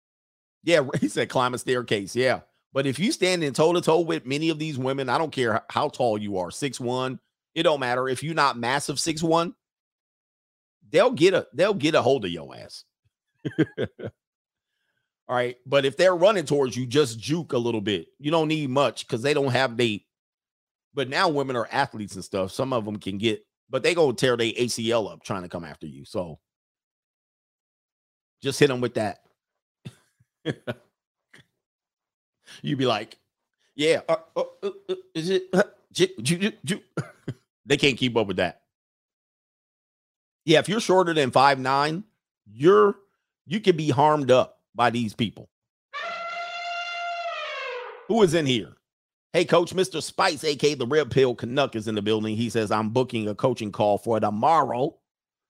Yeah, 0.63 0.85
he 1.01 1.07
said 1.07 1.29
climb 1.29 1.53
a 1.53 1.57
staircase. 1.57 2.15
Yeah. 2.15 2.41
But 2.73 2.85
if 2.85 2.99
you 2.99 3.13
stand 3.13 3.41
in 3.41 3.53
toe 3.53 3.71
to 3.71 3.79
toe 3.79 4.01
with 4.01 4.25
many 4.25 4.49
of 4.49 4.59
these 4.59 4.77
women, 4.77 5.07
I 5.07 5.17
don't 5.17 5.31
care 5.31 5.63
how 5.69 5.87
tall 5.87 6.17
you 6.17 6.37
are, 6.37 6.51
six 6.51 6.77
one, 6.77 7.19
it 7.53 7.63
don't 7.63 7.79
matter. 7.79 8.09
If 8.09 8.21
you're 8.21 8.35
not 8.35 8.57
massive 8.57 8.99
six 8.99 9.23
one, 9.23 9.55
they'll 10.89 11.11
get 11.11 11.33
a 11.33 11.47
they'll 11.53 11.73
get 11.73 11.95
a 11.95 12.01
hold 12.01 12.25
of 12.25 12.31
your 12.31 12.53
ass. 12.53 12.83
All 15.27 15.35
right. 15.35 15.57
But 15.65 15.85
if 15.85 15.97
they're 15.97 16.15
running 16.15 16.45
towards 16.45 16.77
you, 16.77 16.85
just 16.85 17.19
juke 17.19 17.53
a 17.53 17.57
little 17.57 17.81
bit. 17.81 18.07
You 18.19 18.31
don't 18.31 18.47
need 18.47 18.69
much 18.69 19.07
because 19.07 19.21
they 19.21 19.33
don't 19.33 19.51
have 19.51 19.75
bait. 19.75 20.05
But 20.93 21.09
now 21.09 21.29
women 21.29 21.55
are 21.55 21.67
athletes 21.71 22.15
and 22.15 22.23
stuff. 22.23 22.51
Some 22.51 22.71
of 22.71 22.85
them 22.85 22.97
can 22.97 23.17
get, 23.17 23.45
but 23.69 23.83
they 23.83 23.93
go 23.93 24.11
tear 24.11 24.37
their 24.37 24.51
ACL 24.53 25.11
up 25.11 25.23
trying 25.23 25.41
to 25.43 25.49
come 25.49 25.65
after 25.65 25.87
you. 25.87 26.05
So 26.05 26.39
just 28.41 28.59
hit 28.59 28.67
them 28.67 28.81
with 28.81 28.93
that. 28.93 29.19
You'd 32.61 32.77
be 32.77 32.85
like, 32.85 33.17
yeah, 33.75 34.01
uh, 34.07 34.17
uh, 34.37 34.43
uh, 34.63 34.69
uh 34.89 34.95
is 35.13 35.29
it? 35.29 35.49
Uh, 35.51 35.63
they 37.65 37.77
can't 37.77 37.97
keep 37.97 38.15
up 38.15 38.27
with 38.27 38.37
that. 38.37 38.61
Yeah, 40.45 40.59
if 40.59 40.69
you're 40.69 40.79
shorter 40.79 41.13
than 41.13 41.31
five 41.31 41.59
nine, 41.59 42.03
you're 42.45 42.95
you 43.45 43.59
can 43.59 43.75
be 43.75 43.89
harmed 43.89 44.31
up 44.31 44.54
by 44.75 44.89
these 44.89 45.13
people. 45.13 45.49
Who 48.07 48.21
is 48.21 48.33
in 48.33 48.45
here? 48.45 48.73
Hey, 49.33 49.45
coach, 49.45 49.75
Mr. 49.75 50.01
Spice, 50.01 50.43
aka 50.43 50.75
the 50.75 50.87
Red 50.87 51.11
Pill 51.11 51.35
Canuck, 51.35 51.75
is 51.75 51.87
in 51.87 51.95
the 51.95 52.01
building. 52.01 52.37
He 52.37 52.49
says, 52.49 52.71
I'm 52.71 52.91
booking 52.91 53.27
a 53.27 53.35
coaching 53.35 53.71
call 53.71 53.97
for 53.97 54.19
tomorrow. 54.19 54.95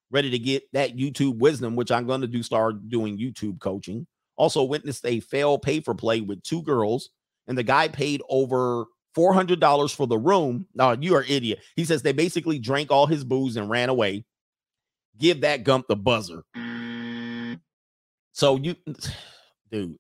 Ready 0.10 0.30
to 0.32 0.40
get 0.40 0.64
that 0.74 0.96
YouTube 0.96 1.38
wisdom, 1.38 1.76
which 1.76 1.92
I'm 1.92 2.08
going 2.08 2.22
to 2.22 2.28
do 2.28 2.42
start 2.42 2.90
doing 2.90 3.20
YouTube 3.20 3.60
coaching. 3.60 4.08
Also 4.38 4.64
witnessed 4.64 5.06
a 5.06 5.20
fail 5.20 5.58
pay 5.58 5.82
for 5.82 5.94
play 5.94 6.22
with 6.22 6.42
two 6.44 6.62
girls, 6.64 7.10
and 7.48 7.58
the 7.58 7.64
guy 7.64 7.88
paid 7.88 8.22
over 8.30 8.86
$400 9.16 9.96
for 9.96 10.08
the 10.08 10.18
room. 10.18 10.66
No, 10.74 10.94
you 10.94 11.16
are 11.16 11.24
idiot. 11.24 11.60
He 11.76 11.86
says 11.86 12.02
they 12.02 12.12
basically 12.12 12.60
drank 12.60 12.92
all 12.92 13.08
his 13.08 13.24
booze 13.24 13.56
and 13.56 13.70
ran 13.70 13.90
away. 13.90 14.26
Give 15.18 15.42
that 15.42 15.64
gump 15.64 15.88
the 15.88 15.96
buzzer. 15.96 16.44
So 18.36 18.58
you, 18.58 18.76
dude, 19.72 19.98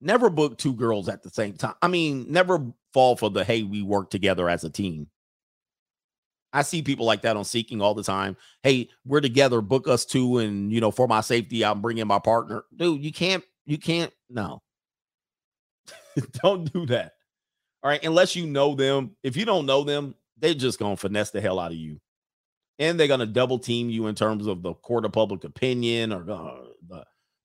never 0.00 0.28
book 0.28 0.58
two 0.58 0.74
girls 0.74 1.08
at 1.08 1.22
the 1.22 1.30
same 1.30 1.54
time. 1.54 1.74
I 1.80 1.88
mean, 1.88 2.26
never 2.28 2.58
fall 2.92 3.16
for 3.16 3.30
the 3.30 3.44
hey, 3.44 3.62
we 3.62 3.80
work 3.80 4.10
together 4.10 4.48
as 4.48 4.64
a 4.64 4.70
team. 4.70 5.06
I 6.52 6.62
see 6.62 6.82
people 6.82 7.06
like 7.06 7.22
that 7.22 7.36
on 7.36 7.44
Seeking 7.44 7.80
all 7.80 7.94
the 7.94 8.02
time. 8.02 8.36
Hey, 8.62 8.88
we're 9.04 9.20
together, 9.20 9.60
book 9.60 9.86
us 9.86 10.04
two, 10.04 10.38
and 10.38 10.72
you 10.72 10.80
know, 10.80 10.90
for 10.90 11.06
my 11.06 11.20
safety, 11.20 11.64
I'm 11.64 11.80
bringing 11.80 12.06
my 12.08 12.18
partner. 12.18 12.64
Dude, 12.74 13.04
you 13.04 13.12
can't, 13.12 13.44
you 13.66 13.78
can't, 13.78 14.12
no. 14.28 14.62
don't 16.42 16.72
do 16.72 16.86
that. 16.86 17.12
All 17.84 17.90
right, 17.90 18.02
unless 18.04 18.34
you 18.34 18.46
know 18.46 18.74
them. 18.74 19.14
If 19.22 19.36
you 19.36 19.44
don't 19.44 19.66
know 19.66 19.84
them, 19.84 20.16
they're 20.38 20.54
just 20.54 20.80
gonna 20.80 20.96
finesse 20.96 21.30
the 21.30 21.40
hell 21.40 21.60
out 21.60 21.70
of 21.70 21.78
you, 21.78 22.00
and 22.80 22.98
they're 22.98 23.06
gonna 23.06 23.26
double 23.26 23.60
team 23.60 23.90
you 23.90 24.08
in 24.08 24.16
terms 24.16 24.48
of 24.48 24.62
the 24.62 24.74
court 24.74 25.04
of 25.04 25.12
public 25.12 25.44
opinion 25.44 26.12
or 26.12 26.28
uh, 26.28 26.65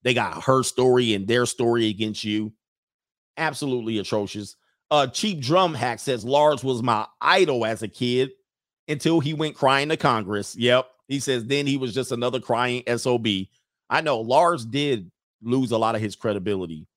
they 0.03 0.13
got 0.13 0.43
her 0.43 0.63
story 0.63 1.13
and 1.13 1.27
their 1.27 1.45
story 1.45 1.87
against 1.87 2.23
you. 2.23 2.53
Absolutely 3.37 3.99
atrocious. 3.99 4.55
Uh, 4.89 5.07
Cheap 5.07 5.41
Drum 5.41 5.73
Hack 5.73 5.99
says 5.99 6.25
Lars 6.25 6.63
was 6.63 6.83
my 6.83 7.05
idol 7.21 7.65
as 7.65 7.81
a 7.81 7.87
kid 7.87 8.31
until 8.87 9.19
he 9.19 9.33
went 9.33 9.55
crying 9.55 9.89
to 9.89 9.97
Congress. 9.97 10.55
Yep. 10.57 10.85
He 11.07 11.19
says 11.19 11.45
then 11.45 11.65
he 11.65 11.77
was 11.77 11.93
just 11.93 12.11
another 12.11 12.39
crying 12.39 12.83
SOB. 12.97 13.27
I 13.89 14.01
know 14.01 14.21
Lars 14.21 14.65
did 14.65 15.11
lose 15.41 15.71
a 15.71 15.77
lot 15.77 15.95
of 15.95 16.01
his 16.01 16.15
credibility 16.15 16.87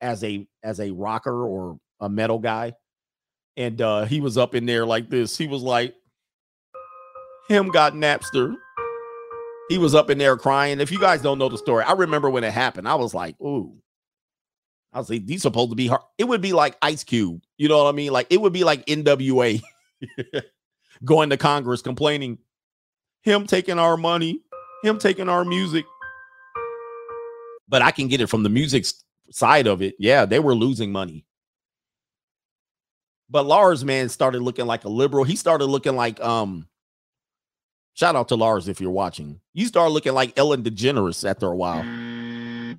as 0.00 0.22
a 0.24 0.46
as 0.62 0.80
a 0.80 0.90
rocker 0.90 1.46
or 1.46 1.78
a 2.00 2.08
metal 2.08 2.38
guy. 2.38 2.74
And 3.56 3.80
uh 3.80 4.04
he 4.04 4.20
was 4.20 4.36
up 4.36 4.54
in 4.54 4.66
there 4.66 4.86
like 4.86 5.10
this. 5.10 5.36
He 5.36 5.46
was 5.46 5.62
like 5.62 5.94
him 7.48 7.68
got 7.68 7.94
Napster 7.94 8.54
he 9.68 9.78
was 9.78 9.94
up 9.94 10.10
in 10.10 10.18
there 10.18 10.36
crying. 10.36 10.80
If 10.80 10.92
you 10.92 10.98
guys 10.98 11.22
don't 11.22 11.38
know 11.38 11.48
the 11.48 11.58
story, 11.58 11.84
I 11.84 11.92
remember 11.92 12.30
when 12.30 12.44
it 12.44 12.52
happened. 12.52 12.88
I 12.88 12.94
was 12.94 13.14
like, 13.14 13.40
ooh. 13.40 13.72
I 14.92 14.98
was 14.98 15.10
like, 15.10 15.26
these 15.26 15.42
supposed 15.42 15.70
to 15.70 15.76
be 15.76 15.88
hard. 15.88 16.02
It 16.18 16.24
would 16.24 16.40
be 16.40 16.52
like 16.52 16.76
Ice 16.80 17.02
Cube. 17.02 17.42
You 17.58 17.68
know 17.68 17.82
what 17.82 17.88
I 17.88 17.92
mean? 17.92 18.12
Like 18.12 18.28
it 18.30 18.40
would 18.40 18.52
be 18.52 18.62
like 18.62 18.86
NWA 18.86 19.60
going 21.04 21.30
to 21.30 21.36
Congress 21.36 21.82
complaining, 21.82 22.38
him 23.22 23.46
taking 23.46 23.78
our 23.78 23.96
money, 23.96 24.40
him 24.84 24.98
taking 24.98 25.28
our 25.28 25.44
music. 25.44 25.84
But 27.68 27.82
I 27.82 27.90
can 27.90 28.06
get 28.06 28.20
it 28.20 28.28
from 28.28 28.44
the 28.44 28.50
music 28.50 28.84
side 29.30 29.66
of 29.66 29.82
it. 29.82 29.96
Yeah, 29.98 30.26
they 30.26 30.38
were 30.38 30.54
losing 30.54 30.92
money. 30.92 31.24
But 33.28 33.46
Lars, 33.46 33.84
man, 33.84 34.08
started 34.10 34.42
looking 34.42 34.66
like 34.66 34.84
a 34.84 34.88
liberal. 34.88 35.24
He 35.24 35.34
started 35.34 35.64
looking 35.64 35.96
like 35.96 36.20
um 36.20 36.68
Shout 37.94 38.16
out 38.16 38.28
to 38.28 38.34
Lars 38.34 38.68
if 38.68 38.80
you're 38.80 38.90
watching. 38.90 39.40
You 39.52 39.66
start 39.66 39.92
looking 39.92 40.14
like 40.14 40.36
Ellen 40.36 40.64
DeGeneres 40.64 41.28
after 41.28 41.46
a 41.46 41.56
while. 41.56 41.84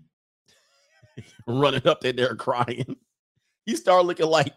Running 1.48 1.88
up 1.88 2.02
there 2.02 2.36
crying. 2.36 2.98
You 3.66 3.78
start 3.78 4.06
looking 4.06 4.28
like 4.28 4.54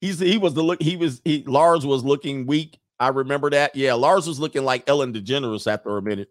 he's 0.00 0.18
he 0.18 0.36
was 0.36 0.54
the 0.54 0.62
look 0.62 0.82
he 0.82 0.96
was 0.96 1.20
he 1.24 1.44
Lars 1.46 1.86
was 1.86 2.04
looking 2.04 2.46
weak. 2.46 2.78
I 2.98 3.08
remember 3.08 3.50
that. 3.50 3.76
Yeah, 3.76 3.94
Lars 3.94 4.26
was 4.26 4.40
looking 4.40 4.64
like 4.64 4.88
Ellen 4.88 5.12
DeGeneres 5.12 5.70
after 5.70 5.96
a 5.96 6.02
minute. 6.02 6.28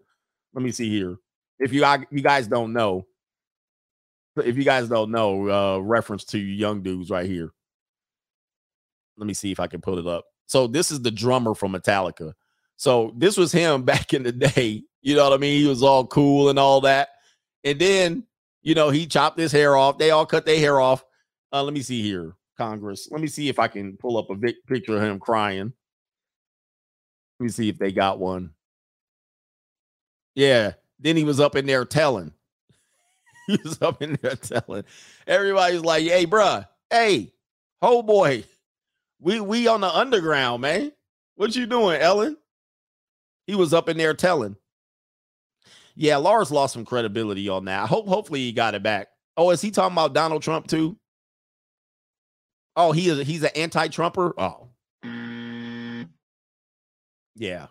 Let 0.53 0.63
me 0.63 0.71
see 0.71 0.89
here. 0.89 1.15
If 1.57 1.71
you 1.71 1.85
you 2.11 2.21
guys 2.21 2.47
don't 2.47 2.73
know, 2.73 3.07
if 4.35 4.57
you 4.57 4.63
guys 4.63 4.89
don't 4.89 5.11
know, 5.11 5.49
uh 5.49 5.79
reference 5.79 6.25
to 6.25 6.37
young 6.37 6.81
dudes 6.81 7.09
right 7.09 7.25
here. 7.25 7.51
Let 9.17 9.25
me 9.25 9.33
see 9.33 9.51
if 9.51 9.59
I 9.59 9.67
can 9.67 9.79
put 9.79 9.99
it 9.99 10.07
up. 10.07 10.25
So 10.47 10.67
this 10.67 10.91
is 10.91 11.01
the 11.01 11.11
drummer 11.11 11.53
from 11.53 11.73
Metallica. 11.73 12.33
So 12.79 13.13
this 13.17 13.35
was 13.35 13.51
him 13.51 13.83
back 13.83 14.13
in 14.13 14.23
the 14.23 14.31
day. 14.31 14.83
You 15.01 15.15
know 15.15 15.25
what 15.25 15.33
I 15.33 15.37
mean? 15.37 15.59
He 15.59 15.67
was 15.67 15.83
all 15.83 16.07
cool 16.07 16.49
and 16.49 16.57
all 16.57 16.81
that. 16.81 17.09
And 17.63 17.77
then, 17.77 18.23
you 18.63 18.73
know, 18.73 18.89
he 18.89 19.05
chopped 19.05 19.37
his 19.37 19.51
hair 19.51 19.75
off. 19.75 19.97
They 19.97 20.11
all 20.11 20.25
cut 20.25 20.45
their 20.45 20.57
hair 20.57 20.79
off. 20.79 21.03
Uh, 21.51 21.61
let 21.61 21.73
me 21.73 21.81
see 21.81 22.01
here, 22.01 22.35
Congress. 22.57 23.09
Let 23.11 23.19
me 23.19 23.27
see 23.27 23.49
if 23.49 23.59
I 23.59 23.67
can 23.67 23.97
pull 23.97 24.17
up 24.17 24.29
a 24.29 24.35
big 24.35 24.55
picture 24.65 24.95
of 24.95 25.03
him 25.03 25.19
crying. 25.19 25.73
Let 27.39 27.43
me 27.43 27.49
see 27.49 27.67
if 27.67 27.77
they 27.77 27.91
got 27.91 28.17
one. 28.17 28.51
Yeah. 30.35 30.73
Then 30.99 31.17
he 31.17 31.25
was 31.25 31.41
up 31.41 31.57
in 31.57 31.65
there 31.65 31.83
telling. 31.83 32.31
he 33.47 33.59
was 33.63 33.81
up 33.81 34.01
in 34.01 34.17
there 34.21 34.35
telling. 34.35 34.85
Everybody's 35.27 35.81
like, 35.81 36.03
hey, 36.03 36.25
bruh, 36.25 36.65
hey, 36.89 37.33
oh 37.81 38.03
boy. 38.03 38.45
We 39.19 39.41
we 39.41 39.67
on 39.67 39.81
the 39.81 39.93
underground, 39.93 40.61
man. 40.61 40.93
What 41.35 41.55
you 41.55 41.65
doing, 41.65 41.99
Ellen? 41.99 42.37
He 43.49 43.55
was 43.55 43.73
up 43.73 43.89
in 43.89 43.97
there 43.97 44.13
telling. 44.13 44.57
Yeah, 45.95 46.17
Lars 46.17 46.51
lost 46.51 46.73
some 46.73 46.85
credibility 46.85 47.49
on 47.49 47.65
that. 47.65 47.81
I 47.81 47.87
hope 47.87 48.07
hopefully 48.07 48.41
he 48.41 48.51
got 48.51 48.75
it 48.75 48.83
back. 48.83 49.07
Oh, 49.35 49.49
is 49.49 49.59
he 49.59 49.71
talking 49.71 49.95
about 49.95 50.13
Donald 50.13 50.43
Trump 50.43 50.67
too? 50.67 50.97
Oh, 52.75 52.91
he 52.91 53.09
is 53.09 53.25
he's 53.25 53.41
an 53.41 53.49
anti-Trumper? 53.55 54.35
Oh. 54.37 54.67
Yeah. 57.35 57.67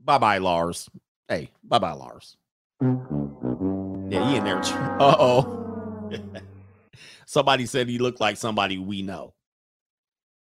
Bye-bye, 0.00 0.38
Lars. 0.38 0.90
Hey, 1.28 1.52
bye-bye, 1.62 1.92
Lars. 1.92 2.36
Yeah, 2.82 4.28
he 4.28 4.36
in 4.38 4.42
there. 4.42 4.58
Uh-oh. 4.58 6.10
somebody 7.26 7.66
said 7.66 7.88
he 7.88 7.98
looked 7.98 8.20
like 8.20 8.36
somebody 8.36 8.76
we 8.76 9.02
know. 9.02 9.34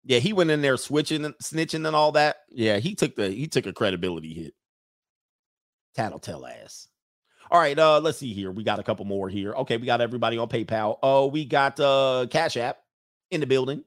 Yeah, 0.04 0.20
he 0.20 0.34
went 0.34 0.52
in 0.52 0.62
there 0.62 0.78
switching 0.78 1.26
and 1.26 1.36
snitching 1.44 1.86
and 1.86 1.96
all 1.96 2.14
that. 2.14 2.38
Yeah, 2.50 2.78
he 2.78 2.96
took 2.96 3.16
the 3.16 3.30
he 3.30 3.48
took 3.48 3.66
a 3.66 3.74
credibility 3.74 4.34
hit. 4.34 4.54
Tattletale 5.96 6.46
ass. 6.46 6.88
All 7.52 7.60
right, 7.60 7.78
uh, 7.78 8.00
let's 8.00 8.20
see 8.20 8.34
here. 8.34 8.52
We 8.52 8.64
got 8.64 8.80
a 8.80 8.84
couple 8.84 9.06
more 9.06 9.28
here. 9.28 9.54
Okay, 9.54 9.78
we 9.78 9.86
got 9.86 10.02
everybody 10.02 10.38
on 10.38 10.48
PayPal. 10.48 10.98
Oh, 11.02 11.28
we 11.28 11.46
got 11.46 11.80
uh 11.80 12.28
Cash 12.30 12.58
App 12.58 12.78
in 13.32 13.42
the 13.42 13.48
building. 13.48 13.84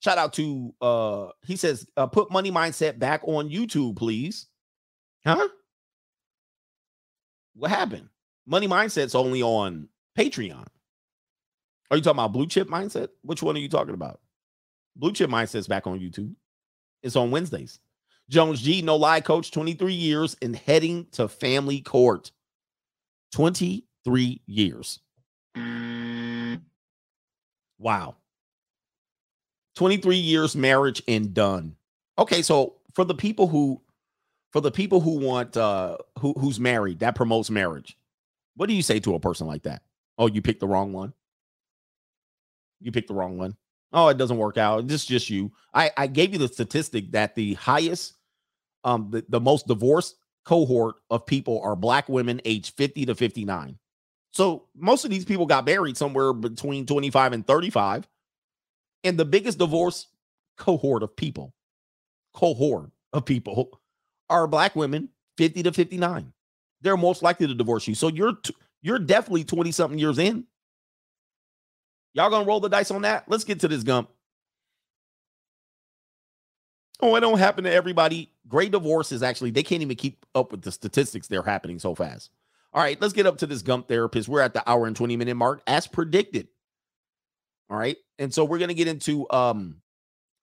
Shout 0.00 0.18
out 0.18 0.34
to 0.34 0.74
uh 0.80 1.28
he 1.44 1.56
says, 1.56 1.86
uh, 1.96 2.06
put 2.06 2.30
money 2.30 2.50
mindset 2.50 2.98
back 2.98 3.22
on 3.24 3.48
YouTube, 3.48 3.96
please. 3.96 4.46
Huh? 5.24 5.48
What 7.54 7.70
happened? 7.70 8.08
Money 8.46 8.68
mindset's 8.68 9.14
only 9.14 9.42
on 9.42 9.88
Patreon. 10.16 10.66
Are 11.90 11.96
you 11.96 12.02
talking 12.02 12.18
about 12.18 12.32
blue 12.32 12.46
chip 12.46 12.68
mindset? 12.68 13.08
Which 13.22 13.42
one 13.42 13.56
are 13.56 13.60
you 13.60 13.68
talking 13.68 13.94
about? 13.94 14.20
Blue 14.96 15.12
chip 15.12 15.30
mindset's 15.30 15.68
back 15.68 15.86
on 15.86 16.00
YouTube. 16.00 16.34
It's 17.02 17.16
on 17.16 17.30
Wednesdays. 17.30 17.78
Jones 18.28 18.60
G, 18.60 18.82
no 18.82 18.96
lie, 18.96 19.20
coach, 19.20 19.50
23 19.52 19.92
years 19.92 20.36
and 20.42 20.56
heading 20.56 21.06
to 21.12 21.28
family 21.28 21.80
court. 21.80 22.32
23 23.32 24.40
years. 24.46 25.00
Wow. 27.78 28.16
23 29.76 30.16
years 30.16 30.56
marriage 30.56 31.02
and 31.06 31.34
done. 31.34 31.76
Okay, 32.18 32.42
so 32.42 32.76
for 32.94 33.04
the 33.04 33.14
people 33.14 33.46
who 33.46 33.80
for 34.52 34.60
the 34.60 34.70
people 34.70 35.00
who 35.00 35.18
want 35.18 35.56
uh 35.56 35.98
who 36.18 36.32
who's 36.38 36.58
married, 36.58 37.00
that 37.00 37.14
promotes 37.14 37.50
marriage. 37.50 37.98
What 38.56 38.68
do 38.68 38.74
you 38.74 38.82
say 38.82 38.98
to 39.00 39.14
a 39.14 39.20
person 39.20 39.46
like 39.46 39.64
that? 39.64 39.82
Oh, 40.16 40.26
you 40.26 40.40
picked 40.40 40.60
the 40.60 40.66
wrong 40.66 40.94
one. 40.94 41.12
You 42.80 42.90
picked 42.90 43.08
the 43.08 43.14
wrong 43.14 43.36
one. 43.36 43.56
Oh, 43.96 44.08
it 44.08 44.18
doesn't 44.18 44.38
work 44.38 44.58
out. 44.58 44.90
Is 44.92 45.06
just 45.06 45.30
you. 45.30 45.52
I 45.74 45.90
I 45.96 46.08
gave 46.08 46.34
you 46.34 46.38
the 46.38 46.48
statistic 46.48 47.12
that 47.12 47.34
the 47.34 47.54
highest 47.54 48.14
um 48.84 49.10
the, 49.10 49.24
the 49.28 49.40
most 49.40 49.68
divorced 49.68 50.16
cohort 50.44 50.96
of 51.10 51.26
people 51.26 51.60
are 51.62 51.76
black 51.76 52.08
women 52.08 52.40
aged 52.46 52.76
50 52.76 53.06
to 53.06 53.16
59. 53.16 53.78
So 54.32 54.66
most 54.76 55.04
of 55.04 55.10
these 55.10 55.26
people 55.26 55.46
got 55.46 55.66
married 55.66 55.96
somewhere 55.96 56.32
between 56.34 56.86
25 56.86 57.34
and 57.34 57.46
35. 57.46 58.08
And 59.04 59.18
the 59.18 59.24
biggest 59.26 59.58
divorce 59.58 60.08
cohort 60.58 61.02
of 61.02 61.16
people, 61.16 61.54
cohort 62.34 62.90
of 63.12 63.24
people 63.26 63.80
are 64.30 64.46
black 64.48 64.76
women 64.76 65.10
50 65.38 65.64
to 65.64 65.72
59. 65.72 66.32
They're 66.82 66.96
most 66.96 67.22
likely 67.22 67.46
to 67.48 67.54
divorce 67.54 67.88
you. 67.88 67.94
So 67.94 68.08
you're 68.08 68.36
t- 68.36 68.54
you're 68.82 68.98
definitely 69.00 69.44
20 69.44 69.72
something 69.72 69.98
years 69.98 70.18
in. 70.18 70.44
Y'all 72.16 72.30
gonna 72.30 72.46
roll 72.46 72.60
the 72.60 72.70
dice 72.70 72.90
on 72.90 73.02
that? 73.02 73.24
Let's 73.28 73.44
get 73.44 73.60
to 73.60 73.68
this 73.68 73.82
gump. 73.82 74.08
Oh, 77.02 77.14
it 77.14 77.20
don't 77.20 77.38
happen 77.38 77.64
to 77.64 77.72
everybody. 77.72 78.32
Great 78.48 78.72
divorces, 78.72 79.22
actually, 79.22 79.50
they 79.50 79.62
can't 79.62 79.82
even 79.82 79.96
keep 79.96 80.24
up 80.34 80.50
with 80.50 80.62
the 80.62 80.72
statistics. 80.72 81.28
They're 81.28 81.42
happening 81.42 81.78
so 81.78 81.94
fast. 81.94 82.30
All 82.72 82.82
right, 82.82 82.98
let's 83.02 83.12
get 83.12 83.26
up 83.26 83.36
to 83.38 83.46
this 83.46 83.60
gump 83.60 83.86
therapist. 83.86 84.28
We're 84.30 84.40
at 84.40 84.54
the 84.54 84.68
hour 84.68 84.86
and 84.86 84.96
20 84.96 85.18
minute 85.18 85.34
mark 85.34 85.60
as 85.66 85.86
predicted. 85.86 86.48
All 87.68 87.76
right. 87.76 87.98
And 88.18 88.32
so 88.32 88.46
we're 88.46 88.58
to 88.58 88.72
get 88.72 88.88
into 88.88 89.30
um 89.30 89.82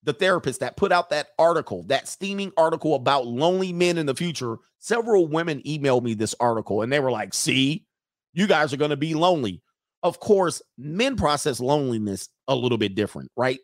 the 0.03 0.13
therapist 0.13 0.59
that 0.59 0.77
put 0.77 0.91
out 0.91 1.09
that 1.09 1.29
article, 1.39 1.83
that 1.83 2.07
steaming 2.07 2.51
article 2.55 2.93
about 2.93 3.25
lonely 3.25 3.73
men 3.73 3.97
in 3.97 4.05
the 4.05 4.13
future. 4.13 4.57
Several 4.77 5.25
women 5.25 5.61
emailed 5.61 6.03
me 6.03 6.13
this 6.13 6.35
article 6.39 6.83
and 6.83 6.93
they 6.93 6.99
were 6.99 7.09
like, 7.09 7.33
see, 7.33 7.87
you 8.33 8.45
guys 8.45 8.73
are 8.73 8.77
going 8.77 8.91
to 8.91 8.97
be 8.97 9.15
lonely. 9.15 9.62
Of 10.03 10.19
course, 10.19 10.61
men 10.77 11.15
process 11.15 11.61
loneliness 11.61 12.29
a 12.49 12.55
little 12.55 12.77
bit 12.77 12.93
different, 12.93 13.31
right? 13.37 13.59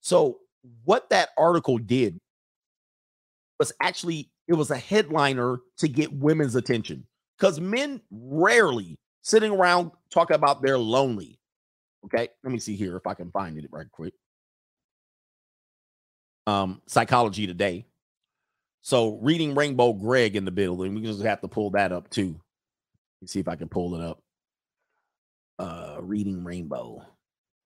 So, 0.00 0.38
what 0.84 1.08
that 1.10 1.30
article 1.38 1.78
did 1.78 2.18
was 3.58 3.72
actually 3.80 4.30
it 4.48 4.54
was 4.54 4.72
a 4.72 4.76
headliner 4.76 5.58
to 5.78 5.88
get 5.88 6.12
women's 6.12 6.56
attention 6.56 7.06
because 7.38 7.60
men 7.60 8.00
rarely 8.10 8.98
sitting 9.22 9.52
around 9.52 9.92
talking 10.10 10.34
about 10.34 10.62
they're 10.62 10.78
lonely. 10.78 11.38
Okay, 12.04 12.28
let 12.42 12.52
me 12.52 12.58
see 12.58 12.74
here 12.74 12.96
if 12.96 13.06
I 13.06 13.14
can 13.14 13.30
find 13.30 13.56
it 13.56 13.66
right 13.70 13.90
quick. 13.92 14.14
Um, 16.48 16.82
Psychology 16.88 17.46
Today. 17.46 17.86
So, 18.80 19.18
reading 19.22 19.54
Rainbow 19.54 19.92
Greg 19.92 20.34
in 20.34 20.44
the 20.44 20.50
building, 20.50 20.94
we 20.96 21.02
just 21.02 21.22
have 21.22 21.40
to 21.42 21.48
pull 21.48 21.70
that 21.70 21.92
up 21.92 22.10
too. 22.10 22.40
See 23.26 23.38
if 23.38 23.46
I 23.46 23.54
can 23.54 23.68
pull 23.68 23.94
it 23.94 24.00
up. 24.02 24.20
Uh, 25.62 25.96
reading 26.00 26.42
Rainbow. 26.42 27.06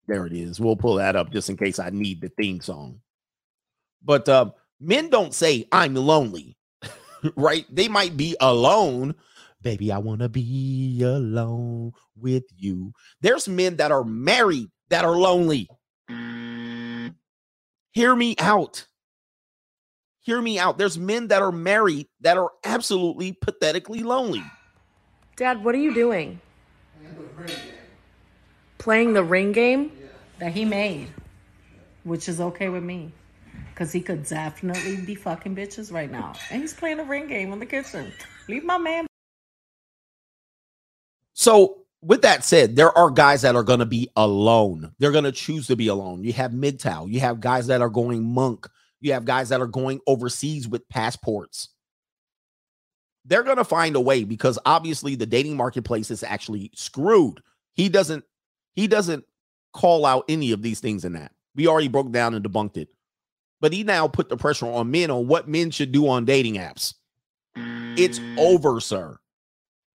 There 0.07 0.25
it 0.25 0.33
is. 0.33 0.59
We'll 0.59 0.77
pull 0.77 0.95
that 0.95 1.15
up 1.15 1.31
just 1.31 1.51
in 1.51 1.59
case 1.59 1.79
I 1.79 1.91
need 1.91 2.23
the 2.23 2.31
theme 2.31 2.63
song. 2.63 3.01
But 4.03 4.27
uh, 4.31 4.53
men 4.81 5.11
don't 5.11 5.35
say 5.35 5.69
I'm 5.71 5.95
lonely, 5.95 6.57
right? 7.37 7.67
They 7.71 7.89
might 7.89 8.17
be 8.17 8.35
alone. 8.41 9.15
Baby, 9.61 9.93
I 9.93 9.99
want 9.99 10.23
to 10.23 10.31
be 10.31 11.03
alone 11.05 11.93
with 12.17 12.45
you. 12.57 12.95
There's 13.21 13.47
men 13.47 13.77
that 13.77 13.93
are 13.93 14.05
married 14.05 14.71
that 14.89 15.05
are 15.05 15.19
lonely. 15.19 15.69
Hear 16.09 18.17
me 18.17 18.37
out. 18.39 18.87
Hear 20.21 20.41
me 20.41 20.59
out. 20.59 20.79
There's 20.79 20.97
men 20.97 21.29
that 21.29 21.43
are 21.43 21.53
married 21.53 22.09
that 22.23 22.39
are 22.39 22.53
absolutely 22.65 23.35
pathetically 23.35 24.03
lonely. 24.03 24.45
Dad, 25.37 25.63
what 25.63 25.75
are 25.75 25.79
you 25.79 25.93
doing? 25.93 26.41
Playing 28.83 29.15
the 29.15 29.25
ring 29.25 29.53
game? 29.53 29.93
that 30.43 30.53
he 30.53 30.65
made, 30.65 31.07
which 32.03 32.29
is 32.29 32.41
okay 32.41 32.69
with 32.69 32.83
me. 32.83 33.13
Because 33.71 33.93
he 33.93 34.01
could 34.01 34.25
definitely 34.27 34.97
be 34.97 35.15
fucking 35.15 35.55
bitches 35.55 35.93
right 35.93 36.11
now. 36.11 36.33
And 36.51 36.61
he's 36.61 36.75
playing 36.75 36.99
a 36.99 37.05
ring 37.05 37.29
game 37.29 37.53
in 37.53 37.61
the 37.61 37.67
kitchen. 37.67 38.13
Leave 38.49 38.65
my 38.65 38.77
man. 38.77 39.07
So, 41.35 41.79
with 42.03 42.23
that 42.23 42.45
said, 42.45 42.75
there 42.75 42.97
are 42.99 43.09
guys 43.09 43.43
that 43.43 43.55
are 43.55 43.63
going 43.63 43.79
to 43.79 43.87
be 43.87 44.11
alone. 44.17 44.93
They're 44.99 45.13
going 45.13 45.23
to 45.23 45.33
choose 45.33 45.69
to 45.69 45.77
be 45.77 45.87
alone. 45.87 46.25
You 46.25 46.33
have 46.33 46.51
MGTOW. 46.51 47.09
You 47.09 47.21
have 47.21 47.41
guys 47.41 47.69
that 47.69 47.81
are 47.81 47.89
going 47.89 48.25
monk. 48.25 48.69
You 49.01 49.13
have 49.13 49.25
guys 49.25 49.51
that 49.51 49.61
are 49.61 49.69
going 49.69 50.01
overseas 50.09 50.67
with 50.67 50.89
passports. 50.89 51.69
They're 53.25 53.45
going 53.45 53.59
to 53.59 53.65
find 53.65 53.95
a 53.95 54.01
way 54.01 54.25
because 54.25 54.59
obviously 54.67 55.15
the 55.15 55.27
dating 55.27 55.57
marketplace 55.57 56.11
is 56.11 56.25
actually 56.25 56.73
screwed. 56.75 57.41
He 57.75 57.89
doesn't 57.89 58.25
he 58.75 58.87
doesn't 58.87 59.25
call 59.73 60.05
out 60.07 60.25
any 60.29 60.53
of 60.53 60.63
these 60.63 60.81
things 60.81 61.05
in 61.05 61.13
that. 61.15 61.33
We 61.55 61.67
already 61.67 61.89
broke 61.89 62.11
down 62.13 62.35
and 62.35 62.45
debunked 62.45 62.77
it. 62.77 62.89
But 63.61 63.73
he 63.73 63.85
now 63.85 64.09
put 64.09 64.29
the 64.29 64.37
pressure 64.37 64.67
on 64.67 64.91
men 64.91 65.11
on 65.11 65.29
what 65.29 65.49
men 65.49 65.71
should 65.71 65.93
do 65.93 66.09
on 66.09 66.25
dating 66.25 66.55
apps. 66.55 66.95
It's 67.97 68.19
Mm. 68.19 68.39
over, 68.39 68.81
sir. 68.81 69.19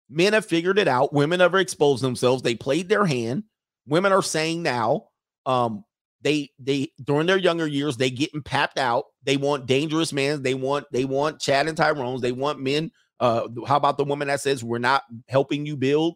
Men 0.10 0.34
have 0.34 0.46
figured 0.46 0.78
it 0.78 0.88
out. 0.88 1.14
Women 1.14 1.40
have 1.40 1.56
exposed 1.56 2.04
themselves. 2.04 2.44
They 2.44 2.56
played 2.56 2.90
their 2.90 3.06
hand. 3.06 3.44
Women 3.88 4.12
are 4.12 4.22
saying 4.22 4.62
now, 4.62 5.08
um, 5.46 5.84
they 6.22 6.52
they 6.60 6.92
during 7.04 7.28
their 7.28 7.38
younger 7.38 7.68
years, 7.68 7.98
they 7.98 8.10
getting 8.10 8.42
papped 8.44 8.78
out. 8.78 9.06
They 9.24 9.38
want 9.38 9.66
dangerous 9.66 10.12
men. 10.14 10.44
They 10.44 10.54
want 10.54 10.86
they 10.92 11.06
want 11.06 11.40
Chad 11.40 11.68
and 11.68 11.78
Tyrone's. 11.78 12.22
They 12.22 12.32
want 12.32 12.60
men. 12.60 12.92
Uh, 13.20 13.48
how 13.68 13.78
about 13.78 13.98
the 13.98 14.04
woman 14.04 14.28
that 14.28 14.42
says 14.42 14.64
we're 14.64 14.78
not 14.78 15.04
helping 15.28 15.66
you 15.66 15.76
build? 15.78 16.16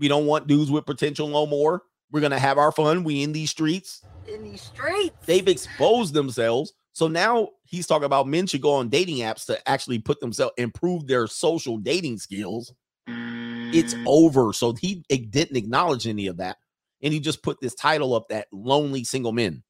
We 0.00 0.08
don't 0.08 0.26
want 0.26 0.48
dudes 0.48 0.70
with 0.70 0.86
potential 0.86 1.28
no 1.28 1.46
more. 1.46 1.82
We're 2.10 2.20
gonna 2.20 2.38
have 2.38 2.58
our 2.58 2.72
fun. 2.72 3.04
We 3.04 3.22
in 3.22 3.30
these 3.30 3.50
streets. 3.50 4.02
in 4.26 4.42
these 4.42 4.62
streets. 4.62 5.14
They've 5.26 5.46
exposed 5.46 6.14
themselves. 6.14 6.72
So 6.92 7.06
now 7.06 7.50
he's 7.62 7.86
talking 7.86 8.06
about 8.06 8.26
men 8.26 8.48
should 8.48 8.62
go 8.62 8.74
on 8.74 8.88
dating 8.88 9.18
apps 9.18 9.46
to 9.46 9.68
actually 9.68 10.00
put 10.00 10.18
themselves 10.20 10.54
improve 10.56 11.06
their 11.06 11.28
social 11.28 11.78
dating 11.78 12.18
skills. 12.18 12.72
It's 13.06 13.94
mm. 13.94 14.04
over. 14.06 14.52
So 14.52 14.72
he 14.72 15.04
didn't 15.08 15.56
acknowledge 15.56 16.08
any 16.08 16.26
of 16.26 16.38
that. 16.38 16.56
And 17.02 17.12
he 17.12 17.20
just 17.20 17.42
put 17.42 17.60
this 17.60 17.74
title 17.74 18.14
up 18.14 18.28
that 18.28 18.48
lonely 18.52 19.04
single 19.04 19.32
men. 19.32 19.62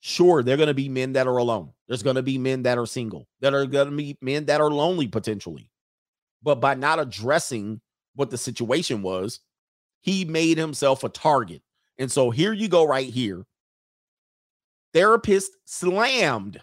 Sure, 0.00 0.42
they're 0.42 0.56
going 0.56 0.68
to 0.68 0.74
be 0.74 0.88
men 0.88 1.14
that 1.14 1.26
are 1.26 1.38
alone. 1.38 1.72
There's 1.88 2.02
going 2.02 2.16
to 2.16 2.22
be 2.22 2.38
men 2.38 2.62
that 2.62 2.78
are 2.78 2.86
single, 2.86 3.26
that 3.40 3.54
are 3.54 3.66
going 3.66 3.90
to 3.90 3.96
be 3.96 4.18
men 4.20 4.44
that 4.46 4.60
are 4.60 4.70
lonely 4.70 5.08
potentially. 5.08 5.70
But 6.42 6.60
by 6.60 6.74
not 6.74 7.00
addressing 7.00 7.80
what 8.14 8.30
the 8.30 8.38
situation 8.38 9.02
was, 9.02 9.40
he 10.00 10.24
made 10.24 10.58
himself 10.58 11.04
a 11.04 11.08
target. 11.08 11.62
And 11.98 12.10
so 12.10 12.30
here 12.30 12.52
you 12.52 12.68
go, 12.68 12.86
right 12.86 13.08
here. 13.08 13.46
Therapist 14.92 15.52
slammed 15.64 16.60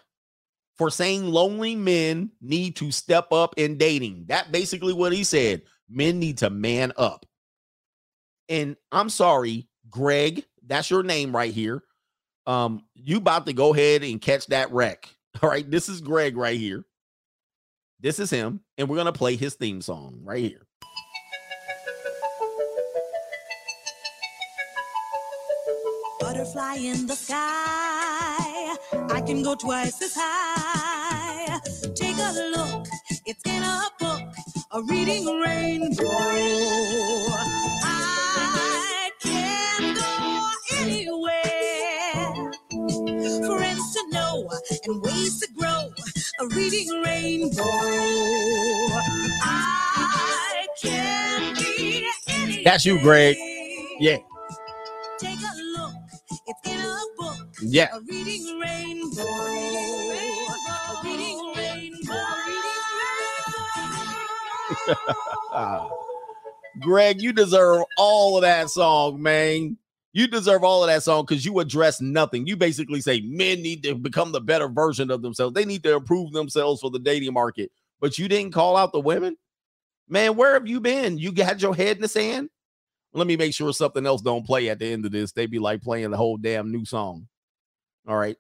for 0.77 0.89
saying 0.89 1.25
lonely 1.25 1.75
men 1.75 2.31
need 2.41 2.75
to 2.77 2.91
step 2.91 3.31
up 3.31 3.53
in 3.57 3.77
dating. 3.77 4.25
That 4.27 4.51
basically 4.51 4.93
what 4.93 5.13
he 5.13 5.23
said. 5.23 5.63
Men 5.89 6.19
need 6.19 6.39
to 6.39 6.49
man 6.49 6.93
up. 6.97 7.25
And 8.47 8.75
I'm 8.91 9.09
sorry, 9.09 9.67
Greg, 9.89 10.45
that's 10.65 10.89
your 10.89 11.03
name 11.03 11.35
right 11.35 11.53
here. 11.53 11.83
Um, 12.47 12.83
you 12.95 13.17
about 13.17 13.45
to 13.45 13.53
go 13.53 13.73
ahead 13.73 14.03
and 14.03 14.21
catch 14.21 14.47
that 14.47 14.71
wreck. 14.71 15.07
All 15.41 15.49
right, 15.49 15.69
this 15.69 15.89
is 15.89 16.01
Greg 16.01 16.37
right 16.37 16.57
here. 16.57 16.83
This 17.99 18.19
is 18.19 18.29
him, 18.29 18.61
and 18.77 18.89
we're 18.89 18.97
gonna 18.97 19.13
play 19.13 19.35
his 19.35 19.53
theme 19.53 19.81
song 19.81 20.21
right 20.23 20.43
here. 20.43 20.65
Butterfly 26.21 26.75
in 26.77 27.07
the 27.07 27.15
sky. 27.15 27.37
I 29.09 29.21
can 29.27 29.43
go 29.43 29.55
twice 29.55 30.01
as 30.03 30.13
high. 30.15 31.59
Take 31.95 32.17
a 32.17 32.33
look, 32.55 32.87
it's 33.25 33.43
in 33.45 33.63
a 33.63 33.81
book. 33.99 34.21
a 34.71 34.83
reading 34.83 35.25
rainbow. 35.25 36.05
I 37.83 39.11
can 39.21 39.95
go 39.95 40.49
anywhere. 40.77 42.51
Friends 43.47 43.93
to 43.95 44.03
know 44.11 44.49
and 44.85 45.01
ways 45.03 45.39
to 45.41 45.47
grow, 45.57 45.91
a 46.41 46.47
reading 46.55 46.89
rainbow. 47.03 47.63
I 49.43 50.67
can 50.81 51.55
be 51.55 52.07
anywhere. 52.29 52.63
That's 52.65 52.85
you, 52.85 52.99
Greg. 53.01 53.37
Yeah. 53.99 54.17
Take 56.31 56.39
a 56.45 56.47
look, 56.47 56.55
it's 56.63 56.69
in 56.69 56.79
a 56.79 56.97
book. 57.17 57.47
Yeah. 57.61 57.87
A 57.93 57.99
reading 58.01 58.59
rainbow. 58.59 59.21
A 59.21 61.01
reading 61.03 61.53
rainbow. 61.55 62.21
Greg, 66.79 67.21
you 67.21 67.33
deserve 67.33 67.83
all 67.97 68.37
of 68.37 68.43
that 68.43 68.69
song, 68.69 69.21
man. 69.21 69.77
You 70.13 70.27
deserve 70.27 70.63
all 70.63 70.83
of 70.83 70.89
that 70.89 71.03
song 71.03 71.25
because 71.25 71.45
you 71.45 71.59
address 71.59 72.01
nothing. 72.01 72.47
You 72.47 72.57
basically 72.57 73.01
say 73.01 73.21
men 73.21 73.61
need 73.61 73.83
to 73.83 73.95
become 73.95 74.31
the 74.31 74.41
better 74.41 74.67
version 74.67 75.11
of 75.11 75.21
themselves. 75.21 75.53
They 75.53 75.65
need 75.65 75.83
to 75.83 75.95
improve 75.95 76.33
themselves 76.33 76.81
for 76.81 76.89
the 76.89 76.99
dating 76.99 77.33
market. 77.33 77.71
But 77.99 78.17
you 78.17 78.27
didn't 78.27 78.53
call 78.53 78.75
out 78.75 78.91
the 78.91 78.99
women. 78.99 79.37
Man, 80.09 80.35
where 80.35 80.53
have 80.53 80.67
you 80.67 80.81
been? 80.81 81.17
You 81.17 81.31
had 81.37 81.61
your 81.61 81.75
head 81.75 81.97
in 81.97 82.01
the 82.01 82.07
sand. 82.07 82.49
Let 83.13 83.27
me 83.27 83.35
make 83.35 83.53
sure 83.53 83.73
something 83.73 84.05
else 84.05 84.21
don't 84.21 84.45
play 84.45 84.69
at 84.69 84.79
the 84.79 84.91
end 84.91 85.05
of 85.05 85.11
this. 85.11 85.31
They'd 85.31 85.51
be 85.51 85.59
like 85.59 85.81
playing 85.81 86.11
the 86.11 86.17
whole 86.17 86.37
damn 86.37 86.71
new 86.71 86.85
song. 86.85 87.27
All 88.07 88.17
right. 88.17 88.37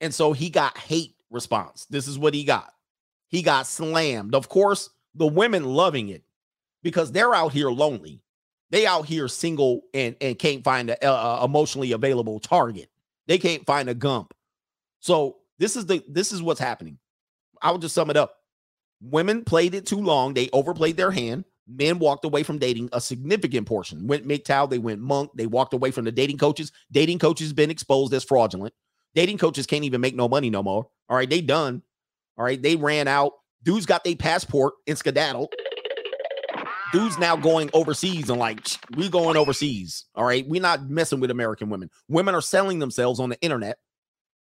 And 0.00 0.14
so 0.14 0.32
he 0.32 0.50
got 0.50 0.78
hate 0.78 1.14
response. 1.30 1.86
This 1.90 2.08
is 2.08 2.18
what 2.18 2.34
he 2.34 2.44
got. 2.44 2.72
He 3.28 3.42
got 3.42 3.66
slammed. 3.66 4.34
Of 4.34 4.48
course, 4.48 4.90
the 5.14 5.26
women 5.26 5.64
loving 5.64 6.08
it 6.08 6.22
because 6.82 7.12
they're 7.12 7.34
out 7.34 7.52
here 7.52 7.70
lonely. 7.70 8.22
They 8.70 8.86
out 8.86 9.06
here 9.06 9.28
single 9.28 9.82
and 9.92 10.16
and 10.20 10.38
can't 10.38 10.64
find 10.64 10.90
a, 10.90 11.08
a 11.08 11.44
emotionally 11.44 11.92
available 11.92 12.40
target. 12.40 12.88
They 13.26 13.38
can't 13.38 13.66
find 13.66 13.88
a 13.88 13.94
gump. 13.94 14.34
So 15.00 15.38
this 15.58 15.76
is 15.76 15.86
the 15.86 16.02
this 16.08 16.32
is 16.32 16.42
what's 16.42 16.60
happening. 16.60 16.98
I'll 17.60 17.78
just 17.78 17.94
sum 17.94 18.10
it 18.10 18.16
up. 18.16 18.36
Women 19.00 19.44
played 19.44 19.74
it 19.74 19.86
too 19.86 20.00
long. 20.00 20.34
They 20.34 20.48
overplayed 20.52 20.96
their 20.96 21.10
hand. 21.10 21.44
Men 21.74 21.98
walked 21.98 22.24
away 22.24 22.42
from 22.42 22.58
dating 22.58 22.88
a 22.92 23.00
significant 23.00 23.66
portion. 23.66 24.06
Went 24.06 24.26
MGTOW, 24.26 24.70
they 24.70 24.78
went 24.78 25.00
monk. 25.00 25.30
They 25.34 25.46
walked 25.46 25.74
away 25.74 25.90
from 25.90 26.04
the 26.04 26.12
dating 26.12 26.38
coaches. 26.38 26.72
Dating 26.90 27.18
coaches 27.18 27.52
been 27.52 27.70
exposed 27.70 28.12
as 28.12 28.24
fraudulent. 28.24 28.74
Dating 29.14 29.38
coaches 29.38 29.66
can't 29.66 29.84
even 29.84 30.00
make 30.00 30.16
no 30.16 30.28
money 30.28 30.50
no 30.50 30.62
more. 30.62 30.88
All 31.08 31.16
right, 31.16 31.28
they 31.28 31.40
done. 31.40 31.82
All 32.38 32.44
right, 32.44 32.60
they 32.60 32.76
ran 32.76 33.08
out. 33.08 33.32
Dudes 33.62 33.86
got 33.86 34.04
their 34.04 34.16
passport 34.16 34.74
and 34.86 34.96
skedaddle. 34.98 35.50
Dudes 36.92 37.18
now 37.18 37.36
going 37.36 37.70
overseas 37.72 38.28
and 38.28 38.38
like 38.38 38.64
"Ch, 38.64 38.78
we 38.96 39.08
going 39.08 39.36
overseas. 39.36 40.04
All 40.14 40.24
right, 40.24 40.46
we 40.46 40.58
not 40.58 40.90
messing 40.90 41.20
with 41.20 41.30
American 41.30 41.70
women. 41.70 41.90
Women 42.08 42.34
are 42.34 42.42
selling 42.42 42.80
themselves 42.80 43.18
on 43.18 43.30
the 43.30 43.40
internet. 43.40 43.78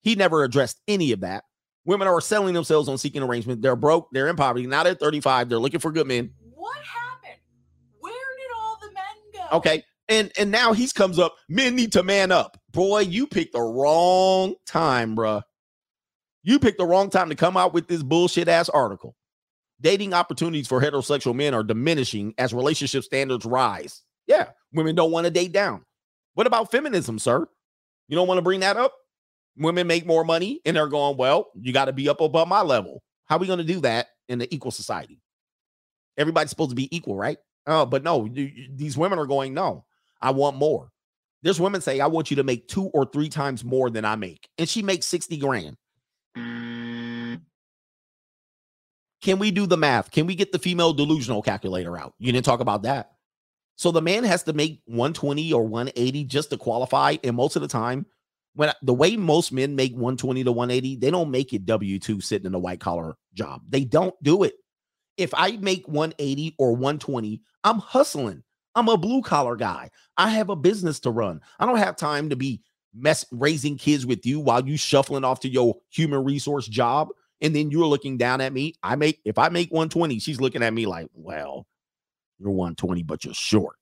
He 0.02 0.14
never 0.16 0.42
addressed 0.42 0.80
any 0.88 1.12
of 1.12 1.20
that. 1.20 1.44
Women 1.84 2.08
are 2.08 2.20
selling 2.20 2.54
themselves 2.54 2.88
on 2.88 2.98
seeking 2.98 3.22
arrangement. 3.22 3.62
They're 3.62 3.76
broke. 3.76 4.08
They're 4.12 4.28
in 4.28 4.36
poverty. 4.36 4.66
Now 4.66 4.82
they're 4.82 4.94
35. 4.94 5.48
They're 5.48 5.58
looking 5.58 5.80
for 5.80 5.92
good 5.92 6.06
men. 6.06 6.32
What 6.54 6.76
happened? 6.78 7.40
Where 8.00 8.12
did 8.12 8.50
all 8.56 8.78
the 8.80 8.92
men 8.94 9.02
go? 9.32 9.39
Okay. 9.52 9.82
And 10.08 10.32
and 10.38 10.50
now 10.50 10.72
he's 10.72 10.92
comes 10.92 11.18
up. 11.18 11.34
Men 11.48 11.76
need 11.76 11.92
to 11.92 12.02
man 12.02 12.32
up. 12.32 12.60
Boy, 12.72 13.00
you 13.00 13.26
picked 13.26 13.52
the 13.52 13.60
wrong 13.60 14.54
time, 14.66 15.16
bruh. 15.16 15.42
You 16.42 16.58
picked 16.58 16.78
the 16.78 16.86
wrong 16.86 17.10
time 17.10 17.28
to 17.28 17.34
come 17.34 17.56
out 17.56 17.74
with 17.74 17.86
this 17.86 18.02
bullshit 18.02 18.48
ass 18.48 18.68
article. 18.68 19.14
Dating 19.80 20.12
opportunities 20.12 20.66
for 20.66 20.80
heterosexual 20.80 21.34
men 21.34 21.54
are 21.54 21.62
diminishing 21.62 22.34
as 22.38 22.52
relationship 22.52 23.04
standards 23.04 23.46
rise. 23.46 24.02
Yeah, 24.26 24.48
women 24.72 24.94
don't 24.94 25.12
want 25.12 25.26
to 25.26 25.30
date 25.30 25.52
down. 25.52 25.84
What 26.34 26.46
about 26.46 26.70
feminism, 26.70 27.18
sir? 27.18 27.46
You 28.08 28.16
don't 28.16 28.28
want 28.28 28.38
to 28.38 28.42
bring 28.42 28.60
that 28.60 28.76
up? 28.76 28.92
Women 29.56 29.86
make 29.86 30.06
more 30.06 30.24
money 30.24 30.60
and 30.64 30.76
they're 30.76 30.88
going, 30.88 31.16
well, 31.16 31.50
you 31.54 31.72
got 31.72 31.86
to 31.86 31.92
be 31.92 32.08
up 32.08 32.20
above 32.20 32.48
my 32.48 32.62
level. 32.62 33.02
How 33.26 33.36
are 33.36 33.38
we 33.38 33.46
going 33.46 33.58
to 33.58 33.64
do 33.64 33.80
that 33.80 34.08
in 34.28 34.38
the 34.38 34.52
equal 34.54 34.70
society? 34.70 35.20
Everybody's 36.16 36.50
supposed 36.50 36.70
to 36.70 36.76
be 36.76 36.94
equal, 36.94 37.16
right? 37.16 37.38
Oh, 37.66 37.86
but 37.86 38.02
no, 38.02 38.24
you- 38.26 38.68
these 38.74 38.96
women 38.96 39.18
are 39.18 39.26
going, 39.26 39.54
no, 39.54 39.84
I 40.20 40.30
want 40.30 40.56
more. 40.56 40.90
There's 41.42 41.60
women 41.60 41.80
say, 41.80 42.00
I 42.00 42.06
want 42.06 42.30
you 42.30 42.36
to 42.36 42.44
make 42.44 42.68
two 42.68 42.86
or 42.86 43.06
three 43.06 43.28
times 43.28 43.64
more 43.64 43.88
than 43.90 44.04
I 44.04 44.16
make. 44.16 44.48
And 44.58 44.68
she 44.68 44.82
makes 44.82 45.06
60 45.06 45.38
grand. 45.38 45.76
Mm. 46.36 47.40
Can 49.22 49.38
we 49.38 49.50
do 49.50 49.66
the 49.66 49.76
math? 49.76 50.10
Can 50.10 50.26
we 50.26 50.34
get 50.34 50.52
the 50.52 50.58
female 50.58 50.92
delusional 50.92 51.42
calculator 51.42 51.98
out? 51.98 52.14
You 52.18 52.32
didn't 52.32 52.44
talk 52.44 52.60
about 52.60 52.82
that. 52.82 53.12
So 53.76 53.90
the 53.90 54.02
man 54.02 54.24
has 54.24 54.42
to 54.44 54.52
make 54.52 54.80
120 54.86 55.52
or 55.52 55.62
180 55.64 56.24
just 56.24 56.50
to 56.50 56.58
qualify. 56.58 57.16
And 57.24 57.36
most 57.36 57.56
of 57.56 57.62
the 57.62 57.68
time, 57.68 58.06
when 58.54 58.72
the 58.82 58.94
way 58.94 59.16
most 59.16 59.52
men 59.52 59.76
make 59.76 59.92
120 59.92 60.44
to 60.44 60.52
180, 60.52 60.96
they 60.96 61.10
don't 61.10 61.30
make 61.30 61.52
it 61.52 61.64
W2 61.64 62.22
sitting 62.22 62.46
in 62.46 62.54
a 62.54 62.58
white 62.58 62.80
collar 62.80 63.16
job. 63.32 63.62
They 63.68 63.84
don't 63.84 64.14
do 64.22 64.42
it. 64.42 64.54
If 65.20 65.34
I 65.34 65.52
make 65.58 65.86
180 65.86 66.54
or 66.58 66.72
120, 66.72 67.42
I'm 67.62 67.78
hustling. 67.78 68.42
I'm 68.74 68.88
a 68.88 68.96
blue 68.96 69.20
collar 69.20 69.54
guy. 69.54 69.90
I 70.16 70.30
have 70.30 70.48
a 70.48 70.56
business 70.56 70.98
to 71.00 71.10
run. 71.10 71.42
I 71.58 71.66
don't 71.66 71.76
have 71.76 71.96
time 71.96 72.30
to 72.30 72.36
be 72.36 72.62
mess 72.94 73.26
raising 73.30 73.76
kids 73.76 74.06
with 74.06 74.24
you 74.24 74.40
while 74.40 74.66
you 74.66 74.78
shuffling 74.78 75.24
off 75.24 75.40
to 75.40 75.48
your 75.48 75.76
human 75.90 76.24
resource 76.24 76.66
job. 76.66 77.08
And 77.42 77.54
then 77.54 77.70
you're 77.70 77.86
looking 77.86 78.16
down 78.16 78.40
at 78.40 78.54
me. 78.54 78.74
I 78.82 78.96
make 78.96 79.20
if 79.26 79.36
I 79.36 79.50
make 79.50 79.70
120, 79.70 80.18
she's 80.20 80.40
looking 80.40 80.62
at 80.62 80.72
me 80.72 80.86
like, 80.86 81.08
well, 81.12 81.66
you're 82.38 82.50
120, 82.50 83.02
but 83.02 83.22
you're 83.24 83.34
short. 83.34 83.76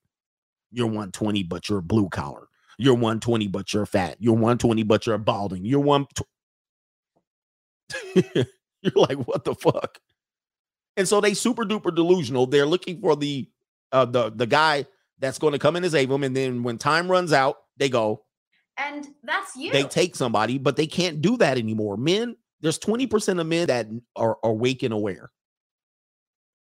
You're 0.72 0.86
120, 0.86 1.44
but 1.44 1.68
you're 1.68 1.80
blue 1.80 2.08
collar. 2.08 2.48
You're 2.78 2.94
120, 2.94 3.46
but 3.46 3.72
you're 3.72 3.86
fat. 3.86 4.16
You're 4.18 4.34
120, 4.34 4.82
but 4.82 5.06
you're 5.06 5.18
balding. 5.18 5.64
You're 5.64 5.80
one. 5.80 6.06
you're 8.34 8.92
like, 8.96 9.18
what 9.26 9.44
the 9.44 9.54
fuck? 9.54 9.98
And 10.98 11.08
so 11.08 11.20
they 11.22 11.32
super 11.32 11.64
duper 11.64 11.94
delusional. 11.94 12.46
They're 12.46 12.66
looking 12.66 13.00
for 13.00 13.16
the 13.16 13.48
uh 13.92 14.04
the 14.04 14.30
the 14.30 14.46
guy 14.46 14.84
that's 15.18 15.38
going 15.38 15.54
to 15.54 15.58
come 15.58 15.76
in 15.76 15.84
as 15.84 15.94
Avon. 15.94 16.22
And 16.24 16.36
then 16.36 16.62
when 16.62 16.76
time 16.76 17.10
runs 17.10 17.32
out, 17.32 17.56
they 17.78 17.88
go, 17.88 18.24
And 18.76 19.06
that's 19.22 19.56
you. 19.56 19.72
they 19.72 19.84
take 19.84 20.14
somebody, 20.14 20.58
but 20.58 20.76
they 20.76 20.86
can't 20.86 21.22
do 21.22 21.36
that 21.38 21.56
anymore. 21.58 21.96
Men, 21.96 22.36
there's 22.60 22.78
20% 22.78 23.40
of 23.40 23.46
men 23.46 23.68
that 23.68 23.86
are 24.16 24.36
awake 24.44 24.82
and 24.82 24.92
aware. 24.92 25.30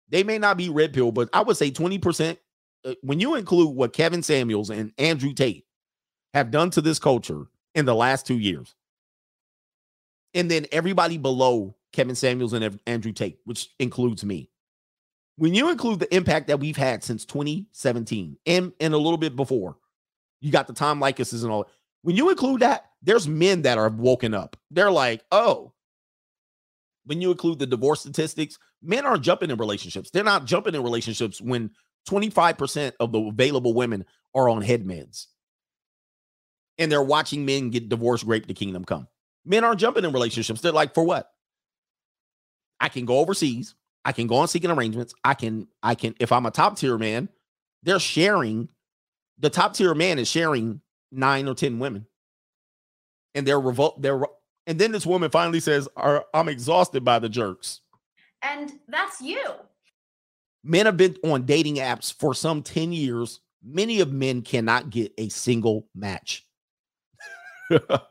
They 0.10 0.23
may 0.23 0.38
not 0.39 0.57
be 0.57 0.69
red 0.69 0.93
pill, 0.93 1.11
but 1.11 1.30
I 1.34 1.41
would 1.41 1.57
say 1.57 1.72
20%. 1.72 2.38
uh, 2.85 2.93
When 3.02 3.19
you 3.19 3.35
include 3.35 3.76
what 3.76 3.93
Kevin 3.93 4.23
Samuels 4.23 4.69
and 4.69 4.91
Andrew 4.98 5.34
Tate 5.34 5.65
have 6.34 6.52
done 6.52 6.69
to 6.72 6.81
this 6.81 6.99
culture 6.99 7.45
in 7.76 7.85
the 7.85 7.95
last 7.95 8.26
two 8.27 8.38
years, 8.38 8.76
and 10.34 10.49
then 10.49 10.65
everybody 10.72 11.18
below 11.18 11.76
Kevin 11.93 12.15
Samuels 12.15 12.53
and 12.53 12.80
Andrew 12.88 13.11
Tate, 13.11 13.39
which 13.45 13.69
includes 13.80 14.23
me. 14.23 14.49
When 15.38 15.53
you 15.53 15.69
include 15.69 15.99
the 15.99 16.13
impact 16.13 16.47
that 16.47 16.59
we've 16.59 16.77
had 16.77 17.03
since 17.03 17.26
2017 17.26 18.38
and, 18.45 18.73
and 18.80 18.93
a 18.93 18.97
little 18.97 19.18
bit 19.18 19.35
before, 19.35 19.77
you 20.39 20.51
got 20.51 20.68
the 20.68 20.73
Tom 20.73 20.99
Leykis 20.99 21.41
and 21.43 21.51
all. 21.51 21.69
When 22.03 22.15
you 22.15 22.30
include 22.30 22.61
that, 22.61 22.85
there's 23.01 23.27
men 23.27 23.63
that 23.63 23.77
are 23.77 23.89
woken 23.89 24.34
up. 24.34 24.57
They're 24.72 24.91
like, 24.91 25.23
oh, 25.31 25.73
when 27.05 27.22
you 27.22 27.31
include 27.31 27.59
the 27.59 27.68
divorce 27.68 28.01
statistics, 28.01 28.57
men 28.81 29.05
aren't 29.05 29.23
jumping 29.23 29.49
in 29.49 29.57
relationships. 29.57 30.11
They're 30.11 30.23
not 30.23 30.45
jumping 30.45 30.76
in 30.76 30.84
relationships 30.84 31.41
when 31.41 31.72
25% 32.07 32.93
of 32.99 33.11
the 33.11 33.19
available 33.19 33.73
women 33.73 34.05
are 34.34 34.49
on 34.49 34.61
head 34.61 34.85
meds. 34.85 35.27
And 36.77 36.91
they're 36.91 37.01
watching 37.01 37.45
men 37.45 37.69
get 37.69 37.89
divorced, 37.89 38.26
rape 38.26 38.47
the 38.47 38.53
kingdom 38.53 38.85
come. 38.85 39.07
Men 39.45 39.63
aren't 39.63 39.80
jumping 39.80 40.05
in 40.05 40.13
relationships. 40.13 40.61
They're 40.61 40.72
like, 40.72 40.93
for 40.93 41.03
what? 41.03 41.30
I 42.81 42.89
can 42.89 43.05
go 43.05 43.19
overseas. 43.19 43.75
I 44.03 44.11
can 44.11 44.27
go 44.27 44.35
on 44.35 44.47
seeking 44.47 44.71
arrangements. 44.71 45.13
I 45.23 45.35
can, 45.35 45.67
I 45.83 45.95
can, 45.95 46.15
if 46.19 46.31
I'm 46.31 46.47
a 46.47 46.51
top 46.51 46.77
tier 46.77 46.97
man, 46.97 47.29
they're 47.83 47.99
sharing, 47.99 48.67
the 49.37 49.49
top 49.49 49.75
tier 49.75 49.93
man 49.93 50.19
is 50.19 50.27
sharing 50.27 50.81
nine 51.11 51.47
or 51.47 51.53
10 51.53 51.79
women. 51.79 52.07
And 53.35 53.47
they're 53.47 53.59
revolt, 53.59 54.01
they're, 54.01 54.21
and 54.67 54.79
then 54.79 54.91
this 54.91 55.05
woman 55.05 55.29
finally 55.29 55.59
says, 55.59 55.87
I'm 56.33 56.49
exhausted 56.49 57.05
by 57.05 57.19
the 57.19 57.29
jerks. 57.29 57.81
and 58.41 58.73
that's 58.87 59.21
you. 59.21 59.43
Men 60.63 60.85
have 60.85 60.97
been 60.97 61.15
on 61.23 61.45
dating 61.45 61.77
apps 61.77 62.13
for 62.13 62.33
some 62.33 62.61
10 62.61 62.91
years. 62.91 63.39
Many 63.63 63.99
of 63.99 64.11
men 64.11 64.41
cannot 64.41 64.89
get 64.89 65.13
a 65.17 65.29
single 65.29 65.87
match. 65.95 66.45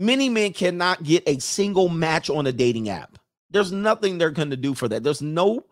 Many 0.00 0.30
men 0.30 0.54
cannot 0.54 1.02
get 1.02 1.22
a 1.28 1.38
single 1.38 1.90
match 1.90 2.30
on 2.30 2.46
a 2.46 2.52
dating 2.52 2.88
app. 2.88 3.18
There's 3.50 3.70
nothing 3.70 4.16
they're 4.16 4.30
going 4.30 4.50
to 4.50 4.56
do 4.56 4.74
for 4.74 4.88
that. 4.88 5.02
There's 5.02 5.20
no 5.20 5.66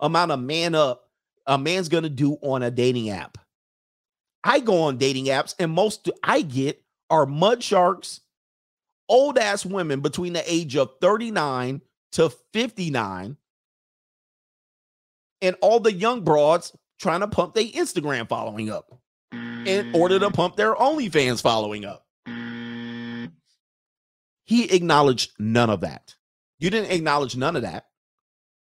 amount 0.00 0.32
of 0.32 0.40
man 0.40 0.74
up 0.74 1.02
a 1.46 1.58
man's 1.58 1.90
going 1.90 2.04
to 2.04 2.10
do 2.10 2.38
on 2.40 2.62
a 2.62 2.70
dating 2.70 3.10
app. 3.10 3.36
I 4.42 4.60
go 4.60 4.82
on 4.84 4.96
dating 4.96 5.26
apps, 5.26 5.54
and 5.58 5.70
most 5.70 6.08
I 6.22 6.40
get 6.40 6.82
are 7.10 7.26
mud 7.26 7.62
sharks, 7.62 8.20
old 9.08 9.36
ass 9.36 9.66
women 9.66 10.00
between 10.00 10.32
the 10.32 10.50
age 10.50 10.76
of 10.76 10.90
39 11.02 11.82
to 12.12 12.30
59 12.52 13.36
and 15.42 15.56
all 15.60 15.80
the 15.80 15.92
young 15.92 16.22
broads 16.22 16.72
trying 16.98 17.20
to 17.20 17.28
pump 17.28 17.52
their 17.52 17.64
Instagram 17.64 18.26
following 18.28 18.70
up 18.70 18.98
in 19.32 19.94
order 19.94 20.18
to 20.18 20.30
mm. 20.30 20.34
pump 20.34 20.56
their 20.56 20.74
OnlyFans 20.74 21.42
following 21.42 21.84
up. 21.84 22.03
He 24.44 24.70
acknowledged 24.70 25.32
none 25.38 25.70
of 25.70 25.80
that. 25.80 26.14
You 26.58 26.70
didn't 26.70 26.90
acknowledge 26.90 27.36
none 27.36 27.56
of 27.56 27.62
that 27.62 27.86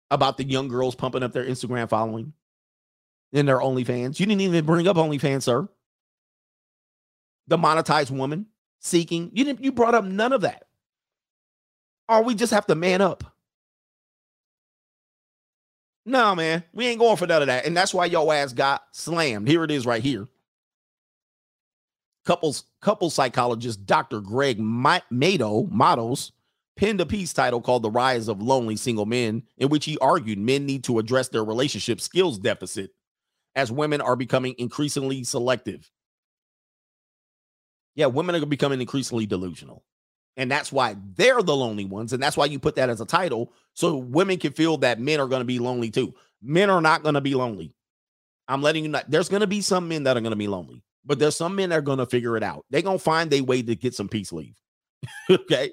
about 0.10 0.38
the 0.38 0.44
young 0.44 0.68
girls 0.68 0.96
pumping 0.96 1.24
up 1.24 1.34
their 1.34 1.46
Instagram 1.46 1.90
following 1.90 2.34
and 3.34 3.48
their 3.48 3.60
OnlyFans. 3.60 4.20
You 4.20 4.26
didn't 4.26 4.42
even 4.42 4.66
bring 4.66 4.88
up 4.88 4.96
OnlyFans, 4.96 5.44
sir. 5.44 5.68
The 7.48 7.58
monetized 7.58 8.12
woman 8.12 8.48
seeking. 8.80 9.32
You 9.34 9.44
didn't 9.44 9.64
you 9.64 9.72
brought 9.72 9.96
up 9.96 10.06
none 10.06 10.34
of 10.34 10.42
that. 10.42 10.64
Or 12.10 12.24
we 12.24 12.36
just 12.36 12.54
have 12.54 12.66
to 12.68 12.76
man 12.76 13.02
up. 13.02 13.24
No, 16.06 16.36
man, 16.36 16.64
we 16.72 16.88
ain't 16.88 17.00
going 17.00 17.18
for 17.18 17.28
none 17.28 17.42
of 17.42 17.48
that. 17.48 17.66
And 17.66 17.76
that's 17.76 17.94
why 17.94 18.06
your 18.06 18.34
ass 18.34 18.54
got 18.54 18.84
slammed. 18.94 19.48
Here 19.48 19.66
it 19.66 19.72
is 19.72 19.86
right 19.86 20.02
here. 20.02 20.28
Couples 22.28 22.66
couple 22.82 23.10
psychologist 23.10 23.86
Dr. 23.86 24.20
Greg 24.20 24.60
Mado 24.60 25.66
Matos 25.72 26.34
penned 26.76 27.00
a 27.00 27.06
piece 27.06 27.32
title 27.32 27.62
called 27.62 27.84
The 27.84 27.90
Rise 27.90 28.28
of 28.28 28.42
Lonely 28.42 28.76
Single 28.76 29.06
Men, 29.06 29.44
in 29.58 29.70
which 29.70 29.86
he 29.86 29.98
argued 30.00 30.38
men 30.38 30.66
need 30.66 30.84
to 30.84 31.00
address 31.00 31.30
their 31.30 31.46
relationship 31.46 32.02
skills 32.02 32.38
deficit 32.38 32.92
as 33.56 33.72
women 33.72 34.02
are 34.02 34.18
becoming 34.18 34.56
increasingly 34.58 35.24
selective. 35.24 35.90
Yeah, 37.96 38.08
women 38.08 38.36
are 38.36 38.46
becoming 38.46 38.82
increasingly 38.82 39.26
delusional. 39.26 39.86
And 40.36 40.52
that's 40.52 40.72
why 40.72 40.98
they're 41.16 41.42
the 41.42 41.56
lonely 41.56 41.86
ones. 41.86 42.12
And 42.12 42.22
that's 42.22 42.36
why 42.36 42.46
you 42.46 42.60
put 42.60 42.76
that 42.76 42.90
as 42.90 43.00
a 43.00 43.06
title. 43.06 43.54
So 43.74 43.96
women 43.96 44.38
can 44.38 44.52
feel 44.52 44.78
that 44.80 45.00
men 45.00 45.22
are 45.22 45.28
going 45.28 45.40
to 45.40 45.46
be 45.46 45.60
lonely 45.60 45.92
too. 45.92 46.14
Men 46.42 46.70
are 46.70 46.82
not 46.82 47.04
going 47.04 47.16
to 47.16 47.22
be 47.22 47.36
lonely. 47.36 47.74
I'm 48.50 48.62
letting 48.62 48.84
you 48.84 48.90
know 48.90 49.02
there's 49.08 49.30
going 49.30 49.42
to 49.42 49.48
be 49.48 49.62
some 49.62 49.88
men 49.88 50.04
that 50.04 50.18
are 50.18 50.22
going 50.22 50.32
to 50.32 50.36
be 50.36 50.50
lonely, 50.50 50.84
but 51.08 51.20
there's 51.20 51.38
some 51.38 51.56
men 51.56 51.70
that 51.70 51.80
are 51.80 51.82
going 51.82 52.00
to 52.00 52.06
figure 52.06 52.36
it 52.36 52.44
out. 52.44 52.66
They're 52.70 52.82
going 52.82 52.98
to 52.98 53.04
find 53.04 53.34
a 53.34 53.42
way 53.42 53.62
to 53.62 53.76
get 53.76 53.96
some 53.96 54.10
peace 54.10 54.34
leave. 54.34 54.56
okay. 55.30 55.72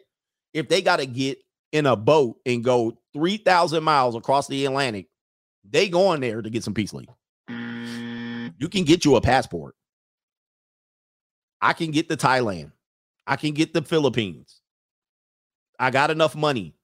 If 0.55 0.69
they 0.69 0.81
got 0.81 0.99
to 0.99 1.07
get 1.07 1.39
in 1.73 1.87
a 1.87 1.97
boat 1.97 2.37
and 2.47 2.63
go 2.63 2.97
3,000 3.15 3.83
miles 3.83 4.15
across 4.15 4.47
the 4.47 4.65
Atlantic, 4.65 5.09
they 5.69 5.89
going 5.89 6.21
there 6.21 6.41
to 6.41 6.49
get 6.49 6.63
some 6.63 6.73
peace 6.73 6.95
leave. 6.95 7.09
Mm. 7.51 8.55
You 8.59 8.69
can 8.69 8.85
get 8.85 9.05
you 9.05 9.17
a 9.17 9.21
passport. 9.21 9.75
I 11.61 11.73
can 11.73 11.91
get 11.91 12.09
the 12.09 12.17
Thailand. 12.17 12.71
I 13.27 13.37
can 13.37 13.55
get 13.55 13.75
the 13.75 13.83
Philippines. 13.83 14.61
I 15.81 15.91
got 15.91 16.11
enough 16.11 16.37
money. 16.37 16.75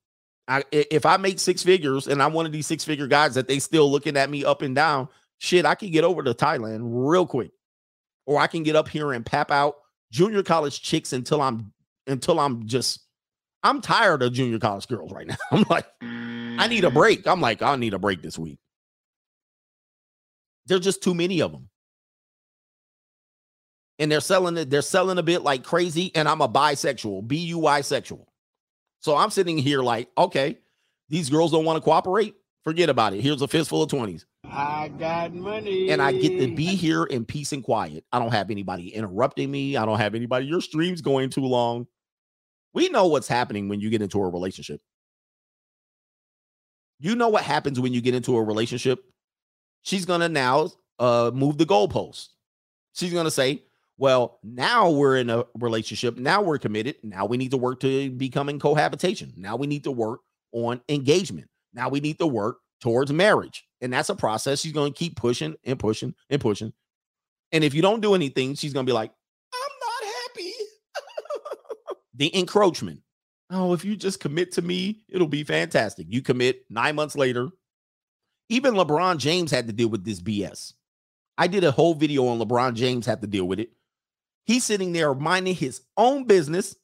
I 0.49 0.65
if 0.73 1.07
I 1.07 1.17
make 1.19 1.39
six 1.39 1.63
figures 1.63 2.09
and 2.09 2.21
I'm 2.21 2.33
one 2.33 2.47
of 2.47 2.51
these 2.51 2.67
six 2.67 2.83
figure 2.83 3.07
guys 3.07 3.35
that 3.35 3.47
they 3.47 3.61
still 3.61 3.89
looking 3.89 4.17
at 4.17 4.31
me 4.31 4.45
up 4.45 4.63
and 4.63 4.75
down, 4.75 5.09
shit, 5.39 5.65
I 5.65 5.77
can 5.77 5.91
get 5.91 6.03
over 6.03 6.25
to 6.25 6.35
Thailand 6.35 6.81
real 6.83 7.27
quick. 7.27 7.53
Or 8.31 8.39
I 8.39 8.47
can 8.47 8.62
get 8.62 8.77
up 8.77 8.89
here 8.89 9.12
and 9.12 9.27
pap 9.27 9.51
out 9.51 9.74
junior 10.12 10.44
college 10.44 10.81
chicks 10.81 11.12
until 11.12 11.43
I'm 11.43 11.73
until 12.07 12.39
I'm 12.39 12.66
just 12.66 13.01
I'm 13.65 13.81
tired 13.81 14.23
of 14.23 14.32
junior 14.32 14.61
college 14.61 14.86
girls 14.86 15.12
right 15.12 15.27
now. 15.27 15.36
I'm 15.51 15.65
like, 15.69 15.86
I 16.01 16.69
need 16.69 16.85
a 16.85 16.90
break. 16.90 17.27
I'm 17.27 17.40
like, 17.40 17.61
I 17.61 17.74
need 17.74 17.93
a 17.94 17.98
break 17.98 18.23
this 18.23 18.39
week. 18.39 18.59
There's 20.66 20.81
just 20.81 21.02
too 21.02 21.15
many 21.15 21.40
of 21.43 21.51
them 21.51 21.69
and 24.01 24.11
they're 24.11 24.20
selling 24.20 24.57
it, 24.57 24.70
they're 24.70 24.81
selling 24.81 25.19
a 25.19 25.23
bit 25.23 25.43
like 25.43 25.62
crazy, 25.62 26.11
and 26.15 26.27
I'm 26.27 26.40
a 26.40 26.48
bisexual, 26.48 27.28
B-U-I 27.28 27.82
sexual. 27.82 28.32
So 29.01 29.15
I'm 29.15 29.31
sitting 29.31 29.59
here 29.59 29.82
like, 29.82 30.09
okay, 30.16 30.59
these 31.11 31.28
girls 31.28 31.52
don't 31.52 31.66
want 31.66 31.77
to 31.77 31.82
cooperate. 31.82 32.35
Forget 32.65 32.91
about 32.91 33.15
it. 33.15 33.23
Here's 33.23 33.41
a 33.43 33.49
fistful 33.49 33.82
of 33.82 33.91
20s. 33.91 34.24
I 34.45 34.89
got 34.99 35.32
money. 35.32 35.91
And 35.91 36.03
I 36.03 36.12
get 36.12 36.39
to 36.41 36.55
be 36.55 36.66
here 36.66 37.05
in 37.05 37.24
peace 37.24 37.53
and 37.53 37.65
quiet. 37.65 38.05
I 38.12 38.19
don't 38.19 38.32
have 38.32 38.51
anybody 38.51 38.95
interrupting 38.95 39.51
me. 39.51 39.77
I 39.77 39.87
don't 39.87 39.99
have 39.99 40.15
anybody, 40.15 40.47
your 40.47 40.61
stream's 40.61 41.01
going 41.01 41.31
too 41.31 41.45
long. 41.45 41.87
We 42.73 42.89
know 42.89 43.07
what's 43.07 43.28
happening 43.28 43.69
when 43.69 43.81
you 43.81 43.91
get 43.91 44.03
into 44.03 44.20
a 44.20 44.28
relationship. 44.28 44.81
You 46.99 47.16
know 47.16 47.28
what 47.28 47.43
happens 47.43 47.81
when 47.81 47.93
you 47.95 48.01
get 48.01 48.15
into 48.15 48.37
a 48.37 48.43
relationship? 48.43 49.03
She's 49.82 50.05
gonna 50.05 50.28
now 50.28 50.70
uh 50.99 51.31
move 51.32 51.57
the 51.57 51.65
goalpost. 51.65 52.28
She's 52.93 53.12
gonna 53.12 53.31
say, 53.31 53.65
well, 53.97 54.39
now 54.43 54.91
we're 54.91 55.16
in 55.16 55.31
a 55.31 55.45
relationship. 55.59 56.19
Now 56.19 56.43
we're 56.43 56.59
committed. 56.59 56.97
Now 57.03 57.27
we 57.27 57.39
need 57.39 57.51
to 57.53 57.57
work 57.57 57.81
to 57.81 58.11
becoming 58.11 58.59
cohabitation. 58.59 59.32
Now 59.37 59.57
we 59.57 59.66
need 59.66 59.85
to 59.85 59.91
work 59.91 60.20
on 60.53 60.81
engagement. 60.89 61.50
Now 61.73 61.89
we 61.89 62.01
need 62.01 62.19
to 62.19 62.27
work 62.27 62.59
towards 62.81 63.13
marriage. 63.13 63.65
And 63.81 63.93
that's 63.93 64.09
a 64.09 64.15
process. 64.15 64.61
She's 64.61 64.73
going 64.73 64.93
to 64.93 64.99
keep 64.99 65.17
pushing 65.17 65.55
and 65.65 65.79
pushing 65.79 66.15
and 66.29 66.41
pushing. 66.41 66.73
And 67.53 67.65
if 67.65 67.75
you 67.75 67.83
don't 67.83 68.01
do 68.01 68.15
anything, 68.15 68.55
she's 68.55 68.73
going 68.73 68.87
to 68.87 68.91
be 68.91 68.95
like, 68.95 69.11
I'm 69.53 69.71
not 69.81 70.15
happy. 70.15 70.53
the 72.15 72.39
encroachment. 72.39 73.01
Oh, 73.51 73.73
if 73.73 73.85
you 73.85 73.97
just 73.97 74.21
commit 74.21 74.53
to 74.53 74.63
me, 74.63 75.01
it'll 75.09 75.27
be 75.27 75.43
fantastic. 75.43 76.07
You 76.09 76.23
commit 76.23 76.65
nine 76.71 76.95
months 76.95 77.17
later. 77.17 77.49
Even 78.49 78.75
LeBron 78.75 79.19
James 79.19 79.51
had 79.51 79.67
to 79.67 79.73
deal 79.73 79.89
with 79.89 80.05
this 80.05 80.21
BS. 80.21 80.75
I 81.37 81.47
did 81.47 81.65
a 81.65 81.71
whole 81.71 81.95
video 81.95 82.27
on 82.27 82.39
LeBron 82.39 82.75
James 82.75 83.07
had 83.07 83.21
to 83.23 83.27
deal 83.27 83.47
with 83.47 83.59
it. 83.59 83.71
He's 84.45 84.65
sitting 84.65 84.93
there 84.93 85.15
minding 85.15 85.55
his 85.55 85.81
own 85.97 86.25
business, 86.25 86.77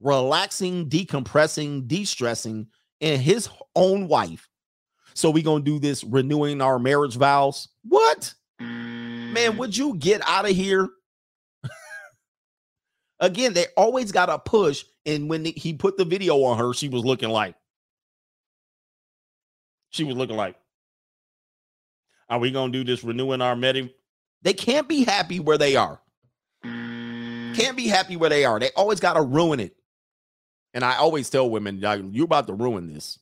relaxing, 0.00 0.88
decompressing, 0.88 1.86
de-stressing, 1.88 2.66
and 3.02 3.20
his 3.20 3.48
own 3.76 4.08
wife. 4.08 4.48
So 5.14 5.30
we 5.30 5.42
gonna 5.42 5.62
do 5.62 5.78
this 5.78 6.02
renewing 6.02 6.62
our 6.62 6.78
marriage 6.78 7.16
vows. 7.16 7.68
What? 7.84 8.32
Man, 8.58 9.34
mm. 9.34 9.56
would 9.58 9.76
you 9.76 9.94
get 9.96 10.22
out 10.26 10.48
of 10.48 10.56
here? 10.56 10.88
Again, 13.20 13.52
they 13.52 13.66
always 13.76 14.10
got 14.10 14.30
a 14.30 14.38
push. 14.38 14.84
And 15.04 15.28
when 15.28 15.44
he 15.44 15.74
put 15.74 15.98
the 15.98 16.04
video 16.04 16.42
on 16.44 16.56
her, 16.56 16.72
she 16.72 16.88
was 16.88 17.04
looking 17.04 17.28
like, 17.28 17.56
she 19.90 20.04
was 20.04 20.16
looking 20.16 20.36
like, 20.36 20.56
are 22.30 22.38
we 22.38 22.50
gonna 22.50 22.72
do 22.72 22.84
this 22.84 23.04
renewing 23.04 23.42
our 23.42 23.56
meeting? 23.56 23.90
They 24.40 24.54
can't 24.54 24.88
be 24.88 25.04
happy 25.04 25.40
where 25.40 25.58
they 25.58 25.76
are 25.76 26.00
can't 27.52 27.76
be 27.76 27.86
mm. 27.86 27.90
happy 27.90 28.16
where 28.16 28.30
they 28.30 28.44
are. 28.44 28.58
They 28.58 28.70
always 28.76 29.00
got 29.00 29.14
to 29.14 29.22
ruin 29.22 29.60
it. 29.60 29.76
And 30.74 30.84
I 30.84 30.96
always 30.96 31.28
tell 31.28 31.48
women, 31.48 31.78
you're 32.12 32.24
about 32.24 32.46
to 32.46 32.54
ruin 32.54 32.92
this. 32.92 33.18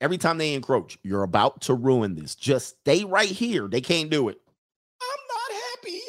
Every 0.00 0.18
time 0.18 0.38
they 0.38 0.54
encroach, 0.54 0.98
you're 1.02 1.22
about 1.22 1.62
to 1.62 1.74
ruin 1.74 2.14
this. 2.14 2.34
Just 2.34 2.80
stay 2.80 3.04
right 3.04 3.28
here. 3.28 3.68
They 3.68 3.80
can't 3.80 4.10
do 4.10 4.28
it. 4.28 4.40
I'm 5.00 5.18
not 5.28 5.60
happy. 5.62 6.00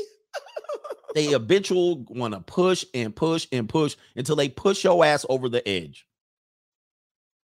they 1.16 1.26
habitual 1.28 2.06
want 2.10 2.34
to 2.34 2.40
push 2.40 2.86
and 2.94 3.16
push 3.16 3.48
and 3.52 3.70
push 3.70 3.96
until 4.16 4.36
they 4.36 4.50
push 4.50 4.84
your 4.84 5.06
ass 5.06 5.26
over 5.30 5.48
the 5.48 5.68
edge. 5.68 6.08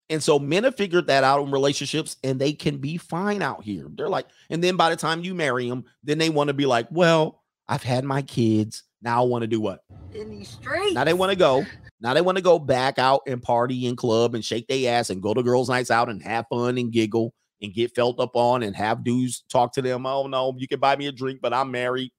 And 0.08 0.20
so 0.20 0.40
men 0.40 0.64
have 0.64 0.76
figured 0.76 1.06
that 1.06 1.22
out 1.22 1.44
in 1.44 1.52
relationships 1.52 2.16
and 2.24 2.40
they 2.40 2.52
can 2.52 2.78
be 2.78 2.96
fine 2.96 3.42
out 3.42 3.62
here. 3.62 3.86
They're 3.88 4.08
like, 4.08 4.26
and 4.50 4.62
then 4.62 4.76
by 4.76 4.90
the 4.90 4.96
time 4.96 5.22
you 5.22 5.36
marry 5.36 5.68
them, 5.68 5.84
then 6.02 6.18
they 6.18 6.30
want 6.30 6.48
to 6.48 6.54
be 6.54 6.66
like, 6.66 6.88
well, 6.90 7.39
I've 7.70 7.84
had 7.84 8.04
my 8.04 8.20
kids. 8.20 8.82
Now 9.00 9.22
I 9.22 9.26
want 9.26 9.42
to 9.42 9.46
do 9.46 9.60
what? 9.60 9.84
In 10.12 10.28
these 10.28 10.48
streets. 10.48 10.92
Now 10.92 11.04
they 11.04 11.14
want 11.14 11.30
to 11.30 11.36
go. 11.36 11.64
Now 12.00 12.14
they 12.14 12.20
want 12.20 12.36
to 12.36 12.42
go 12.42 12.58
back 12.58 12.98
out 12.98 13.22
and 13.28 13.40
party 13.40 13.86
and 13.86 13.96
club 13.96 14.34
and 14.34 14.44
shake 14.44 14.66
their 14.66 14.92
ass 14.92 15.08
and 15.08 15.22
go 15.22 15.32
to 15.32 15.42
girls' 15.42 15.68
nights 15.68 15.90
out 15.90 16.08
and 16.08 16.20
have 16.20 16.46
fun 16.50 16.78
and 16.78 16.90
giggle 16.90 17.32
and 17.62 17.72
get 17.72 17.94
felt 17.94 18.18
up 18.18 18.34
on 18.34 18.64
and 18.64 18.74
have 18.74 19.04
dudes 19.04 19.44
talk 19.48 19.72
to 19.74 19.82
them. 19.82 20.04
Oh 20.04 20.26
no, 20.26 20.52
you 20.58 20.66
can 20.66 20.80
buy 20.80 20.96
me 20.96 21.06
a 21.06 21.12
drink, 21.12 21.38
but 21.40 21.54
I'm 21.54 21.70
married. 21.70 22.10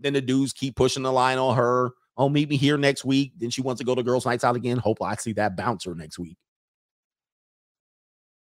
Then 0.00 0.14
the 0.14 0.20
dudes 0.20 0.52
keep 0.52 0.74
pushing 0.74 1.04
the 1.04 1.12
line 1.12 1.38
on 1.38 1.56
her. 1.56 1.92
Oh, 2.16 2.28
meet 2.28 2.48
me 2.48 2.56
here 2.56 2.76
next 2.76 3.04
week. 3.04 3.32
Then 3.38 3.50
she 3.50 3.62
wants 3.62 3.78
to 3.78 3.84
go 3.84 3.94
to 3.94 4.02
girls' 4.02 4.26
nights 4.26 4.42
out 4.42 4.56
again. 4.56 4.78
Hope 4.78 5.00
I 5.02 5.14
see 5.14 5.34
that 5.34 5.56
bouncer 5.56 5.94
next 5.94 6.18
week. 6.18 6.36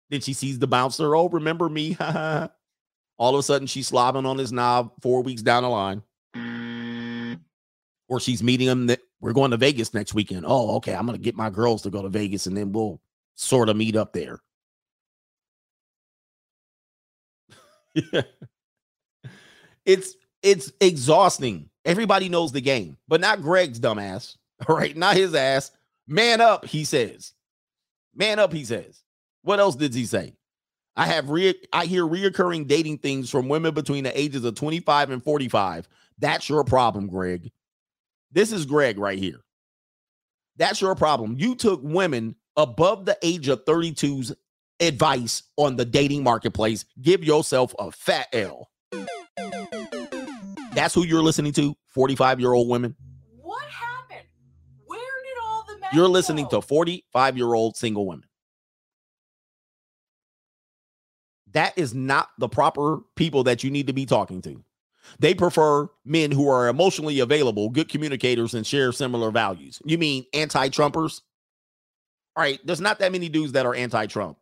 Then 0.10 0.22
she 0.22 0.32
sees 0.32 0.58
the 0.58 0.68
bouncer. 0.68 1.16
Oh, 1.18 1.28
remember 1.28 1.68
me? 1.68 1.98
All 3.18 3.36
of 3.36 3.40
a 3.40 3.44
sudden, 3.44 3.68
she's 3.68 3.90
slobbing 3.90 4.26
on 4.26 4.38
his 4.38 4.52
knob 4.52 4.92
four 5.02 5.24
weeks 5.24 5.42
down 5.42 5.64
the 5.64 5.70
line 5.70 6.04
or 8.08 8.20
she's 8.20 8.44
meeting 8.44 8.68
him 8.68 8.88
that 8.88 9.02
we're 9.20 9.34
going 9.34 9.52
to 9.52 9.58
Vegas 9.58 9.94
next 9.94 10.14
weekend. 10.14 10.46
Oh, 10.48 10.76
okay. 10.78 10.94
I'm 10.94 11.06
going 11.06 11.18
to 11.18 11.24
get 11.24 11.36
my 11.36 11.50
girls 11.50 11.82
to 11.84 11.90
go 11.90 12.02
to 12.02 12.10
Vegas 12.10 12.46
and 12.46 12.56
then 12.56 12.72
we'll 12.72 13.02
sort 13.36 13.70
of 13.70 13.78
meet 13.78 13.96
up 13.96 14.14
there. 14.14 14.40
Yeah. 17.94 18.22
It's 19.86 20.16
it's 20.42 20.72
exhausting. 20.82 21.70
Everybody 21.86 22.28
knows 22.28 22.52
the 22.52 22.60
game, 22.60 22.98
but 23.08 23.22
not 23.22 23.44
Greg's 23.44 23.80
dumbass. 23.80 24.36
All 24.68 24.76
right, 24.76 24.98
not 24.98 25.16
his 25.16 25.36
ass. 25.36 25.70
Man 26.08 26.42
up, 26.42 26.66
he 26.66 26.86
says. 26.86 27.34
Man 28.16 28.40
up, 28.40 28.52
he 28.52 28.66
says. 28.66 29.04
What 29.44 29.60
else 29.60 29.76
did 29.76 29.94
he 29.94 30.08
say? 30.08 30.34
I 30.96 31.08
have 31.08 31.30
re- 31.30 31.62
I 31.74 31.86
hear 31.86 32.04
reoccurring 32.06 32.68
dating 32.68 33.00
things 33.00 33.30
from 33.30 33.50
women 33.50 33.74
between 33.74 34.04
the 34.06 34.18
ages 34.20 34.46
of 34.46 34.56
25 34.56 35.10
and 35.10 35.24
45. 35.24 35.88
That's 36.20 36.48
your 36.50 36.64
problem, 36.64 37.08
Greg. 37.08 37.52
This 38.32 38.52
is 38.52 38.66
Greg 38.66 38.98
right 38.98 39.20
here. 39.20 39.42
That's 40.58 40.80
your 40.80 40.96
problem. 40.96 41.36
You 41.38 41.56
took 41.56 41.82
women 41.84 42.36
above 42.56 43.06
the 43.06 43.18
age 43.22 43.50
of 43.50 43.66
32's 43.66 44.34
advice 44.80 45.44
on 45.58 45.76
the 45.76 45.86
dating 45.86 46.24
marketplace, 46.24 46.86
give 47.02 47.24
yourself 47.24 47.74
a 47.80 47.92
fat 47.92 48.28
L. 48.34 48.70
That's 50.74 50.94
who 50.94 51.04
you're 51.04 51.24
listening 51.24 51.54
to, 51.54 51.76
45 51.88 52.40
year 52.40 52.54
old 52.54 52.70
women. 52.70 52.96
What 53.42 53.64
happened? 53.66 54.28
Where 54.86 55.00
did 55.00 55.38
all 55.44 55.66
the 55.68 55.80
men 55.80 55.90
You're 55.94 56.08
listening 56.10 56.46
go? 56.46 56.62
to 56.62 56.68
45 56.68 57.38
year 57.38 57.54
old 57.54 57.76
single 57.78 58.06
women. 58.08 58.28
That 61.56 61.74
is 61.78 61.94
not 61.94 62.30
the 62.38 62.50
proper 62.50 63.00
people 63.16 63.46
that 63.46 63.64
you 63.64 63.72
need 63.72 63.88
to 63.88 63.94
be 63.94 64.06
talking 64.06 64.42
to. 64.42 64.62
They 65.20 65.34
prefer 65.34 65.88
men 66.04 66.30
who 66.32 66.50
are 66.50 66.68
emotionally 66.68 67.22
available, 67.22 67.70
good 67.70 67.88
communicators, 67.88 68.54
and 68.54 68.68
share 68.68 68.92
similar 68.92 69.32
values. 69.32 69.82
You 69.86 69.98
mean 69.98 70.26
anti 70.34 70.68
Trumpers? 70.68 71.22
All 72.36 72.44
right, 72.44 72.60
there's 72.66 72.82
not 72.82 73.00
that 73.00 73.14
many 73.14 73.30
dudes 73.30 73.54
that 73.54 73.66
are 73.66 73.74
anti 73.74 74.06
Trump. 74.08 74.38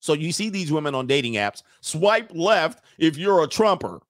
So 0.00 0.12
you 0.12 0.30
see 0.30 0.50
these 0.50 0.70
women 0.70 0.94
on 0.94 1.06
dating 1.06 1.34
apps, 1.34 1.62
swipe 1.80 2.30
left 2.34 2.84
if 2.98 3.16
you're 3.16 3.42
a 3.42 3.48
Trumper. 3.48 4.00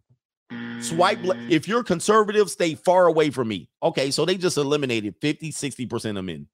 Swipe 0.80 1.22
le- 1.22 1.38
if 1.48 1.68
you're 1.68 1.84
conservative, 1.84 2.50
stay 2.50 2.74
far 2.74 3.06
away 3.06 3.30
from 3.30 3.46
me. 3.46 3.68
Okay, 3.84 4.10
so 4.10 4.24
they 4.24 4.36
just 4.36 4.56
eliminated 4.56 5.14
50, 5.20 5.52
60% 5.52 6.18
of 6.18 6.24
men. 6.24 6.48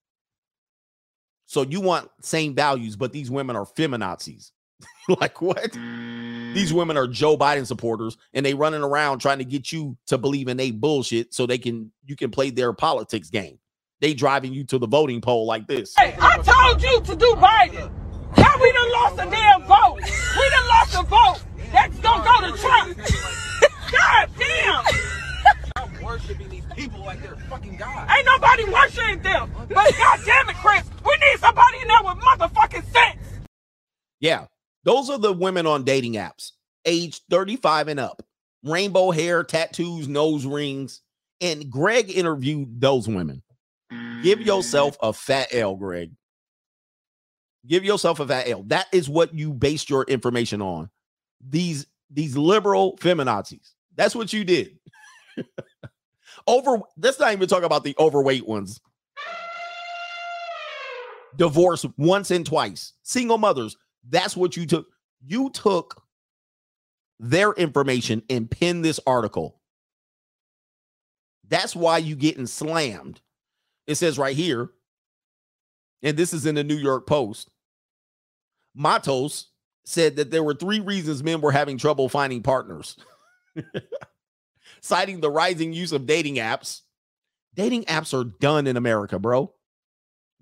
So 1.47 1.63
you 1.63 1.81
want 1.81 2.11
same 2.21 2.55
values, 2.55 2.95
but 2.95 3.13
these 3.13 3.31
women 3.31 3.57
are 3.57 3.65
feminazis. 3.65 4.51
like 5.21 5.41
what? 5.41 5.73
These 5.73 6.73
mm. 6.73 6.73
women 6.73 6.97
are 6.97 7.07
Joe 7.07 7.37
Biden 7.37 7.67
supporters 7.67 8.17
and 8.35 8.45
they 8.45 8.55
running 8.55 8.83
around 8.83 9.19
trying 9.19 9.39
to 9.39 9.45
get 9.45 9.73
you 9.73 9.97
to 10.07 10.19
believe 10.19 10.49
in 10.49 10.57
they 10.57 10.71
bullshit 10.71 11.35
so 11.35 11.47
they 11.47 11.59
can 11.59 11.93
you 12.05 12.17
can 12.17 12.31
play 12.31 12.51
their 12.51 12.73
politics 12.73 13.31
game. 13.31 13.59
They 14.01 14.15
driving 14.15 14.53
you 14.53 14.65
to 14.65 14.79
the 14.79 14.87
voting 14.87 15.21
poll 15.21 15.47
like 15.47 15.67
this. 15.67 15.95
Hey, 15.97 16.17
I 16.21 16.37
told 16.39 16.83
you 16.83 17.01
to 17.03 17.17
do 17.17 17.35
Biden. 17.37 17.91
Now 18.37 18.55
we 18.61 18.73
done 18.73 18.93
lost 18.93 19.15
a 19.15 19.31
damn 19.31 19.63
vote. 19.63 20.01
We 20.01 20.51
done 20.51 20.69
lost 20.69 20.95
a 20.95 21.03
vote. 21.03 21.41
That's 21.73 21.99
gonna 21.99 22.25
go 22.25 22.51
to 22.51 22.61
Trump. 22.61 22.99
God 23.93 24.31
damn. 24.39 24.85
I'm 25.77 26.03
worshiping 26.03 26.49
these 26.49 26.65
people 26.75 27.01
like 27.01 27.23
they're 27.23 27.37
fucking 27.49 27.77
God. 27.77 28.09
Ain't 28.11 28.27
nobody 28.27 28.65
worshiping 28.65 29.23
them. 29.23 29.51
But 29.69 29.97
God 29.97 30.21
damn 30.25 30.49
it, 30.49 30.57
Chris, 30.57 30.85
we 31.05 31.13
need 31.13 31.39
somebody 31.39 31.79
in 31.81 31.89
there 31.89 32.03
with 32.03 32.19
motherfucking 32.19 32.93
sense. 32.93 33.19
Yeah. 34.21 34.47
Those 34.85 35.11
are 35.11 35.19
the 35.19 35.33
women 35.33 35.67
on 35.67 35.85
dating 35.85 36.15
apps, 36.15 36.53
age 36.85 37.21
35 37.31 37.89
and 37.89 38.01
up. 38.01 38.23
Rainbow 38.65 39.11
hair, 39.11 39.43
tattoos, 39.43 40.09
nose 40.09 40.47
rings. 40.47 41.01
And 41.41 41.69
Greg 41.71 42.11
interviewed 42.11 42.81
those 42.81 43.09
women. 43.09 43.43
Give 44.23 44.39
mm. 44.39 44.47
yourself 44.47 44.97
a 45.03 45.13
fat 45.13 45.49
L, 45.53 45.77
Greg. 45.77 46.13
Give 47.67 47.85
yourself 47.85 48.21
a 48.21 48.27
fat 48.27 48.49
L. 48.49 48.63
That 48.65 48.87
is 48.93 49.09
what 49.09 49.35
you 49.35 49.53
based 49.53 49.91
your 49.91 50.05
information 50.05 50.63
on. 50.63 50.91
These 51.47 51.87
these 52.11 52.37
liberal 52.37 52.97
feminazis. 52.99 53.73
That's 53.97 54.15
what 54.15 54.33
you 54.33 54.45
did. 54.45 54.79
Over 56.47 56.81
let's 56.97 57.21
not 57.21 57.33
even 57.33 57.49
talk 57.49 57.63
about 57.63 57.85
the 57.85 57.95
overweight 57.99 58.47
ones. 58.47 58.81
Divorced 61.37 61.87
once 61.97 62.31
and 62.31 62.45
twice. 62.45 62.93
Single 63.03 63.39
mothers. 63.39 63.77
That's 64.09 64.37
what 64.37 64.57
you 64.57 64.67
took. 64.67 64.87
You 65.25 65.51
took 65.51 66.03
their 67.21 67.53
information 67.53 68.23
and 68.29 68.51
pinned 68.51 68.85
this 68.85 68.99
article. 69.07 69.61
That's 71.49 71.77
why 71.77 71.99
you 71.99 72.17
getting 72.17 72.47
slammed. 72.47 73.21
It 73.87 73.97
says 73.97 74.19
right 74.19 74.37
here, 74.37 74.71
and 76.03 76.17
this 76.17 76.33
is 76.33 76.47
in 76.47 76.55
the 76.55 76.65
New 76.65 76.77
York 76.77 77.07
Post. 77.07 77.51
Matos 78.75 79.49
said 79.85 80.17
that 80.17 80.31
there 80.31 80.43
were 80.43 80.55
three 80.55 80.81
reasons 80.81 81.23
men 81.23 81.41
were 81.41 81.53
having 81.53 81.79
trouble 81.79 82.09
finding 82.09 82.43
partners, 82.43 82.97
citing 84.81 85.21
the 85.21 85.31
rising 85.31 85.73
use 85.73 85.93
of 85.93 86.07
dating 86.07 86.37
apps. 86.37 86.83
Dating 87.55 87.85
apps 87.85 88.19
are 88.19 88.25
done 88.25 88.67
in 88.67 88.77
America, 88.77 89.19
bro. 89.19 89.53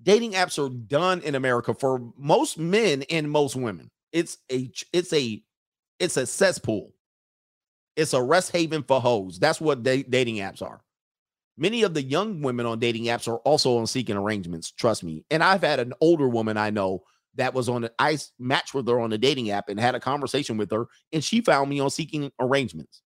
Dating 0.02 0.32
apps 0.32 0.59
are 0.59 0.74
done 0.74 1.20
in 1.20 1.35
America 1.35 1.74
for 1.74 2.12
most 2.16 2.59
men 2.59 3.05
and 3.10 3.31
most 3.31 3.56
women. 3.56 3.90
It's 4.12 4.39
a 4.51 4.70
it's 4.93 5.12
a 5.12 5.43
it's 5.98 6.16
a 6.16 6.27
cesspool. 6.27 6.94
It's 7.97 8.14
a 8.14 8.22
rest 8.22 8.52
haven 8.52 8.82
for 8.82 9.01
hoes. 9.01 9.39
That's 9.39 9.60
what 9.60 9.82
da- 9.82 10.05
dating 10.05 10.36
apps 10.36 10.62
are. 10.62 10.81
Many 11.59 11.82
of 11.82 11.93
the 11.93 12.02
young 12.02 12.40
women 12.40 12.64
on 12.64 12.78
dating 12.78 13.05
apps 13.05 13.28
are 13.28 13.36
also 13.39 13.77
on 13.77 13.86
seeking 13.86 14.16
arrangements. 14.16 14.70
Trust 14.70 15.05
me. 15.05 15.24
And 15.31 15.44
I've 15.44 15.60
had 15.62 15.78
an 15.78 15.93
older 16.01 16.28
woman 16.28 16.56
I 16.56 16.70
know 16.70 17.02
that 17.35 17.52
was 17.52 17.68
on. 17.68 17.89
I 17.98 18.18
matched 18.39 18.72
with 18.72 18.89
her 18.89 18.98
on 18.98 19.12
a 19.12 19.18
dating 19.18 19.51
app 19.51 19.68
and 19.68 19.78
had 19.78 19.94
a 19.94 20.01
conversation 20.01 20.56
with 20.56 20.70
her, 20.70 20.86
and 21.12 21.22
she 21.22 21.43
found 21.43 21.68
me 21.68 21.78
on 21.81 21.90
seeking 21.90 22.32
arrangements. 22.40 23.02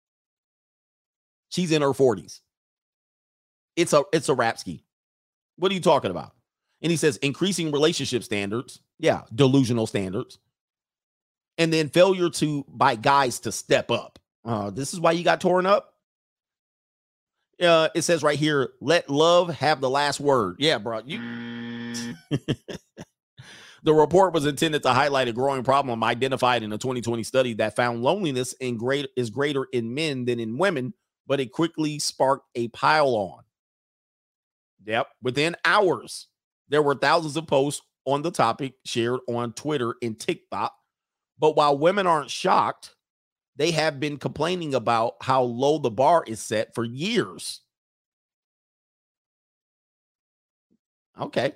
She's 1.48 1.72
in 1.72 1.82
her 1.82 1.94
forties. 1.94 2.42
It's 3.76 3.92
a 3.94 4.04
it's 4.12 4.28
a 4.28 4.34
rapski. 4.34 4.82
What 5.56 5.72
are 5.72 5.74
you 5.74 5.80
talking 5.80 6.10
about? 6.10 6.32
And 6.82 6.90
he 6.90 6.96
says 6.96 7.16
increasing 7.18 7.70
relationship 7.72 8.24
standards. 8.24 8.80
Yeah, 8.98 9.22
delusional 9.34 9.86
standards. 9.86 10.38
And 11.58 11.72
then 11.72 11.88
failure 11.88 12.30
to 12.30 12.64
by 12.68 12.96
guys 12.96 13.40
to 13.40 13.52
step 13.52 13.90
up. 13.90 14.18
Uh, 14.44 14.70
this 14.70 14.92
is 14.92 15.00
why 15.00 15.12
you 15.12 15.22
got 15.22 15.40
torn 15.40 15.66
up. 15.66 15.94
Uh, 17.60 17.88
it 17.94 18.02
says 18.02 18.22
right 18.22 18.38
here, 18.38 18.70
let 18.80 19.08
love 19.08 19.54
have 19.54 19.80
the 19.80 19.90
last 19.90 20.18
word. 20.18 20.56
Yeah, 20.58 20.78
bro. 20.78 21.00
You 21.04 21.20
the 23.82 23.92
report 23.94 24.32
was 24.32 24.46
intended 24.46 24.82
to 24.82 24.92
highlight 24.92 25.28
a 25.28 25.32
growing 25.32 25.62
problem 25.62 26.02
identified 26.02 26.62
in 26.62 26.72
a 26.72 26.78
2020 26.78 27.22
study 27.22 27.54
that 27.54 27.76
found 27.76 28.02
loneliness 28.02 28.52
in 28.54 28.76
great 28.76 29.08
is 29.16 29.30
greater 29.30 29.66
in 29.72 29.94
men 29.94 30.24
than 30.24 30.40
in 30.40 30.58
women, 30.58 30.94
but 31.26 31.40
it 31.40 31.52
quickly 31.52 31.98
sparked 31.98 32.46
a 32.54 32.68
pile 32.68 33.14
on. 33.14 33.42
Yep, 34.84 35.06
within 35.22 35.56
hours, 35.64 36.26
there 36.72 36.82
were 36.82 36.94
thousands 36.94 37.36
of 37.36 37.46
posts 37.46 37.82
on 38.06 38.22
the 38.22 38.30
topic 38.30 38.72
shared 38.86 39.20
on 39.28 39.52
Twitter 39.52 39.94
and 40.02 40.18
TikTok. 40.18 40.74
But 41.38 41.54
while 41.54 41.76
women 41.76 42.06
aren't 42.06 42.30
shocked, 42.30 42.94
they 43.56 43.72
have 43.72 44.00
been 44.00 44.16
complaining 44.16 44.74
about 44.74 45.16
how 45.20 45.42
low 45.42 45.76
the 45.76 45.90
bar 45.90 46.24
is 46.26 46.40
set 46.40 46.74
for 46.74 46.82
years. 46.82 47.60
Okay. 51.20 51.52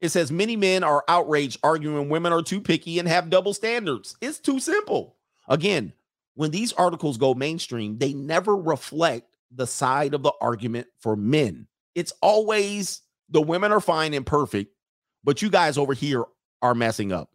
It 0.00 0.10
says 0.10 0.30
many 0.30 0.54
men 0.54 0.84
are 0.84 1.02
outraged, 1.08 1.58
arguing 1.64 2.08
women 2.08 2.32
are 2.32 2.42
too 2.42 2.60
picky 2.60 3.00
and 3.00 3.08
have 3.08 3.30
double 3.30 3.54
standards. 3.54 4.16
It's 4.20 4.38
too 4.38 4.60
simple. 4.60 5.16
Again, 5.48 5.92
when 6.34 6.52
these 6.52 6.72
articles 6.74 7.18
go 7.18 7.34
mainstream, 7.34 7.98
they 7.98 8.14
never 8.14 8.56
reflect 8.56 9.26
the 9.50 9.66
side 9.66 10.14
of 10.14 10.22
the 10.22 10.32
argument 10.40 10.86
for 11.00 11.16
men. 11.16 11.66
It's 11.96 12.12
always 12.22 13.02
the 13.32 13.42
women 13.42 13.72
are 13.72 13.80
fine 13.80 14.14
and 14.14 14.24
perfect, 14.24 14.72
but 15.24 15.42
you 15.42 15.50
guys 15.50 15.76
over 15.78 15.94
here 15.94 16.24
are 16.60 16.74
messing 16.74 17.12
up. 17.12 17.30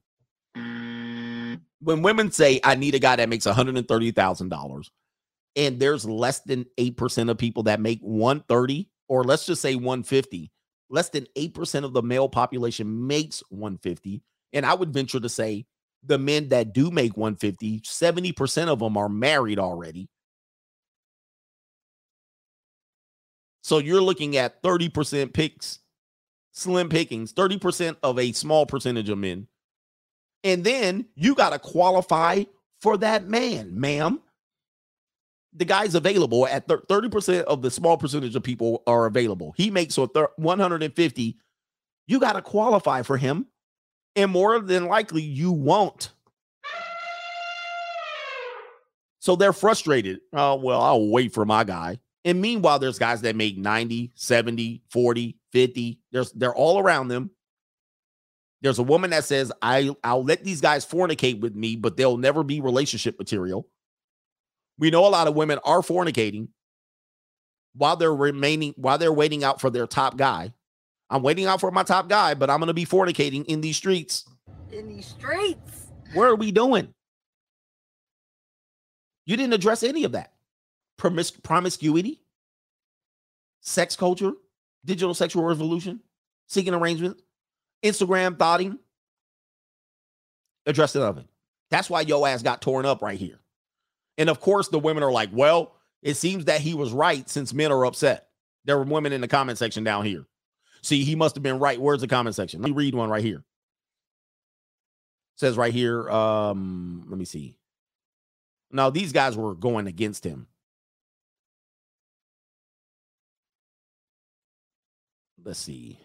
When 0.53 2.01
women 2.01 2.31
say, 2.31 2.59
I 2.63 2.75
need 2.75 2.95
a 2.95 2.99
guy 2.99 3.17
that 3.17 3.29
makes 3.29 3.45
$130,000, 3.45 4.89
and 5.55 5.79
there's 5.79 6.05
less 6.05 6.39
than 6.41 6.65
8% 6.77 7.29
of 7.29 7.37
people 7.37 7.63
that 7.63 7.79
make 7.79 7.99
130, 8.01 8.89
or 9.07 9.23
let's 9.23 9.45
just 9.45 9.61
say 9.61 9.75
150, 9.75 10.51
less 10.89 11.09
than 11.09 11.27
8% 11.35 11.83
of 11.83 11.93
the 11.93 12.01
male 12.01 12.29
population 12.29 13.07
makes 13.07 13.43
150. 13.49 14.23
And 14.53 14.65
I 14.65 14.73
would 14.73 14.93
venture 14.93 15.19
to 15.19 15.29
say 15.29 15.65
the 16.03 16.17
men 16.17 16.49
that 16.49 16.73
do 16.73 16.89
make 16.91 17.17
150, 17.17 17.81
70% 17.81 18.67
of 18.67 18.79
them 18.79 18.97
are 18.97 19.09
married 19.09 19.59
already. 19.59 20.09
So 23.61 23.79
you're 23.79 24.01
looking 24.01 24.37
at 24.37 24.63
30% 24.63 25.33
picks, 25.33 25.79
slim 26.57 26.89
pickings, 26.89 27.33
30% 27.33 27.97
of 28.03 28.17
a 28.17 28.31
small 28.31 28.65
percentage 28.65 29.09
of 29.09 29.17
men. 29.17 29.47
And 30.43 30.63
then 30.63 31.05
you 31.15 31.35
got 31.35 31.51
to 31.51 31.59
qualify 31.59 32.43
for 32.81 32.97
that 32.97 33.27
man, 33.27 33.79
ma'am. 33.79 34.19
The 35.53 35.65
guy's 35.65 35.95
available 35.95 36.47
at 36.47 36.67
30% 36.67 37.43
of 37.43 37.61
the 37.61 37.71
small 37.71 37.97
percentage 37.97 38.35
of 38.35 38.43
people 38.43 38.83
are 38.85 39.05
available. 39.05 39.53
He 39.57 39.71
makes 39.71 39.95
so 39.95 40.07
thir- 40.07 40.29
150. 40.35 41.37
You 42.07 42.19
got 42.19 42.33
to 42.33 42.41
qualify 42.41 43.01
for 43.01 43.17
him. 43.17 43.47
And 44.15 44.31
more 44.31 44.59
than 44.59 44.85
likely, 44.85 45.21
you 45.21 45.51
won't. 45.51 46.11
So 49.19 49.35
they're 49.35 49.53
frustrated. 49.53 50.21
Oh, 50.33 50.55
well, 50.55 50.81
I'll 50.81 51.09
wait 51.09 51.33
for 51.33 51.45
my 51.45 51.63
guy. 51.63 51.99
And 52.23 52.41
meanwhile, 52.41 52.79
there's 52.79 52.99
guys 52.99 53.21
that 53.21 53.35
make 53.35 53.57
90, 53.57 54.11
70, 54.15 54.81
40, 54.89 55.37
50. 55.57 55.99
There's 56.11 56.31
they're 56.33 56.53
all 56.53 56.77
around 56.77 57.07
them. 57.07 57.31
There's 58.61 58.77
a 58.77 58.83
woman 58.83 59.09
that 59.09 59.23
says, 59.23 59.51
I, 59.59 59.89
I'll 60.03 60.23
let 60.23 60.43
these 60.43 60.61
guys 60.61 60.85
fornicate 60.85 61.39
with 61.39 61.55
me, 61.55 61.75
but 61.75 61.97
they'll 61.97 62.17
never 62.17 62.43
be 62.43 62.61
relationship 62.61 63.17
material. 63.17 63.67
We 64.77 64.91
know 64.91 65.07
a 65.07 65.09
lot 65.09 65.27
of 65.27 65.35
women 65.35 65.57
are 65.63 65.81
fornicating 65.81 66.49
while 67.73 67.95
they're 67.95 68.13
remaining, 68.13 68.75
while 68.77 68.99
they're 68.99 69.11
waiting 69.11 69.43
out 69.43 69.59
for 69.59 69.71
their 69.71 69.87
top 69.87 70.15
guy. 70.15 70.53
I'm 71.09 71.23
waiting 71.23 71.47
out 71.47 71.59
for 71.59 71.71
my 71.71 71.81
top 71.81 72.07
guy, 72.07 72.35
but 72.35 72.51
I'm 72.51 72.59
gonna 72.59 72.73
be 72.75 72.85
fornicating 72.85 73.43
in 73.45 73.61
these 73.61 73.77
streets. 73.77 74.25
In 74.71 74.87
these 74.87 75.07
streets. 75.07 75.87
What 76.13 76.27
are 76.27 76.35
we 76.35 76.51
doing? 76.51 76.93
You 79.25 79.37
didn't 79.37 79.53
address 79.53 79.81
any 79.81 80.03
of 80.03 80.11
that. 80.11 80.33
Promis- 80.99 81.41
promiscuity, 81.41 82.21
sex 83.61 83.95
culture, 83.95 84.33
digital 84.87 85.13
sexual 85.13 85.43
revolution, 85.43 85.99
seeking 86.47 86.73
arrangement, 86.73 87.21
Instagram 87.83 88.39
thoughting. 88.39 88.79
Address 90.65 90.95
none 90.95 91.03
of 91.03 91.17
it. 91.19 91.25
That's 91.69 91.89
why 91.89 92.01
yo 92.01 92.25
ass 92.25 92.41
got 92.41 92.61
torn 92.61 92.85
up 92.85 93.01
right 93.01 93.19
here. 93.19 93.39
And 94.17 94.29
of 94.29 94.39
course, 94.39 94.69
the 94.69 94.79
women 94.79 95.03
are 95.03 95.11
like, 95.11 95.29
well, 95.31 95.75
it 96.01 96.15
seems 96.15 96.45
that 96.45 96.61
he 96.61 96.73
was 96.73 96.91
right 96.91 97.29
since 97.29 97.53
men 97.53 97.71
are 97.71 97.85
upset. 97.85 98.29
There 98.65 98.77
were 98.77 98.83
women 98.83 99.13
in 99.13 99.21
the 99.21 99.27
comment 99.27 99.57
section 99.57 99.83
down 99.83 100.05
here. 100.05 100.25
See, 100.81 101.03
he 101.03 101.15
must 101.15 101.35
have 101.35 101.43
been 101.43 101.59
right. 101.59 101.79
Where's 101.79 102.01
the 102.01 102.07
comment 102.07 102.35
section? 102.35 102.61
Let 102.61 102.69
me 102.69 102.75
read 102.75 102.95
one 102.95 103.09
right 103.09 103.23
here. 103.23 103.43
says 105.35 105.57
right 105.57 105.73
here, 105.73 106.09
um, 106.09 107.05
let 107.09 107.19
me 107.19 107.25
see. 107.25 107.57
Now, 108.71 108.89
these 108.89 109.11
guys 109.11 109.37
were 109.37 109.55
going 109.55 109.87
against 109.87 110.23
him. 110.23 110.47
Let's 115.47 115.59
see. 115.59 115.97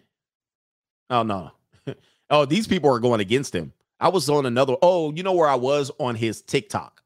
Oh, 1.10 1.24
no. 1.24 1.50
oh, 2.30 2.44
these 2.44 2.68
people 2.68 2.94
are 2.94 3.00
going 3.00 3.18
against 3.18 3.52
him. 3.52 3.72
I 3.98 4.08
was 4.08 4.30
on 4.30 4.46
another. 4.46 4.76
Oh, 4.82 5.12
you 5.12 5.24
know 5.24 5.32
where 5.32 5.48
I 5.48 5.56
was 5.56 5.90
on 5.98 6.14
his 6.14 6.42
TikTok. 6.42 7.02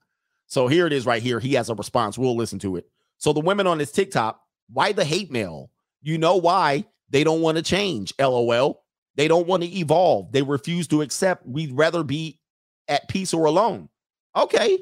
So 0.47 0.69
here 0.69 0.87
it 0.87 0.93
is 0.93 1.07
right 1.07 1.23
here. 1.23 1.41
He 1.41 1.55
has 1.55 1.71
a 1.71 1.75
response. 1.75 2.19
We'll 2.19 2.37
listen 2.37 2.59
to 2.59 2.77
it. 2.77 2.91
So 3.17 3.33
the 3.33 3.41
women 3.41 3.67
on 3.67 3.79
his 3.79 3.91
TikTok, 3.91 4.39
why 4.69 4.93
the 4.93 5.03
hate 5.03 5.33
mail? 5.33 5.71
You 6.03 6.19
know 6.19 6.37
why? 6.37 6.85
They 7.09 7.25
don't 7.25 7.41
want 7.41 7.57
to 7.57 7.63
change. 7.63 8.13
LOL. 8.21 8.85
They 9.15 9.29
don't 9.29 9.47
want 9.47 9.63
to 9.63 9.75
evolve. 9.75 10.31
They 10.31 10.43
refuse 10.43 10.87
to 10.89 11.01
accept. 11.01 11.47
We'd 11.47 11.73
rather 11.73 12.03
be 12.03 12.39
at 12.87 13.09
peace 13.09 13.33
or 13.33 13.47
alone. 13.47 13.89
Okay. 14.37 14.81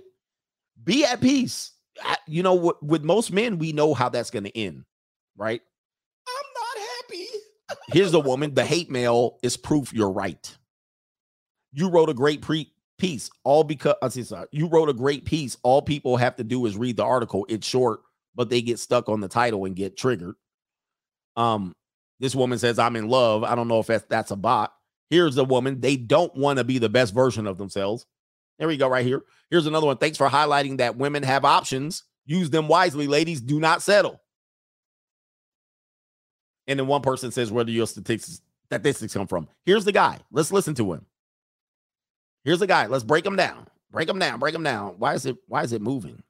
Be 0.82 1.04
at 1.04 1.20
peace. 1.20 1.70
You 2.26 2.42
know, 2.42 2.74
with 2.82 3.04
most 3.04 3.30
men, 3.32 3.58
we 3.58 3.70
know 3.70 3.94
how 3.94 4.08
that's 4.08 4.32
going 4.32 4.42
to 4.42 4.58
end, 4.58 4.86
right? 5.36 5.62
Here's 7.88 8.12
the 8.12 8.20
woman. 8.20 8.54
The 8.54 8.64
hate 8.64 8.90
mail 8.90 9.38
is 9.42 9.56
proof 9.56 9.92
you're 9.92 10.10
right. 10.10 10.56
You 11.72 11.88
wrote 11.88 12.08
a 12.08 12.14
great 12.14 12.42
pre 12.42 12.72
piece, 12.98 13.30
all 13.42 13.64
because 13.64 13.96
sorry. 14.28 14.46
You 14.52 14.68
wrote 14.68 14.88
a 14.88 14.94
great 14.94 15.24
piece. 15.24 15.56
All 15.62 15.82
people 15.82 16.16
have 16.16 16.36
to 16.36 16.44
do 16.44 16.66
is 16.66 16.76
read 16.76 16.96
the 16.96 17.04
article. 17.04 17.46
It's 17.48 17.66
short, 17.66 18.00
but 18.34 18.50
they 18.50 18.62
get 18.62 18.78
stuck 18.78 19.08
on 19.08 19.20
the 19.20 19.28
title 19.28 19.64
and 19.64 19.74
get 19.74 19.96
triggered. 19.96 20.36
Um, 21.36 21.72
this 22.20 22.34
woman 22.34 22.58
says, 22.58 22.78
I'm 22.78 22.96
in 22.96 23.08
love. 23.08 23.42
I 23.42 23.54
don't 23.54 23.68
know 23.68 23.80
if 23.80 23.86
that's, 23.86 24.04
that's 24.08 24.30
a 24.30 24.36
bot. 24.36 24.72
Here's 25.10 25.34
the 25.34 25.44
woman. 25.44 25.80
They 25.80 25.96
don't 25.96 26.34
want 26.34 26.58
to 26.58 26.64
be 26.64 26.78
the 26.78 26.88
best 26.88 27.12
version 27.12 27.46
of 27.46 27.58
themselves. 27.58 28.06
There 28.58 28.68
we 28.68 28.76
go, 28.76 28.88
right 28.88 29.04
here. 29.04 29.22
Here's 29.50 29.66
another 29.66 29.86
one. 29.86 29.96
Thanks 29.96 30.16
for 30.16 30.28
highlighting 30.28 30.78
that 30.78 30.96
women 30.96 31.22
have 31.24 31.44
options. 31.44 32.04
Use 32.24 32.50
them 32.50 32.68
wisely, 32.68 33.06
ladies. 33.06 33.40
Do 33.40 33.58
not 33.60 33.82
settle. 33.82 34.20
And 36.66 36.78
then 36.78 36.86
one 36.86 37.02
person 37.02 37.30
says, 37.30 37.52
Where 37.52 37.64
do 37.64 37.72
your 37.72 37.86
statistics 37.86 38.40
statistics 38.66 39.14
come 39.14 39.26
from? 39.26 39.48
Here's 39.64 39.84
the 39.84 39.92
guy. 39.92 40.18
Let's 40.30 40.52
listen 40.52 40.74
to 40.76 40.92
him. 40.92 41.06
Here's 42.44 42.60
the 42.60 42.66
guy. 42.66 42.86
Let's 42.86 43.04
break 43.04 43.24
him 43.24 43.36
down. 43.36 43.66
Break 43.90 44.08
him 44.08 44.18
down. 44.18 44.38
Break 44.38 44.54
him 44.54 44.62
down. 44.62 44.94
Why 44.98 45.14
is 45.14 45.26
it 45.26 45.36
why 45.46 45.62
is 45.62 45.72
it 45.72 45.82
moving? 45.82 46.22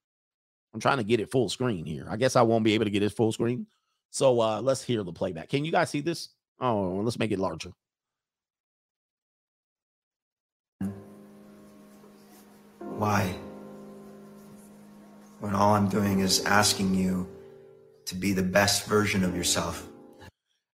I'm 0.72 0.80
trying 0.80 0.98
to 0.98 1.04
get 1.04 1.20
it 1.20 1.30
full 1.30 1.48
screen 1.48 1.86
here. 1.86 2.06
I 2.08 2.16
guess 2.16 2.36
I 2.36 2.42
won't 2.42 2.64
be 2.64 2.74
able 2.74 2.84
to 2.84 2.90
get 2.90 3.02
it 3.02 3.12
full 3.12 3.32
screen. 3.32 3.66
So 4.10 4.40
uh 4.40 4.60
let's 4.60 4.82
hear 4.82 5.02
the 5.02 5.12
playback. 5.12 5.48
Can 5.48 5.64
you 5.64 5.72
guys 5.72 5.90
see 5.90 6.00
this? 6.00 6.30
Oh, 6.60 7.00
let's 7.02 7.18
make 7.18 7.32
it 7.32 7.38
larger. 7.38 7.72
Why? 12.96 13.34
When 15.40 15.54
all 15.54 15.74
I'm 15.74 15.88
doing 15.88 16.20
is 16.20 16.44
asking 16.44 16.94
you 16.94 17.28
to 18.06 18.14
be 18.14 18.32
the 18.32 18.42
best 18.42 18.86
version 18.86 19.24
of 19.24 19.36
yourself. 19.36 19.88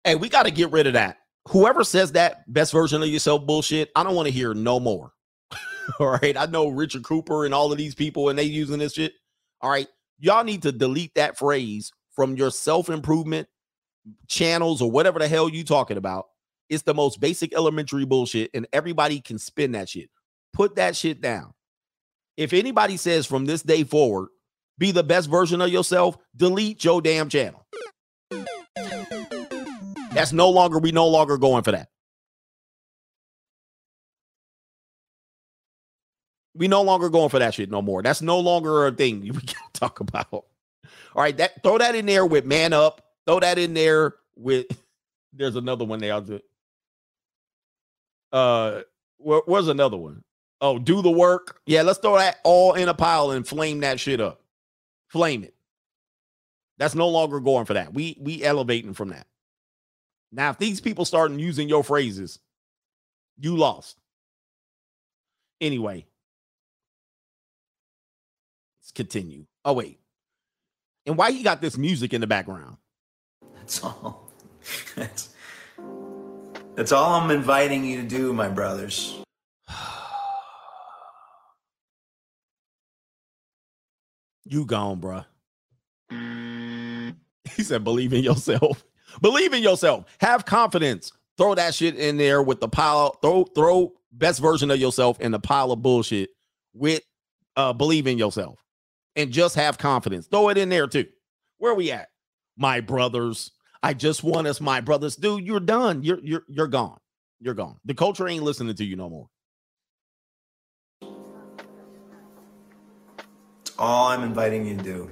Hey, 0.09 0.15
we 0.15 0.27
got 0.27 0.47
to 0.47 0.51
get 0.51 0.71
rid 0.71 0.87
of 0.87 0.93
that. 0.93 1.19
Whoever 1.49 1.83
says 1.83 2.13
that 2.13 2.51
best 2.51 2.71
version 2.71 3.03
of 3.03 3.09
yourself 3.09 3.45
bullshit, 3.45 3.91
I 3.95 4.01
don't 4.01 4.15
want 4.15 4.27
to 4.27 4.33
hear 4.33 4.55
no 4.55 4.79
more. 4.79 5.13
all 5.99 6.07
right. 6.07 6.35
I 6.35 6.47
know 6.47 6.69
Richard 6.69 7.03
Cooper 7.03 7.45
and 7.45 7.53
all 7.53 7.71
of 7.71 7.77
these 7.77 7.93
people 7.93 8.29
and 8.29 8.39
they 8.39 8.41
using 8.41 8.79
this 8.79 8.95
shit. 8.95 9.13
All 9.61 9.69
right. 9.69 9.87
Y'all 10.17 10.43
need 10.43 10.63
to 10.63 10.71
delete 10.71 11.13
that 11.13 11.37
phrase 11.37 11.91
from 12.15 12.35
your 12.35 12.49
self-improvement 12.49 13.47
channels 14.27 14.81
or 14.81 14.89
whatever 14.89 15.19
the 15.19 15.27
hell 15.27 15.47
you 15.47 15.63
talking 15.63 15.97
about. 15.97 16.25
It's 16.69 16.81
the 16.81 16.95
most 16.95 17.19
basic 17.19 17.53
elementary 17.53 18.05
bullshit, 18.05 18.49
and 18.55 18.65
everybody 18.73 19.21
can 19.21 19.37
spin 19.37 19.73
that 19.73 19.89
shit. 19.89 20.09
Put 20.53 20.75
that 20.77 20.95
shit 20.95 21.21
down. 21.21 21.53
If 22.35 22.53
anybody 22.53 22.97
says 22.97 23.27
from 23.27 23.45
this 23.45 23.61
day 23.61 23.83
forward, 23.83 24.29
be 24.79 24.91
the 24.91 25.03
best 25.03 25.29
version 25.29 25.61
of 25.61 25.69
yourself, 25.69 26.17
delete 26.35 26.83
your 26.83 26.99
damn 26.99 27.29
channel. 27.29 27.63
That's 30.11 30.33
no 30.33 30.49
longer, 30.49 30.79
we 30.79 30.91
no 30.91 31.07
longer 31.07 31.37
going 31.37 31.63
for 31.63 31.71
that. 31.71 31.89
We 36.55 36.67
no 36.67 36.81
longer 36.81 37.09
going 37.09 37.29
for 37.29 37.39
that 37.39 37.53
shit 37.53 37.71
no 37.71 37.81
more. 37.81 38.01
That's 38.03 38.21
no 38.21 38.39
longer 38.39 38.87
a 38.87 38.91
thing 38.91 39.21
we 39.21 39.31
can 39.31 39.55
talk 39.73 39.99
about. 39.99 40.27
All 40.31 40.45
right, 41.15 41.35
that 41.37 41.63
throw 41.63 41.77
that 41.77 41.95
in 41.95 42.05
there 42.05 42.25
with 42.25 42.45
man 42.45 42.73
up. 42.73 43.01
Throw 43.25 43.39
that 43.39 43.57
in 43.57 43.73
there 43.73 44.15
with 44.35 44.65
there's 45.33 45.55
another 45.55 45.85
one 45.85 45.99
there. 45.99 46.13
I'll 46.13 46.21
do. 46.21 46.39
Uh 48.31 48.81
where, 49.17 49.41
where's 49.45 49.67
another 49.67 49.97
one? 49.97 50.23
Oh, 50.61 50.77
do 50.77 51.01
the 51.01 51.11
work. 51.11 51.61
Yeah, 51.65 51.83
let's 51.83 51.99
throw 51.99 52.17
that 52.17 52.37
all 52.43 52.73
in 52.73 52.89
a 52.89 52.93
pile 52.93 53.31
and 53.31 53.47
flame 53.47 53.79
that 53.79 53.99
shit 53.99 54.19
up. 54.19 54.41
Flame 55.07 55.43
it. 55.43 55.55
That's 56.77 56.95
no 56.95 57.07
longer 57.09 57.39
going 57.39 57.65
for 57.65 57.73
that. 57.73 57.93
We 57.93 58.17
we 58.19 58.43
elevating 58.43 58.93
from 58.93 59.09
that. 59.09 59.27
Now, 60.31 60.51
if 60.51 60.57
these 60.57 60.79
people 60.81 61.05
starting 61.05 61.39
using 61.39 61.67
your 61.69 61.83
phrases, 61.83 62.39
you 63.37 63.57
lost. 63.57 63.97
Anyway, 65.59 66.05
let's 68.81 68.91
continue. 68.91 69.45
Oh, 69.65 69.73
wait. 69.73 69.99
And 71.05 71.17
why 71.17 71.31
he 71.31 71.43
got 71.43 71.61
this 71.61 71.77
music 71.77 72.13
in 72.13 72.21
the 72.21 72.27
background? 72.27 72.77
That's 73.55 73.83
all. 73.83 74.29
That's, 74.95 75.29
that's 76.75 76.91
all 76.91 77.13
I'm 77.19 77.31
inviting 77.31 77.83
you 77.83 78.01
to 78.01 78.07
do, 78.07 78.33
my 78.33 78.49
brothers. 78.49 79.19
You 84.45 84.65
gone, 84.65 84.99
bruh. 84.99 85.25
He 87.55 87.63
said, 87.63 87.83
believe 87.83 88.13
in 88.13 88.23
yourself. 88.23 88.83
Believe 89.21 89.53
in 89.53 89.63
yourself. 89.63 90.05
Have 90.19 90.45
confidence. 90.45 91.11
Throw 91.37 91.55
that 91.55 91.73
shit 91.73 91.95
in 91.95 92.17
there 92.17 92.41
with 92.41 92.59
the 92.59 92.67
pile. 92.67 93.17
Throw, 93.21 93.45
throw 93.45 93.93
best 94.11 94.39
version 94.41 94.71
of 94.71 94.79
yourself 94.79 95.19
in 95.19 95.31
the 95.31 95.39
pile 95.39 95.71
of 95.71 95.81
bullshit 95.81 96.29
with 96.73 97.01
uh 97.55 97.73
believe 97.73 98.07
in 98.07 98.17
yourself. 98.17 98.63
And 99.15 99.31
just 99.31 99.55
have 99.55 99.77
confidence. 99.77 100.27
Throw 100.27 100.49
it 100.49 100.57
in 100.57 100.69
there 100.69 100.87
too. 100.87 101.07
Where 101.57 101.73
we 101.73 101.91
at? 101.91 102.09
My 102.57 102.79
brothers. 102.79 103.51
I 103.81 103.93
just 103.93 104.23
want 104.23 104.47
us, 104.47 104.59
my 104.59 104.81
brothers. 104.81 105.15
Dude, 105.15 105.45
you're 105.45 105.59
done. 105.59 106.03
You're 106.03 106.19
you're 106.21 106.43
you're 106.47 106.67
gone. 106.67 106.97
You're 107.39 107.53
gone. 107.53 107.77
The 107.85 107.93
culture 107.93 108.27
ain't 108.27 108.43
listening 108.43 108.75
to 108.75 108.85
you 108.85 108.95
no 108.95 109.09
more. 109.09 109.27
All 113.77 114.07
I'm 114.09 114.23
inviting 114.23 114.65
you 114.65 114.75
to 114.75 114.83
do 114.83 115.11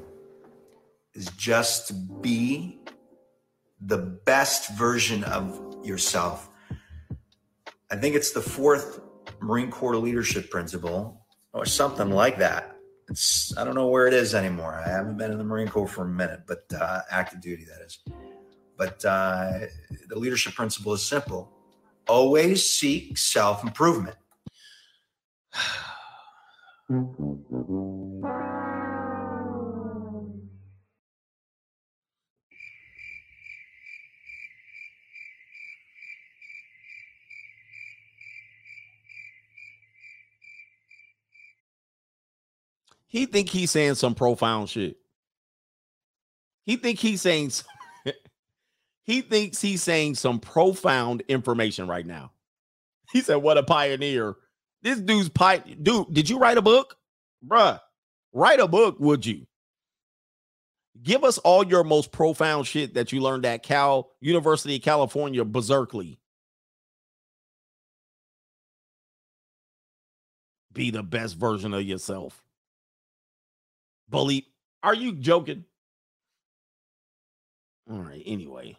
is 1.13 1.27
just 1.37 2.21
be 2.21 2.76
the 3.81 3.97
best 3.97 4.71
version 4.77 5.23
of 5.23 5.85
yourself. 5.85 6.49
I 7.91 7.95
think 7.95 8.15
it's 8.15 8.31
the 8.31 8.41
fourth 8.41 9.01
Marine 9.41 9.71
Corps 9.71 9.97
leadership 9.97 10.49
principle 10.49 11.25
or 11.53 11.65
something 11.65 12.09
like 12.09 12.37
that. 12.39 12.75
It's 13.09 13.55
I 13.57 13.63
don't 13.63 13.75
know 13.75 13.87
where 13.87 14.07
it 14.07 14.13
is 14.13 14.35
anymore. 14.35 14.81
I 14.85 14.89
haven't 14.89 15.17
been 15.17 15.31
in 15.31 15.37
the 15.37 15.43
Marine 15.43 15.69
Corps 15.69 15.87
for 15.87 16.03
a 16.03 16.09
minute, 16.09 16.41
but 16.45 16.65
uh, 16.73 17.01
active 17.09 17.39
duty 17.39 17.65
that 17.65 17.85
is. 17.85 17.99
But 18.77 19.03
uh, 19.05 19.59
the 20.07 20.19
leadership 20.19 20.55
principle 20.55 20.93
is 20.93 21.03
simple: 21.03 21.51
always 22.07 22.69
seek 22.69 23.17
self 23.17 23.63
improvement. 23.63 24.17
He 43.07 43.25
think 43.25 43.49
he's 43.49 43.71
saying 43.71 43.95
some 43.95 44.15
profound 44.15 44.69
shit. 44.69 44.97
He 46.65 46.75
think 46.75 46.99
he's 46.99 47.21
saying 47.21 47.51
He 49.07 49.21
thinks 49.21 49.61
he's 49.61 49.81
saying 49.81 50.15
some 50.15 50.39
profound 50.39 51.23
information 51.29 51.87
right 51.87 52.05
now. 52.05 52.33
He 53.11 53.21
said, 53.21 53.37
What 53.37 53.57
a 53.57 53.63
pioneer. 53.63 54.35
This 54.81 54.99
dude's 54.99 55.29
pipe. 55.29 55.65
Dude, 55.81 56.13
did 56.13 56.29
you 56.29 56.37
write 56.37 56.57
a 56.57 56.61
book? 56.61 56.97
Bruh, 57.45 57.79
write 58.33 58.59
a 58.59 58.67
book, 58.67 58.99
would 58.99 59.25
you? 59.25 59.47
Give 61.01 61.23
us 61.23 61.37
all 61.37 61.65
your 61.65 61.83
most 61.85 62.11
profound 62.11 62.67
shit 62.67 62.95
that 62.95 63.11
you 63.11 63.21
learned 63.21 63.45
at 63.45 63.63
Cal, 63.63 64.09
University 64.19 64.75
of 64.75 64.81
California, 64.81 65.45
Berkeley. 65.45 66.19
Be 70.73 70.91
the 70.91 71.03
best 71.03 71.37
version 71.37 71.73
of 71.73 71.83
yourself. 71.83 72.43
Believe. 74.09 74.45
Are 74.83 74.93
you 74.93 75.13
joking? 75.13 75.65
All 77.89 77.99
right, 77.99 78.23
anyway. 78.25 78.77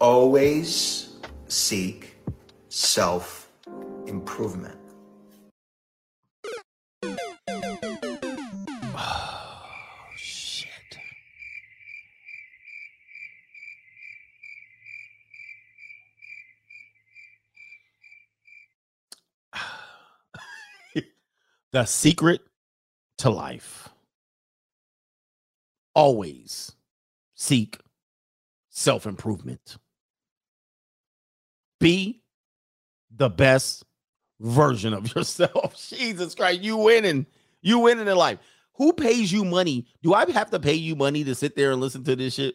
Always 0.00 1.14
seek 1.48 2.16
self 2.68 3.50
improvement. 4.06 4.77
The 21.72 21.84
secret 21.84 22.40
to 23.18 23.30
life. 23.30 23.88
Always 25.94 26.72
seek 27.34 27.78
self 28.70 29.06
improvement. 29.06 29.78
Be 31.80 32.22
the 33.14 33.28
best 33.28 33.84
version 34.40 34.92
of 34.92 35.14
yourself. 35.14 35.76
Jesus 35.88 36.34
Christ, 36.34 36.60
you 36.60 36.76
winning. 36.76 37.26
You 37.60 37.80
winning 37.80 38.06
in 38.06 38.16
life. 38.16 38.38
Who 38.74 38.92
pays 38.92 39.32
you 39.32 39.44
money? 39.44 39.86
Do 40.02 40.14
I 40.14 40.30
have 40.30 40.50
to 40.50 40.60
pay 40.60 40.74
you 40.74 40.94
money 40.94 41.24
to 41.24 41.34
sit 41.34 41.56
there 41.56 41.72
and 41.72 41.80
listen 41.80 42.04
to 42.04 42.14
this 42.14 42.34
shit? 42.34 42.54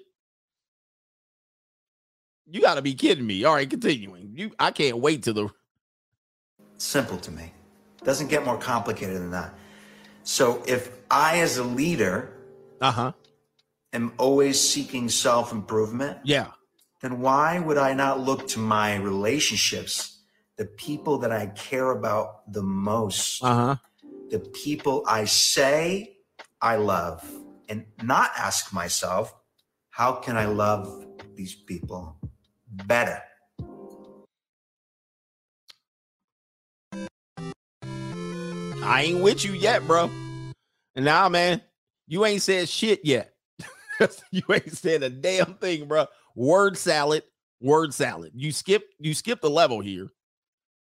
You 2.50 2.62
got 2.62 2.76
to 2.76 2.82
be 2.82 2.94
kidding 2.94 3.26
me. 3.26 3.44
All 3.44 3.56
right, 3.56 3.70
continuing. 3.70 4.32
You 4.36 4.52
I 4.58 4.72
can't 4.72 5.00
wait 5.00 5.24
to 5.24 5.34
the 5.34 5.50
Simple 6.78 7.18
to 7.18 7.32
me. 7.32 7.52
Doesn't 8.04 8.28
get 8.28 8.44
more 8.46 8.58
complicated 8.58 9.18
than 9.18 9.32
that. 9.32 9.54
So 10.24 10.64
if 10.66 10.92
I 11.10 11.40
as 11.40 11.58
a 11.58 11.64
leader 11.64 12.34
uh-huh 12.82 13.14
am 13.94 14.12
always 14.18 14.60
seeking 14.60 15.08
self-improvement, 15.08 16.18
yeah, 16.24 16.48
then 17.02 17.20
why 17.20 17.60
would 17.60 17.78
I 17.78 17.94
not 17.94 18.20
look 18.20 18.48
to 18.50 18.60
my 18.60 18.96
relationships, 18.96 20.20
the 20.58 20.66
people 20.66 21.20
that 21.20 21.32
I 21.32 21.48
care 21.48 21.92
about 21.92 22.52
the 22.52 22.64
most, 22.64 23.44
uh-huh, 23.44 23.78
the 24.30 24.40
people 24.40 25.04
I 25.08 25.26
say 25.26 26.18
I 26.62 26.78
love, 26.78 27.24
and 27.70 27.86
not 28.02 28.32
ask 28.38 28.74
myself, 28.74 29.34
how 29.90 30.14
can 30.14 30.38
I 30.38 30.46
love 30.46 31.06
these 31.36 31.54
people 31.54 32.18
better? 32.68 33.22
I 38.84 39.04
ain't 39.04 39.22
with 39.22 39.46
you 39.46 39.54
yet, 39.54 39.86
bro. 39.88 40.10
And 40.96 41.06
now, 41.06 41.30
man, 41.30 41.62
you 42.08 42.26
ain't 42.26 42.42
said 42.42 42.68
shit 42.68 43.00
yet. 43.04 43.34
you 44.32 44.42
ain't 44.52 44.76
said 44.76 45.04
a 45.04 45.10
damn 45.10 45.56
thing, 45.56 45.88
bro. 45.88 46.06
Word 46.36 46.78
salad, 46.78 47.24
word 47.62 47.94
salad. 47.94 48.32
You 48.36 48.52
skip, 48.52 48.84
you 49.00 49.14
skip 49.14 49.42
the 49.42 49.50
level 49.50 49.80
here. 49.80 50.10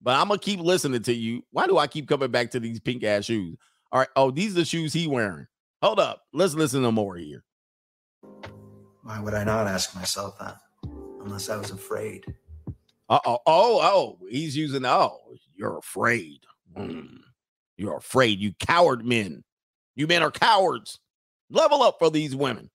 But 0.00 0.14
I'm 0.14 0.28
gonna 0.28 0.38
keep 0.38 0.60
listening 0.60 1.02
to 1.02 1.12
you. 1.12 1.42
Why 1.50 1.66
do 1.66 1.76
I 1.76 1.88
keep 1.88 2.08
coming 2.08 2.30
back 2.30 2.52
to 2.52 2.60
these 2.60 2.78
pink 2.78 3.02
ass 3.02 3.24
shoes? 3.24 3.56
All 3.90 3.98
right. 3.98 4.08
Oh, 4.14 4.30
these 4.30 4.52
are 4.52 4.60
the 4.60 4.64
shoes 4.64 4.92
he 4.92 5.08
wearing. 5.08 5.46
Hold 5.82 5.98
up. 5.98 6.22
Let's 6.32 6.54
listen 6.54 6.82
to 6.82 6.92
more 6.92 7.16
here. 7.16 7.44
Why 9.02 9.18
would 9.20 9.34
I 9.34 9.42
not 9.44 9.66
ask 9.66 9.94
myself 9.94 10.38
that? 10.38 10.58
Unless 11.24 11.48
I 11.48 11.56
was 11.56 11.70
afraid. 11.70 12.24
Uh 13.08 13.18
oh. 13.24 13.38
Oh, 13.46 13.80
oh. 13.82 14.18
He's 14.30 14.56
using 14.56 14.84
oh, 14.84 15.18
you're 15.56 15.78
afraid. 15.78 16.40
Mm. 16.76 17.22
You're 17.78 17.96
afraid. 17.96 18.40
You 18.40 18.52
coward 18.60 19.06
men. 19.06 19.44
You 19.96 20.06
men 20.06 20.22
are 20.22 20.30
cowards. 20.30 20.98
Level 21.48 21.82
up 21.82 21.96
for 21.98 22.10
these 22.10 22.36
women. 22.36 22.68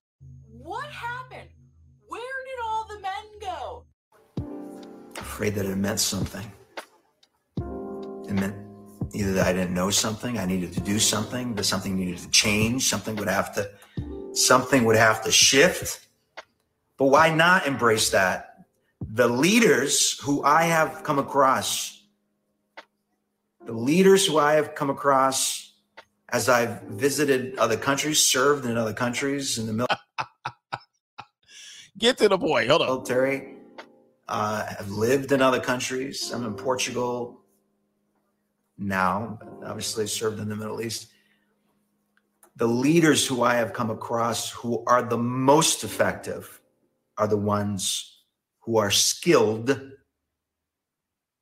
What 0.48 0.86
happened? 0.86 1.50
Where 2.08 2.22
did 2.22 2.60
all 2.64 2.88
the 2.88 3.00
men 3.00 3.24
go? 3.40 3.86
Afraid 5.18 5.54
that 5.56 5.66
it 5.66 5.76
meant 5.76 6.00
something. 6.00 6.52
It 7.58 8.34
meant 8.34 8.56
either 9.14 9.34
that 9.34 9.46
I 9.46 9.54
didn't 9.54 9.74
know 9.74 9.90
something, 9.90 10.40
I 10.40 10.46
needed 10.46 10.74
to 10.74 10.80
do 10.80 10.98
something, 10.98 11.54
that 11.56 11.66
something 11.66 11.96
needed 11.96 12.18
to 12.20 12.30
change, 12.32 12.90
something 12.90 13.16
would 13.18 13.28
have 13.28 13.54
to 13.56 13.70
something 14.34 14.84
would 14.86 14.96
have 14.96 15.24
to 15.24 15.32
shift. 15.32 16.08
But 16.98 17.06
why 17.06 17.34
not 17.34 17.68
embrace 17.68 18.10
that? 18.10 18.66
The 19.02 19.28
leaders 19.28 20.20
who 20.20 20.44
I 20.44 20.64
have 20.64 21.04
come 21.04 21.20
across, 21.20 22.03
the 23.66 23.74
leaders 23.74 24.26
who 24.26 24.38
I 24.38 24.54
have 24.54 24.76
come 24.76 24.90
across 24.90 25.74
as 26.34 26.50
I've 26.50 26.82
visited 26.84 27.58
other 27.60 27.78
countries, 27.78 28.28
served 28.28 28.66
in 28.66 28.76
other 28.76 28.94
countries 28.94 29.60
in 29.60 29.68
the 29.68 29.74
military. 29.74 30.00
Get 32.00 32.18
to 32.18 32.28
the 32.28 32.40
point. 32.40 32.70
Hold 32.70 32.82
on. 32.82 32.88
Military. 32.88 33.58
Uh, 34.28 34.66
have 34.66 34.90
lived 34.90 35.32
in 35.32 35.42
other 35.42 35.60
countries. 35.60 36.32
I'm 36.32 36.44
in 36.46 36.56
Portugal 36.56 37.42
now, 38.80 39.38
obviously 39.64 40.08
served 40.08 40.40
in 40.40 40.50
the 40.50 40.56
Middle 40.56 40.82
East. 40.82 41.10
The 42.56 42.68
leaders 42.68 43.28
who 43.28 43.44
I 43.44 43.56
have 43.56 43.74
come 43.74 43.92
across 43.92 44.50
who 44.50 44.84
are 44.88 45.04
the 45.04 45.18
most 45.18 45.84
effective 45.84 46.62
are 47.18 47.28
the 47.28 47.38
ones 47.38 48.24
who 48.62 48.78
are 48.78 48.92
skilled 48.92 49.92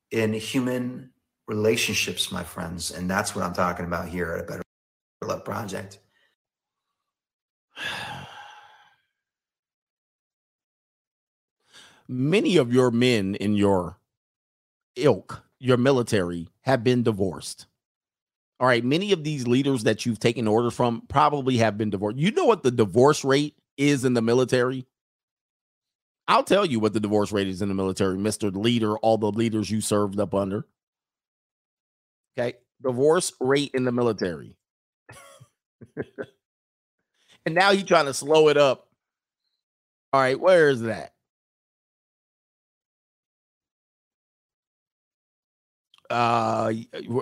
in 0.10 0.34
human 0.34 1.11
relationships, 1.52 2.32
my 2.32 2.44
friends. 2.45 2.91
And 2.91 3.10
that's 3.10 3.36
what 3.36 3.44
I'm 3.44 3.52
talking 3.52 3.86
about 3.86 4.07
here 4.07 4.32
at 4.32 4.40
a 4.40 4.44
Better 4.44 4.64
Love 5.26 5.44
Project. 5.44 5.99
Many 12.07 12.56
of 12.56 12.73
your 12.73 12.90
men 12.90 13.36
in 13.36 13.56
your 13.56 13.98
ilk, 14.95 15.44
your 15.60 15.76
military, 15.76 16.48
have 16.61 16.86
been 16.86 17.03
divorced. 17.03 17.65
All 18.60 18.68
right. 18.68 18.84
Many 18.84 19.11
of 19.11 19.23
these 19.26 19.45
leaders 19.48 19.84
that 19.84 20.06
you've 20.06 20.19
taken 20.19 20.48
orders 20.48 20.73
from 20.73 21.02
probably 21.10 21.57
have 21.57 21.78
been 21.78 21.90
divorced. 21.90 22.18
You 22.18 22.32
know 22.32 22.45
what 22.45 22.64
the 22.64 22.72
divorce 22.72 23.26
rate 23.26 23.56
is 23.76 24.06
in 24.06 24.14
the 24.14 24.22
military? 24.22 24.86
I'll 26.30 26.44
tell 26.44 26.65
you 26.65 26.80
what 26.80 26.94
the 26.94 27.02
divorce 27.02 27.34
rate 27.34 27.48
is 27.48 27.61
in 27.61 27.68
the 27.69 27.76
military, 27.76 28.15
Mr. 28.18 28.56
Leader, 28.56 28.98
all 28.99 29.18
the 29.18 29.32
leaders 29.32 29.69
you 29.69 29.82
served 29.82 30.18
up 30.19 30.34
under. 30.34 30.65
Okay. 32.38 32.58
Divorce 32.82 33.34
rate 33.40 33.72
in 33.74 33.84
the 33.84 33.91
military. 33.91 34.56
and 37.45 37.56
now 37.56 37.72
he's 37.72 37.84
trying 37.84 38.06
to 38.06 38.14
slow 38.14 38.48
it 38.49 38.58
up. 38.58 38.88
All 40.14 40.22
right. 40.22 40.40
Where 40.40 40.70
is 40.70 40.82
that? 40.82 41.14
Uh, 46.10 46.74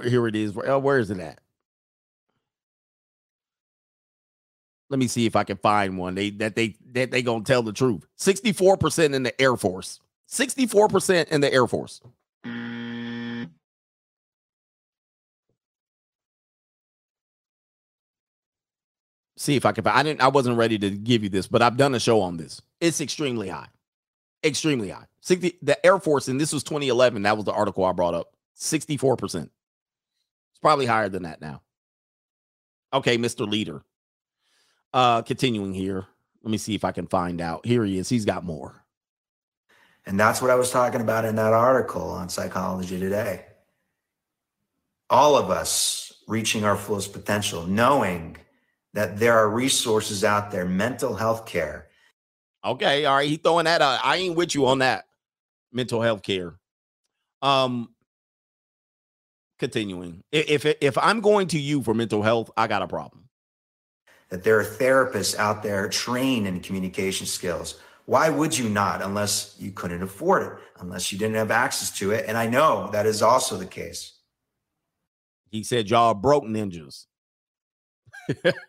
here 0.04 0.28
it 0.28 0.36
is. 0.36 0.54
Where, 0.54 0.80
where 0.80 0.98
is 0.98 1.12
it 1.12 1.20
at? 1.20 1.40
Let 4.90 4.98
me 4.98 5.08
see 5.08 5.28
if 5.28 5.36
I 5.36 5.44
can 5.44 5.58
find 5.58 5.98
one. 6.00 6.16
They 6.16 6.32
that 6.32 6.56
they 6.56 6.76
that 6.94 7.12
they 7.12 7.22
gonna 7.22 7.44
tell 7.44 7.62
the 7.62 7.72
truth. 7.72 8.08
Sixty 8.16 8.52
four 8.52 8.76
percent 8.76 9.14
in 9.14 9.22
the 9.22 9.40
Air 9.40 9.56
Force. 9.56 10.00
Sixty 10.26 10.66
four 10.66 10.88
percent 10.88 11.30
in 11.30 11.42
the 11.42 11.54
Air 11.54 11.68
Force. 11.68 12.02
See 19.40 19.56
if 19.56 19.66
I 19.66 19.72
can. 19.72 19.88
I 19.88 20.04
didn't. 20.04 20.22
I 20.22 20.28
wasn't 20.28 20.58
ready 20.58 20.78
to 20.80 20.90
give 20.90 21.24
you 21.24 21.30
this, 21.30 21.48
but 21.48 21.62
I've 21.62 21.78
done 21.78 21.96
a 21.96 22.00
show 22.00 22.20
on 22.20 22.36
this. 22.36 22.62
It's 22.82 23.00
extremely 23.00 23.48
high, 23.48 23.70
extremely 24.44 24.90
high. 24.90 25.06
60, 25.22 25.60
the 25.62 25.86
Air 25.86 25.98
Force, 25.98 26.28
and 26.28 26.40
this 26.40 26.52
was 26.52 26.62
2011. 26.64 27.22
That 27.22 27.38
was 27.38 27.46
the 27.46 27.54
article 27.54 27.86
I 27.86 27.94
brought 27.94 28.14
up. 28.14 28.36
64%. 28.58 29.44
It's 29.44 29.52
probably 30.62 30.86
higher 30.86 31.08
than 31.08 31.24
that 31.24 31.40
now. 31.40 31.62
Okay, 32.92 33.18
Mr. 33.18 33.50
Leader. 33.50 33.82
Uh 34.92 35.22
continuing 35.22 35.74
here. 35.74 36.06
Let 36.44 36.52
me 36.52 36.58
see 36.58 36.76
if 36.76 36.84
I 36.84 36.92
can 36.92 37.08
find 37.08 37.40
out. 37.40 37.66
Here 37.66 37.86
he 37.86 37.98
is. 37.98 38.10
He's 38.10 38.26
got 38.26 38.44
more. 38.44 38.84
And 40.06 40.20
that's 40.20 40.42
what 40.42 40.52
I 40.52 40.56
was 40.56 40.70
talking 40.70 41.00
about 41.00 41.24
in 41.24 41.38
that 41.38 41.54
article 41.54 42.10
on 42.10 42.28
Psychology 42.28 43.00
Today. 43.00 43.46
All 45.10 45.38
of 45.38 45.50
us 45.50 46.12
reaching 46.28 46.66
our 46.66 46.76
fullest 46.76 47.14
potential, 47.14 47.66
knowing 47.66 48.36
that 48.94 49.18
there 49.18 49.38
are 49.38 49.50
resources 49.50 50.24
out 50.24 50.52
there, 50.52 50.66
mental 50.66 51.16
health 51.16 51.46
care. 51.46 51.88
Okay, 52.66 53.06
all 53.06 53.16
right. 53.16 53.30
He 53.30 53.38
throwing 53.38 53.66
that 53.66 53.82
out. 53.82 54.00
I 54.04 54.18
ain't 54.18 54.36
with 54.36 54.54
you 54.54 54.68
on 54.68 54.80
that. 54.80 55.06
Mental 55.72 56.02
health 56.02 56.24
care. 56.24 56.60
Um, 57.42 57.90
continuing. 59.60 60.24
If 60.32 60.66
if 60.66 60.78
if 60.82 60.98
I'm 60.98 61.22
going 61.22 61.48
to 61.50 61.60
you 61.60 61.84
for 61.84 61.94
mental 61.94 62.22
health, 62.22 62.50
I 62.58 62.68
got 62.68 62.82
a 62.82 62.88
problem. 62.88 63.26
That 64.30 64.44
there 64.44 64.60
are 64.60 64.66
therapists 64.66 65.38
out 65.38 65.64
there 65.64 65.88
trained 65.90 66.48
in 66.48 66.60
communication 66.60 67.28
skills. 67.28 67.80
Why 68.06 68.30
would 68.30 68.58
you 68.58 68.70
not 68.70 69.02
unless 69.02 69.56
you 69.60 69.72
couldn't 69.72 70.02
afford 70.02 70.44
it, 70.44 70.54
unless 70.80 71.12
you 71.12 71.18
didn't 71.18 71.36
have 71.36 71.52
access 71.52 71.96
to 72.00 72.12
it? 72.12 72.26
And 72.28 72.38
I 72.38 72.48
know 72.48 72.90
that 72.92 73.06
is 73.06 73.22
also 73.22 73.56
the 73.56 73.66
case. 73.66 74.14
He 75.52 75.64
said 75.64 75.90
y'all 75.90 76.14
broke 76.14 76.44
ninjas. 76.44 77.06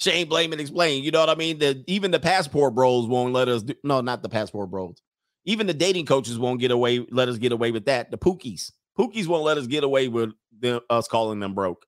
Shane 0.00 0.28
blame 0.28 0.52
and 0.52 0.60
explain. 0.60 1.04
You 1.04 1.10
know 1.10 1.20
what 1.20 1.28
I 1.28 1.34
mean? 1.34 1.58
The 1.58 1.84
even 1.86 2.10
the 2.10 2.20
passport 2.20 2.74
bros 2.74 3.06
won't 3.06 3.34
let 3.34 3.48
us 3.48 3.62
do 3.62 3.74
no, 3.84 4.00
not 4.00 4.22
the 4.22 4.28
passport 4.28 4.70
bros. 4.70 5.00
Even 5.44 5.66
the 5.66 5.74
dating 5.74 6.06
coaches 6.06 6.38
won't 6.38 6.60
get 6.60 6.70
away, 6.70 7.06
let 7.10 7.28
us 7.28 7.38
get 7.38 7.52
away 7.52 7.70
with 7.70 7.86
that. 7.86 8.10
The 8.10 8.18
pookies. 8.18 8.72
Pookies 8.98 9.26
won't 9.26 9.44
let 9.44 9.58
us 9.58 9.66
get 9.66 9.84
away 9.84 10.08
with 10.08 10.32
them, 10.58 10.80
us 10.90 11.08
calling 11.08 11.40
them 11.40 11.54
broke. 11.54 11.86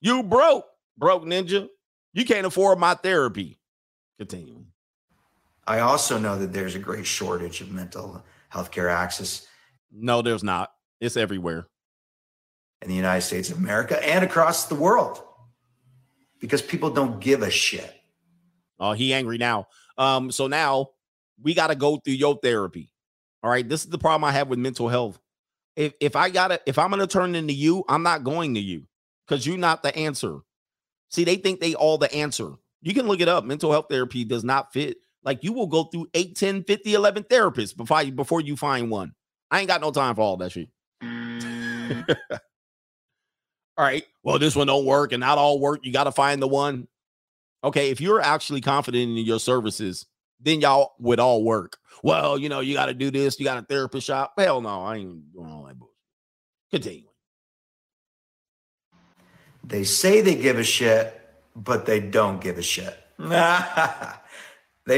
You 0.00 0.22
broke, 0.22 0.64
broke 0.96 1.24
ninja. 1.24 1.68
You 2.12 2.24
can't 2.24 2.46
afford 2.46 2.78
my 2.78 2.94
therapy. 2.94 3.58
Continuing. 4.18 4.66
I 5.66 5.80
also 5.80 6.18
know 6.18 6.38
that 6.38 6.52
there's 6.52 6.74
a 6.74 6.80
great 6.80 7.06
shortage 7.06 7.60
of 7.60 7.70
mental 7.70 8.24
health 8.48 8.70
care 8.70 8.88
access. 8.88 9.46
No, 9.92 10.22
there's 10.22 10.42
not. 10.42 10.72
It's 11.00 11.16
everywhere. 11.16 11.66
In 12.82 12.88
the 12.88 12.94
United 12.94 13.22
States 13.22 13.50
of 13.50 13.58
America 13.58 14.04
and 14.06 14.24
across 14.24 14.66
the 14.66 14.74
world. 14.74 15.22
Because 16.40 16.62
people 16.62 16.90
don't 16.90 17.20
give 17.20 17.42
a 17.42 17.50
shit. 17.50 17.94
Oh, 18.78 18.92
he 18.92 19.12
angry 19.12 19.38
now. 19.38 19.68
Um, 19.96 20.30
so 20.30 20.46
now 20.46 20.90
we 21.42 21.54
got 21.54 21.68
to 21.68 21.74
go 21.74 21.96
through 21.96 22.14
your 22.14 22.38
therapy. 22.42 22.90
All 23.42 23.50
right. 23.50 23.68
This 23.68 23.84
is 23.84 23.90
the 23.90 23.98
problem 23.98 24.24
I 24.24 24.32
have 24.32 24.48
with 24.48 24.58
mental 24.58 24.88
health. 24.88 25.18
If 25.76 25.94
if 26.00 26.16
I 26.16 26.30
gotta, 26.30 26.60
if 26.66 26.78
I'm 26.78 26.90
gonna 26.90 27.06
turn 27.06 27.36
into 27.36 27.52
you, 27.52 27.84
I'm 27.88 28.02
not 28.02 28.24
going 28.24 28.54
to 28.54 28.60
you 28.60 28.86
because 29.26 29.46
you're 29.46 29.56
not 29.56 29.82
the 29.82 29.96
answer. 29.96 30.40
See, 31.08 31.24
they 31.24 31.36
think 31.36 31.60
they 31.60 31.74
all 31.74 31.98
the 31.98 32.12
answer. 32.12 32.54
You 32.82 32.94
can 32.94 33.06
look 33.06 33.20
it 33.20 33.28
up. 33.28 33.44
Mental 33.44 33.70
health 33.70 33.86
therapy 33.88 34.24
does 34.24 34.44
not 34.44 34.72
fit. 34.72 34.98
Like 35.22 35.44
you 35.44 35.52
will 35.52 35.66
go 35.66 35.84
through 35.84 36.08
8, 36.14 36.36
10, 36.36 36.64
50, 36.64 36.94
11 36.94 37.22
therapists 37.24 37.76
before 37.76 38.02
you 38.02 38.12
before 38.12 38.40
you 38.40 38.56
find 38.56 38.90
one. 38.90 39.12
I 39.50 39.60
ain't 39.60 39.68
got 39.68 39.80
no 39.80 39.90
time 39.90 40.14
for 40.14 40.22
all 40.22 40.36
that 40.38 40.52
shit. 40.52 40.68
all 43.78 43.84
right. 43.84 44.04
Well, 44.24 44.40
this 44.40 44.56
one 44.56 44.66
don't 44.66 44.84
work 44.84 45.12
and 45.12 45.20
not 45.20 45.38
all 45.38 45.60
work. 45.60 45.80
You 45.84 45.92
got 45.92 46.04
to 46.04 46.12
find 46.12 46.42
the 46.42 46.48
one. 46.48 46.88
Okay, 47.62 47.90
if 47.90 48.00
you're 48.00 48.20
actually 48.20 48.60
confident 48.60 49.16
in 49.16 49.24
your 49.24 49.38
services, 49.38 50.06
then 50.40 50.60
y'all 50.60 50.94
would 50.98 51.20
all 51.20 51.44
work. 51.44 51.78
Well, 52.02 52.38
you 52.38 52.48
know, 52.48 52.58
you 52.60 52.74
got 52.74 52.86
to 52.86 52.94
do 52.94 53.10
this. 53.12 53.38
You 53.38 53.44
got 53.44 53.58
a 53.58 53.62
therapist 53.62 54.06
shop. 54.06 54.34
Hell 54.36 54.60
no, 54.60 54.82
I 54.82 54.96
ain't 54.96 55.32
doing 55.32 55.50
all 55.50 55.64
that 55.64 55.78
bullshit. 55.78 55.94
Continue. 56.72 57.08
They 59.64 59.84
say 59.84 60.22
they 60.22 60.34
give 60.34 60.58
a 60.58 60.64
shit, 60.64 61.20
but 61.54 61.86
they 61.86 62.00
don't 62.00 62.40
give 62.40 62.58
a 62.58 62.62
shit. 62.62 62.98
they 63.18 63.28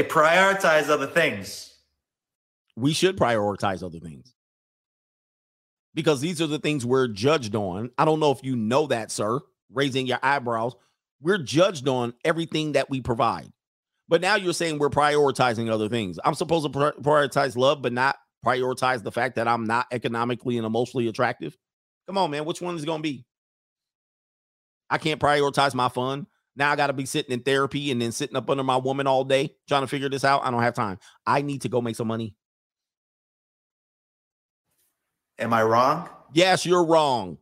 prioritize 0.03 0.89
other 0.89 1.07
things. 1.07 1.75
We 2.75 2.93
should 2.93 3.17
prioritize 3.17 3.83
other 3.83 3.99
things 3.99 4.33
because 5.93 6.21
these 6.21 6.41
are 6.41 6.47
the 6.47 6.59
things 6.59 6.85
we're 6.85 7.07
judged 7.07 7.55
on. 7.55 7.91
I 7.97 8.05
don't 8.05 8.19
know 8.19 8.31
if 8.31 8.43
you 8.43 8.55
know 8.55 8.87
that, 8.87 9.11
sir, 9.11 9.39
raising 9.71 10.07
your 10.07 10.19
eyebrows. 10.23 10.75
We're 11.21 11.37
judged 11.37 11.87
on 11.87 12.13
everything 12.25 12.73
that 12.73 12.89
we 12.89 13.01
provide. 13.01 13.51
But 14.07 14.21
now 14.21 14.35
you're 14.35 14.53
saying 14.53 14.79
we're 14.79 14.89
prioritizing 14.89 15.69
other 15.69 15.87
things. 15.87 16.19
I'm 16.23 16.35
supposed 16.35 16.71
to 16.71 16.79
prioritize 16.79 17.55
love, 17.55 17.81
but 17.81 17.93
not 17.93 18.17
prioritize 18.45 19.03
the 19.03 19.11
fact 19.11 19.35
that 19.35 19.47
I'm 19.47 19.65
not 19.65 19.87
economically 19.91 20.57
and 20.57 20.65
emotionally 20.65 21.07
attractive. 21.07 21.55
Come 22.07 22.17
on, 22.17 22.31
man. 22.31 22.45
Which 22.45 22.61
one 22.61 22.75
is 22.75 22.85
going 22.85 22.99
to 22.99 23.03
be? 23.03 23.25
I 24.89 24.97
can't 24.97 25.21
prioritize 25.21 25.73
my 25.73 25.87
fun. 25.87 26.27
Now 26.55 26.71
I 26.71 26.75
got 26.75 26.87
to 26.87 26.93
be 26.93 27.05
sitting 27.05 27.31
in 27.31 27.39
therapy 27.41 27.91
and 27.91 28.01
then 28.01 28.11
sitting 28.11 28.35
up 28.35 28.49
under 28.49 28.63
my 28.63 28.75
woman 28.75 29.07
all 29.07 29.23
day 29.23 29.55
trying 29.67 29.81
to 29.81 29.87
figure 29.87 30.09
this 30.09 30.25
out. 30.25 30.43
I 30.43 30.51
don't 30.51 30.61
have 30.61 30.73
time. 30.73 30.99
I 31.25 31.41
need 31.41 31.61
to 31.61 31.69
go 31.69 31.79
make 31.79 31.95
some 31.95 32.07
money. 32.07 32.35
Am 35.41 35.53
I 35.53 35.63
wrong? 35.63 36.07
Yes, 36.33 36.65
you're 36.65 36.85
wrong. 36.85 37.37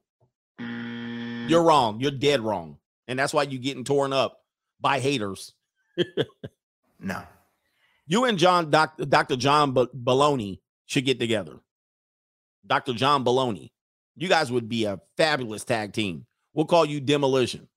Mm. 0.59 1.49
You're 1.49 1.63
wrong. 1.63 1.99
You're 1.99 2.11
dead 2.11 2.39
wrong. 2.41 2.77
And 3.07 3.19
that's 3.19 3.33
why 3.33 3.43
you're 3.43 3.61
getting 3.61 3.83
torn 3.83 4.13
up 4.13 4.39
by 4.79 4.99
haters. 4.99 5.53
No. 6.99 7.23
You 8.07 8.25
and 8.25 8.37
John, 8.37 8.69
doc, 8.71 8.97
Dr. 8.97 9.37
John 9.37 9.73
B- 9.73 9.87
Baloney 9.95 10.59
should 10.85 11.05
get 11.05 11.19
together. 11.19 11.59
Dr. 12.67 12.93
John 12.93 13.23
Baloney. 13.23 13.71
You 14.17 14.27
guys 14.27 14.51
would 14.51 14.67
be 14.67 14.83
a 14.83 14.99
fabulous 15.15 15.63
tag 15.63 15.93
team. 15.93 16.25
We'll 16.53 16.65
call 16.65 16.85
you 16.85 16.99
Demolition. 16.99 17.69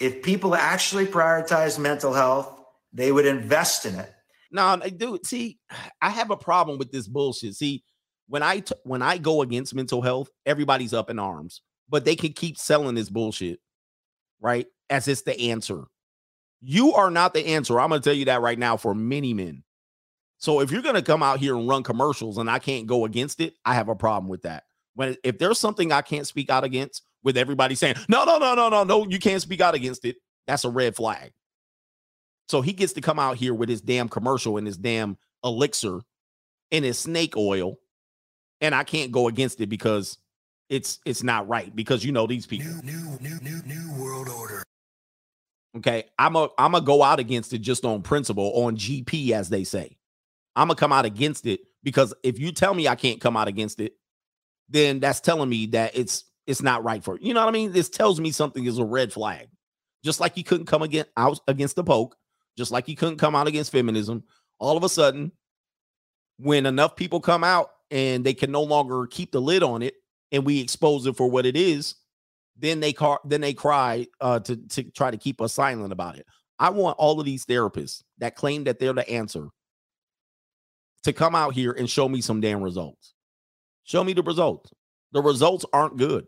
If 0.00 0.22
people 0.22 0.54
actually 0.56 1.06
prioritize 1.06 1.78
mental 1.78 2.12
health, 2.12 2.60
they 2.92 3.12
would 3.12 3.24
invest 3.26 3.86
in 3.86 3.94
it. 3.94 4.12
No, 4.50 4.76
dude. 4.78 5.24
See, 5.26 5.58
I 6.02 6.10
have 6.10 6.30
a 6.30 6.36
problem 6.36 6.78
with 6.78 6.90
this 6.90 7.06
bullshit. 7.06 7.54
See, 7.54 7.84
when 8.28 8.42
I 8.42 8.60
t- 8.60 8.74
when 8.84 9.02
I 9.02 9.18
go 9.18 9.42
against 9.42 9.74
mental 9.74 10.02
health, 10.02 10.30
everybody's 10.44 10.94
up 10.94 11.10
in 11.10 11.18
arms. 11.18 11.62
But 11.88 12.04
they 12.04 12.16
can 12.16 12.32
keep 12.32 12.58
selling 12.58 12.94
this 12.94 13.08
bullshit, 13.08 13.60
right? 14.40 14.66
As 14.90 15.06
it's 15.08 15.22
the 15.22 15.50
answer. 15.50 15.84
You 16.60 16.94
are 16.94 17.10
not 17.10 17.34
the 17.34 17.46
answer. 17.46 17.78
I'm 17.78 17.90
going 17.90 18.00
to 18.00 18.04
tell 18.08 18.16
you 18.16 18.24
that 18.24 18.40
right 18.40 18.58
now 18.58 18.76
for 18.76 18.94
many 18.94 19.34
men. 19.34 19.62
So 20.38 20.60
if 20.60 20.70
you're 20.70 20.82
going 20.82 20.96
to 20.96 21.02
come 21.02 21.22
out 21.22 21.38
here 21.38 21.56
and 21.56 21.68
run 21.68 21.82
commercials 21.82 22.38
and 22.38 22.50
I 22.50 22.58
can't 22.58 22.86
go 22.86 23.04
against 23.04 23.40
it, 23.40 23.54
I 23.64 23.74
have 23.74 23.88
a 23.88 23.94
problem 23.94 24.28
with 24.28 24.42
that. 24.42 24.64
When 24.94 25.16
if 25.22 25.38
there's 25.38 25.58
something 25.58 25.92
I 25.92 26.02
can't 26.02 26.26
speak 26.26 26.50
out 26.50 26.64
against 26.64 27.02
with 27.22 27.36
everybody 27.36 27.74
saying, 27.74 27.96
"No, 28.08 28.24
no, 28.24 28.38
no, 28.38 28.54
no, 28.54 28.68
no, 28.68 28.84
no, 28.84 29.06
you 29.06 29.18
can't 29.18 29.42
speak 29.42 29.60
out 29.60 29.74
against 29.74 30.04
it." 30.04 30.16
That's 30.46 30.64
a 30.64 30.70
red 30.70 30.96
flag. 30.96 31.32
So 32.48 32.60
he 32.62 32.72
gets 32.72 32.92
to 32.94 33.00
come 33.00 33.18
out 33.18 33.36
here 33.36 33.54
with 33.54 33.68
his 33.68 33.80
damn 33.80 34.08
commercial 34.08 34.56
and 34.56 34.66
his 34.66 34.76
damn 34.76 35.18
elixir 35.44 36.00
and 36.70 36.84
his 36.84 36.98
snake 36.98 37.36
oil 37.36 37.76
and 38.60 38.74
I 38.74 38.84
can't 38.84 39.12
go 39.12 39.28
against 39.28 39.60
it 39.60 39.68
because 39.68 40.18
it's 40.68 40.98
it's 41.04 41.22
not 41.22 41.48
right 41.48 41.74
because 41.74 42.04
you 42.04 42.12
know 42.12 42.26
these 42.26 42.46
people. 42.46 42.72
New, 42.82 42.92
new, 42.92 43.18
new, 43.20 43.38
new, 43.40 43.62
new 43.64 44.02
world 44.02 44.28
order. 44.28 44.62
Okay, 45.76 46.04
I'm 46.18 46.36
a 46.36 46.48
I'm 46.58 46.72
gonna 46.72 46.84
go 46.84 47.02
out 47.02 47.20
against 47.20 47.52
it 47.52 47.58
just 47.58 47.84
on 47.84 48.02
principle, 48.02 48.52
on 48.64 48.76
GP, 48.76 49.30
as 49.32 49.48
they 49.48 49.64
say. 49.64 49.96
I'm 50.54 50.68
gonna 50.68 50.76
come 50.76 50.92
out 50.92 51.04
against 51.04 51.46
it 51.46 51.60
because 51.82 52.14
if 52.22 52.38
you 52.38 52.50
tell 52.50 52.74
me 52.74 52.88
I 52.88 52.94
can't 52.94 53.20
come 53.20 53.36
out 53.36 53.48
against 53.48 53.80
it, 53.80 53.94
then 54.68 55.00
that's 55.00 55.20
telling 55.20 55.48
me 55.48 55.66
that 55.66 55.96
it's 55.96 56.24
it's 56.46 56.62
not 56.62 56.84
right 56.84 57.02
for 57.02 57.18
you 57.20 57.34
know 57.34 57.40
what 57.40 57.48
I 57.48 57.52
mean. 57.52 57.72
This 57.72 57.88
tells 57.88 58.20
me 58.20 58.30
something 58.30 58.64
is 58.64 58.78
a 58.78 58.84
red 58.84 59.12
flag. 59.12 59.48
Just 60.02 60.20
like 60.20 60.36
you 60.36 60.44
couldn't 60.44 60.66
come 60.66 60.82
against 60.82 61.10
out 61.16 61.38
against 61.46 61.76
the 61.76 61.84
poke, 61.84 62.16
just 62.56 62.70
like 62.70 62.88
you 62.88 62.96
couldn't 62.96 63.18
come 63.18 63.34
out 63.34 63.46
against 63.46 63.72
feminism. 63.72 64.24
All 64.58 64.76
of 64.76 64.84
a 64.84 64.88
sudden, 64.88 65.30
when 66.38 66.64
enough 66.64 66.96
people 66.96 67.20
come 67.20 67.44
out 67.44 67.70
and 67.90 68.24
they 68.24 68.34
can 68.34 68.50
no 68.50 68.62
longer 68.62 69.06
keep 69.06 69.32
the 69.32 69.40
lid 69.40 69.62
on 69.62 69.82
it, 69.82 69.94
and 70.32 70.44
we 70.44 70.60
expose 70.60 71.06
it 71.06 71.16
for 71.16 71.28
what 71.28 71.46
it 71.46 71.56
is, 71.56 71.94
then 72.58 72.80
they 72.80 72.92
car 72.92 73.20
then 73.24 73.40
they 73.40 73.54
cry 73.54 74.06
uh, 74.20 74.40
to 74.40 74.56
to 74.56 74.82
try 74.84 75.10
to 75.10 75.16
keep 75.16 75.40
us 75.40 75.52
silent 75.52 75.92
about 75.92 76.16
it. 76.16 76.26
I 76.58 76.70
want 76.70 76.98
all 76.98 77.20
of 77.20 77.26
these 77.26 77.44
therapists 77.44 78.02
that 78.18 78.36
claim 78.36 78.64
that 78.64 78.78
they're 78.78 78.92
the 78.92 79.08
answer 79.08 79.48
to 81.04 81.12
come 81.12 81.34
out 81.34 81.54
here 81.54 81.72
and 81.72 81.88
show 81.88 82.08
me 82.08 82.20
some 82.20 82.40
damn 82.40 82.62
results. 82.62 83.14
Show 83.84 84.02
me 84.02 84.12
the 84.12 84.22
results. 84.22 84.72
The 85.12 85.22
results 85.22 85.64
aren't 85.72 85.98
good. 85.98 86.26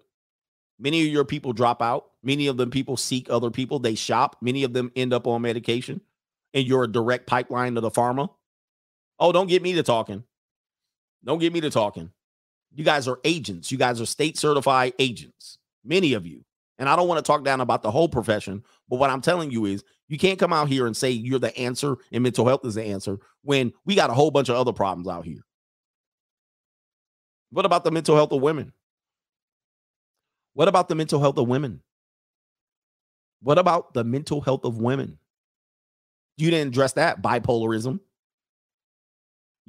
Many 0.79 1.05
of 1.07 1.13
your 1.13 1.25
people 1.25 1.53
drop 1.53 1.83
out. 1.83 2.05
Many 2.23 2.47
of 2.47 2.57
them 2.57 2.71
people 2.71 2.97
seek 2.97 3.29
other 3.31 3.51
people. 3.51 3.79
They 3.79 3.95
shop. 3.95 4.37
Many 4.41 4.63
of 4.65 4.73
them 4.73 4.93
end 4.95 5.13
up 5.13 5.27
on 5.27 5.43
medication, 5.43 6.01
and 6.55 6.67
you're 6.67 6.85
a 6.85 6.93
direct 6.93 7.27
pipeline 7.27 7.75
to 7.75 7.81
the 7.81 7.91
pharma. 7.91 8.29
Oh, 9.19 9.33
don't 9.33 9.49
get 9.49 9.63
me 9.63 9.73
to 9.75 9.83
talking. 9.83 10.23
Don't 11.25 11.39
get 11.39 11.53
me 11.53 11.61
to 11.61 11.71
talking. 11.71 12.11
You 12.75 12.85
guys 12.85 13.09
are 13.09 13.19
agents. 13.25 13.73
You 13.73 13.79
guys 13.79 14.01
are 14.01 14.07
state 14.07 14.39
certified 14.39 14.95
agents 14.99 15.59
many 15.89 16.13
of 16.13 16.27
you. 16.27 16.45
And 16.79 16.89
I 16.89 16.95
don't 16.95 17.09
want 17.09 17.19
to 17.19 17.29
talk 17.29 17.43
down 17.43 17.61
about 17.61 17.83
the 17.83 17.91
whole 17.91 18.09
profession, 18.09 18.63
but 18.89 19.01
what 19.01 19.11
I'm 19.11 19.21
telling 19.21 19.51
you 19.51 19.65
is 19.65 19.83
you 20.07 20.17
can't 20.17 20.39
come 20.39 20.53
out 20.53 20.69
here 20.69 20.87
and 20.87 20.97
say 20.97 21.11
you're 21.11 21.41
the 21.41 21.57
answer 21.59 21.97
and 22.13 22.23
mental 22.23 22.47
health 22.47 22.65
is 22.65 22.77
the 22.77 22.85
answer 22.85 23.19
when 23.43 23.73
we 23.85 23.97
got 23.97 24.11
a 24.11 24.15
whole 24.15 24.31
bunch 24.31 24.49
of 24.49 24.55
other 24.55 24.73
problems 24.73 25.09
out 25.09 25.25
here. 25.25 25.45
What 27.51 27.67
about 27.67 27.83
the 27.83 27.91
mental 27.91 28.15
health 28.15 28.31
of 28.31 28.41
women? 28.41 28.73
What 30.55 30.69
about 30.69 30.89
the 30.89 30.95
mental 30.95 31.19
health 31.19 31.39
of 31.39 31.49
women? 31.49 31.83
What 33.43 33.59
about 33.59 33.95
the 33.95 34.05
mental 34.05 34.41
health 34.41 34.65
of 34.65 34.79
women? 34.79 35.19
You 36.37 36.51
didn't 36.51 36.69
address 36.69 36.93
that 36.93 37.23
bipolarism. 37.23 37.99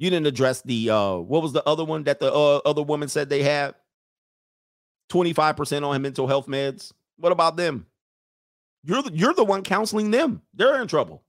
You 0.00 0.08
didn't 0.08 0.28
address 0.28 0.62
the 0.62 0.88
uh 0.88 1.16
what 1.16 1.42
was 1.42 1.52
the 1.52 1.62
other 1.68 1.84
one 1.84 2.04
that 2.04 2.20
the 2.20 2.32
uh, 2.32 2.62
other 2.64 2.82
woman 2.82 3.08
said 3.08 3.28
they 3.28 3.42
had? 3.42 3.74
25% 5.10 5.86
on 5.86 6.00
mental 6.00 6.26
health 6.26 6.46
meds. 6.46 6.92
What 7.18 7.32
about 7.32 7.56
them? 7.58 7.86
You're 8.82 9.02
the, 9.02 9.12
you're 9.12 9.34
the 9.34 9.44
one 9.44 9.62
counseling 9.62 10.10
them. 10.10 10.40
They're 10.54 10.80
in 10.80 10.88
trouble. 10.88 11.22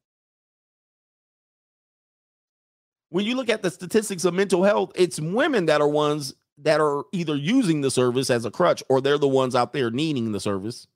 When 3.09 3.25
you 3.25 3.35
look 3.35 3.49
at 3.49 3.61
the 3.61 3.69
statistics 3.69 4.23
of 4.23 4.33
mental 4.33 4.63
health, 4.63 4.93
it's 4.95 5.19
women 5.19 5.65
that 5.65 5.81
are 5.81 5.87
ones 5.87 6.33
that 6.59 6.79
are 6.79 7.03
either 7.11 7.35
using 7.35 7.81
the 7.81 7.91
service 7.91 8.29
as 8.29 8.45
a 8.45 8.51
crutch 8.51 8.83
or 8.87 9.01
they're 9.01 9.17
the 9.17 9.27
ones 9.27 9.53
out 9.53 9.73
there 9.73 9.91
needing 9.91 10.31
the 10.31 10.39
service. 10.39 10.87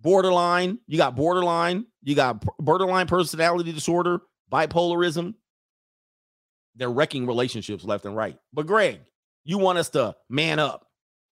Borderline, 0.00 0.78
you 0.86 0.96
got 0.96 1.14
borderline, 1.14 1.84
you 2.02 2.14
got 2.14 2.42
borderline 2.58 3.06
personality 3.06 3.70
disorder, 3.70 4.22
bipolarism. 4.50 5.34
They're 6.76 6.90
wrecking 6.90 7.26
relationships 7.26 7.84
left 7.84 8.04
and 8.04 8.16
right. 8.16 8.38
But 8.52 8.66
Greg, 8.66 9.00
you 9.44 9.58
want 9.58 9.78
us 9.78 9.90
to 9.90 10.16
man 10.28 10.58
up. 10.58 10.86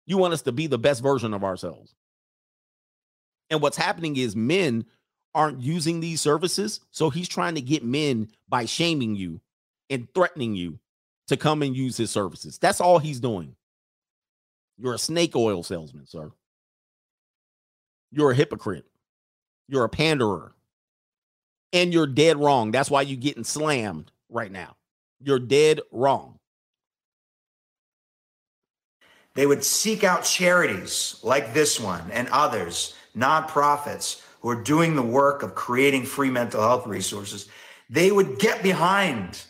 You 0.06 0.18
want 0.18 0.34
us 0.34 0.42
to 0.44 0.52
be 0.52 0.68
the 0.68 0.78
best 0.78 1.04
version 1.04 1.34
of 1.34 1.44
ourselves. 1.44 1.94
And 3.50 3.62
what's 3.62 3.78
happening 3.78 4.16
is 4.18 4.36
men 4.36 4.86
aren't 5.36 5.62
using 5.62 6.00
these 6.00 6.22
services. 6.22 6.80
So 6.92 7.10
he's 7.10 7.30
trying 7.30 7.56
to 7.56 7.62
get 7.62 7.84
men 7.84 8.30
by 8.50 8.66
shaming 8.66 9.16
you 9.16 9.42
and 9.90 10.08
threatening 10.14 10.56
you 10.56 10.80
to 11.28 11.38
come 11.38 11.62
and 11.62 11.76
use 11.76 11.98
his 11.98 12.10
services. 12.10 12.58
That's 12.58 12.82
all 12.82 13.00
he's 13.00 13.20
doing. 13.20 13.56
You're 14.78 14.96
a 14.96 15.00
snake 15.00 15.36
oil 15.36 15.64
salesman, 15.64 16.08
sir. 16.08 16.32
You're 18.12 18.32
a 18.32 18.36
hypocrite. 18.36 18.86
You're 19.68 19.84
a 19.84 19.90
panderer. 19.90 20.54
And 21.74 21.94
you're 21.94 22.08
dead 22.08 22.38
wrong. 22.38 22.72
That's 22.72 22.90
why 22.90 23.02
you're 23.02 23.18
getting 23.20 23.44
slammed 23.44 24.12
right 24.30 24.52
now. 24.52 24.78
You're 25.22 25.40
dead 25.40 25.82
wrong. 25.92 26.38
They 29.34 29.46
would 29.46 29.64
seek 29.64 30.04
out 30.04 30.24
charities 30.24 31.20
like 31.22 31.54
this 31.54 31.80
one 31.80 32.10
and 32.12 32.28
others, 32.30 32.96
nonprofits 33.16 34.22
who 34.42 34.50
are 34.50 34.64
doing 34.64 34.96
the 34.96 35.02
work 35.02 35.44
of 35.44 35.54
creating 35.54 36.06
free 36.06 36.32
mental 36.32 36.62
health 36.62 36.88
resources. 36.88 37.48
They 37.90 38.12
would 38.12 38.40
get 38.40 38.64
behind 38.64 39.44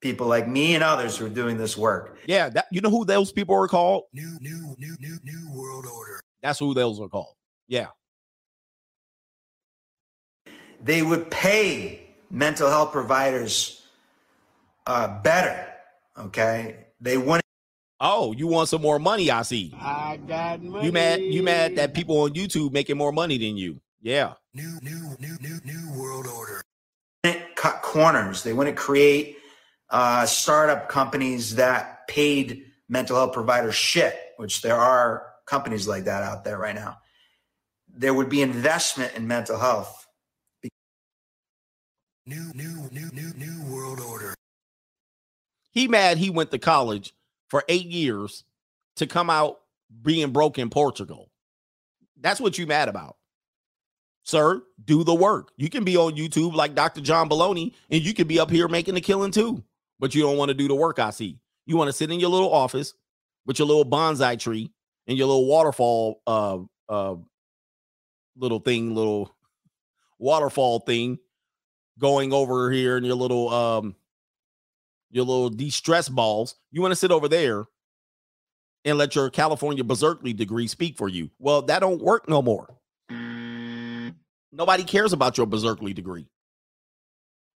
people 0.00 0.28
like 0.28 0.46
me 0.46 0.74
and 0.74 0.84
others 0.84 1.16
who 1.16 1.26
are 1.26 1.30
doing 1.30 1.58
this 1.58 1.76
work. 1.76 2.18
Yeah, 2.26 2.48
that, 2.50 2.66
you 2.70 2.80
know 2.80 2.90
who 2.90 3.04
those 3.04 3.32
people 3.32 3.54
are 3.56 3.66
called? 3.66 4.04
New, 4.12 4.38
new, 4.40 4.76
new, 4.78 4.96
new, 5.00 5.18
new 5.24 5.52
world 5.52 5.86
order. 5.86 6.20
That's 6.42 6.58
who 6.58 6.72
those 6.72 7.00
are 7.00 7.08
called. 7.08 7.34
Yeah. 7.66 7.88
They 10.80 11.02
would 11.02 11.30
pay 11.30 12.06
mental 12.30 12.68
health 12.68 12.92
providers 12.92 13.77
uh, 14.88 15.20
better. 15.22 15.66
Okay, 16.18 16.86
they 17.00 17.16
wouldn't. 17.16 17.44
Oh, 18.00 18.32
you 18.32 18.46
want 18.46 18.68
some 18.68 18.82
more 18.82 18.98
money? 18.98 19.30
I 19.30 19.42
see. 19.42 19.74
I 19.76 20.18
got 20.26 20.62
money. 20.62 20.86
You 20.86 20.92
mad? 20.92 21.20
You 21.20 21.42
mad 21.42 21.76
that 21.76 21.94
people 21.94 22.18
on 22.22 22.30
YouTube 22.30 22.72
making 22.72 22.96
more 22.96 23.12
money 23.12 23.38
than 23.38 23.56
you? 23.56 23.80
Yeah. 24.00 24.34
New, 24.54 24.78
new, 24.82 25.16
new, 25.18 25.36
new, 25.40 25.60
new 25.64 26.00
world 26.00 26.26
order. 26.26 26.62
Cut 27.56 27.82
corners. 27.82 28.42
They 28.42 28.52
want 28.52 28.68
to 28.68 28.74
create 28.74 29.38
uh, 29.90 30.26
startup 30.26 30.88
companies 30.88 31.56
that 31.56 32.06
paid 32.06 32.64
mental 32.88 33.16
health 33.16 33.32
providers 33.32 33.74
shit, 33.74 34.16
which 34.36 34.62
there 34.62 34.76
are 34.76 35.26
companies 35.46 35.88
like 35.88 36.04
that 36.04 36.22
out 36.22 36.44
there 36.44 36.58
right 36.58 36.74
now. 36.74 36.98
There 37.92 38.14
would 38.14 38.28
be 38.28 38.42
investment 38.42 39.14
in 39.16 39.26
mental 39.26 39.58
health. 39.58 40.06
New, 42.26 42.52
new, 42.54 42.88
new, 42.92 43.10
new, 43.12 43.32
new 43.34 43.74
world 43.74 44.00
order. 44.00 44.34
He 45.70 45.88
mad 45.88 46.18
he 46.18 46.30
went 46.30 46.50
to 46.50 46.58
college 46.58 47.14
for 47.48 47.64
eight 47.68 47.86
years 47.86 48.44
to 48.96 49.06
come 49.06 49.30
out 49.30 49.60
being 50.02 50.30
broke 50.32 50.58
in 50.58 50.70
Portugal. 50.70 51.30
That's 52.20 52.40
what 52.40 52.58
you 52.58 52.66
mad 52.66 52.88
about. 52.88 53.16
Sir, 54.24 54.62
do 54.84 55.04
the 55.04 55.14
work. 55.14 55.52
You 55.56 55.70
can 55.70 55.84
be 55.84 55.96
on 55.96 56.16
YouTube 56.16 56.54
like 56.54 56.74
Dr. 56.74 57.00
John 57.00 57.28
Baloney, 57.28 57.74
and 57.90 58.02
you 58.02 58.12
can 58.12 58.26
be 58.26 58.38
up 58.38 58.50
here 58.50 58.68
making 58.68 58.96
a 58.96 59.00
killing 59.00 59.30
too 59.30 59.62
but 59.98 60.14
you 60.14 60.22
don't 60.22 60.36
want 60.36 60.48
to 60.48 60.54
do 60.54 60.68
the 60.68 60.74
work. 60.74 60.98
I 60.98 61.10
see. 61.10 61.38
You 61.66 61.76
want 61.76 61.88
to 61.88 61.92
sit 61.92 62.10
in 62.10 62.20
your 62.20 62.30
little 62.30 62.52
office 62.52 62.94
with 63.46 63.58
your 63.58 63.68
little 63.68 63.84
bonsai 63.84 64.38
tree 64.38 64.70
and 65.06 65.18
your 65.18 65.26
little 65.26 65.46
waterfall, 65.46 66.22
uh, 66.26 66.58
uh, 66.88 67.16
little 68.36 68.60
thing, 68.60 68.94
little 68.94 69.34
waterfall 70.18 70.80
thing 70.80 71.18
going 71.98 72.32
over 72.32 72.70
here 72.70 72.96
in 72.96 73.04
your 73.04 73.16
little, 73.16 73.48
um, 73.48 73.96
your 75.10 75.24
little 75.24 75.50
de-stress 75.50 76.08
balls. 76.08 76.54
You 76.70 76.82
want 76.82 76.92
to 76.92 76.96
sit 76.96 77.10
over 77.10 77.28
there 77.28 77.66
and 78.84 78.98
let 78.98 79.14
your 79.14 79.30
California 79.30 79.84
berserkly 79.84 80.32
degree 80.32 80.66
speak 80.66 80.96
for 80.96 81.08
you. 81.08 81.30
Well, 81.38 81.62
that 81.62 81.80
don't 81.80 82.02
work 82.02 82.28
no 82.28 82.42
more. 82.42 82.74
Mm. 83.10 84.14
Nobody 84.52 84.84
cares 84.84 85.12
about 85.12 85.36
your 85.36 85.46
berserkly 85.46 85.92
degree. 85.92 86.26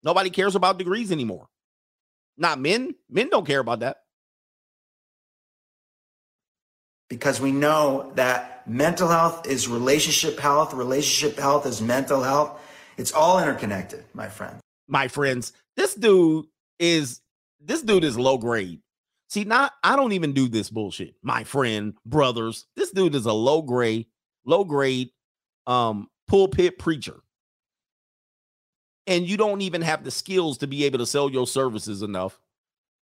Nobody 0.02 0.30
cares 0.30 0.56
about 0.56 0.78
degrees 0.78 1.12
anymore. 1.12 1.48
Not 2.36 2.58
men. 2.58 2.94
Men 3.08 3.28
don't 3.28 3.46
care 3.46 3.60
about 3.60 3.80
that. 3.80 3.98
Because 7.08 7.40
we 7.40 7.52
know 7.52 8.10
that 8.14 8.66
mental 8.66 9.08
health 9.08 9.46
is 9.46 9.68
relationship 9.68 10.40
health, 10.40 10.72
relationship 10.72 11.38
health 11.38 11.66
is 11.66 11.82
mental 11.82 12.22
health. 12.22 12.58
It's 12.96 13.12
all 13.12 13.38
interconnected, 13.38 14.04
my 14.14 14.28
friend. 14.28 14.58
My 14.88 15.08
friends, 15.08 15.52
this 15.76 15.94
dude 15.94 16.46
is 16.78 17.20
this 17.64 17.82
dude 17.82 18.04
is 18.04 18.18
low 18.18 18.38
grade. 18.38 18.80
See, 19.28 19.44
not 19.44 19.72
I 19.82 19.96
don't 19.96 20.12
even 20.12 20.32
do 20.32 20.48
this 20.48 20.70
bullshit. 20.70 21.14
My 21.22 21.44
friend, 21.44 21.94
brothers, 22.04 22.66
this 22.76 22.90
dude 22.90 23.14
is 23.14 23.26
a 23.26 23.32
low 23.32 23.62
grade, 23.62 24.06
low 24.44 24.64
grade 24.64 25.10
um 25.66 26.08
pulpit 26.28 26.78
preacher 26.78 27.22
and 29.06 29.28
you 29.28 29.36
don't 29.36 29.60
even 29.62 29.82
have 29.82 30.04
the 30.04 30.10
skills 30.10 30.58
to 30.58 30.66
be 30.66 30.84
able 30.84 30.98
to 30.98 31.06
sell 31.06 31.30
your 31.30 31.46
services 31.46 32.02
enough. 32.02 32.40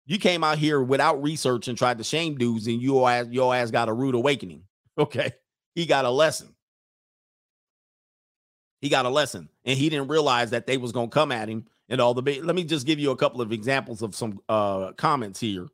You 0.07 0.19
came 0.19 0.43
out 0.43 0.59
here 0.59 0.83
without 0.83 1.23
research 1.23 1.69
and 1.69 1.79
tried 1.79 1.99
to 1.99 2.05
shame 2.05 2.37
dudes, 2.37 2.67
and 2.67 2.83
ass, 2.83 3.27
your 3.31 3.55
ass 3.55 3.71
got 3.71 3.89
a 3.89 3.93
rude 3.93 4.15
awakening. 4.15 4.65
Okay. 4.99 5.33
He 5.75 5.87
got 5.87 6.05
a 6.05 6.11
lesson. 6.11 6.52
He 8.83 8.89
got 8.89 9.07
a 9.07 9.11
lesson, 9.11 9.49
and 9.65 9.79
he 9.79 9.89
didn't 9.89 10.09
realize 10.09 10.51
that 10.51 10.67
they 10.67 10.77
was 10.77 10.93
gonna 10.93 11.09
come 11.09 11.33
at 11.33 11.49
him 11.49 11.67
and 11.89 12.01
all 12.01 12.15
the. 12.15 12.41
Let 12.43 12.57
me 12.57 12.65
just 12.65 12.85
give 12.85 12.99
you 12.99 13.13
a 13.13 13.17
couple 13.17 13.41
of 13.41 13.53
examples 13.53 14.03
of 14.03 14.15
some 14.15 14.41
uh 14.49 14.93
comments 14.93 15.41
here. 15.41 15.69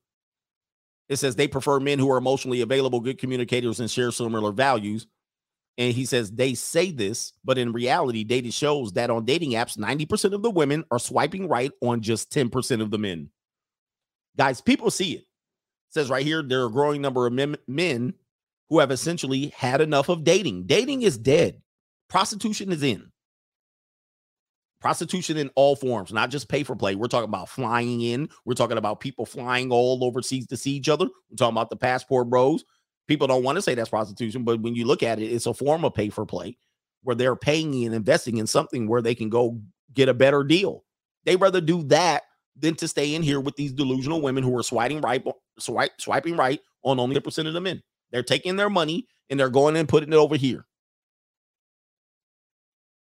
It 1.09 1.16
says 1.16 1.35
they 1.35 1.48
prefer 1.48 1.80
men 1.80 1.98
who 1.98 2.10
are 2.12 2.18
emotionally 2.18 2.60
available, 2.60 3.01
good 3.01 3.18
communicators, 3.18 3.80
and 3.80 3.90
share 3.90 4.12
similar 4.12 4.52
values. 4.52 5.06
And 5.78 5.94
he 5.94 6.05
says 6.05 6.30
they 6.30 6.52
say 6.52 6.90
this, 6.90 7.32
but 7.44 7.56
in 7.56 7.72
reality, 7.72 8.24
data 8.24 8.52
shows 8.52 8.93
that 8.93 9.09
on 9.10 9.24
dating 9.24 9.52
apps, 9.52 9.78
90% 9.78 10.35
of 10.35 10.43
the 10.43 10.51
women 10.51 10.85
are 10.90 10.98
swiping 10.98 11.48
right 11.48 11.70
on 11.80 12.02
just 12.02 12.30
10% 12.30 12.82
of 12.82 12.90
the 12.90 12.98
men. 12.98 13.30
Guys, 14.36 14.60
people 14.60 14.90
see 14.90 15.12
it. 15.12 15.20
it 15.20 15.26
says 15.90 16.10
right 16.10 16.26
here, 16.26 16.43
there 16.43 16.62
are 16.62 16.66
a 16.66 16.70
growing 16.70 17.01
number 17.01 17.26
of 17.26 17.32
men, 17.32 17.56
men 17.68 18.12
who 18.68 18.80
have 18.80 18.90
essentially 18.90 19.47
had 19.56 19.80
enough 19.80 20.09
of 20.09 20.24
dating. 20.24 20.64
Dating 20.66 21.02
is 21.02 21.16
dead. 21.16 21.62
Prostitution 22.09 22.72
is 22.72 22.82
in. 22.82 23.10
Prostitution 24.80 25.36
in 25.36 25.51
all 25.56 25.74
forms, 25.74 26.12
not 26.12 26.30
just 26.30 26.48
pay 26.48 26.62
for 26.62 26.76
play. 26.76 26.94
We're 26.94 27.09
talking 27.09 27.28
about 27.28 27.48
flying 27.48 28.01
in. 28.01 28.28
We're 28.44 28.55
talking 28.55 28.78
about 28.78 29.01
people 29.01 29.26
flying 29.26 29.72
all 29.72 30.05
overseas 30.05 30.47
to 30.48 30.56
see 30.56 30.70
each 30.72 30.89
other. 30.89 31.06
We're 31.30 31.36
talking 31.36 31.55
about 31.55 31.70
the 31.70 31.76
passport 31.76 32.30
bros. 32.30 32.64
People 33.09 33.26
don't 33.26 33.43
want 33.43 33.56
to 33.56 33.62
say 33.62 33.74
that's 33.74 33.90
prostitution, 33.90 34.44
but 34.44 34.60
when 34.60 34.74
you 34.74 34.85
look 34.85 35.02
at 35.02 35.18
it, 35.18 35.32
it's 35.32 35.47
a 35.47 35.55
form 35.55 35.85
of 35.85 35.94
pay 35.94 36.10
for 36.10 36.24
play 36.24 36.56
where 37.02 37.16
they're 37.16 37.36
paying 37.36 37.85
and 37.85 37.94
investing 37.94 38.36
in 38.36 38.47
something 38.47 38.86
where 38.86 39.02
they 39.02 39.14
can 39.14 39.28
go 39.28 39.60
get 39.94 40.09
a 40.09 40.14
better 40.14 40.44
deal. 40.44 40.85
They 41.24 41.36
rather 41.36 41.60
do 41.60 41.82
that 41.85 42.22
than 42.56 42.74
to 42.76 42.89
stay 42.89 43.14
in 43.14 43.22
here 43.22 43.40
with 43.40 43.56
these 43.56 43.72
delusional 43.72 44.20
women 44.20 44.44
who 44.44 44.56
are 44.59 44.62
swiping 44.62 45.01
right, 45.01 45.24
swipe, 45.59 45.93
swiping 45.98 46.36
right 46.36 46.60
on 46.82 47.01
only 47.01 47.16
a 47.16 47.20
percent 47.20 47.48
of 47.48 47.55
the 47.55 47.60
men. 47.60 47.82
They're 48.10 48.22
taking 48.22 48.56
their 48.56 48.70
money 48.70 49.06
and 49.30 49.39
they're 49.39 49.48
going 49.48 49.76
and 49.76 49.89
putting 49.89 50.12
it 50.12 50.16
over 50.16 50.36
here. 50.36 50.66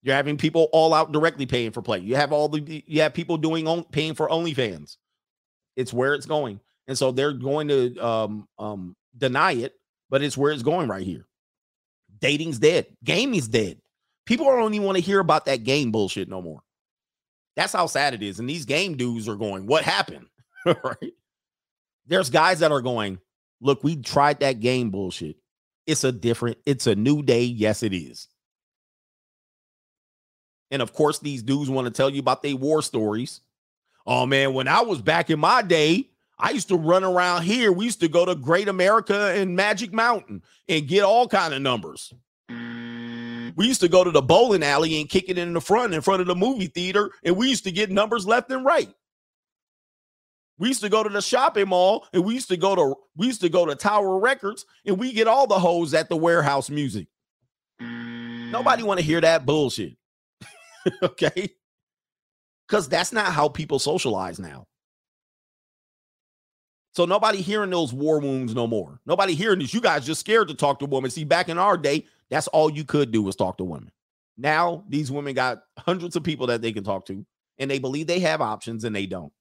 You're 0.06 0.14
having 0.14 0.38
people 0.38 0.70
all 0.72 0.94
out 0.94 1.12
directly 1.12 1.44
paying 1.44 1.72
for 1.72 1.82
play. 1.82 1.98
You 1.98 2.16
have 2.16 2.32
all 2.32 2.48
the 2.48 2.82
you 2.86 3.02
have 3.02 3.12
people 3.12 3.36
doing 3.36 3.68
on, 3.68 3.84
paying 3.84 4.14
for 4.14 4.28
OnlyFans. 4.28 4.96
It's 5.76 5.92
where 5.92 6.14
it's 6.14 6.24
going, 6.24 6.60
and 6.88 6.96
so 6.96 7.12
they're 7.12 7.34
going 7.34 7.68
to 7.68 7.98
um, 7.98 8.48
um, 8.58 8.96
deny 9.18 9.52
it 9.52 9.74
but 10.10 10.22
it's 10.22 10.36
where 10.36 10.52
it's 10.52 10.62
going 10.62 10.88
right 10.88 11.04
here. 11.04 11.26
Dating's 12.20 12.58
dead. 12.58 12.86
Gaming's 13.04 13.48
dead. 13.48 13.78
People 14.24 14.46
don't 14.46 14.74
even 14.74 14.86
want 14.86 14.96
to 14.96 15.02
hear 15.02 15.20
about 15.20 15.46
that 15.46 15.64
game 15.64 15.92
bullshit 15.92 16.28
no 16.28 16.42
more. 16.42 16.62
That's 17.54 17.72
how 17.72 17.86
sad 17.86 18.14
it 18.14 18.22
is. 18.22 18.38
And 18.38 18.48
these 18.48 18.64
game 18.64 18.96
dudes 18.96 19.28
are 19.28 19.36
going, 19.36 19.66
What 19.66 19.84
happened? 19.84 20.26
right? 20.66 21.12
There's 22.06 22.30
guys 22.30 22.60
that 22.60 22.72
are 22.72 22.82
going, 22.82 23.18
Look, 23.60 23.84
we 23.84 23.96
tried 23.96 24.40
that 24.40 24.60
game 24.60 24.90
bullshit. 24.90 25.36
It's 25.86 26.04
a 26.04 26.12
different, 26.12 26.58
it's 26.66 26.86
a 26.86 26.94
new 26.94 27.22
day. 27.22 27.44
Yes, 27.44 27.82
it 27.82 27.94
is. 27.94 28.28
And 30.70 30.82
of 30.82 30.93
course, 30.93 31.18
these 31.18 31.43
dudes 31.43 31.70
want 31.70 31.86
to 31.86 31.93
tell 31.93 32.10
you 32.10 32.20
about 32.20 32.43
their 32.43 32.56
war 32.56 32.82
stories. 32.82 33.40
Oh 34.06 34.26
man, 34.26 34.55
when 34.55 34.68
I 34.68 34.82
was 34.82 35.02
back 35.02 35.30
in 35.30 35.40
my 35.40 35.62
day, 35.62 36.10
I 36.38 36.51
used 36.51 36.68
to 36.68 36.76
run 36.76 37.02
around 37.02 37.43
here. 37.43 37.72
We 37.72 37.86
used 37.86 38.01
to 38.01 38.09
go 38.09 38.24
to 38.24 38.34
Great 38.34 38.68
America 38.68 39.32
and 39.34 39.56
Magic 39.56 39.93
Mountain 39.93 40.43
and 40.68 40.86
get 40.86 41.02
all 41.02 41.26
kind 41.28 41.55
of 41.55 41.62
numbers. 41.62 42.12
we 42.48 43.66
used 43.66 43.80
to 43.80 43.88
go 43.88 44.05
to 44.05 44.10
the 44.10 44.22
bowling 44.22 44.62
alley 44.62 45.01
and 45.01 45.09
kick 45.09 45.28
it 45.28 45.38
in 45.38 45.55
the 45.55 45.60
front 45.60 45.94
in 45.94 46.02
front 46.02 46.20
of 46.20 46.26
the 46.26 46.34
movie 46.34 46.66
theater, 46.66 47.10
and 47.24 47.36
we 47.36 47.48
used 47.48 47.64
to 47.64 47.72
get 47.72 47.90
numbers 47.90 48.26
left 48.26 48.51
and 48.51 48.64
right. 48.64 48.93
We 50.59 50.68
used 50.68 50.82
to 50.82 50.88
go 50.88 51.02
to 51.02 51.09
the 51.09 51.20
shopping 51.20 51.68
mall 51.68 52.06
and 52.12 52.24
we 52.24 52.34
used 52.34 52.48
to 52.48 52.56
go 52.56 52.74
to 52.74 52.94
we 53.14 53.26
used 53.26 53.43
to 53.43 53.48
go 53.48 53.66
to 53.66 53.74
Tower 53.74 54.18
Records 54.18 54.64
and 54.86 54.98
we 54.98 55.12
get 55.12 55.28
all 55.28 55.47
the 55.47 55.59
hoes 55.59 55.93
at 55.93 56.09
the 56.09 56.16
warehouse 56.16 56.70
music. 56.70 57.09
Nobody 57.78 58.82
want 58.82 58.98
to 58.98 59.05
hear 59.05 59.20
that 59.20 59.44
bullshit. 59.44 59.97
okay? 61.02 61.54
Cuz 62.68 62.88
that's 62.88 63.12
not 63.12 63.32
how 63.32 63.48
people 63.48 63.78
socialize 63.78 64.38
now. 64.38 64.66
So 66.92 67.04
nobody 67.04 67.42
hearing 67.42 67.68
those 67.68 67.92
war 67.92 68.20
wounds 68.20 68.54
no 68.54 68.66
more. 68.66 69.00
Nobody 69.04 69.34
hearing 69.34 69.58
this. 69.58 69.74
You 69.74 69.82
guys 69.82 70.06
just 70.06 70.20
scared 70.20 70.48
to 70.48 70.54
talk 70.54 70.78
to 70.78 70.86
women. 70.86 71.10
See, 71.10 71.24
back 71.24 71.50
in 71.50 71.58
our 71.58 71.76
day, 71.76 72.06
that's 72.30 72.48
all 72.48 72.70
you 72.70 72.84
could 72.84 73.12
do 73.12 73.22
was 73.22 73.36
talk 73.36 73.58
to 73.58 73.64
women. 73.64 73.92
Now 74.38 74.82
these 74.88 75.12
women 75.12 75.34
got 75.34 75.62
hundreds 75.78 76.16
of 76.16 76.24
people 76.24 76.46
that 76.48 76.62
they 76.62 76.72
can 76.72 76.84
talk 76.84 77.04
to, 77.06 77.24
and 77.58 77.70
they 77.70 77.78
believe 77.78 78.06
they 78.06 78.20
have 78.20 78.40
options 78.40 78.84
and 78.84 78.96
they 78.96 79.06
don't. 79.06 79.32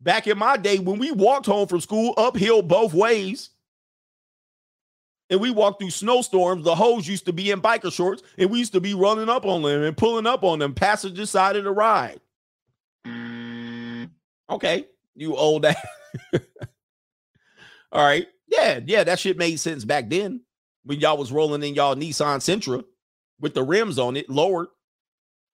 Back 0.00 0.26
in 0.26 0.36
my 0.36 0.56
day, 0.56 0.78
when 0.78 0.98
we 0.98 1.12
walked 1.12 1.46
home 1.46 1.68
from 1.68 1.80
school 1.80 2.14
uphill 2.16 2.62
both 2.62 2.92
ways, 2.92 3.50
and 5.32 5.40
we 5.40 5.50
walked 5.50 5.80
through 5.80 5.88
snowstorms, 5.88 6.62
the 6.62 6.74
hoes 6.74 7.08
used 7.08 7.24
to 7.24 7.32
be 7.32 7.50
in 7.50 7.62
biker 7.62 7.90
shorts, 7.90 8.22
and 8.36 8.50
we 8.50 8.58
used 8.58 8.74
to 8.74 8.82
be 8.82 8.92
running 8.92 9.30
up 9.30 9.46
on 9.46 9.62
them 9.62 9.82
and 9.82 9.96
pulling 9.96 10.26
up 10.26 10.44
on 10.44 10.58
them, 10.58 10.74
passenger 10.74 11.24
side 11.24 11.56
of 11.56 11.64
the 11.64 11.70
ride. 11.70 12.20
Okay, 14.50 14.84
you 15.14 15.34
old 15.34 15.64
ass. 15.64 15.76
All 17.90 18.04
right. 18.04 18.26
Yeah, 18.46 18.80
yeah, 18.84 19.04
that 19.04 19.18
shit 19.20 19.38
made 19.38 19.56
sense 19.56 19.86
back 19.86 20.10
then 20.10 20.42
when 20.84 21.00
y'all 21.00 21.16
was 21.16 21.32
rolling 21.32 21.62
in 21.62 21.74
y'all 21.74 21.96
Nissan 21.96 22.40
Sentra 22.40 22.84
with 23.40 23.54
the 23.54 23.62
rims 23.62 23.98
on 23.98 24.18
it 24.18 24.28
lowered. 24.28 24.68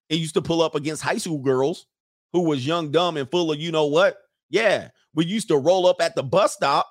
It 0.09 0.16
used 0.16 0.34
to 0.34 0.42
pull 0.42 0.60
up 0.60 0.74
against 0.74 1.05
high 1.05 1.18
school 1.18 1.38
girls 1.38 1.86
who 2.32 2.40
was 2.40 2.66
young, 2.66 2.90
dumb, 2.90 3.16
and 3.16 3.30
full 3.30 3.52
of 3.52 3.60
you 3.60 3.70
know 3.70 3.86
what. 3.86 4.18
Yeah, 4.50 4.88
we 5.14 5.24
used 5.24 5.46
to 5.48 5.56
roll 5.56 5.86
up 5.86 6.00
at 6.00 6.16
the 6.16 6.24
bus 6.24 6.55
stop 6.55 6.88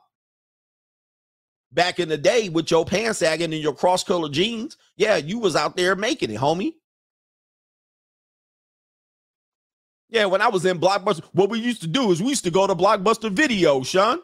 back 1.72 1.99
in 1.99 2.10
the 2.10 2.18
day 2.18 2.49
with 2.49 2.72
your 2.72 2.85
pants 2.85 3.19
sagging 3.19 3.53
and 3.53 3.61
your 3.61 3.73
cross 3.73 4.03
color 4.03 4.30
jeans. 4.30 4.77
Yeah, 4.95 5.18
you 5.18 5.39
was 5.39 5.56
out 5.56 5.76
there 5.76 5.95
making 5.95 6.31
it, 6.31 6.39
homie. 6.39 6.73
Yeah, 10.10 10.26
when 10.26 10.41
I 10.41 10.48
was 10.48 10.65
in 10.65 10.80
Blockbuster, 10.80 11.23
what 11.34 11.49
we 11.49 11.60
used 11.60 11.81
to 11.81 11.88
do 11.88 12.11
is 12.11 12.22
we 12.22 12.30
used 12.30 12.45
to 12.45 12.52
go 12.52 12.65
to 12.65 12.76
Blockbuster 12.76 13.30
Video, 13.30 13.84
Sean. 13.84 14.19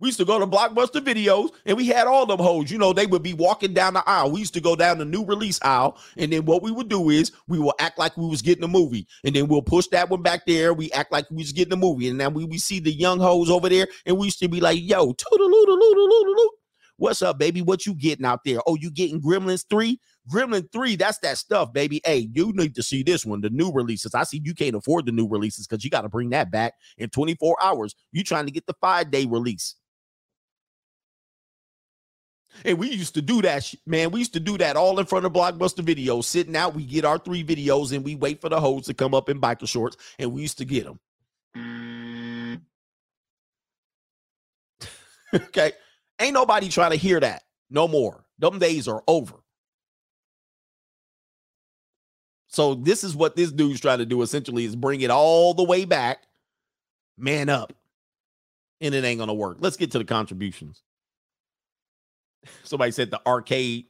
We 0.00 0.08
used 0.08 0.18
to 0.18 0.24
go 0.24 0.38
to 0.38 0.46
Blockbuster 0.46 1.00
Videos 1.00 1.50
and 1.66 1.76
we 1.76 1.86
had 1.86 2.06
all 2.06 2.24
them 2.24 2.38
hoes. 2.38 2.70
You 2.70 2.78
know, 2.78 2.94
they 2.94 3.06
would 3.06 3.22
be 3.22 3.34
walking 3.34 3.74
down 3.74 3.94
the 3.94 4.02
aisle. 4.08 4.30
We 4.30 4.40
used 4.40 4.54
to 4.54 4.60
go 4.60 4.74
down 4.74 4.98
the 4.98 5.04
new 5.04 5.24
release 5.24 5.60
aisle. 5.62 5.98
And 6.16 6.32
then 6.32 6.46
what 6.46 6.62
we 6.62 6.72
would 6.72 6.88
do 6.88 7.10
is 7.10 7.32
we 7.46 7.58
will 7.58 7.74
act 7.78 7.98
like 7.98 8.16
we 8.16 8.26
was 8.26 8.40
getting 8.40 8.64
a 8.64 8.68
movie. 8.68 9.06
And 9.24 9.36
then 9.36 9.46
we'll 9.46 9.60
push 9.60 9.86
that 9.88 10.08
one 10.08 10.22
back 10.22 10.46
there. 10.46 10.72
We 10.72 10.90
act 10.92 11.12
like 11.12 11.30
we 11.30 11.36
was 11.36 11.52
getting 11.52 11.74
a 11.74 11.76
movie. 11.76 12.08
And 12.08 12.18
then 12.18 12.32
we, 12.32 12.46
we 12.46 12.56
see 12.56 12.80
the 12.80 12.92
young 12.92 13.20
hoes 13.20 13.50
over 13.50 13.68
there 13.68 13.88
and 14.06 14.16
we 14.16 14.28
used 14.28 14.38
to 14.40 14.48
be 14.48 14.60
like, 14.60 14.78
yo, 14.80 15.12
toodaloo 15.12 16.48
What's 17.00 17.22
up, 17.22 17.38
baby? 17.38 17.62
What 17.62 17.86
you 17.86 17.94
getting 17.94 18.26
out 18.26 18.40
there? 18.44 18.58
Oh, 18.66 18.76
you 18.78 18.90
getting 18.90 19.22
Gremlins 19.22 19.64
3? 19.70 19.98
Gremlin 20.30 20.70
3, 20.70 20.96
that's 20.96 21.16
that 21.20 21.38
stuff, 21.38 21.72
baby. 21.72 22.02
Hey, 22.04 22.28
you 22.34 22.52
need 22.52 22.74
to 22.74 22.82
see 22.82 23.02
this 23.02 23.24
one, 23.24 23.40
the 23.40 23.48
new 23.48 23.72
releases. 23.72 24.14
I 24.14 24.24
see 24.24 24.42
you 24.44 24.52
can't 24.52 24.76
afford 24.76 25.06
the 25.06 25.12
new 25.12 25.26
releases 25.26 25.66
because 25.66 25.82
you 25.82 25.88
got 25.88 26.02
to 26.02 26.10
bring 26.10 26.28
that 26.30 26.50
back 26.50 26.74
in 26.98 27.08
24 27.08 27.56
hours. 27.62 27.94
You 28.12 28.22
trying 28.22 28.44
to 28.44 28.52
get 28.52 28.66
the 28.66 28.74
five 28.82 29.10
day 29.10 29.24
release. 29.24 29.76
And 32.66 32.76
we 32.78 32.90
used 32.90 33.14
to 33.14 33.22
do 33.22 33.40
that, 33.40 33.72
man. 33.86 34.10
We 34.10 34.18
used 34.18 34.34
to 34.34 34.40
do 34.40 34.58
that 34.58 34.76
all 34.76 35.00
in 35.00 35.06
front 35.06 35.24
of 35.24 35.32
Blockbuster 35.32 35.82
videos, 35.82 36.24
sitting 36.24 36.54
out. 36.54 36.74
We 36.74 36.84
get 36.84 37.06
our 37.06 37.16
three 37.16 37.42
videos 37.42 37.94
and 37.94 38.04
we 38.04 38.14
wait 38.14 38.42
for 38.42 38.50
the 38.50 38.60
hoes 38.60 38.84
to 38.88 38.94
come 38.94 39.14
up 39.14 39.30
in 39.30 39.40
biker 39.40 39.66
shorts, 39.66 39.96
and 40.18 40.34
we 40.34 40.42
used 40.42 40.58
to 40.58 40.66
get 40.66 40.84
them. 40.84 41.00
Mm. 41.56 42.60
okay. 45.34 45.72
Ain't 46.20 46.34
nobody 46.34 46.68
trying 46.68 46.90
to 46.90 46.96
hear 46.96 47.18
that 47.20 47.42
no 47.70 47.88
more. 47.88 48.24
Them 48.38 48.58
days 48.58 48.86
are 48.86 49.02
over. 49.08 49.36
So 52.48 52.74
this 52.74 53.04
is 53.04 53.14
what 53.14 53.36
this 53.36 53.52
dude's 53.52 53.80
trying 53.80 53.98
to 53.98 54.06
do 54.06 54.22
essentially 54.22 54.64
is 54.64 54.74
bring 54.74 55.00
it 55.02 55.10
all 55.10 55.54
the 55.54 55.62
way 55.62 55.84
back, 55.84 56.24
man 57.16 57.48
up. 57.48 57.72
And 58.80 58.94
it 58.94 59.04
ain't 59.04 59.20
gonna 59.20 59.34
work. 59.34 59.58
Let's 59.60 59.76
get 59.76 59.92
to 59.92 59.98
the 59.98 60.04
contributions. 60.04 60.82
Somebody 62.64 62.92
said 62.92 63.10
the 63.10 63.20
arcade. 63.26 63.86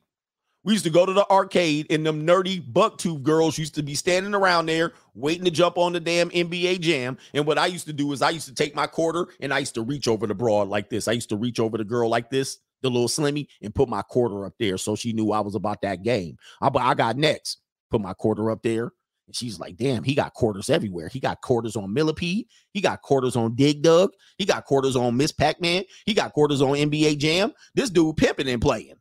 We 0.62 0.74
used 0.74 0.84
to 0.84 0.90
go 0.90 1.06
to 1.06 1.12
the 1.12 1.28
arcade, 1.30 1.86
and 1.90 2.04
them 2.04 2.26
nerdy 2.26 2.60
bucktooth 2.60 3.22
girls 3.22 3.56
used 3.56 3.74
to 3.76 3.82
be 3.82 3.94
standing 3.94 4.34
around 4.34 4.66
there 4.66 4.92
waiting 5.14 5.44
to 5.44 5.50
jump 5.50 5.78
on 5.78 5.92
the 5.92 6.00
damn 6.00 6.30
NBA 6.30 6.80
jam. 6.80 7.16
And 7.32 7.46
what 7.46 7.58
I 7.58 7.66
used 7.66 7.86
to 7.86 7.92
do 7.92 8.12
is 8.12 8.20
I 8.20 8.30
used 8.30 8.48
to 8.48 8.54
take 8.54 8.74
my 8.74 8.86
quarter 8.86 9.28
and 9.40 9.54
I 9.54 9.60
used 9.60 9.74
to 9.74 9.82
reach 9.82 10.06
over 10.06 10.26
the 10.26 10.34
broad 10.34 10.68
like 10.68 10.90
this. 10.90 11.08
I 11.08 11.12
used 11.12 11.30
to 11.30 11.36
reach 11.36 11.58
over 11.60 11.78
the 11.78 11.84
girl 11.84 12.08
like 12.10 12.30
this, 12.30 12.58
the 12.82 12.90
little 12.90 13.08
slimmy, 13.08 13.46
and 13.62 13.74
put 13.74 13.88
my 13.88 14.02
quarter 14.02 14.44
up 14.44 14.54
there 14.58 14.76
so 14.76 14.94
she 14.94 15.12
knew 15.12 15.32
I 15.32 15.40
was 15.40 15.54
about 15.54 15.82
that 15.82 16.02
game. 16.02 16.36
I, 16.60 16.70
I 16.74 16.94
got 16.94 17.16
next 17.16 17.58
put 17.90 18.00
my 18.00 18.14
quarter 18.14 18.50
up 18.50 18.62
there. 18.62 18.92
And 19.26 19.36
she's 19.36 19.60
like, 19.60 19.76
damn, 19.76 20.02
he 20.02 20.14
got 20.14 20.34
quarters 20.34 20.70
everywhere. 20.70 21.08
He 21.08 21.20
got 21.20 21.40
quarters 21.40 21.76
on 21.76 21.92
Millipede. 21.92 22.46
He 22.72 22.80
got 22.80 23.02
quarters 23.02 23.36
on 23.36 23.54
Dig 23.54 23.82
Dug. 23.82 24.10
He 24.38 24.44
got 24.44 24.64
quarters 24.64 24.96
on 24.96 25.16
Miss 25.16 25.30
Pac 25.30 25.60
Man. 25.60 25.84
He 26.06 26.14
got 26.14 26.32
quarters 26.32 26.62
on 26.62 26.70
NBA 26.70 27.18
Jam. 27.18 27.52
This 27.74 27.90
dude 27.90 28.16
pimping 28.16 28.48
and 28.48 28.62
playing. 28.62 28.94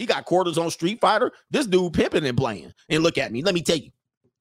He 0.00 0.06
got 0.06 0.24
quarters 0.24 0.56
on 0.56 0.70
Street 0.70 0.98
Fighter. 0.98 1.30
This 1.50 1.66
dude 1.66 1.92
pimping 1.92 2.24
and 2.24 2.38
playing. 2.38 2.72
And 2.88 3.02
look 3.02 3.18
at 3.18 3.30
me. 3.32 3.42
Let 3.42 3.54
me 3.54 3.60
tell 3.60 3.76
you, 3.76 3.90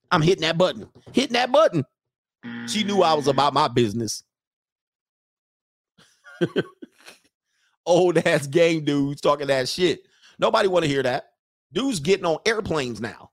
I'm 0.09 0.21
hitting 0.21 0.43
that 0.43 0.57
button. 0.57 0.87
Hitting 1.11 1.33
that 1.33 1.51
button. 1.51 1.85
She 2.65 2.85
knew 2.85 3.01
I 3.01 3.13
was 3.13 3.25
mm. 3.25 3.31
about 3.31 3.53
my 3.53 3.67
business. 3.67 4.23
Old 7.85 8.19
ass 8.19 8.47
game 8.47 8.85
dudes 8.85 9.19
talking 9.19 9.47
that 9.47 9.67
shit. 9.67 10.03
Nobody 10.39 10.69
want 10.69 10.85
to 10.85 10.89
hear 10.89 11.03
that. 11.03 11.31
Dudes 11.73 11.99
getting 11.99 12.25
on 12.25 12.37
airplanes 12.45 13.01
now. 13.01 13.31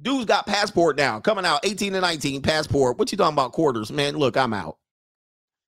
Dude's 0.00 0.24
got 0.24 0.46
passport 0.46 0.96
now, 0.96 1.20
coming 1.20 1.44
out 1.44 1.60
18 1.62 1.92
to 1.92 2.00
19, 2.00 2.40
passport. 2.40 2.98
What 2.98 3.12
you 3.12 3.18
talking 3.18 3.34
about 3.34 3.52
quarters? 3.52 3.92
Man, 3.92 4.16
look, 4.16 4.38
I'm 4.38 4.54
out. 4.54 4.78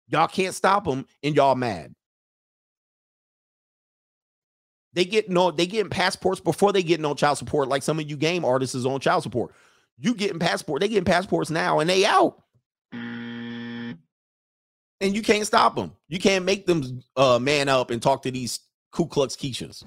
Y'all 0.08 0.26
can't 0.26 0.54
stop 0.54 0.84
them, 0.84 1.04
and 1.22 1.36
y'all 1.36 1.54
mad. 1.54 1.94
They 4.94 5.04
get 5.04 5.30
no, 5.30 5.50
they 5.50 5.66
getting 5.66 5.90
passports 5.90 6.40
before 6.40 6.72
they 6.72 6.82
get 6.82 7.00
no 7.00 7.14
child 7.14 7.38
support, 7.38 7.68
like 7.68 7.82
some 7.82 7.98
of 7.98 8.08
you 8.08 8.16
game 8.16 8.44
artists 8.44 8.74
is 8.74 8.84
on 8.84 9.00
child 9.00 9.22
support. 9.22 9.54
You 9.98 10.14
getting 10.14 10.38
passport, 10.38 10.80
they 10.80 10.88
getting 10.88 11.04
passports 11.04 11.50
now, 11.50 11.78
and 11.78 11.88
they 11.88 12.04
out. 12.04 12.42
And 12.92 13.96
you 15.00 15.22
can't 15.22 15.46
stop 15.46 15.74
them. 15.74 15.92
You 16.08 16.18
can't 16.18 16.44
make 16.44 16.66
them 16.66 17.02
uh, 17.16 17.38
man 17.38 17.68
up 17.68 17.90
and 17.90 18.00
talk 18.00 18.22
to 18.22 18.30
these 18.30 18.60
Ku 18.92 19.06
Klux 19.06 19.34
Keishas. 19.34 19.82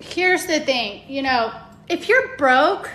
Here's 0.00 0.46
the 0.46 0.60
thing, 0.60 1.02
you 1.08 1.22
know, 1.22 1.52
if 1.88 2.08
you're 2.08 2.36
broke, 2.36 2.90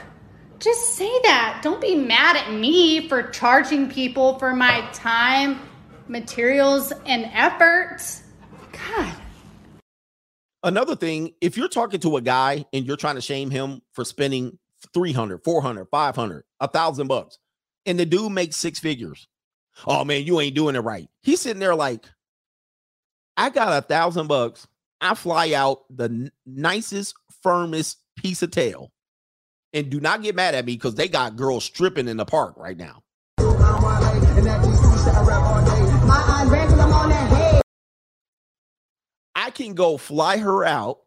just 0.60 0.96
say 0.96 1.12
that. 1.24 1.60
Don't 1.62 1.80
be 1.80 1.96
mad 1.96 2.36
at 2.36 2.52
me 2.52 3.08
for 3.08 3.30
charging 3.30 3.90
people 3.90 4.40
for 4.40 4.56
my 4.56 4.82
time, 4.94 5.60
materials, 6.08 6.92
and 7.06 7.30
efforts. 7.34 8.24
God. 8.72 9.14
Another 10.66 10.96
thing, 10.96 11.32
if 11.42 11.58
you're 11.58 11.68
talking 11.68 12.00
to 12.00 12.18
a 12.18 12.22
guy 12.22 12.66
and 12.74 12.88
you're 12.88 12.98
trying 12.98 13.16
to 13.16 13.22
shame 13.22 13.52
him 13.52 13.84
for 13.94 14.04
spending 14.04 14.58
300, 14.96 15.44
400, 15.44 15.86
500, 15.86 16.44
a 16.60 16.68
thousand 16.68 17.06
bucks, 17.06 17.38
and 17.86 18.00
the 18.00 18.06
dude 18.06 18.32
makes 18.32 18.56
six 18.58 18.80
figures. 18.80 19.28
Oh 19.86 20.04
man, 20.04 20.24
you 20.24 20.42
ain't 20.42 20.56
doing 20.56 20.76
it 20.76 20.80
right. 20.80 21.08
He's 21.22 21.42
sitting 21.42 21.60
there 21.60 21.76
like, 21.76 22.06
I 23.38 23.52
got 23.52 23.78
a 23.78 23.82
thousand 23.86 24.26
bucks. 24.26 24.68
I 25.00 25.14
fly 25.14 25.54
out 25.54 25.82
the 25.92 26.06
n- 26.06 26.32
nicest, 26.48 27.14
firmest 27.44 27.98
piece 28.18 28.42
of 28.42 28.50
tail 28.50 28.92
and 29.72 29.92
do 29.92 30.00
not 30.00 30.24
get 30.24 30.34
mad 30.36 30.56
at 30.56 30.66
me 30.66 30.74
because 30.74 30.96
they 30.96 31.08
got 31.08 31.36
girls 31.36 31.64
stripping 31.64 32.08
in 32.08 32.18
the 32.18 32.26
park 32.26 32.56
right 32.58 32.78
now. 32.78 33.04
I 39.46 39.52
can 39.52 39.76
go 39.76 39.98
fly 39.98 40.40
her 40.40 40.66
out, 40.66 41.02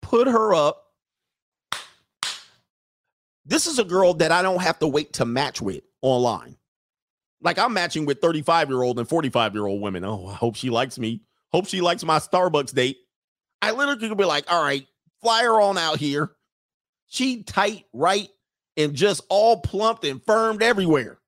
put 0.00 0.28
her 0.28 0.54
up. 0.54 0.84
This 3.44 3.66
is 3.66 3.80
a 3.80 3.84
girl 3.84 4.14
that 4.14 4.30
I 4.30 4.42
don't 4.42 4.62
have 4.62 4.78
to 4.78 4.86
wait 4.86 5.14
to 5.14 5.24
match 5.24 5.60
with 5.60 5.82
online. 6.02 6.56
Like 7.42 7.58
I'm 7.58 7.72
matching 7.72 8.06
with 8.06 8.20
35 8.20 8.68
year 8.68 8.80
old 8.80 9.00
and 9.00 9.08
45 9.08 9.54
year 9.54 9.66
old 9.66 9.82
women. 9.82 10.04
Oh, 10.04 10.28
I 10.28 10.34
hope 10.34 10.54
she 10.54 10.70
likes 10.70 11.00
me. 11.00 11.22
Hope 11.50 11.66
she 11.66 11.80
likes 11.80 12.04
my 12.04 12.20
Starbucks 12.20 12.72
date. 12.72 12.98
I 13.60 13.72
literally 13.72 14.08
could 14.08 14.16
be 14.16 14.24
like, 14.24 14.44
all 14.48 14.62
right, 14.62 14.86
fly 15.20 15.42
her 15.42 15.60
on 15.60 15.78
out 15.78 15.98
here. 15.98 16.30
She 17.08 17.42
tight, 17.42 17.86
right, 17.92 18.28
and 18.76 18.94
just 18.94 19.22
all 19.28 19.62
plumped 19.62 20.04
and 20.04 20.22
firmed 20.22 20.62
everywhere. 20.62 21.18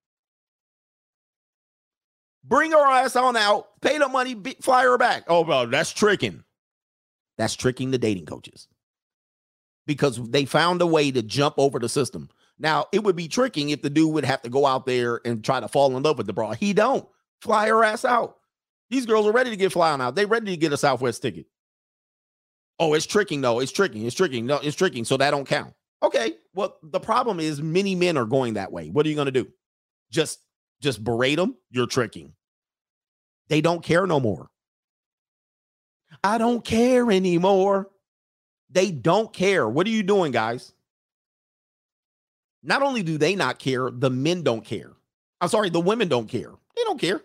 Bring 2.44 2.70
her 2.70 2.86
ass 2.86 3.16
on 3.16 3.36
out, 3.36 3.66
Pay 3.82 3.98
the 3.98 4.08
money, 4.08 4.34
be, 4.34 4.56
fly 4.60 4.82
her 4.82 4.98
back. 4.98 5.24
Oh, 5.28 5.42
well, 5.42 5.66
that's 5.66 5.92
tricking. 5.92 6.44
That's 7.38 7.56
tricking 7.56 7.90
the 7.90 7.98
dating 7.98 8.26
coaches 8.26 8.68
because 9.86 10.20
they 10.28 10.44
found 10.44 10.82
a 10.82 10.86
way 10.86 11.10
to 11.10 11.22
jump 11.22 11.54
over 11.56 11.78
the 11.78 11.88
system. 11.88 12.28
Now, 12.58 12.86
it 12.92 13.02
would 13.02 13.16
be 13.16 13.28
tricking 13.28 13.70
if 13.70 13.80
the 13.80 13.88
dude 13.88 14.12
would 14.12 14.26
have 14.26 14.42
to 14.42 14.50
go 14.50 14.66
out 14.66 14.84
there 14.84 15.20
and 15.24 15.42
try 15.42 15.60
to 15.60 15.68
fall 15.68 15.96
in 15.96 16.02
love 16.02 16.18
with 16.18 16.26
the 16.26 16.34
broad. 16.34 16.58
He 16.58 16.74
don't. 16.74 17.08
Fly 17.40 17.68
her 17.68 17.82
ass 17.82 18.04
out. 18.04 18.36
These 18.90 19.06
girls 19.06 19.26
are 19.26 19.32
ready 19.32 19.50
to 19.50 19.56
get 19.56 19.72
flying 19.72 20.00
out. 20.00 20.14
They 20.14 20.26
ready 20.26 20.50
to 20.50 20.56
get 20.56 20.72
a 20.72 20.76
Southwest 20.76 21.22
ticket. 21.22 21.46
Oh, 22.78 22.92
it's 22.94 23.06
tricking 23.06 23.40
though. 23.40 23.60
It's 23.60 23.72
tricking. 23.72 24.04
It's 24.04 24.16
tricking. 24.16 24.46
No, 24.46 24.56
it's 24.56 24.76
tricking. 24.76 25.04
So 25.04 25.16
that 25.16 25.30
don't 25.30 25.46
count. 25.46 25.74
Okay. 26.02 26.34
Well, 26.54 26.76
the 26.82 27.00
problem 27.00 27.40
is 27.40 27.62
many 27.62 27.94
men 27.94 28.16
are 28.18 28.24
going 28.24 28.54
that 28.54 28.72
way. 28.72 28.90
What 28.90 29.06
are 29.06 29.08
you 29.08 29.14
going 29.14 29.26
to 29.26 29.32
do? 29.32 29.48
Just 30.10 30.40
just 30.80 31.02
berate 31.04 31.36
them? 31.36 31.56
You're 31.70 31.86
tricking. 31.86 32.32
They 33.50 33.60
don't 33.60 33.82
care 33.82 34.06
no 34.06 34.20
more. 34.20 34.48
I 36.24 36.38
don't 36.38 36.64
care 36.64 37.10
anymore. 37.10 37.90
They 38.70 38.92
don't 38.92 39.32
care. 39.32 39.68
What 39.68 39.86
are 39.86 39.90
you 39.90 40.04
doing, 40.04 40.30
guys? 40.32 40.72
Not 42.62 42.82
only 42.82 43.02
do 43.02 43.18
they 43.18 43.34
not 43.34 43.58
care, 43.58 43.90
the 43.90 44.08
men 44.08 44.42
don't 44.42 44.64
care. 44.64 44.92
I'm 45.40 45.48
sorry, 45.48 45.68
the 45.68 45.80
women 45.80 46.08
don't 46.08 46.28
care. 46.28 46.52
They 46.76 46.84
don't 46.84 47.00
care. 47.00 47.20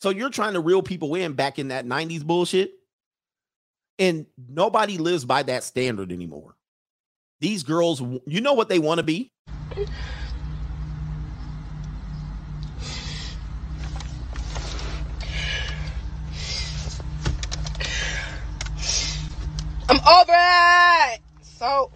So 0.00 0.10
you're 0.10 0.30
trying 0.30 0.52
to 0.52 0.60
reel 0.60 0.82
people 0.82 1.14
in 1.14 1.32
back 1.32 1.58
in 1.58 1.68
that 1.68 1.86
90s 1.86 2.24
bullshit. 2.24 2.72
And 3.98 4.26
nobody 4.48 4.98
lives 4.98 5.24
by 5.24 5.42
that 5.44 5.64
standard 5.64 6.12
anymore. 6.12 6.56
These 7.40 7.62
girls, 7.64 8.00
you 8.26 8.40
know 8.40 8.54
what 8.54 8.68
they 8.68 8.78
want 8.78 8.98
to 8.98 9.04
be? 9.04 9.32
I'm 19.94 20.00
over 20.20 20.32
it. 21.12 21.20
So 21.42 21.90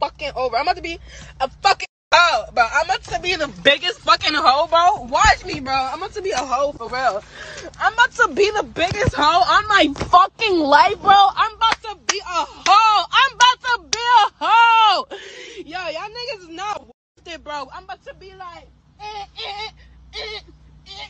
fucking 0.00 0.32
over. 0.34 0.56
I'm 0.56 0.62
about 0.62 0.76
to 0.76 0.82
be 0.82 0.98
a 1.40 1.48
fucking 1.48 1.86
oh, 2.12 2.44
bro. 2.52 2.66
I'm 2.72 2.86
about 2.86 3.04
to 3.04 3.20
be 3.20 3.36
the 3.36 3.46
biggest 3.62 4.00
fucking 4.00 4.34
hoe, 4.34 4.66
bro. 4.66 5.06
Watch 5.06 5.44
me, 5.44 5.60
bro. 5.60 5.72
I'm 5.72 6.02
about 6.02 6.12
to 6.14 6.22
be 6.22 6.32
a 6.32 6.38
hoe 6.38 6.72
for 6.72 6.88
real. 6.88 7.22
I'm 7.78 7.92
about 7.92 8.10
to 8.12 8.32
be 8.34 8.50
the 8.50 8.64
biggest 8.64 9.14
hoe 9.14 9.22
on 9.22 9.68
my 9.68 9.94
fucking 9.94 10.58
life, 10.58 11.00
bro. 11.00 11.14
I'm 11.14 11.54
about 11.54 11.82
to 11.82 11.96
be 12.08 12.18
a 12.18 12.24
hoe. 12.26 13.04
I'm 13.12 13.34
about 13.36 13.60
to 13.62 13.82
be 13.90 13.98
a 13.98 14.44
hoe. 14.44 15.06
Yo, 15.64 15.78
y'all 15.78 16.10
niggas 16.10 16.48
is 16.48 16.48
not 16.48 16.84
worth 16.84 17.32
it, 17.34 17.44
bro. 17.44 17.68
I'm 17.72 17.84
about 17.84 18.04
to 18.06 18.14
be 18.14 18.34
like, 18.34 18.66
eh, 19.00 19.24
eh, 19.38 19.70
eh, 20.14 20.40
eh. 20.88 21.08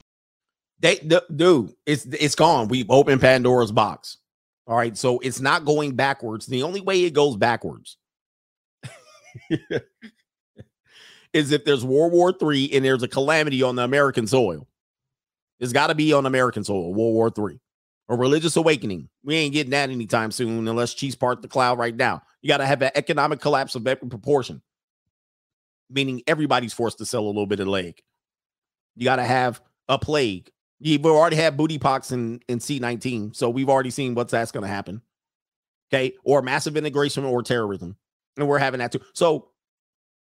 They, 0.80 0.96
the, 0.96 1.24
dude, 1.34 1.72
it's 1.86 2.04
it's 2.04 2.34
gone. 2.34 2.68
We've 2.68 2.90
opened 2.90 3.22
Pandora's 3.22 3.72
box. 3.72 4.18
All 4.66 4.76
right, 4.76 4.96
so 4.96 5.18
it's 5.20 5.40
not 5.40 5.64
going 5.64 5.94
backwards. 5.94 6.46
The 6.46 6.62
only 6.64 6.80
way 6.80 7.04
it 7.04 7.12
goes 7.14 7.36
backwards 7.36 7.98
is 11.32 11.52
if 11.52 11.64
there's 11.64 11.84
World 11.84 12.12
War 12.12 12.32
Three 12.32 12.70
and 12.72 12.84
there's 12.84 13.02
a 13.02 13.08
calamity 13.08 13.62
on 13.62 13.76
the 13.76 13.82
American 13.82 14.26
soil. 14.26 14.66
It's 15.60 15.72
got 15.72 15.86
to 15.86 15.94
be 15.94 16.12
on 16.12 16.26
American 16.26 16.64
soil, 16.64 16.92
World 16.92 17.14
War 17.14 17.30
Three, 17.30 17.60
A 18.08 18.16
religious 18.16 18.56
awakening. 18.56 19.08
We 19.24 19.36
ain't 19.36 19.54
getting 19.54 19.70
that 19.70 19.90
anytime 19.90 20.30
soon 20.30 20.66
unless 20.68 20.94
cheese 20.94 21.14
part 21.14 21.42
the 21.42 21.48
cloud 21.48 21.78
right 21.78 21.94
now. 21.94 22.22
You 22.42 22.48
got 22.48 22.58
to 22.58 22.66
have 22.66 22.82
an 22.82 22.90
economic 22.94 23.40
collapse 23.40 23.74
of 23.74 23.86
every 23.86 24.08
proportion, 24.08 24.62
meaning 25.90 26.22
everybody's 26.26 26.72
forced 26.74 26.98
to 26.98 27.06
sell 27.06 27.24
a 27.24 27.26
little 27.26 27.46
bit 27.46 27.60
of 27.60 27.68
leg. 27.68 28.00
You 28.96 29.04
got 29.04 29.16
to 29.16 29.24
have 29.24 29.60
a 29.88 29.98
plague. 29.98 30.50
You've 30.78 31.06
already 31.06 31.36
had 31.36 31.56
booty 31.56 31.78
pox 31.78 32.12
in, 32.12 32.40
in 32.48 32.58
C19. 32.58 33.34
So 33.34 33.48
we've 33.48 33.68
already 33.68 33.90
seen 33.90 34.14
what's 34.14 34.32
that's 34.32 34.52
going 34.52 34.62
to 34.62 34.68
happen. 34.68 35.00
Okay. 35.92 36.14
Or 36.24 36.42
massive 36.42 36.76
integration 36.76 37.24
or 37.24 37.42
terrorism. 37.42 37.96
And 38.36 38.46
we're 38.46 38.58
having 38.58 38.80
that 38.80 38.92
too. 38.92 39.00
So 39.14 39.48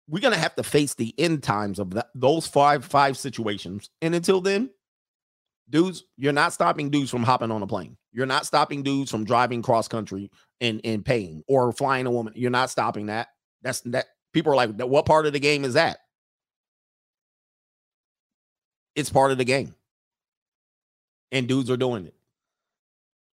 we're 0.08 0.20
going 0.20 0.34
to 0.34 0.40
have 0.40 0.54
to 0.54 0.62
face 0.62 0.94
the 0.94 1.14
end 1.18 1.42
times 1.42 1.78
of 1.78 1.94
that, 1.94 2.08
those 2.14 2.46
five, 2.46 2.84
five 2.84 3.16
situations. 3.16 3.90
And 4.00 4.14
until 4.14 4.40
then, 4.40 4.70
dudes, 5.68 6.04
you're 6.16 6.32
not 6.32 6.52
stopping 6.52 6.90
dudes 6.90 7.10
from 7.10 7.24
hopping 7.24 7.50
on 7.50 7.62
a 7.62 7.66
plane. 7.66 7.96
You're 8.12 8.26
not 8.26 8.46
stopping 8.46 8.84
dudes 8.84 9.10
from 9.10 9.24
driving 9.24 9.62
cross 9.62 9.88
country 9.88 10.30
and, 10.60 10.80
and 10.84 11.04
paying 11.04 11.42
or 11.48 11.72
flying 11.72 12.06
a 12.06 12.10
woman. 12.10 12.34
You're 12.36 12.50
not 12.50 12.70
stopping 12.70 13.06
that. 13.06 13.28
That's 13.62 13.80
that. 13.80 14.06
People 14.32 14.52
are 14.52 14.56
like, 14.56 14.80
what 14.80 15.06
part 15.06 15.26
of 15.26 15.32
the 15.32 15.40
game 15.40 15.64
is 15.64 15.74
that? 15.74 15.98
It's 18.94 19.10
part 19.10 19.32
of 19.32 19.38
the 19.38 19.44
game 19.44 19.74
and 21.32 21.48
dudes 21.48 21.70
are 21.70 21.76
doing 21.76 22.06
it. 22.06 22.14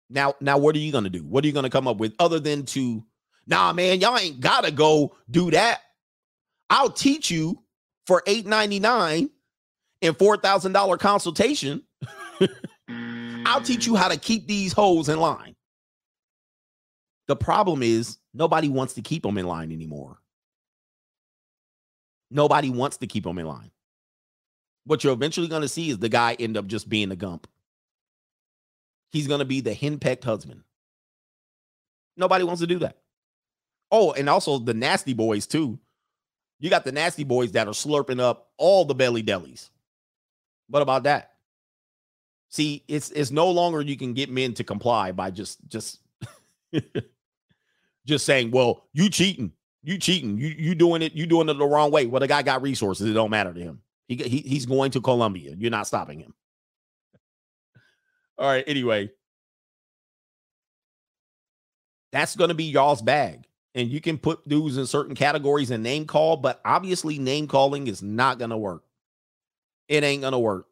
Now, 0.09 0.35
now 0.39 0.57
what 0.57 0.75
are 0.75 0.79
you 0.79 0.91
gonna 0.91 1.09
do? 1.09 1.23
What 1.23 1.43
are 1.43 1.47
you 1.47 1.53
gonna 1.53 1.69
come 1.69 1.87
up 1.87 1.97
with 1.97 2.13
other 2.19 2.39
than 2.39 2.65
to 2.67 3.03
nah 3.47 3.73
man, 3.73 3.99
y'all 3.99 4.17
ain't 4.17 4.39
gotta 4.39 4.71
go 4.71 5.15
do 5.29 5.51
that. 5.51 5.81
I'll 6.69 6.91
teach 6.91 7.31
you 7.31 7.63
for 8.05 8.21
$8.99 8.27 9.29
and 10.01 10.17
$4,000 10.17 10.99
consultation. 10.99 11.83
I'll 13.45 13.61
teach 13.61 13.85
you 13.87 13.95
how 13.95 14.07
to 14.07 14.17
keep 14.17 14.47
these 14.47 14.73
hoes 14.73 15.09
in 15.09 15.19
line. 15.19 15.55
The 17.27 17.35
problem 17.35 17.83
is 17.83 18.17
nobody 18.33 18.69
wants 18.69 18.93
to 18.95 19.01
keep 19.01 19.23
them 19.23 19.37
in 19.37 19.45
line 19.45 19.71
anymore. 19.71 20.17
Nobody 22.31 22.69
wants 22.69 22.97
to 22.97 23.07
keep 23.07 23.23
them 23.23 23.37
in 23.39 23.47
line. 23.47 23.71
What 24.85 25.03
you're 25.03 25.13
eventually 25.13 25.47
going 25.47 25.61
to 25.61 25.67
see 25.67 25.89
is 25.89 25.99
the 25.99 26.09
guy 26.09 26.35
end 26.39 26.57
up 26.57 26.67
just 26.67 26.89
being 26.89 27.11
a 27.11 27.15
gump. 27.15 27.47
He's 29.11 29.27
going 29.27 29.39
to 29.39 29.45
be 29.45 29.61
the 29.61 29.73
henpecked 29.73 30.23
husband. 30.23 30.63
Nobody 32.15 32.43
wants 32.43 32.61
to 32.61 32.67
do 32.67 32.79
that. 32.79 32.97
Oh, 33.91 34.11
and 34.11 34.29
also 34.29 34.59
the 34.59 34.73
nasty 34.73 35.13
boys, 35.13 35.47
too. 35.47 35.79
You 36.59 36.69
got 36.69 36.83
the 36.83 36.91
nasty 36.91 37.23
boys 37.23 37.53
that 37.53 37.67
are 37.67 37.73
slurping 37.73 38.19
up 38.19 38.49
all 38.57 38.85
the 38.85 38.93
belly 38.93 39.23
delis. 39.23 39.69
What 40.67 40.81
about 40.81 41.03
that? 41.03 41.31
See, 42.49 42.83
it's 42.87 43.11
it's 43.11 43.31
no 43.31 43.49
longer 43.49 43.81
you 43.81 43.95
can 43.95 44.13
get 44.13 44.29
men 44.29 44.53
to 44.55 44.63
comply 44.63 45.11
by 45.11 45.31
just 45.31 45.59
just 45.67 45.99
just 48.05 48.25
saying, 48.25 48.51
"Well, 48.51 48.85
you 48.91 49.09
cheating, 49.09 49.53
you 49.83 49.97
cheating, 49.99 50.37
you 50.37 50.47
you 50.47 50.75
doing 50.75 51.01
it, 51.01 51.13
you 51.13 51.27
doing 51.27 51.47
it 51.47 51.53
the 51.53 51.65
wrong 51.65 51.91
way." 51.91 52.07
Well, 52.07 52.19
the 52.19 52.27
guy 52.27 52.41
got 52.41 52.63
resources; 52.63 53.07
it 53.09 53.13
don't 53.13 53.29
matter 53.29 53.53
to 53.53 53.59
him. 53.59 53.81
He, 54.07 54.15
he 54.15 54.37
he's 54.39 54.65
going 54.65 54.91
to 54.91 55.01
Colombia. 55.01 55.55
You're 55.57 55.71
not 55.71 55.85
stopping 55.85 56.19
him. 56.19 56.33
All 58.39 58.47
right. 58.47 58.63
Anyway, 58.67 59.11
that's 62.11 62.35
going 62.35 62.47
to 62.47 62.55
be 62.55 62.63
y'all's 62.65 63.01
bag. 63.01 63.45
And 63.75 63.89
you 63.89 64.01
can 64.01 64.17
put 64.17 64.47
dudes 64.47 64.77
in 64.77 64.87
certain 64.87 65.13
categories 65.13 65.69
and 65.69 65.83
name 65.83 66.07
call, 66.07 66.37
but 66.37 66.59
obviously, 66.65 67.19
name 67.19 67.47
calling 67.47 67.87
is 67.87 68.01
not 68.01 68.39
going 68.39 68.49
to 68.49 68.57
work. 68.57 68.83
It 69.87 70.03
ain't 70.03 70.21
going 70.21 70.33
to 70.33 70.39
work. 70.39 70.65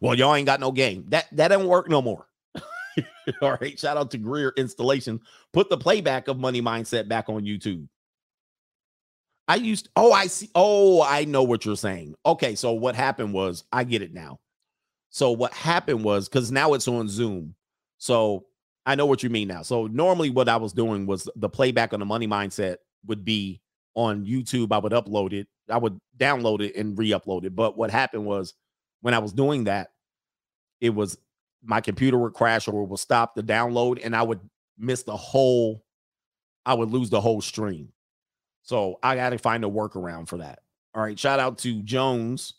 Well, 0.00 0.14
y'all 0.14 0.34
ain't 0.34 0.46
got 0.46 0.60
no 0.60 0.70
game. 0.70 1.06
That 1.08 1.26
that 1.32 1.48
don't 1.48 1.66
work 1.66 1.88
no 1.88 2.00
more. 2.00 2.26
All 3.42 3.56
right. 3.60 3.78
Shout 3.78 3.96
out 3.96 4.10
to 4.12 4.18
Greer 4.18 4.52
Installation. 4.56 5.20
Put 5.52 5.68
the 5.68 5.76
playback 5.76 6.28
of 6.28 6.38
Money 6.38 6.62
Mindset 6.62 7.08
back 7.08 7.28
on 7.28 7.42
YouTube. 7.42 7.88
I 9.48 9.56
used, 9.56 9.88
oh, 9.96 10.12
I 10.12 10.28
see. 10.28 10.48
Oh, 10.54 11.02
I 11.02 11.24
know 11.24 11.42
what 11.42 11.64
you're 11.64 11.76
saying. 11.76 12.14
Okay. 12.24 12.54
So 12.54 12.72
what 12.72 12.94
happened 12.94 13.34
was, 13.34 13.64
I 13.72 13.84
get 13.84 14.00
it 14.00 14.14
now. 14.14 14.38
So 15.10 15.32
what 15.32 15.52
happened 15.52 16.04
was 16.04 16.28
because 16.28 16.50
now 16.50 16.72
it's 16.74 16.88
on 16.88 17.08
Zoom. 17.08 17.54
So 17.98 18.46
I 18.86 18.94
know 18.94 19.06
what 19.06 19.22
you 19.22 19.30
mean 19.30 19.48
now. 19.48 19.62
So 19.62 19.86
normally 19.88 20.30
what 20.30 20.48
I 20.48 20.56
was 20.56 20.72
doing 20.72 21.06
was 21.06 21.28
the 21.36 21.48
playback 21.48 21.92
on 21.92 22.00
the 22.00 22.06
money 22.06 22.26
mindset 22.26 22.76
would 23.06 23.24
be 23.24 23.60
on 23.94 24.24
YouTube. 24.24 24.72
I 24.72 24.78
would 24.78 24.92
upload 24.92 25.32
it, 25.32 25.48
I 25.68 25.78
would 25.78 25.98
download 26.16 26.60
it 26.60 26.76
and 26.76 26.96
re-upload 26.96 27.44
it. 27.44 27.54
But 27.54 27.76
what 27.76 27.90
happened 27.90 28.24
was 28.24 28.54
when 29.02 29.14
I 29.14 29.18
was 29.18 29.32
doing 29.32 29.64
that, 29.64 29.90
it 30.80 30.90
was 30.90 31.18
my 31.62 31.80
computer 31.80 32.16
would 32.16 32.32
crash 32.32 32.68
or 32.68 32.82
it 32.82 32.88
would 32.88 32.98
stop 32.98 33.34
the 33.34 33.42
download 33.42 34.00
and 34.02 34.16
I 34.16 34.22
would 34.22 34.40
miss 34.78 35.02
the 35.02 35.16
whole, 35.16 35.84
I 36.64 36.74
would 36.74 36.90
lose 36.90 37.10
the 37.10 37.20
whole 37.20 37.40
stream. 37.40 37.92
So 38.62 38.98
I 39.02 39.16
got 39.16 39.30
to 39.30 39.38
find 39.38 39.64
a 39.64 39.68
workaround 39.68 40.28
for 40.28 40.38
that. 40.38 40.60
All 40.94 41.02
right. 41.02 41.18
Shout 41.18 41.40
out 41.40 41.58
to 41.58 41.82
Jones. 41.82 42.54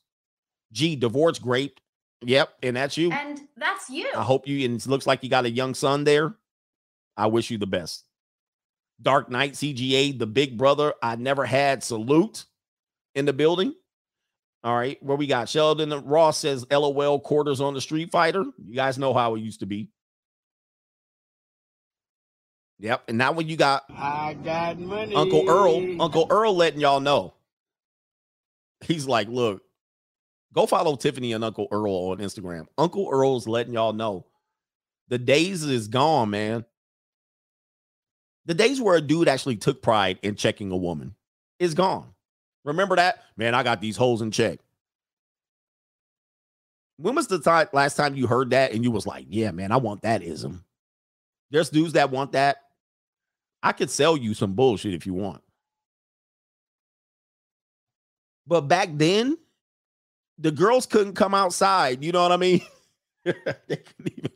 G, 0.71 0.95
divorce 0.95 1.37
grape 1.37 1.80
Yep, 2.23 2.53
and 2.63 2.75
that's 2.75 2.97
you. 2.97 3.11
And 3.11 3.39
that's 3.57 3.89
you. 3.89 4.07
I 4.15 4.21
hope 4.21 4.47
you 4.47 4.65
and 4.65 4.79
it 4.79 4.87
looks 4.87 5.07
like 5.07 5.23
you 5.23 5.29
got 5.29 5.45
a 5.45 5.49
young 5.49 5.73
son 5.73 6.03
there. 6.03 6.35
I 7.17 7.27
wish 7.27 7.49
you 7.49 7.57
the 7.57 7.67
best. 7.67 8.05
Dark 9.01 9.29
Knight 9.29 9.53
CGA, 9.53 10.17
the 10.17 10.27
big 10.27 10.57
brother. 10.57 10.93
I 11.01 11.15
never 11.15 11.45
had 11.45 11.83
salute 11.83 12.45
in 13.15 13.25
the 13.25 13.33
building. 13.33 13.73
All 14.63 14.75
right, 14.75 15.01
where 15.01 15.17
we 15.17 15.25
got 15.25 15.49
Sheldon 15.49 15.89
Ross 16.05 16.37
says 16.37 16.65
LOL 16.69 17.19
quarters 17.19 17.61
on 17.61 17.73
the 17.73 17.81
Street 17.81 18.11
Fighter. 18.11 18.43
You 18.63 18.75
guys 18.75 18.99
know 18.99 19.11
how 19.11 19.33
it 19.33 19.39
used 19.39 19.61
to 19.61 19.65
be. 19.65 19.89
Yep, 22.77 23.03
and 23.07 23.17
now 23.17 23.31
when 23.31 23.47
you 23.47 23.57
got 23.57 23.85
I 23.89 24.35
got 24.43 24.77
money. 24.79 25.15
Uncle 25.15 25.49
Earl, 25.49 26.01
Uncle 26.01 26.27
Earl 26.29 26.55
letting 26.55 26.79
y'all 26.79 26.99
know. 26.99 27.33
He's 28.81 29.07
like, 29.07 29.27
look, 29.29 29.63
Go 30.53 30.65
follow 30.65 30.95
Tiffany 30.95 31.33
and 31.33 31.43
Uncle 31.43 31.67
Earl 31.71 31.91
on 31.91 32.17
Instagram. 32.17 32.65
Uncle 32.77 33.07
Earl's 33.09 33.47
letting 33.47 33.73
y'all 33.73 33.93
know 33.93 34.25
the 35.07 35.17
days 35.17 35.63
is 35.63 35.87
gone, 35.87 36.29
man. 36.29 36.65
The 38.45 38.53
days 38.53 38.81
where 38.81 38.95
a 38.95 39.01
dude 39.01 39.27
actually 39.27 39.57
took 39.57 39.81
pride 39.81 40.19
in 40.23 40.35
checking 40.35 40.71
a 40.71 40.77
woman 40.77 41.15
is 41.59 41.73
gone. 41.73 42.13
Remember 42.63 42.95
that? 42.95 43.23
Man, 43.37 43.53
I 43.53 43.63
got 43.63 43.81
these 43.81 43.97
holes 43.97 44.21
in 44.21 44.31
check. 44.31 44.59
When 46.97 47.15
was 47.15 47.27
the 47.27 47.39
time 47.39 47.67
last 47.73 47.95
time 47.95 48.15
you 48.15 48.27
heard 48.27 48.51
that 48.51 48.73
and 48.73 48.83
you 48.83 48.91
was 48.91 49.07
like, 49.07 49.25
yeah, 49.29 49.51
man, 49.51 49.71
I 49.71 49.77
want 49.77 50.01
that 50.03 50.21
ism? 50.21 50.63
There's 51.49 51.69
dudes 51.69 51.93
that 51.93 52.11
want 52.11 52.33
that. 52.33 52.57
I 53.63 53.71
could 53.71 53.89
sell 53.89 54.17
you 54.17 54.33
some 54.33 54.53
bullshit 54.53 54.93
if 54.93 55.05
you 55.05 55.13
want. 55.13 55.41
But 58.47 58.61
back 58.61 58.89
then, 58.93 59.37
the 60.41 60.51
girls 60.51 60.85
couldn't 60.85 61.13
come 61.13 61.33
outside. 61.33 62.03
You 62.03 62.11
know 62.11 62.23
what 62.23 62.31
I 62.31 62.37
mean? 62.37 62.61
they 63.23 63.33
couldn't 63.77 64.13
even 64.17 64.31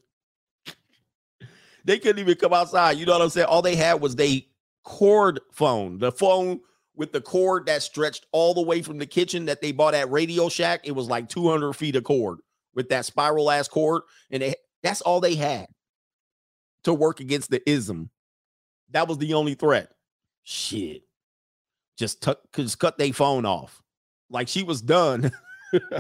they 1.86 2.00
couldn't 2.00 2.20
even 2.20 2.36
come 2.36 2.54
outside. 2.54 2.98
You 2.98 3.06
know 3.06 3.14
what 3.14 3.22
I'm 3.22 3.30
saying? 3.30 3.48
All 3.48 3.62
they 3.62 3.76
had 3.76 4.00
was 4.02 4.16
they 4.16 4.48
cord 4.84 5.40
phone, 5.52 5.98
the 5.98 6.12
phone 6.12 6.62
with 6.96 7.12
the 7.12 7.22
cord 7.22 7.66
that 7.66 7.84
stretched 7.84 8.26
all 8.32 8.54
the 8.54 8.62
way 8.62 8.82
from 8.82 9.00
the 9.00 9.06
kitchen 9.06 9.46
that 9.46 9.62
they 9.62 9.72
bought 9.72 9.96
at 9.96 10.10
Radio 10.12 10.48
Shack. 10.48 10.82
It 10.84 10.92
was 10.92 11.08
like 11.08 11.28
200 11.28 11.74
feet 11.74 11.96
of 11.96 12.04
cord 12.04 12.40
with 12.74 12.90
that 12.90 13.06
spiral 13.06 13.52
ass 13.52 13.68
cord, 13.68 14.04
and 14.32 14.56
that's 14.84 15.02
all 15.02 15.20
they 15.20 15.36
had 15.36 15.68
to 16.84 16.94
work 16.94 17.20
against 17.20 17.50
the 17.50 17.68
ism. 17.70 18.10
That 18.92 19.08
was 19.08 19.18
the 19.18 19.34
only 19.34 19.56
threat. 19.56 19.92
Shit, 20.44 21.02
just 21.98 22.22
tuck, 22.22 22.40
just 22.54 22.80
cut 22.80 22.98
their 23.00 23.12
phone 23.12 23.46
off, 23.46 23.82
like 24.30 24.48
she 24.48 24.62
was 24.62 24.82
done. 24.82 25.32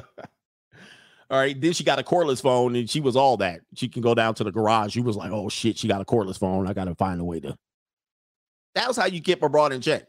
all 1.30 1.40
right, 1.40 1.60
then 1.60 1.74
she 1.74 1.84
got 1.84 2.00
a 2.00 2.04
cordless 2.04 2.42
phone, 2.42 2.76
and 2.76 2.90
she 2.90 3.00
was 3.00 3.16
all 3.16 3.38
that. 3.38 3.62
She 3.76 3.88
can 3.88 4.02
go 4.02 4.16
down 4.16 4.36
to 4.36 4.44
the 4.44 4.52
garage. 4.52 4.94
She 4.94 5.02
was 5.02 5.16
like, 5.16 5.32
"Oh 5.32 5.50
shit, 5.50 5.78
she 5.78 5.88
got 5.88 6.02
a 6.02 6.06
cordless 6.06 6.40
phone. 6.40 6.68
I 6.68 6.74
got 6.74 6.86
to 6.86 6.96
find 6.96 7.20
a 7.20 7.24
way 7.24 7.40
to." 7.42 7.58
That 8.76 8.88
was 8.88 8.98
how 8.98 9.06
you 9.06 9.22
keep 9.22 9.42
her 9.42 9.50
broad 9.50 9.74
in 9.74 9.82
check. 9.82 10.08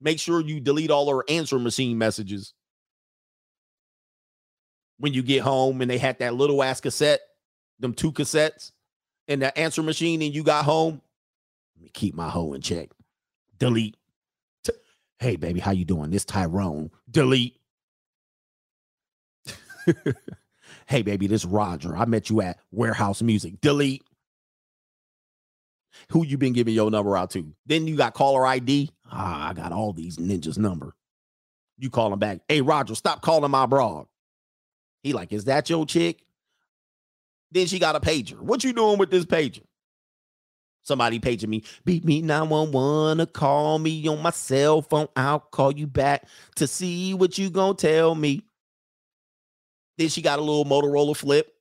Make 0.00 0.20
sure 0.20 0.40
you 0.40 0.60
delete 0.60 0.90
all 0.90 1.10
her 1.10 1.24
answer 1.28 1.58
machine 1.58 1.98
messages 1.98 2.54
when 4.98 5.12
you 5.12 5.22
get 5.22 5.42
home 5.42 5.80
and 5.80 5.90
they 5.90 5.98
had 5.98 6.18
that 6.18 6.34
little 6.34 6.62
ass 6.62 6.80
cassette, 6.80 7.20
them 7.78 7.94
two 7.94 8.12
cassettes 8.12 8.72
in 9.26 9.40
the 9.40 9.56
answer 9.58 9.82
machine, 9.82 10.22
and 10.22 10.34
you 10.34 10.42
got 10.42 10.64
home. 10.64 11.00
Let 11.76 11.84
me 11.84 11.90
keep 11.92 12.14
my 12.14 12.28
hoe 12.28 12.52
in 12.52 12.60
check. 12.60 12.90
Delete. 13.58 13.96
T- 14.64 14.72
hey, 15.18 15.36
baby, 15.36 15.60
how 15.60 15.70
you 15.70 15.84
doing? 15.84 16.10
This 16.10 16.24
Tyrone. 16.24 16.90
Delete. 17.10 17.56
hey, 20.86 21.02
baby, 21.02 21.26
this 21.26 21.44
Roger. 21.44 21.96
I 21.96 22.04
met 22.04 22.30
you 22.30 22.40
at 22.40 22.58
Wherehouse 22.70 23.22
Music. 23.22 23.60
Delete. 23.60 24.02
Who 26.10 26.24
you 26.24 26.38
been 26.38 26.52
giving 26.52 26.74
your 26.74 26.90
number 26.90 27.16
out 27.16 27.30
to? 27.30 27.52
Then 27.66 27.86
you 27.86 27.96
got 27.96 28.14
caller 28.14 28.46
ID. 28.46 28.90
Ah, 29.10 29.48
I 29.48 29.52
got 29.52 29.72
all 29.72 29.92
these 29.92 30.16
ninjas 30.16 30.58
number. 30.58 30.94
You 31.78 31.90
call 31.90 32.12
him 32.12 32.18
back. 32.18 32.40
Hey, 32.48 32.60
Roger, 32.60 32.94
stop 32.94 33.22
calling 33.22 33.50
my 33.50 33.66
broad. 33.66 34.06
He 35.02 35.12
like, 35.12 35.32
is 35.32 35.44
that 35.44 35.70
your 35.70 35.86
chick? 35.86 36.24
Then 37.50 37.66
she 37.66 37.78
got 37.78 37.96
a 37.96 38.00
pager. 38.00 38.38
What 38.38 38.64
you 38.64 38.72
doing 38.72 38.98
with 38.98 39.10
this 39.10 39.24
pager? 39.24 39.62
Somebody 40.82 41.18
paging 41.18 41.50
me. 41.50 41.64
Beat 41.84 42.04
me 42.04 42.22
911 42.22 43.18
to 43.18 43.26
call 43.26 43.78
me 43.78 44.06
on 44.08 44.22
my 44.22 44.30
cell 44.30 44.82
phone. 44.82 45.08
I'll 45.16 45.40
call 45.40 45.72
you 45.72 45.86
back 45.86 46.26
to 46.56 46.66
see 46.66 47.14
what 47.14 47.36
you 47.38 47.50
gonna 47.50 47.74
tell 47.74 48.14
me. 48.14 48.42
Then 49.98 50.08
she 50.08 50.22
got 50.22 50.38
a 50.38 50.42
little 50.42 50.64
Motorola 50.64 51.16
flip. 51.16 51.52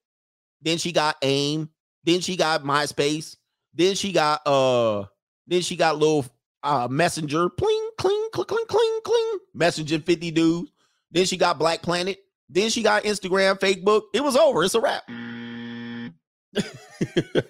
Then 0.62 0.78
she 0.78 0.92
got 0.92 1.18
AIM. 1.22 1.70
Then 2.04 2.22
she 2.22 2.38
got 2.38 2.64
MySpace. 2.64 3.36
Then 3.74 3.96
she 3.96 4.12
got 4.12 4.46
uh 4.48 5.06
then 5.48 5.62
she 5.62 5.76
got 5.76 5.98
little 5.98 6.26
uh 6.64 6.88
messenger 6.90 7.50
pling 7.50 7.90
cling 7.98 8.30
cling 8.32 8.48
cling 8.48 8.66
cling 8.68 9.00
cling 9.04 9.40
messaging 9.56 10.06
50 10.06 10.32
dudes. 10.32 10.72
Then 11.12 11.26
she 11.26 11.38
got 11.38 11.60
Black 11.60 11.82
Planet. 11.82 12.20
Then 12.50 12.70
she 12.70 12.82
got 12.82 13.04
Instagram, 13.04 13.60
Facebook. 13.60 14.04
It 14.14 14.24
was 14.24 14.38
over. 14.38 14.64
It's 14.64 14.76
a 14.76 14.82
wrap. 14.82 15.04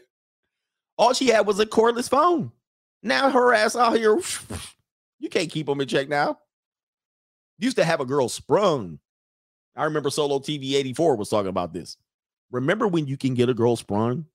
All 0.98 1.14
she 1.14 1.28
had 1.28 1.46
was 1.46 1.60
a 1.60 1.66
cordless 1.66 2.10
phone. 2.10 2.52
Now 3.04 3.30
her 3.30 3.54
ass 3.54 3.76
out 3.76 3.96
here, 3.96 4.20
you 5.20 5.30
can't 5.30 5.52
keep 5.52 5.68
them 5.68 5.82
in 5.82 5.88
check 5.88 6.10
now. 6.10 6.40
Used 7.60 7.78
to 7.78 7.84
have 7.84 8.00
a 8.00 8.06
girl 8.06 8.30
sprung. 8.30 9.00
I 9.78 9.84
remember 9.84 10.10
Solo 10.10 10.40
TV 10.40 10.74
84 10.74 11.16
was 11.16 11.30
talking 11.30 11.50
about 11.50 11.72
this. 11.72 11.98
Remember 12.52 12.88
when 12.88 13.06
you 13.06 13.16
can 13.16 13.36
get 13.36 13.48
a 13.48 13.54
girl 13.54 13.76
sprung? 13.76 14.26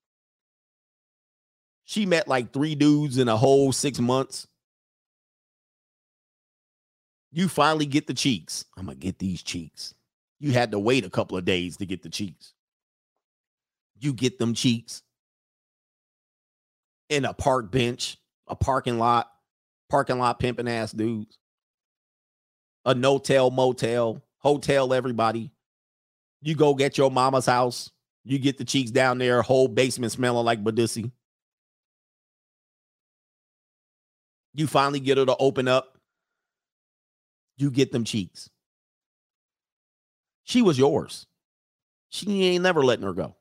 She 1.84 2.06
met 2.06 2.28
like 2.28 2.52
three 2.52 2.76
dudes 2.76 3.18
in 3.18 3.28
a 3.28 3.36
whole 3.36 3.72
six 3.72 3.98
months. 3.98 4.46
You 7.32 7.48
finally 7.48 7.86
get 7.86 8.06
the 8.06 8.14
cheeks. 8.14 8.66
I'm 8.76 8.86
going 8.86 8.98
to 8.98 9.04
get 9.04 9.18
these 9.18 9.42
cheeks. 9.42 9.94
You 10.38 10.52
had 10.52 10.70
to 10.72 10.78
wait 10.78 11.04
a 11.04 11.10
couple 11.10 11.36
of 11.36 11.44
days 11.44 11.76
to 11.78 11.86
get 11.86 12.02
the 12.02 12.08
cheeks. 12.08 12.54
You 13.98 14.12
get 14.12 14.38
them 14.38 14.54
cheeks 14.54 15.02
in 17.08 17.24
a 17.24 17.34
park 17.34 17.70
bench, 17.72 18.18
a 18.46 18.54
parking 18.54 18.98
lot, 18.98 19.30
parking 19.88 20.18
lot 20.18 20.38
pimping 20.38 20.68
ass 20.68 20.92
dudes, 20.92 21.38
a 22.84 22.94
no 22.94 23.18
tell 23.18 23.50
motel, 23.50 24.22
hotel, 24.42 24.92
everybody. 24.92 25.52
You 26.40 26.54
go 26.54 26.74
get 26.74 26.98
your 26.98 27.10
mama's 27.10 27.46
house. 27.46 27.90
You 28.24 28.38
get 28.38 28.58
the 28.58 28.64
cheeks 28.64 28.90
down 28.90 29.18
there, 29.18 29.42
whole 29.42 29.68
basement 29.68 30.12
smelling 30.12 30.44
like 30.44 30.62
Badissi. 30.62 31.10
You 34.54 34.66
finally 34.66 35.00
get 35.00 35.18
her 35.18 35.26
to 35.26 35.36
open 35.36 35.66
up. 35.66 35.98
You 37.56 37.70
get 37.70 37.90
them 37.90 38.04
cheeks. 38.04 38.50
She 40.44 40.62
was 40.62 40.78
yours. 40.78 41.26
She 42.10 42.44
ain't 42.44 42.62
never 42.62 42.84
letting 42.84 43.06
her 43.06 43.12
go. 43.12 43.36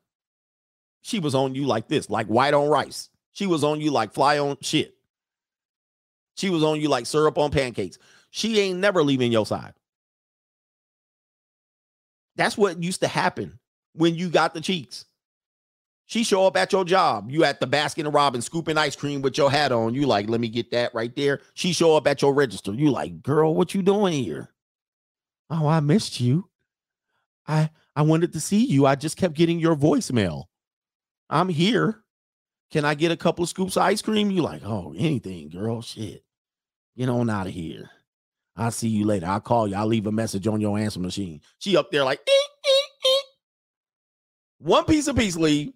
She 1.02 1.20
was 1.20 1.36
on 1.36 1.56
you 1.56 1.66
like 1.66 1.88
this, 1.88 2.10
like 2.10 2.28
white 2.28 2.54
on 2.54 2.70
rice. 2.70 3.10
She 3.34 3.48
was 3.48 3.64
on 3.64 3.82
you 3.82 3.92
like 3.92 4.14
fly 4.14 4.40
on 4.40 4.58
shit. 4.62 4.96
She 6.36 6.50
was 6.50 6.64
on 6.64 6.80
you 6.80 6.88
like 6.88 7.06
syrup 7.06 7.38
on 7.38 7.52
pancakes. 7.52 7.98
She 8.30 8.60
ain't 8.60 8.80
never 8.80 9.04
leaving 9.04 9.32
your 9.32 9.46
side. 9.46 9.74
That's 12.42 12.58
what 12.58 12.82
used 12.82 13.02
to 13.02 13.08
happen 13.08 13.60
when 13.94 14.16
you 14.16 14.28
got 14.28 14.56
the 14.56 14.62
cheeks. 14.62 15.06
She 16.08 16.24
show 16.24 16.48
up 16.48 16.58
at 16.58 16.74
your 16.74 16.84
job. 16.84 17.30
You 17.30 17.44
at 17.44 17.60
the 17.60 17.68
Baskin 17.68 18.06
and 18.06 18.14
Robbins 18.16 18.48
scooping 18.48 18.80
ice 18.80 18.96
cream 18.96 19.22
with 19.22 19.38
your 19.38 19.52
hat 19.52 19.72
on. 19.72 19.94
You 19.94 20.08
like, 20.08 20.28
let 20.28 20.42
me 20.42 20.50
get 20.50 20.72
that 20.72 20.92
right 20.96 21.16
there. 21.16 21.42
She 21.54 21.72
show 21.72 21.96
up 21.96 22.08
at 22.08 22.24
your 22.24 22.34
register. 22.34 22.74
You 22.74 22.90
like, 22.90 23.22
girl, 23.22 23.54
what 23.54 23.76
you 23.76 23.84
doing 23.84 24.14
here? 24.14 24.50
Oh, 25.52 25.68
I 25.68 25.82
missed 25.82 26.20
you. 26.20 26.50
I 27.48 27.70
I 27.96 28.02
wanted 28.02 28.34
to 28.34 28.40
see 28.40 28.66
you. 28.66 28.88
I 28.88 28.96
just 28.96 29.18
kept 29.18 29.36
getting 29.36 29.60
your 29.60 29.76
voicemail. 29.76 30.46
I'm 31.30 31.48
here. 31.48 32.02
Can 32.72 32.86
I 32.86 32.96
get 32.96 33.12
a 33.12 33.18
couple 33.18 33.44
of 33.44 33.50
scoops 33.50 33.78
of 33.78 33.84
ice 33.84 34.02
cream? 34.02 34.32
You 34.32 34.42
like, 34.42 34.64
oh, 34.66 34.96
anything, 34.98 35.50
girl. 35.50 35.84
Shit. 35.84 36.24
Get 36.98 37.08
on 37.08 37.30
out 37.30 37.46
of 37.46 37.54
here. 37.54 37.92
I'll 38.56 38.72
see 38.72 38.90
you 38.90 39.06
later. 39.06 39.28
I'll 39.28 39.40
call 39.40 39.68
you. 39.68 39.76
I'll 39.76 39.88
leave 39.88 40.08
a 40.08 40.12
message 40.12 40.48
on 40.48 40.62
your 40.62 40.78
answer 40.78 41.00
machine. 41.00 41.42
She 41.60 41.78
up 41.78 41.92
there 41.92 42.04
like, 42.04 42.20
eek, 42.20 42.50
eek, 42.68 43.12
eek. 43.12 43.26
one 44.60 44.86
piece 44.86 45.08
of 45.08 45.16
peace 45.16 45.38
leave, 45.38 45.74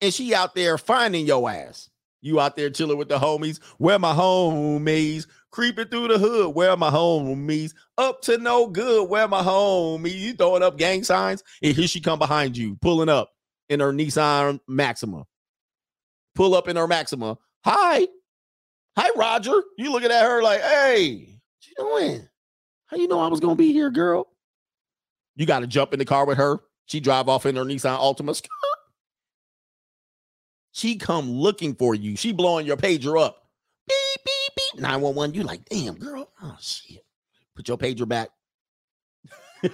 and 0.00 0.12
she 0.12 0.34
out 0.34 0.54
there 0.54 0.78
finding 0.78 1.26
your 1.26 1.48
ass. 1.50 1.90
You 2.22 2.40
out 2.40 2.56
there 2.56 2.70
chilling 2.70 2.98
with 2.98 3.08
the 3.08 3.18
homies. 3.18 3.60
Where 3.78 3.98
my 3.98 4.12
homies? 4.12 5.26
Creeping 5.52 5.88
through 5.88 6.08
the 6.08 6.18
hood. 6.18 6.54
Where 6.54 6.76
my 6.76 6.90
homies? 6.90 7.72
Up 7.98 8.20
to 8.22 8.38
no 8.38 8.66
good. 8.66 9.08
Where 9.08 9.28
my 9.28 9.42
homies? 9.42 10.18
You 10.18 10.34
throwing 10.34 10.62
up 10.62 10.76
gang 10.76 11.04
signs, 11.04 11.44
and 11.62 11.76
here 11.76 11.86
she 11.86 12.00
come 12.00 12.18
behind 12.18 12.56
you, 12.56 12.76
pulling 12.80 13.08
up 13.08 13.30
in 13.68 13.80
her 13.80 13.92
Nissan 13.92 14.58
Maxima. 14.66 15.24
Pull 16.34 16.54
up 16.54 16.68
in 16.68 16.76
her 16.76 16.88
Maxima. 16.88 17.38
Hi. 17.64 18.08
Hi, 18.96 19.10
Roger. 19.16 19.62
You 19.78 19.92
looking 19.92 20.10
at 20.10 20.24
her 20.24 20.42
like, 20.42 20.60
hey, 20.62 21.35
doing? 21.76 22.28
How 22.86 22.96
you 22.96 23.08
know 23.08 23.20
I 23.20 23.28
was 23.28 23.40
gonna 23.40 23.56
be 23.56 23.72
here, 23.72 23.90
girl? 23.90 24.28
You 25.36 25.44
got 25.44 25.60
to 25.60 25.66
jump 25.66 25.92
in 25.92 25.98
the 25.98 26.04
car 26.04 26.24
with 26.26 26.38
her. 26.38 26.60
She 26.86 27.00
drive 27.00 27.28
off 27.28 27.46
in 27.46 27.56
her 27.56 27.64
Nissan 27.64 27.98
Altima. 27.98 28.40
she 30.72 30.96
come 30.96 31.30
looking 31.30 31.74
for 31.74 31.94
you. 31.94 32.16
She 32.16 32.32
blowing 32.32 32.66
your 32.66 32.76
pager 32.78 33.20
up. 33.20 33.42
Beep, 33.86 34.24
beep, 34.24 34.52
beep. 34.56 34.80
911. 34.80 35.34
You 35.34 35.42
like, 35.42 35.64
damn, 35.68 35.94
girl. 35.94 36.30
Oh, 36.42 36.56
shit. 36.60 37.04
Put 37.54 37.68
your 37.68 37.76
pager 37.76 38.08
back. 38.08 38.30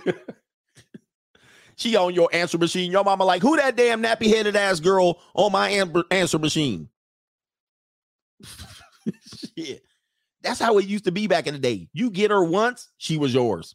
she 1.76 1.96
on 1.96 2.14
your 2.14 2.28
answer 2.32 2.58
machine. 2.58 2.90
Your 2.90 3.04
mama 3.04 3.24
like, 3.24 3.42
who 3.42 3.56
that 3.56 3.76
damn 3.76 4.02
nappy 4.02 4.28
headed 4.28 4.56
ass 4.56 4.80
girl 4.80 5.20
on 5.34 5.52
my 5.52 5.68
answer 6.10 6.38
machine? 6.38 6.88
Shit. 9.56 9.84
That's 10.42 10.60
how 10.60 10.78
it 10.78 10.86
used 10.86 11.04
to 11.04 11.12
be 11.12 11.26
back 11.26 11.46
in 11.46 11.54
the 11.54 11.60
day. 11.60 11.88
You 11.92 12.10
get 12.10 12.30
her 12.30 12.44
once, 12.44 12.90
she 12.98 13.16
was 13.16 13.32
yours. 13.32 13.74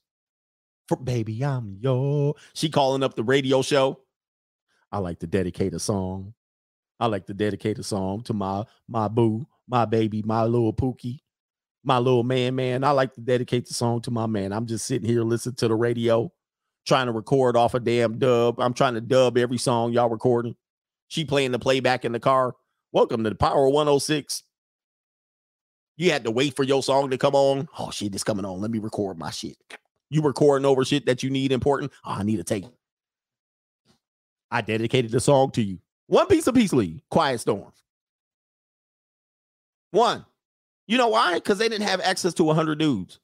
For 0.87 0.97
baby, 0.97 1.43
I'm 1.43 1.77
yo. 1.79 2.35
She 2.53 2.69
calling 2.69 3.03
up 3.03 3.15
the 3.15 3.23
radio 3.23 3.61
show. 3.61 3.99
I 4.91 4.99
like 4.99 5.19
to 5.19 5.27
dedicate 5.27 5.73
a 5.73 5.79
song. 5.79 6.33
I 6.99 7.07
like 7.07 7.25
to 7.27 7.33
dedicate 7.33 7.77
a 7.77 7.83
song 7.83 8.23
to 8.23 8.33
my 8.33 8.65
my 8.87 9.07
boo, 9.07 9.45
my 9.67 9.85
baby, 9.85 10.23
my 10.23 10.43
little 10.43 10.73
Pookie, 10.73 11.19
my 11.83 11.97
little 11.99 12.23
man, 12.23 12.55
man. 12.55 12.83
I 12.83 12.91
like 12.91 13.13
to 13.15 13.21
dedicate 13.21 13.67
the 13.67 13.73
song 13.73 14.01
to 14.03 14.11
my 14.11 14.25
man. 14.27 14.53
I'm 14.53 14.65
just 14.65 14.85
sitting 14.85 15.07
here 15.07 15.23
listening 15.23 15.55
to 15.55 15.67
the 15.67 15.75
radio, 15.75 16.31
trying 16.85 17.07
to 17.07 17.11
record 17.11 17.57
off 17.57 17.73
a 17.73 17.79
damn 17.79 18.17
dub. 18.17 18.59
I'm 18.59 18.73
trying 18.73 18.93
to 18.93 19.01
dub 19.01 19.37
every 19.37 19.57
song 19.57 19.91
y'all 19.91 20.09
recording. 20.09 20.55
She 21.09 21.25
playing 21.25 21.51
the 21.51 21.59
playback 21.59 22.05
in 22.05 22.13
the 22.13 22.19
car. 22.19 22.55
Welcome 22.93 23.23
to 23.25 23.29
the 23.29 23.35
Power 23.35 23.69
106. 23.69 24.43
You 25.97 26.11
had 26.11 26.23
to 26.25 26.31
wait 26.31 26.55
for 26.55 26.63
your 26.63 26.83
song 26.83 27.09
to 27.09 27.17
come 27.17 27.35
on. 27.35 27.67
Oh 27.77 27.91
shit, 27.91 28.13
it's 28.13 28.23
coming 28.23 28.45
on. 28.45 28.61
Let 28.61 28.71
me 28.71 28.79
record 28.79 29.17
my 29.17 29.31
shit. 29.31 29.57
You 30.09 30.21
recording 30.21 30.65
over 30.65 30.85
shit 30.85 31.05
that 31.07 31.23
you 31.23 31.29
need 31.29 31.51
important. 31.51 31.91
Oh, 32.05 32.11
I 32.11 32.23
need 32.23 32.39
a 32.39 32.43
tape. 32.43 32.65
I 34.49 34.61
dedicated 34.61 35.11
the 35.11 35.19
song 35.19 35.51
to 35.51 35.61
you. 35.61 35.79
One 36.05 36.27
piece 36.27 36.47
of 36.47 36.55
Peace 36.55 36.71
League, 36.71 37.01
Quiet 37.09 37.39
Storm. 37.39 37.73
One. 39.91 40.25
You 40.87 40.97
know 40.97 41.09
why? 41.09 41.33
Because 41.33 41.57
they 41.57 41.67
didn't 41.67 41.87
have 41.87 41.99
access 41.99 42.33
to 42.35 42.45
100 42.45 42.77
dudes. 42.77 43.19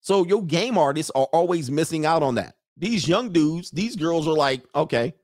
So 0.00 0.26
your 0.26 0.42
game 0.42 0.76
artists 0.76 1.12
are 1.14 1.26
always 1.32 1.70
missing 1.70 2.04
out 2.04 2.22
on 2.22 2.34
that. 2.34 2.56
These 2.76 3.06
young 3.06 3.30
dudes, 3.30 3.70
these 3.70 3.94
girls 3.94 4.26
are 4.26 4.34
like, 4.34 4.62
okay. 4.74 5.14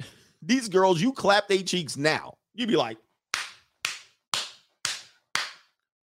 these 0.42 0.68
girls, 0.68 1.02
you 1.02 1.12
clap 1.12 1.48
their 1.48 1.62
cheeks 1.62 1.98
now. 1.98 2.38
You'd 2.54 2.68
be 2.68 2.76
like, 2.76 2.96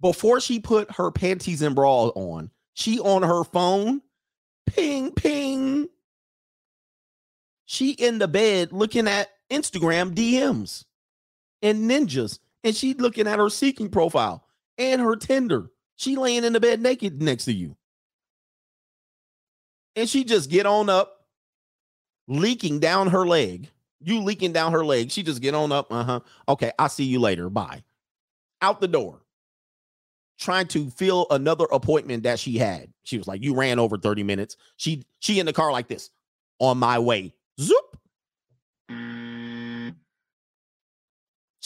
before 0.02 0.40
she 0.40 0.60
put 0.60 0.92
her 0.92 1.12
panties 1.12 1.62
and 1.62 1.76
bra 1.76 2.08
on, 2.08 2.52
she 2.74 3.00
on 3.00 3.24
her 3.24 3.44
phone, 3.44 4.02
ping, 4.68 5.12
ping. 5.12 5.88
She 7.66 7.92
in 7.92 8.20
the 8.20 8.28
bed 8.28 8.72
looking 8.72 9.08
at 9.08 9.30
Instagram 9.50 10.14
DMs 10.14 10.86
and 11.62 11.90
ninjas, 11.90 12.40
and 12.64 12.76
she 12.76 12.94
looking 12.94 13.28
at 13.28 13.40
her 13.40 13.50
seeking 13.50 13.90
profile 13.90 14.46
and 14.78 15.02
her 15.02 15.16
Tinder. 15.16 15.72
She 15.96 16.16
laying 16.16 16.44
in 16.44 16.54
the 16.54 16.60
bed 16.60 16.80
naked 16.82 17.22
next 17.22 17.46
to 17.46 17.54
you. 17.54 17.76
And 19.96 20.08
she 20.08 20.24
just 20.24 20.52
get 20.52 20.68
on 20.68 20.90
up, 20.90 21.26
leaking 22.28 22.80
down 22.80 23.08
her 23.08 23.26
leg. 23.26 23.72
You 24.00 24.22
leaking 24.22 24.54
down 24.54 24.74
her 24.74 24.86
leg. 24.86 25.10
She 25.10 25.24
just 25.24 25.42
get 25.42 25.56
on 25.56 25.72
up. 25.72 25.92
Uh-huh. 25.92 26.20
Okay, 26.48 26.72
I'll 26.78 26.88
see 26.88 27.06
you 27.06 27.20
later. 27.20 27.50
Bye. 27.50 27.84
Out 28.62 28.80
the 28.80 28.88
door 28.88 29.24
trying 30.38 30.68
to 30.68 30.90
fill 30.92 31.28
another 31.30 31.66
appointment 31.72 32.24
that 32.24 32.40
she 32.40 32.58
had. 32.58 32.92
She 33.04 33.18
was 33.18 33.28
like, 33.28 33.44
"You 33.44 33.56
ran 33.56 33.80
over 33.80 33.98
30 33.98 34.24
minutes." 34.24 34.58
She 34.78 35.06
she 35.20 35.40
in 35.40 35.46
the 35.46 35.54
car 35.54 35.72
like 35.72 35.88
this. 35.88 36.10
On 36.60 36.78
my 36.78 37.00
way. 37.00 37.34
Zoop. 37.60 37.98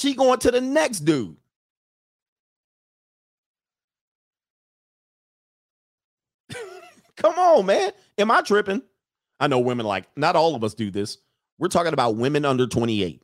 She 0.02 0.16
going 0.16 0.40
to 0.40 0.50
the 0.50 0.62
next 0.62 1.02
dude. 1.02 1.38
Come 7.16 7.36
on, 7.38 7.68
man. 7.68 7.92
Am 8.18 8.32
I 8.32 8.42
tripping? 8.42 8.82
I 9.40 9.46
know 9.46 9.60
women 9.60 9.86
like 9.86 10.06
not 10.16 10.36
all 10.36 10.56
of 10.56 10.64
us 10.64 10.74
do 10.74 10.90
this. 10.90 11.20
We're 11.60 11.68
talking 11.68 11.94
about 11.94 12.16
women 12.16 12.46
under 12.46 12.66
28. 12.66 13.22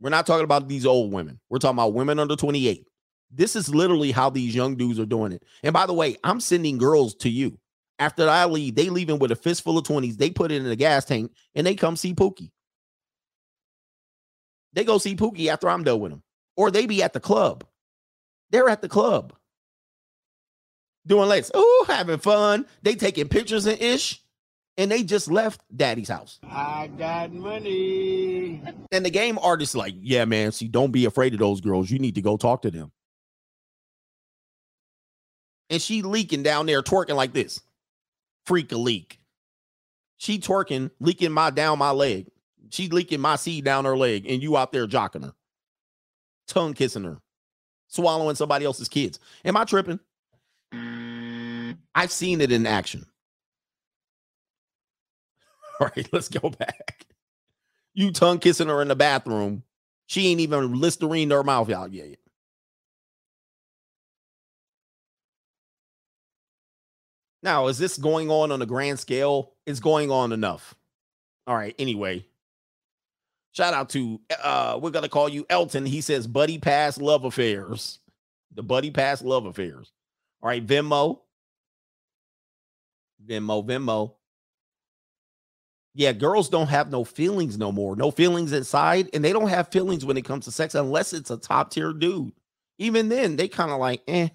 We're 0.00 0.10
not 0.10 0.26
talking 0.26 0.42
about 0.42 0.66
these 0.66 0.84
old 0.84 1.12
women. 1.12 1.38
We're 1.48 1.58
talking 1.58 1.76
about 1.76 1.94
women 1.94 2.18
under 2.18 2.34
28. 2.34 2.87
This 3.30 3.56
is 3.56 3.74
literally 3.74 4.10
how 4.10 4.30
these 4.30 4.54
young 4.54 4.76
dudes 4.76 4.98
are 4.98 5.06
doing 5.06 5.32
it. 5.32 5.42
And 5.62 5.72
by 5.72 5.86
the 5.86 5.92
way, 5.92 6.16
I'm 6.24 6.40
sending 6.40 6.78
girls 6.78 7.14
to 7.16 7.28
you. 7.28 7.58
After 7.98 8.28
I 8.28 8.44
leave, 8.44 8.74
they 8.74 8.90
leaving 8.90 9.18
with 9.18 9.32
a 9.32 9.36
fistful 9.36 9.76
of 9.76 9.84
20s. 9.84 10.16
They 10.16 10.30
put 10.30 10.52
it 10.52 10.56
in 10.56 10.64
the 10.64 10.76
gas 10.76 11.04
tank 11.04 11.32
and 11.54 11.66
they 11.66 11.74
come 11.74 11.96
see 11.96 12.14
Pookie. 12.14 12.50
They 14.72 14.84
go 14.84 14.98
see 14.98 15.16
Pookie 15.16 15.48
after 15.48 15.68
I'm 15.68 15.84
done 15.84 16.00
with 16.00 16.12
them. 16.12 16.22
Or 16.56 16.70
they 16.70 16.86
be 16.86 17.02
at 17.02 17.12
the 17.12 17.20
club. 17.20 17.64
They're 18.50 18.68
at 18.68 18.82
the 18.82 18.88
club. 18.88 19.34
Doing 21.06 21.28
lates. 21.28 21.50
Oh, 21.54 21.84
having 21.88 22.18
fun. 22.18 22.66
They 22.82 22.94
taking 22.94 23.28
pictures 23.28 23.66
and 23.66 23.80
ish. 23.80 24.22
And 24.76 24.90
they 24.92 25.02
just 25.02 25.28
left 25.28 25.60
daddy's 25.74 26.08
house. 26.08 26.38
I 26.44 26.88
got 26.96 27.32
money. 27.32 28.62
And 28.92 29.04
the 29.04 29.10
game 29.10 29.38
artist 29.38 29.74
like, 29.74 29.94
yeah, 29.98 30.24
man. 30.24 30.52
See, 30.52 30.68
don't 30.68 30.92
be 30.92 31.04
afraid 31.04 31.32
of 31.32 31.40
those 31.40 31.60
girls. 31.60 31.90
You 31.90 31.98
need 31.98 32.14
to 32.14 32.22
go 32.22 32.36
talk 32.36 32.62
to 32.62 32.70
them 32.70 32.92
and 35.70 35.80
she 35.80 36.02
leaking 36.02 36.42
down 36.42 36.66
there 36.66 36.82
twerking 36.82 37.16
like 37.16 37.32
this. 37.32 37.60
Freak 38.46 38.72
a 38.72 38.76
leak. 38.76 39.18
She 40.16 40.38
twerking, 40.38 40.90
leaking 41.00 41.32
my 41.32 41.50
down 41.50 41.78
my 41.78 41.90
leg. 41.90 42.26
She 42.70 42.88
leaking 42.88 43.20
my 43.20 43.36
seed 43.36 43.64
down 43.64 43.84
her 43.84 43.96
leg, 43.96 44.26
and 44.28 44.42
you 44.42 44.56
out 44.56 44.72
there 44.72 44.86
jocking 44.86 45.24
her, 45.24 45.32
tongue 46.46 46.74
kissing 46.74 47.04
her, 47.04 47.18
swallowing 47.86 48.36
somebody 48.36 48.64
else's 48.64 48.88
kids. 48.88 49.18
Am 49.44 49.56
I 49.56 49.64
tripping? 49.64 50.00
I've 51.94 52.12
seen 52.12 52.40
it 52.40 52.52
in 52.52 52.66
action. 52.66 53.06
All 55.80 55.90
right, 55.94 56.08
let's 56.12 56.28
go 56.28 56.50
back. 56.50 57.06
You 57.94 58.12
tongue 58.12 58.38
kissing 58.38 58.68
her 58.68 58.82
in 58.82 58.88
the 58.88 58.96
bathroom. 58.96 59.62
She 60.06 60.28
ain't 60.28 60.40
even 60.40 60.74
Listerine 60.80 61.30
her 61.30 61.42
mouth 61.42 61.70
out 61.70 61.92
yet. 61.92 62.18
Now, 67.48 67.68
is 67.68 67.78
this 67.78 67.96
going 67.96 68.30
on 68.30 68.52
on 68.52 68.60
a 68.60 68.66
grand 68.66 69.00
scale? 69.00 69.54
It's 69.64 69.80
going 69.80 70.10
on 70.10 70.32
enough. 70.32 70.74
All 71.46 71.56
right. 71.56 71.74
Anyway, 71.78 72.26
shout 73.52 73.72
out 73.72 73.88
to 73.90 74.20
uh 74.42 74.78
we're 74.82 74.90
gonna 74.90 75.08
call 75.08 75.30
you 75.30 75.46
Elton. 75.48 75.86
He 75.86 76.02
says 76.02 76.26
buddy 76.26 76.58
pass 76.58 76.98
love 76.98 77.24
affairs. 77.24 78.00
The 78.52 78.62
buddy 78.62 78.90
pass 78.90 79.22
love 79.22 79.46
affairs. 79.46 79.90
All 80.42 80.50
right, 80.50 80.64
Venmo. 80.64 81.20
Venmo, 83.26 83.64
Venmo. 83.66 84.12
Yeah, 85.94 86.12
girls 86.12 86.50
don't 86.50 86.68
have 86.68 86.90
no 86.90 87.02
feelings 87.02 87.56
no 87.56 87.72
more. 87.72 87.96
No 87.96 88.10
feelings 88.10 88.52
inside, 88.52 89.08
and 89.14 89.24
they 89.24 89.32
don't 89.32 89.48
have 89.48 89.68
feelings 89.68 90.04
when 90.04 90.18
it 90.18 90.26
comes 90.26 90.44
to 90.44 90.50
sex 90.50 90.74
unless 90.74 91.14
it's 91.14 91.30
a 91.30 91.38
top 91.38 91.70
tier 91.70 91.94
dude. 91.94 92.32
Even 92.76 93.08
then, 93.08 93.36
they 93.36 93.48
kind 93.48 93.70
of 93.70 93.80
like, 93.80 94.02
eh. 94.06 94.28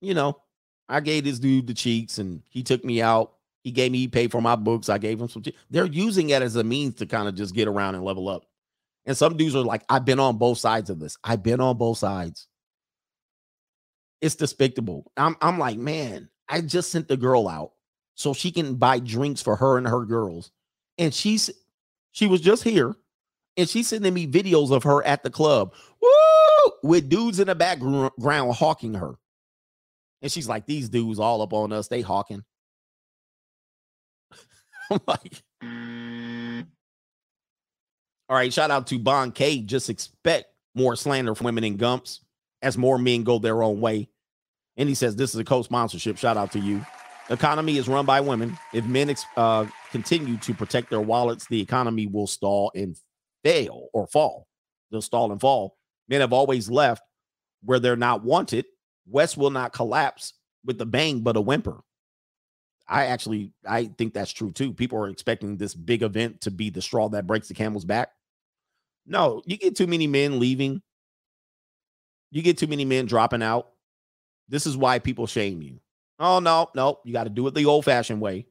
You 0.00 0.14
know, 0.14 0.40
I 0.88 1.00
gave 1.00 1.24
this 1.24 1.38
dude 1.38 1.66
the 1.66 1.74
cheeks 1.74 2.18
and 2.18 2.42
he 2.48 2.62
took 2.62 2.84
me 2.84 3.00
out. 3.02 3.32
He 3.62 3.70
gave 3.70 3.92
me, 3.92 3.98
he 3.98 4.08
paid 4.08 4.30
for 4.30 4.42
my 4.42 4.56
books. 4.56 4.88
I 4.88 4.98
gave 4.98 5.20
him 5.20 5.28
some. 5.28 5.42
They're 5.70 5.86
using 5.86 6.30
it 6.30 6.42
as 6.42 6.56
a 6.56 6.64
means 6.64 6.96
to 6.96 7.06
kind 7.06 7.28
of 7.28 7.34
just 7.34 7.54
get 7.54 7.68
around 7.68 7.94
and 7.94 8.04
level 8.04 8.28
up. 8.28 8.44
And 9.06 9.16
some 9.16 9.36
dudes 9.36 9.54
are 9.54 9.62
like, 9.62 9.84
I've 9.88 10.04
been 10.04 10.20
on 10.20 10.36
both 10.36 10.58
sides 10.58 10.90
of 10.90 10.98
this. 10.98 11.16
I've 11.24 11.42
been 11.42 11.60
on 11.60 11.76
both 11.78 11.98
sides. 11.98 12.46
It's 14.20 14.34
despicable. 14.34 15.10
I'm, 15.16 15.36
I'm 15.40 15.58
like, 15.58 15.78
man, 15.78 16.28
I 16.48 16.60
just 16.60 16.90
sent 16.90 17.08
the 17.08 17.16
girl 17.16 17.48
out 17.48 17.72
so 18.14 18.32
she 18.32 18.50
can 18.50 18.76
buy 18.76 18.98
drinks 18.98 19.42
for 19.42 19.56
her 19.56 19.78
and 19.78 19.86
her 19.86 20.04
girls. 20.04 20.50
And 20.98 21.12
she's, 21.12 21.50
she 22.12 22.26
was 22.26 22.40
just 22.40 22.62
here 22.62 22.94
and 23.56 23.68
she's 23.68 23.88
sending 23.88 24.14
me 24.14 24.26
videos 24.26 24.70
of 24.70 24.82
her 24.82 25.04
at 25.06 25.22
the 25.22 25.30
club 25.30 25.74
woo, 26.00 26.72
with 26.82 27.08
dudes 27.08 27.40
in 27.40 27.46
the 27.46 27.54
background 27.54 28.54
hawking 28.54 28.94
her. 28.94 29.16
And 30.24 30.32
she's 30.32 30.48
like, 30.48 30.64
these 30.64 30.88
dudes 30.88 31.18
all 31.18 31.42
up 31.42 31.52
on 31.52 31.70
us. 31.70 31.88
They 31.88 32.00
hawking. 32.00 32.42
I'm 34.90 34.98
like, 35.06 35.42
all 38.30 38.36
right, 38.36 38.50
shout 38.50 38.70
out 38.70 38.86
to 38.86 38.98
Bon 38.98 39.32
K. 39.32 39.60
Just 39.60 39.90
expect 39.90 40.46
more 40.74 40.96
slander 40.96 41.34
from 41.34 41.44
women 41.44 41.62
in 41.62 41.76
Gumps 41.76 42.24
as 42.62 42.78
more 42.78 42.96
men 42.96 43.22
go 43.22 43.38
their 43.38 43.62
own 43.62 43.82
way. 43.82 44.08
And 44.78 44.88
he 44.88 44.94
says, 44.94 45.14
This 45.14 45.34
is 45.34 45.40
a 45.40 45.44
co 45.44 45.60
sponsorship. 45.60 46.16
Shout 46.16 46.38
out 46.38 46.52
to 46.52 46.58
you. 46.58 46.80
economy 47.28 47.76
is 47.76 47.86
run 47.86 48.06
by 48.06 48.22
women. 48.22 48.58
If 48.72 48.86
men 48.86 49.10
ex- 49.10 49.26
uh, 49.36 49.66
continue 49.90 50.38
to 50.38 50.54
protect 50.54 50.88
their 50.88 51.02
wallets, 51.02 51.46
the 51.48 51.60
economy 51.60 52.06
will 52.06 52.26
stall 52.26 52.72
and 52.74 52.96
fail 53.44 53.88
or 53.92 54.06
fall. 54.06 54.46
They'll 54.90 55.02
stall 55.02 55.32
and 55.32 55.40
fall. 55.40 55.76
Men 56.08 56.22
have 56.22 56.32
always 56.32 56.70
left 56.70 57.02
where 57.62 57.78
they're 57.78 57.94
not 57.94 58.24
wanted 58.24 58.64
West 59.06 59.36
will 59.36 59.50
not 59.50 59.72
collapse 59.72 60.34
with 60.64 60.80
a 60.80 60.86
bang, 60.86 61.20
but 61.20 61.36
a 61.36 61.40
whimper. 61.40 61.82
I 62.86 63.06
actually 63.06 63.52
I 63.66 63.86
think 63.86 64.14
that's 64.14 64.32
true 64.32 64.52
too. 64.52 64.72
People 64.72 64.98
are 64.98 65.08
expecting 65.08 65.56
this 65.56 65.74
big 65.74 66.02
event 66.02 66.42
to 66.42 66.50
be 66.50 66.70
the 66.70 66.82
straw 66.82 67.08
that 67.10 67.26
breaks 67.26 67.48
the 67.48 67.54
camel's 67.54 67.84
back. 67.84 68.10
No, 69.06 69.42
you 69.46 69.56
get 69.56 69.76
too 69.76 69.86
many 69.86 70.06
men 70.06 70.38
leaving. 70.38 70.82
You 72.30 72.42
get 72.42 72.58
too 72.58 72.66
many 72.66 72.84
men 72.84 73.06
dropping 73.06 73.42
out. 73.42 73.68
This 74.48 74.66
is 74.66 74.76
why 74.76 74.98
people 74.98 75.26
shame 75.26 75.62
you. 75.62 75.80
Oh 76.18 76.38
no, 76.40 76.70
no, 76.74 77.00
you 77.04 77.12
got 77.12 77.24
to 77.24 77.30
do 77.30 77.46
it 77.46 77.54
the 77.54 77.66
old-fashioned 77.66 78.20
way. 78.20 78.46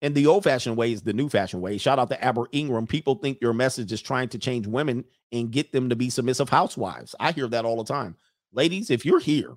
And 0.00 0.14
the 0.14 0.26
old-fashioned 0.26 0.76
way 0.76 0.92
is 0.92 1.02
the 1.02 1.12
new 1.12 1.28
fashioned 1.28 1.62
way. 1.62 1.78
Shout 1.78 1.98
out 1.98 2.08
to 2.10 2.24
Aber 2.24 2.46
Ingram. 2.52 2.86
People 2.86 3.16
think 3.16 3.38
your 3.40 3.52
message 3.52 3.90
is 3.90 4.00
trying 4.00 4.28
to 4.28 4.38
change 4.38 4.66
women 4.66 5.04
and 5.32 5.50
get 5.50 5.72
them 5.72 5.88
to 5.88 5.96
be 5.96 6.10
submissive 6.10 6.48
housewives. 6.48 7.14
I 7.18 7.32
hear 7.32 7.48
that 7.48 7.64
all 7.64 7.76
the 7.76 7.92
time. 7.92 8.16
Ladies, 8.52 8.90
if 8.90 9.04
you're 9.04 9.20
here 9.20 9.56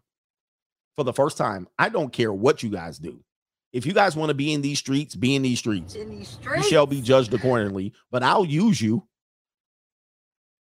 for 0.95 1.03
the 1.03 1.13
first 1.13 1.37
time. 1.37 1.67
I 1.79 1.89
don't 1.89 2.11
care 2.11 2.33
what 2.33 2.63
you 2.63 2.69
guys 2.69 2.99
do. 2.99 3.19
If 3.73 3.85
you 3.85 3.93
guys 3.93 4.15
want 4.15 4.29
to 4.29 4.35
be 4.35 4.53
in 4.53 4.61
these 4.61 4.79
streets, 4.79 5.15
be 5.15 5.35
in 5.35 5.41
these 5.41 5.59
streets. 5.59 5.95
In 5.95 6.09
these 6.09 6.37
You 6.43 6.63
shall 6.63 6.85
be 6.85 7.01
judged 7.01 7.33
accordingly, 7.33 7.93
but 8.11 8.21
I'll 8.21 8.45
use 8.45 8.81
you. 8.81 9.07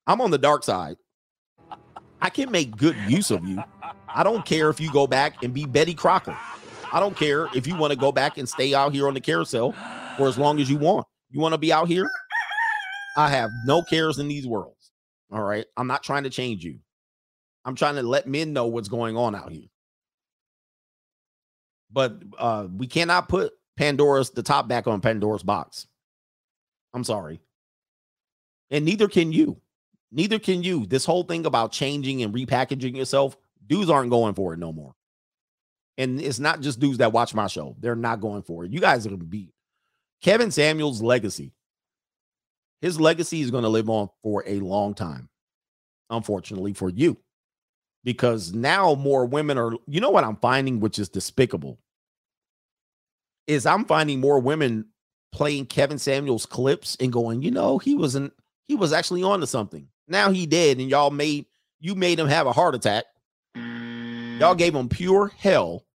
I'm 0.05 0.21
on 0.21 0.31
the 0.31 0.37
dark 0.37 0.63
side. 0.63 0.97
I 2.21 2.29
can 2.29 2.51
make 2.51 2.75
good 2.75 2.95
use 3.07 3.31
of 3.31 3.45
you. 3.45 3.63
I 4.13 4.23
don't 4.23 4.45
care 4.45 4.69
if 4.69 4.79
you 4.79 4.91
go 4.91 5.07
back 5.07 5.43
and 5.43 5.53
be 5.53 5.65
Betty 5.65 5.93
Crocker. 5.93 6.37
I 6.91 6.99
don't 6.99 7.15
care 7.15 7.47
if 7.55 7.65
you 7.65 7.75
want 7.75 7.93
to 7.93 7.99
go 7.99 8.11
back 8.11 8.37
and 8.37 8.47
stay 8.47 8.73
out 8.73 8.93
here 8.93 9.07
on 9.07 9.13
the 9.13 9.21
carousel 9.21 9.73
for 10.17 10.27
as 10.27 10.37
long 10.37 10.59
as 10.59 10.69
you 10.69 10.77
want. 10.77 11.05
You 11.29 11.39
want 11.39 11.53
to 11.53 11.57
be 11.57 11.71
out 11.71 11.87
here? 11.87 12.09
I 13.15 13.29
have 13.29 13.49
no 13.65 13.81
cares 13.81 14.19
in 14.19 14.27
these 14.27 14.47
worlds. 14.47 14.91
All 15.31 15.43
right. 15.43 15.65
I'm 15.77 15.87
not 15.87 16.03
trying 16.03 16.23
to 16.23 16.29
change 16.29 16.63
you. 16.63 16.79
I'm 17.67 17.75
trying 17.75 17.95
to 17.95 18.03
let 18.03 18.27
men 18.27 18.53
know 18.53 18.65
what's 18.65 18.87
going 18.87 19.15
on 19.17 19.35
out 19.35 19.51
here. 19.51 19.67
But 21.91 22.23
uh 22.39 22.67
we 22.75 22.87
cannot 22.87 23.29
put 23.29 23.53
Pandora's 23.77 24.31
the 24.31 24.41
top 24.41 24.67
back 24.67 24.87
on 24.87 25.01
Pandora's 25.01 25.43
box. 25.43 25.85
I'm 26.93 27.03
sorry. 27.03 27.39
And 28.71 28.85
neither 28.85 29.07
can 29.07 29.31
you. 29.31 29.61
Neither 30.11 30.39
can 30.39 30.63
you. 30.63 30.85
This 30.85 31.05
whole 31.05 31.23
thing 31.23 31.45
about 31.45 31.71
changing 31.71 32.23
and 32.23 32.33
repackaging 32.33 32.95
yourself, 32.95 33.37
dudes 33.67 33.89
aren't 33.89 34.09
going 34.09 34.33
for 34.33 34.53
it 34.53 34.59
no 34.59 34.71
more. 34.71 34.95
And 35.97 36.21
it's 36.21 36.39
not 36.39 36.61
just 36.61 36.79
dudes 36.79 36.99
that 36.99 37.11
watch 37.11 37.33
my 37.33 37.47
show. 37.47 37.75
They're 37.79 37.95
not 37.95 38.21
going 38.21 38.43
for 38.43 38.63
it. 38.63 38.71
You 38.71 38.79
guys 38.79 39.05
are 39.05 39.09
going 39.09 39.19
to 39.19 39.25
be 39.25 39.51
Kevin 40.21 40.51
Samuels' 40.51 41.01
legacy. 41.01 41.53
His 42.81 42.99
legacy 42.99 43.41
is 43.41 43.51
going 43.51 43.63
to 43.63 43.69
live 43.69 43.89
on 43.89 44.09
for 44.23 44.43
a 44.45 44.59
long 44.59 44.93
time. 44.93 45.29
Unfortunately 46.09 46.73
for 46.73 46.89
you. 46.89 47.17
Because 48.03 48.53
now 48.53 48.95
more 48.95 49.25
women 49.25 49.57
are, 49.57 49.73
you 49.87 49.99
know 49.99 50.09
what 50.09 50.23
I'm 50.23 50.37
finding, 50.37 50.79
which 50.79 50.97
is 50.97 51.09
despicable, 51.09 51.79
is 53.47 53.65
I'm 53.65 53.85
finding 53.85 54.19
more 54.19 54.39
women 54.39 54.85
playing 55.31 55.65
Kevin 55.65 55.99
Samuels 55.99 56.45
clips 56.45 56.95
and 56.99 57.11
going, 57.11 57.41
you 57.41 57.51
know, 57.51 57.77
he 57.77 57.95
wasn't, 57.95 58.33
he 58.65 58.75
was 58.75 58.93
actually 58.93 59.23
on 59.23 59.41
to 59.41 59.47
something. 59.47 59.87
Now 60.07 60.31
he 60.31 60.45
did, 60.45 60.79
and 60.79 60.89
y'all 60.89 61.11
made 61.11 61.47
you 61.79 61.95
made 61.95 62.19
him 62.19 62.27
have 62.27 62.47
a 62.47 62.51
heart 62.51 62.75
attack. 62.75 63.05
Y'all 63.55 64.55
gave 64.55 64.75
him 64.75 64.89
pure 64.89 65.27
hell 65.37 65.85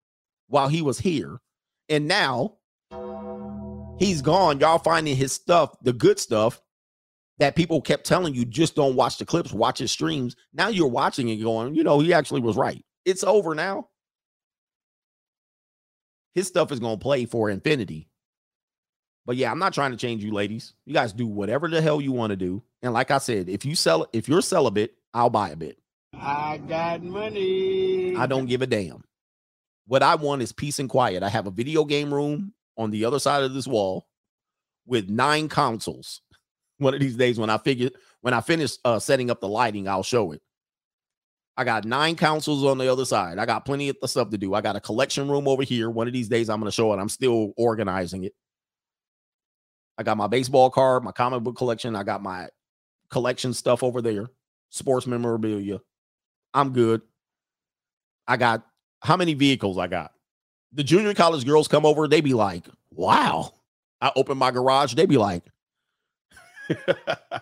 while 0.47 0.67
he 0.67 0.81
was 0.81 0.99
here. 0.99 1.39
And 1.89 2.07
now 2.07 2.57
he's 3.99 4.21
gone. 4.21 4.59
Y'all 4.59 4.79
finding 4.79 5.15
his 5.15 5.31
stuff, 5.31 5.75
the 5.81 5.93
good 5.93 6.19
stuff 6.19 6.61
that 7.43 7.57
people 7.57 7.81
kept 7.81 8.05
telling 8.05 8.33
you, 8.33 8.45
just 8.45 8.73
don't 8.73 8.95
watch 8.95 9.17
the 9.17 9.25
clips, 9.25 9.51
watch 9.51 9.79
his 9.79 9.91
streams. 9.91 10.37
Now 10.53 10.69
you're 10.69 10.87
watching 10.87 11.29
and 11.29 11.43
going, 11.43 11.75
you 11.75 11.83
know, 11.83 11.99
he 11.99 12.13
actually 12.13 12.39
was 12.39 12.55
right. 12.55 12.81
It's 13.03 13.21
over 13.21 13.53
now. 13.53 13.89
His 16.33 16.47
stuff 16.47 16.71
is 16.71 16.79
going 16.79 16.99
to 16.99 17.03
play 17.03 17.25
for 17.25 17.49
infinity. 17.49 18.07
But 19.25 19.35
yeah, 19.35 19.51
I'm 19.51 19.59
not 19.59 19.73
trying 19.73 19.91
to 19.91 19.97
change 19.97 20.23
you, 20.23 20.31
ladies. 20.31 20.73
You 20.85 20.93
guys 20.93 21.11
do 21.11 21.27
whatever 21.27 21.67
the 21.67 21.81
hell 21.81 21.99
you 21.99 22.13
want 22.13 22.31
to 22.31 22.37
do. 22.37 22.63
And 22.81 22.93
like 22.93 23.11
I 23.11 23.17
said, 23.17 23.49
if 23.49 23.65
you 23.65 23.75
sell 23.75 24.07
if 24.13 24.29
you're 24.29 24.41
celibate, 24.41 24.93
I'll 25.13 25.29
buy 25.29 25.49
a 25.49 25.57
bit. 25.57 25.77
I 26.13 26.61
got 26.65 27.03
money. 27.03 28.15
I 28.15 28.25
don't 28.25 28.45
give 28.45 28.61
a 28.61 28.67
damn. 28.67 29.03
What 29.85 30.01
I 30.01 30.15
want 30.15 30.41
is 30.41 30.53
peace 30.53 30.79
and 30.79 30.89
quiet. 30.89 31.23
I 31.23 31.29
have 31.29 31.45
a 31.45 31.51
video 31.51 31.83
game 31.83 32.13
room 32.13 32.53
on 32.77 32.91
the 32.91 33.03
other 33.03 33.19
side 33.19 33.43
of 33.43 33.53
this 33.53 33.67
wall 33.67 34.07
with 34.85 35.09
nine 35.09 35.49
consoles. 35.49 36.21
One 36.83 36.93
of 36.93 36.99
these 36.99 37.15
days, 37.15 37.39
when 37.39 37.49
I 37.49 37.57
figure 37.57 37.89
when 38.21 38.33
I 38.33 38.41
finish 38.41 38.77
uh, 38.85 38.99
setting 38.99 39.31
up 39.31 39.41
the 39.41 39.47
lighting, 39.47 39.87
I'll 39.87 40.03
show 40.03 40.31
it. 40.31 40.41
I 41.55 41.63
got 41.63 41.85
nine 41.85 42.15
consoles 42.15 42.63
on 42.63 42.77
the 42.77 42.91
other 42.91 43.05
side. 43.05 43.37
I 43.37 43.45
got 43.45 43.65
plenty 43.65 43.89
of 43.89 43.97
stuff 44.05 44.29
to 44.31 44.37
do. 44.37 44.53
I 44.53 44.61
got 44.61 44.75
a 44.75 44.79
collection 44.79 45.29
room 45.29 45.47
over 45.47 45.63
here. 45.63 45.89
One 45.89 46.07
of 46.07 46.13
these 46.13 46.27
days, 46.27 46.49
I'm 46.49 46.59
going 46.59 46.69
to 46.69 46.75
show 46.75 46.93
it. 46.93 46.97
I'm 46.97 47.09
still 47.09 47.53
organizing 47.57 48.23
it. 48.23 48.33
I 49.97 50.03
got 50.03 50.17
my 50.17 50.27
baseball 50.27 50.71
card, 50.71 51.03
my 51.03 51.11
comic 51.11 51.43
book 51.43 51.55
collection. 51.55 51.95
I 51.95 52.03
got 52.03 52.23
my 52.23 52.49
collection 53.09 53.53
stuff 53.53 53.83
over 53.83 54.01
there, 54.01 54.31
sports 54.69 55.05
memorabilia. 55.05 55.79
I'm 56.53 56.73
good. 56.73 57.01
I 58.27 58.37
got 58.37 58.65
how 59.01 59.17
many 59.17 59.33
vehicles 59.33 59.77
I 59.77 59.87
got? 59.87 60.11
The 60.71 60.83
junior 60.83 61.13
college 61.13 61.45
girls 61.45 61.67
come 61.67 61.85
over, 61.85 62.07
they 62.07 62.21
be 62.21 62.33
like, 62.33 62.65
wow. 62.91 63.53
I 64.01 64.11
open 64.15 64.37
my 64.37 64.49
garage, 64.49 64.95
they 64.95 65.05
be 65.05 65.17
like, 65.17 65.43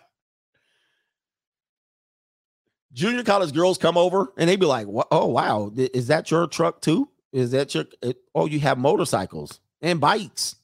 junior 2.93 3.23
college 3.23 3.53
girls 3.53 3.77
come 3.77 3.97
over 3.97 4.31
and 4.37 4.49
they 4.49 4.55
be 4.55 4.65
like, 4.65 4.87
"What? 4.87 5.07
Oh 5.11 5.27
wow, 5.27 5.71
is 5.75 6.07
that 6.07 6.29
your 6.31 6.47
truck 6.47 6.81
too? 6.81 7.09
Is 7.31 7.51
that 7.51 7.73
your? 7.75 7.85
it- 8.01 8.21
oh, 8.35 8.45
you 8.45 8.59
have 8.59 8.77
motorcycles 8.77 9.59
and 9.81 9.99
bikes? 9.99 10.55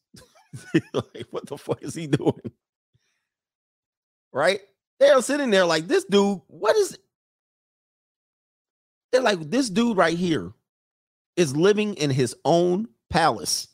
like, 0.94 1.28
what 1.32 1.46
the 1.48 1.58
fuck 1.58 1.82
is 1.84 1.94
he 1.96 2.08
doing? 2.08 2.52
Right? 4.34 4.62
They're 5.00 5.22
sitting 5.22 5.50
there 5.52 5.66
like 5.66 5.88
this 5.88 6.06
dude. 6.06 6.42
What 6.48 6.76
is? 6.76 6.98
They're 9.12 9.22
like 9.22 9.40
this 9.50 9.70
dude 9.70 9.98
right 9.98 10.18
here 10.18 10.52
is 11.36 11.56
living 11.56 11.94
in 11.96 12.10
his 12.10 12.36
own 12.44 12.88
palace. 13.10 13.68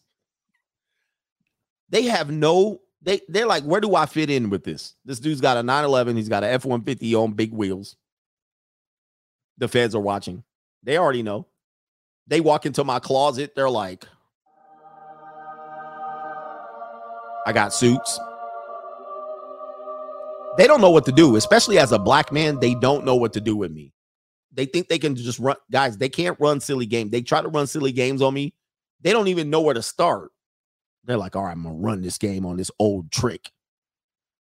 They 1.89 2.03
have 2.03 2.29
no. 2.29 2.81
They 3.03 3.21
they're 3.27 3.45
like, 3.45 3.63
where 3.63 3.81
do 3.81 3.95
I 3.95 4.05
fit 4.05 4.29
in 4.29 4.49
with 4.49 4.63
this? 4.63 4.95
This 5.05 5.19
dude's 5.19 5.41
got 5.41 5.57
a 5.57 5.63
911. 5.63 6.15
He's 6.15 6.29
got 6.29 6.43
a 6.43 6.49
F 6.49 6.65
150 6.65 7.15
on 7.15 7.33
big 7.33 7.51
wheels. 7.51 7.97
The 9.57 9.67
feds 9.67 9.93
are 9.93 10.01
watching. 10.01 10.43
They 10.83 10.97
already 10.97 11.21
know. 11.21 11.47
They 12.27 12.39
walk 12.41 12.65
into 12.65 12.83
my 12.83 12.99
closet. 12.99 13.53
They're 13.55 13.69
like, 13.69 14.05
I 17.45 17.51
got 17.53 17.73
suits. 17.73 18.19
They 20.57 20.67
don't 20.67 20.81
know 20.81 20.91
what 20.91 21.05
to 21.05 21.11
do, 21.11 21.35
especially 21.35 21.79
as 21.79 21.91
a 21.91 21.99
black 21.99 22.31
man. 22.31 22.59
They 22.59 22.75
don't 22.75 23.05
know 23.05 23.15
what 23.15 23.33
to 23.33 23.41
do 23.41 23.55
with 23.55 23.71
me. 23.71 23.91
They 24.53 24.65
think 24.65 24.87
they 24.87 24.99
can 24.99 25.15
just 25.15 25.39
run, 25.39 25.55
guys. 25.71 25.97
They 25.97 26.09
can't 26.09 26.39
run 26.39 26.59
silly 26.59 26.85
games. 26.85 27.11
They 27.11 27.21
try 27.21 27.41
to 27.41 27.47
run 27.47 27.67
silly 27.67 27.91
games 27.91 28.21
on 28.21 28.33
me. 28.33 28.53
They 29.01 29.11
don't 29.11 29.27
even 29.27 29.49
know 29.49 29.61
where 29.61 29.73
to 29.73 29.81
start. 29.81 30.31
They're 31.05 31.17
like, 31.17 31.35
all 31.35 31.43
right, 31.43 31.51
I'm 31.51 31.63
gonna 31.63 31.75
run 31.75 32.01
this 32.01 32.17
game 32.17 32.45
on 32.45 32.57
this 32.57 32.71
old 32.79 33.11
trick. 33.11 33.51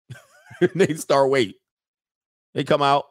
they 0.75 0.95
start 0.95 1.29
wait. 1.29 1.57
They 2.53 2.63
come 2.63 2.81
out. 2.81 3.05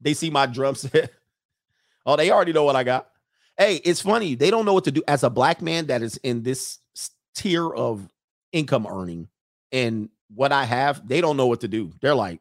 They 0.00 0.14
see 0.14 0.30
my 0.30 0.46
drum 0.46 0.74
set. 0.74 1.12
oh, 2.06 2.16
they 2.16 2.30
already 2.30 2.52
know 2.52 2.64
what 2.64 2.76
I 2.76 2.84
got. 2.84 3.08
Hey, 3.56 3.76
it's 3.84 4.00
funny. 4.00 4.34
They 4.34 4.50
don't 4.50 4.64
know 4.64 4.74
what 4.74 4.84
to 4.84 4.92
do 4.92 5.02
as 5.08 5.22
a 5.22 5.30
black 5.30 5.60
man 5.62 5.86
that 5.86 6.02
is 6.02 6.16
in 6.18 6.42
this 6.42 6.78
tier 7.34 7.68
of 7.68 8.08
income 8.52 8.86
earning 8.86 9.28
and 9.72 10.08
what 10.34 10.52
I 10.52 10.64
have. 10.64 11.06
They 11.06 11.20
don't 11.20 11.36
know 11.36 11.46
what 11.46 11.60
to 11.60 11.68
do. 11.68 11.92
They're 12.00 12.14
like, 12.14 12.40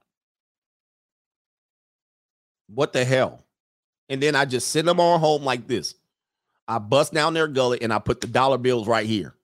what 2.67 2.93
the 2.93 3.03
hell? 3.05 3.45
And 4.09 4.21
then 4.21 4.35
I 4.35 4.45
just 4.45 4.69
send 4.69 4.87
them 4.87 4.99
on 4.99 5.19
home 5.19 5.43
like 5.43 5.67
this. 5.67 5.95
I 6.67 6.79
bust 6.79 7.13
down 7.13 7.33
their 7.33 7.47
gullet 7.47 7.81
and 7.81 7.93
I 7.93 7.99
put 7.99 8.21
the 8.21 8.27
dollar 8.27 8.57
bills 8.57 8.87
right 8.87 9.05
here. 9.05 9.36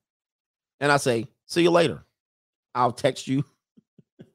And 0.79 0.91
I 0.91 0.97
say, 0.97 1.27
see 1.45 1.63
you 1.63 1.71
later. 1.71 2.03
I'll 2.75 2.91
text 2.91 3.27
you. 3.27 3.45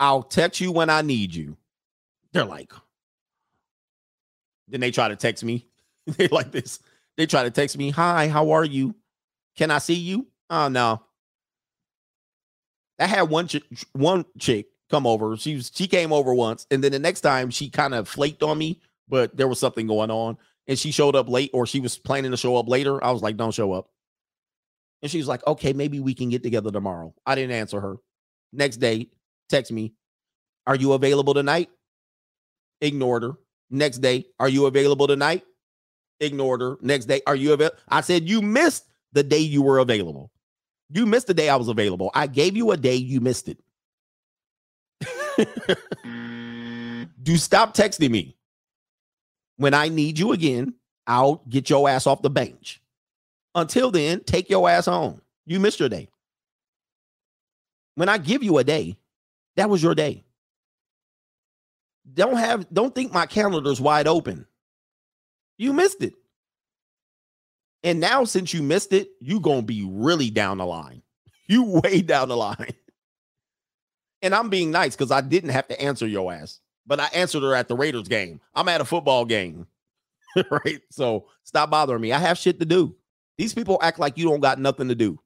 I'll 0.00 0.22
text 0.22 0.60
you 0.60 0.72
when 0.72 0.90
I 0.90 1.02
need 1.02 1.34
you. 1.34 1.56
They're 2.32 2.44
like, 2.44 2.72
then 4.68 4.80
they 4.80 4.90
try 4.90 5.08
to 5.08 5.16
text 5.16 5.44
me. 5.44 5.66
they 6.06 6.28
like 6.28 6.50
this. 6.50 6.80
They 7.16 7.26
try 7.26 7.42
to 7.42 7.50
text 7.50 7.76
me, 7.76 7.90
hi, 7.90 8.28
how 8.28 8.50
are 8.52 8.64
you? 8.64 8.94
Can 9.56 9.70
I 9.70 9.78
see 9.78 9.94
you? 9.94 10.26
Oh 10.48 10.68
no. 10.68 11.02
I 12.98 13.06
had 13.06 13.22
one 13.22 13.48
chick, 13.48 13.64
one 13.92 14.24
chick 14.38 14.66
come 14.90 15.06
over. 15.06 15.36
She 15.36 15.56
was 15.56 15.70
she 15.74 15.86
came 15.86 16.12
over 16.12 16.34
once, 16.34 16.66
and 16.70 16.82
then 16.82 16.92
the 16.92 16.98
next 16.98 17.22
time 17.22 17.50
she 17.50 17.68
kind 17.68 17.94
of 17.94 18.08
flaked 18.08 18.42
on 18.42 18.58
me, 18.58 18.80
but 19.08 19.36
there 19.36 19.48
was 19.48 19.58
something 19.58 19.86
going 19.86 20.10
on, 20.10 20.38
and 20.68 20.78
she 20.78 20.92
showed 20.92 21.16
up 21.16 21.28
late, 21.28 21.50
or 21.52 21.66
she 21.66 21.80
was 21.80 21.98
planning 21.98 22.30
to 22.30 22.36
show 22.36 22.56
up 22.56 22.68
later. 22.68 23.02
I 23.02 23.10
was 23.10 23.22
like, 23.22 23.36
"Don't 23.36 23.52
show 23.54 23.72
up," 23.72 23.90
and 25.02 25.10
she 25.10 25.18
was 25.18 25.28
like, 25.28 25.46
"Okay, 25.46 25.72
maybe 25.72 26.00
we 26.00 26.14
can 26.14 26.28
get 26.28 26.42
together 26.42 26.70
tomorrow." 26.70 27.14
I 27.26 27.34
didn't 27.34 27.56
answer 27.56 27.80
her. 27.80 27.96
Next 28.52 28.78
day, 28.78 29.08
text 29.48 29.72
me, 29.72 29.94
"Are 30.66 30.76
you 30.76 30.92
available 30.92 31.34
tonight?" 31.34 31.70
Ignored 32.80 33.22
her. 33.22 33.32
Next 33.70 33.98
day, 33.98 34.26
"Are 34.40 34.48
you 34.48 34.66
available 34.66 35.06
tonight?" 35.06 35.44
Ignored 36.20 36.60
her. 36.60 36.78
Next 36.80 37.06
day, 37.06 37.20
"Are 37.26 37.36
you 37.36 37.52
available?" 37.52 37.78
I 37.88 38.00
said, 38.00 38.28
"You 38.28 38.42
missed 38.42 38.86
the 39.12 39.22
day 39.22 39.38
you 39.38 39.62
were 39.62 39.78
available." 39.78 40.30
You 40.94 41.06
missed 41.06 41.26
the 41.26 41.34
day 41.34 41.48
I 41.48 41.56
was 41.56 41.68
available. 41.68 42.10
I 42.14 42.26
gave 42.26 42.54
you 42.54 42.70
a 42.70 42.76
day, 42.76 42.96
you 42.96 43.22
missed 43.22 43.48
it. 43.48 43.58
Do 47.22 47.36
stop 47.38 47.74
texting 47.74 48.10
me. 48.10 48.36
When 49.56 49.72
I 49.72 49.88
need 49.88 50.18
you 50.18 50.32
again, 50.32 50.74
I'll 51.06 51.36
get 51.48 51.70
your 51.70 51.88
ass 51.88 52.06
off 52.06 52.20
the 52.20 52.28
bench. 52.28 52.81
Until 53.54 53.90
then, 53.90 54.20
take 54.24 54.48
your 54.48 54.68
ass 54.68 54.86
home. 54.86 55.20
You 55.46 55.60
missed 55.60 55.80
your 55.80 55.88
day. 55.88 56.08
When 57.94 58.08
I 58.08 58.18
give 58.18 58.42
you 58.42 58.58
a 58.58 58.64
day, 58.64 58.96
that 59.56 59.68
was 59.68 59.82
your 59.82 59.94
day. 59.94 60.24
Don't 62.14 62.36
have 62.36 62.66
don't 62.72 62.94
think 62.94 63.12
my 63.12 63.26
calendar's 63.26 63.80
wide 63.80 64.06
open. 64.08 64.46
You 65.58 65.72
missed 65.72 66.02
it. 66.02 66.14
And 67.84 68.00
now, 68.00 68.24
since 68.24 68.54
you 68.54 68.62
missed 68.62 68.92
it, 68.92 69.10
you 69.20 69.40
gonna 69.40 69.62
be 69.62 69.84
really 69.88 70.30
down 70.30 70.58
the 70.58 70.66
line. 70.66 71.02
You 71.48 71.64
way 71.64 72.00
down 72.00 72.28
the 72.28 72.36
line. 72.36 72.74
And 74.22 74.36
I'm 74.36 74.48
being 74.48 74.70
nice 74.70 74.94
because 74.94 75.10
I 75.10 75.20
didn't 75.20 75.50
have 75.50 75.66
to 75.66 75.82
answer 75.82 76.06
your 76.06 76.32
ass, 76.32 76.60
but 76.86 77.00
I 77.00 77.06
answered 77.08 77.42
her 77.42 77.56
at 77.56 77.66
the 77.66 77.74
Raiders 77.74 78.06
game. 78.06 78.40
I'm 78.54 78.68
at 78.68 78.80
a 78.80 78.84
football 78.84 79.24
game, 79.24 79.66
right? 80.50 80.80
So 80.90 81.26
stop 81.42 81.70
bothering 81.70 82.00
me. 82.00 82.12
I 82.12 82.20
have 82.20 82.38
shit 82.38 82.60
to 82.60 82.64
do. 82.64 82.94
These 83.38 83.54
people 83.54 83.78
act 83.82 83.98
like 83.98 84.18
you 84.18 84.28
don't 84.28 84.40
got 84.40 84.58
nothing 84.58 84.88
to 84.88 84.94
do. 84.94 85.18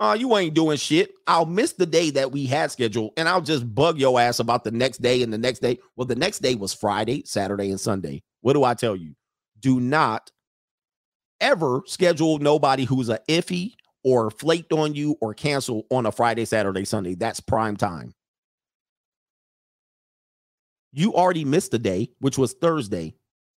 Oh, 0.00 0.14
you 0.14 0.36
ain't 0.36 0.54
doing 0.54 0.78
shit. 0.78 1.12
I'll 1.26 1.46
miss 1.46 1.74
the 1.74 1.86
day 1.86 2.10
that 2.10 2.32
we 2.32 2.46
had 2.46 2.72
scheduled 2.72 3.12
and 3.16 3.28
I'll 3.28 3.40
just 3.40 3.72
bug 3.72 3.98
your 3.98 4.20
ass 4.20 4.40
about 4.40 4.64
the 4.64 4.72
next 4.72 4.98
day 4.98 5.22
and 5.22 5.32
the 5.32 5.38
next 5.38 5.60
day. 5.60 5.78
Well, 5.96 6.06
the 6.06 6.16
next 6.16 6.40
day 6.40 6.56
was 6.56 6.74
Friday, 6.74 7.22
Saturday, 7.24 7.70
and 7.70 7.78
Sunday. 7.80 8.22
What 8.40 8.54
do 8.54 8.64
I 8.64 8.74
tell 8.74 8.96
you? 8.96 9.14
Do 9.60 9.78
not 9.78 10.32
ever 11.40 11.82
schedule 11.86 12.38
nobody 12.38 12.84
who's 12.84 13.10
a 13.10 13.20
iffy 13.28 13.74
or 14.02 14.30
flaked 14.30 14.72
on 14.72 14.94
you 14.94 15.16
or 15.20 15.34
cancel 15.34 15.86
on 15.90 16.06
a 16.06 16.12
Friday, 16.12 16.46
Saturday, 16.46 16.84
Sunday. 16.84 17.14
That's 17.14 17.38
prime 17.38 17.76
time. 17.76 18.14
You 20.92 21.14
already 21.14 21.44
missed 21.44 21.70
the 21.70 21.78
day, 21.78 22.10
which 22.18 22.36
was 22.36 22.54
Thursday. 22.54 23.14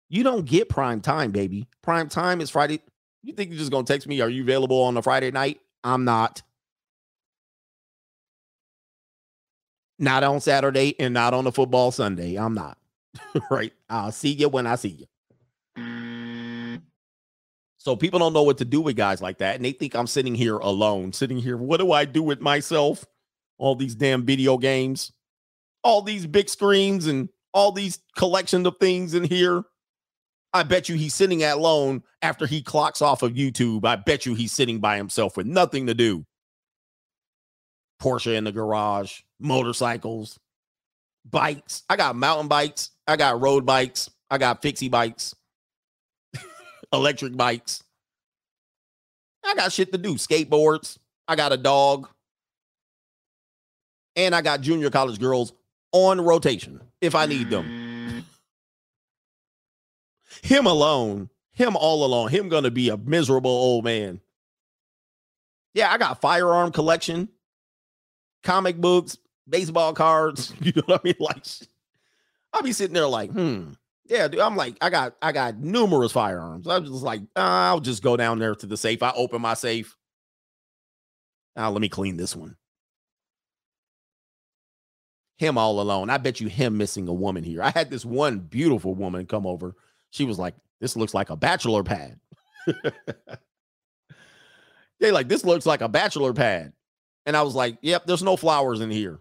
You 0.10 0.24
don't 0.24 0.46
get 0.46 0.70
prime 0.70 1.02
time, 1.02 1.32
baby. 1.32 1.68
Prime 1.82 2.10
time 2.10 2.42
is 2.42 2.50
Friday. 2.50 2.82
You 3.24 3.34
think 3.34 3.50
you're 3.52 3.60
just 3.60 3.72
going 3.72 3.86
to 3.86 3.92
text 3.92 4.08
me, 4.08 4.22
Are 4.22 4.30
you 4.30 4.44
available 4.44 4.82
on 4.84 4.98
a 4.98 5.02
Friday 5.02 5.32
night? 5.32 5.60
I'm 5.84 6.06
not. 6.06 6.42
Not 9.98 10.24
on 10.24 10.42
Saturday 10.42 10.96
and 11.00 11.14
not 11.14 11.34
on 11.34 11.48
a 11.48 11.52
football 11.52 11.92
Sunday. 11.92 12.36
I'm 12.36 12.54
not. 12.54 12.78
right. 13.52 13.74
I'll 13.90 14.12
see 14.12 14.34
you 14.34 14.50
when 14.50 14.68
I 14.68 14.76
see 14.76 14.90
you. 14.90 15.06
So 17.78 17.98
people 17.98 18.20
don't 18.20 18.32
know 18.32 18.44
what 18.44 18.60
to 18.60 18.66
do 18.66 18.80
with 18.80 18.96
guys 18.96 19.22
like 19.22 19.40
that. 19.40 19.56
And 19.56 19.66
they 19.66 19.74
think 19.74 19.94
I'm 19.94 20.08
sitting 20.08 20.36
here 20.36 20.58
alone, 20.58 21.12
sitting 21.12 21.38
here. 21.38 21.58
What 21.58 21.82
do 21.82 21.92
I 21.92 22.06
do 22.06 22.24
with 22.24 22.40
myself? 22.40 23.04
All 23.58 23.76
these 23.76 23.94
damn 23.94 24.26
video 24.26 24.58
games, 24.58 25.12
all 25.84 26.02
these 26.02 26.26
big 26.26 26.48
screens, 26.48 27.08
and 27.08 27.28
all 27.54 27.74
these 27.74 28.00
collection 28.16 28.66
of 28.66 28.78
things 28.80 29.14
in 29.14 29.26
here. 29.26 29.64
I 30.54 30.64
bet 30.64 30.88
you 30.88 30.96
he's 30.96 31.16
sitting 31.16 31.42
at 31.44 31.58
alone 31.58 32.04
after 32.22 32.46
he 32.46 32.62
clocks 32.62 33.02
off 33.02 33.24
of 33.24 33.34
YouTube. 33.34 33.86
I 33.86 33.96
bet 33.96 34.26
you 34.26 34.36
he's 34.36 34.52
sitting 34.52 34.80
by 34.80 34.98
himself 34.98 35.36
with 35.36 35.48
nothing 35.48 35.88
to 35.88 35.94
do. 35.94 36.26
Porsche 38.02 38.36
in 38.36 38.44
the 38.44 38.52
garage, 38.52 39.22
motorcycles, 39.40 40.40
bikes. 41.26 41.84
I 41.90 41.96
got 41.96 42.16
mountain 42.16 42.48
bikes. 42.48 42.92
I 43.08 43.16
got 43.16 43.42
road 43.42 43.66
bikes. 43.66 44.10
I 44.30 44.38
got 44.38 44.62
fixie 44.62 44.90
bikes 44.90 45.36
electric 46.94 47.36
bikes. 47.36 47.84
I 49.46 49.56
got 49.56 49.72
shit 49.72 49.92
to 49.92 49.98
do. 49.98 50.16
Skateboards. 50.16 50.98
I 51.28 51.36
got 51.36 51.52
a 51.52 51.58
dog. 51.58 52.10
And 54.16 54.36
I 54.36 54.42
got 54.42 54.62
junior 54.62 54.90
college 54.90 55.20
girls 55.20 55.54
on 55.92 56.22
rotation 56.22 56.82
if 57.02 57.16
I 57.16 57.26
need 57.26 57.50
them. 57.50 57.83
Him 60.44 60.66
alone, 60.68 61.30
him 61.52 61.76
all 61.76 62.06
alone, 62.06 62.30
him 62.30 62.50
gonna 62.50 62.70
be 62.70 62.90
a 62.90 62.98
miserable 62.98 63.50
old 63.50 63.86
man. 63.86 64.20
Yeah, 65.74 65.92
I 65.92 65.98
got 65.98 66.22
firearm 66.22 66.72
collection, 66.72 67.30
comic 68.44 68.78
books, 68.78 69.18
baseball 69.48 69.94
cards. 69.94 70.54
You 70.62 70.74
know 70.76 70.84
what 70.86 71.02
I 71.02 71.08
mean? 71.08 71.16
Like, 71.20 71.46
I'll 72.52 72.62
be 72.62 72.74
sitting 72.74 72.94
there 72.94 73.08
like, 73.08 73.32
hmm, 73.32 73.72
yeah, 74.06 74.28
dude, 74.28 74.42
I'm 74.42 74.58
like, 74.58 74.76
I 74.82 74.90
got 74.90 75.16
I 75.22 75.32
got 75.32 75.58
numerous 75.58 76.12
firearms. 76.12 76.68
I'm 76.68 76.84
just 76.86 77.04
like, 77.04 77.22
uh, 77.36 77.40
I'll 77.40 77.80
just 77.80 78.04
go 78.04 78.18
down 78.18 78.38
there 78.40 78.54
to 78.54 78.66
the 78.68 78.78
safe. 78.78 79.02
I 79.02 79.12
open 79.16 79.42
my 79.42 79.54
safe. 79.54 79.96
Now 81.56 81.72
let 81.72 81.82
me 81.82 81.90
clean 81.90 82.18
this 82.18 82.36
one. 82.36 82.58
Him 85.38 85.58
all 85.58 85.80
alone. 85.80 86.10
I 86.10 86.18
bet 86.18 86.42
you 86.42 86.48
him 86.48 86.78
missing 86.78 87.08
a 87.08 87.14
woman 87.14 87.44
here. 87.44 87.64
I 87.64 87.70
had 87.70 87.90
this 87.90 88.06
one 88.06 88.40
beautiful 88.40 88.94
woman 88.94 89.26
come 89.26 89.48
over. 89.48 89.76
She 90.14 90.24
was 90.24 90.40
like, 90.40 90.56
This 90.80 90.96
looks 90.96 91.14
like 91.14 91.30
a 91.30 91.36
bachelor 91.36 91.84
pad. 91.84 92.18
they 95.00 95.12
like, 95.12 95.28
This 95.28 95.44
looks 95.44 95.66
like 95.66 95.82
a 95.82 95.90
bachelor 95.90 96.34
pad. 96.34 96.72
And 97.26 97.36
I 97.36 97.42
was 97.42 97.56
like, 97.56 97.78
Yep, 97.82 98.06
there's 98.06 98.24
no 98.24 98.38
flowers 98.38 98.80
in 98.80 98.90
here. 98.90 99.20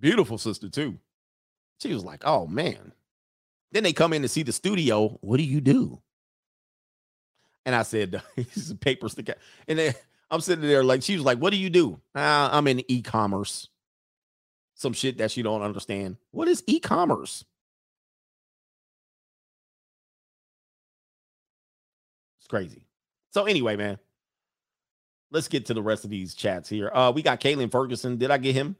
Beautiful 0.00 0.38
sister, 0.38 0.68
too. 0.68 0.98
She 1.80 1.92
was 1.92 2.04
like, 2.04 2.22
oh 2.24 2.46
man. 2.46 2.92
Then 3.72 3.82
they 3.82 3.92
come 3.92 4.12
in 4.12 4.22
to 4.22 4.28
see 4.28 4.42
the 4.42 4.52
studio. 4.52 5.18
What 5.20 5.36
do 5.38 5.42
you 5.42 5.60
do? 5.60 6.00
And 7.64 7.74
I 7.74 7.82
said, 7.82 8.22
"These 8.36 8.74
papers 8.74 9.14
to 9.16 9.22
get. 9.22 9.38
And 9.66 9.78
then 9.78 9.94
I'm 10.30 10.40
sitting 10.40 10.66
there 10.66 10.84
like, 10.84 11.02
she 11.02 11.16
was 11.16 11.24
like, 11.24 11.38
what 11.38 11.50
do 11.50 11.56
you 11.56 11.68
do? 11.68 12.00
Uh, 12.14 12.48
I'm 12.52 12.68
in 12.68 12.82
e 12.90 13.02
commerce. 13.02 13.68
Some 14.74 14.92
shit 14.92 15.18
that 15.18 15.30
she 15.30 15.42
don't 15.42 15.62
understand. 15.62 16.16
What 16.30 16.48
is 16.48 16.62
e 16.66 16.80
It's 22.46 22.50
crazy. 22.50 22.86
So, 23.30 23.46
anyway, 23.46 23.74
man, 23.74 23.98
let's 25.32 25.48
get 25.48 25.66
to 25.66 25.74
the 25.74 25.82
rest 25.82 26.04
of 26.04 26.10
these 26.10 26.32
chats 26.32 26.68
here. 26.68 26.92
Uh, 26.94 27.10
we 27.12 27.22
got 27.22 27.40
Kaylin 27.40 27.72
Ferguson. 27.72 28.18
Did 28.18 28.30
I 28.30 28.38
get 28.38 28.54
him? 28.54 28.76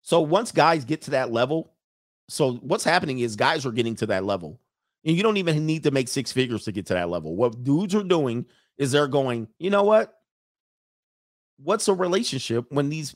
So 0.00 0.22
once 0.22 0.52
guys 0.52 0.86
get 0.86 1.02
to 1.02 1.10
that 1.10 1.30
level, 1.30 1.74
so 2.30 2.54
what's 2.54 2.82
happening 2.82 3.18
is 3.18 3.36
guys 3.36 3.66
are 3.66 3.72
getting 3.72 3.94
to 3.96 4.06
that 4.06 4.24
level. 4.24 4.58
And 5.04 5.14
you 5.14 5.22
don't 5.22 5.36
even 5.36 5.66
need 5.66 5.82
to 5.82 5.90
make 5.90 6.08
six 6.08 6.32
figures 6.32 6.64
to 6.64 6.72
get 6.72 6.86
to 6.86 6.94
that 6.94 7.10
level. 7.10 7.36
What 7.36 7.62
dudes 7.62 7.94
are 7.94 8.02
doing 8.02 8.46
is 8.78 8.90
they're 8.90 9.06
going, 9.06 9.48
you 9.58 9.68
know 9.68 9.82
what? 9.82 10.18
What's 11.58 11.88
a 11.88 11.94
relationship 11.94 12.64
when 12.70 12.88
these, 12.88 13.14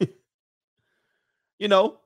you 1.60 1.68
know, 1.68 2.00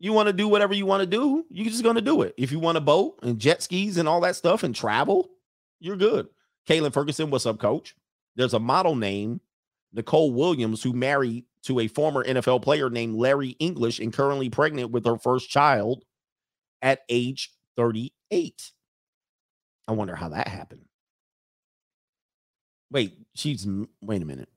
you 0.00 0.12
want 0.14 0.28
to 0.28 0.32
do 0.32 0.48
whatever 0.48 0.74
you 0.74 0.86
want 0.86 1.02
to 1.02 1.06
do, 1.06 1.44
you're 1.50 1.70
just 1.70 1.84
going 1.84 1.96
to 1.96 2.00
do 2.00 2.22
it. 2.22 2.34
If 2.38 2.50
you 2.50 2.58
want 2.58 2.78
a 2.78 2.80
boat 2.80 3.18
and 3.22 3.38
jet 3.38 3.62
skis 3.62 3.98
and 3.98 4.08
all 4.08 4.22
that 4.22 4.34
stuff 4.34 4.62
and 4.62 4.74
travel, 4.74 5.30
you're 5.78 5.96
good. 5.96 6.26
Kaylin 6.66 6.92
Ferguson, 6.92 7.30
what's 7.30 7.46
up, 7.46 7.58
coach? 7.58 7.94
There's 8.34 8.54
a 8.54 8.58
model 8.58 8.96
named 8.96 9.40
Nicole 9.92 10.32
Williams, 10.32 10.82
who 10.82 10.92
married 10.94 11.44
to 11.64 11.80
a 11.80 11.88
former 11.88 12.24
NFL 12.24 12.62
player 12.62 12.88
named 12.88 13.16
Larry 13.16 13.50
English 13.58 13.98
and 13.98 14.12
currently 14.12 14.48
pregnant 14.48 14.90
with 14.90 15.04
her 15.04 15.18
first 15.18 15.50
child 15.50 16.04
at 16.80 17.00
age 17.10 17.50
38. 17.76 18.72
I 19.86 19.92
wonder 19.92 20.14
how 20.14 20.30
that 20.30 20.48
happened. 20.48 20.86
Wait, 22.90 23.18
she's 23.34 23.66
wait 24.00 24.22
a 24.22 24.24
minute. 24.24 24.48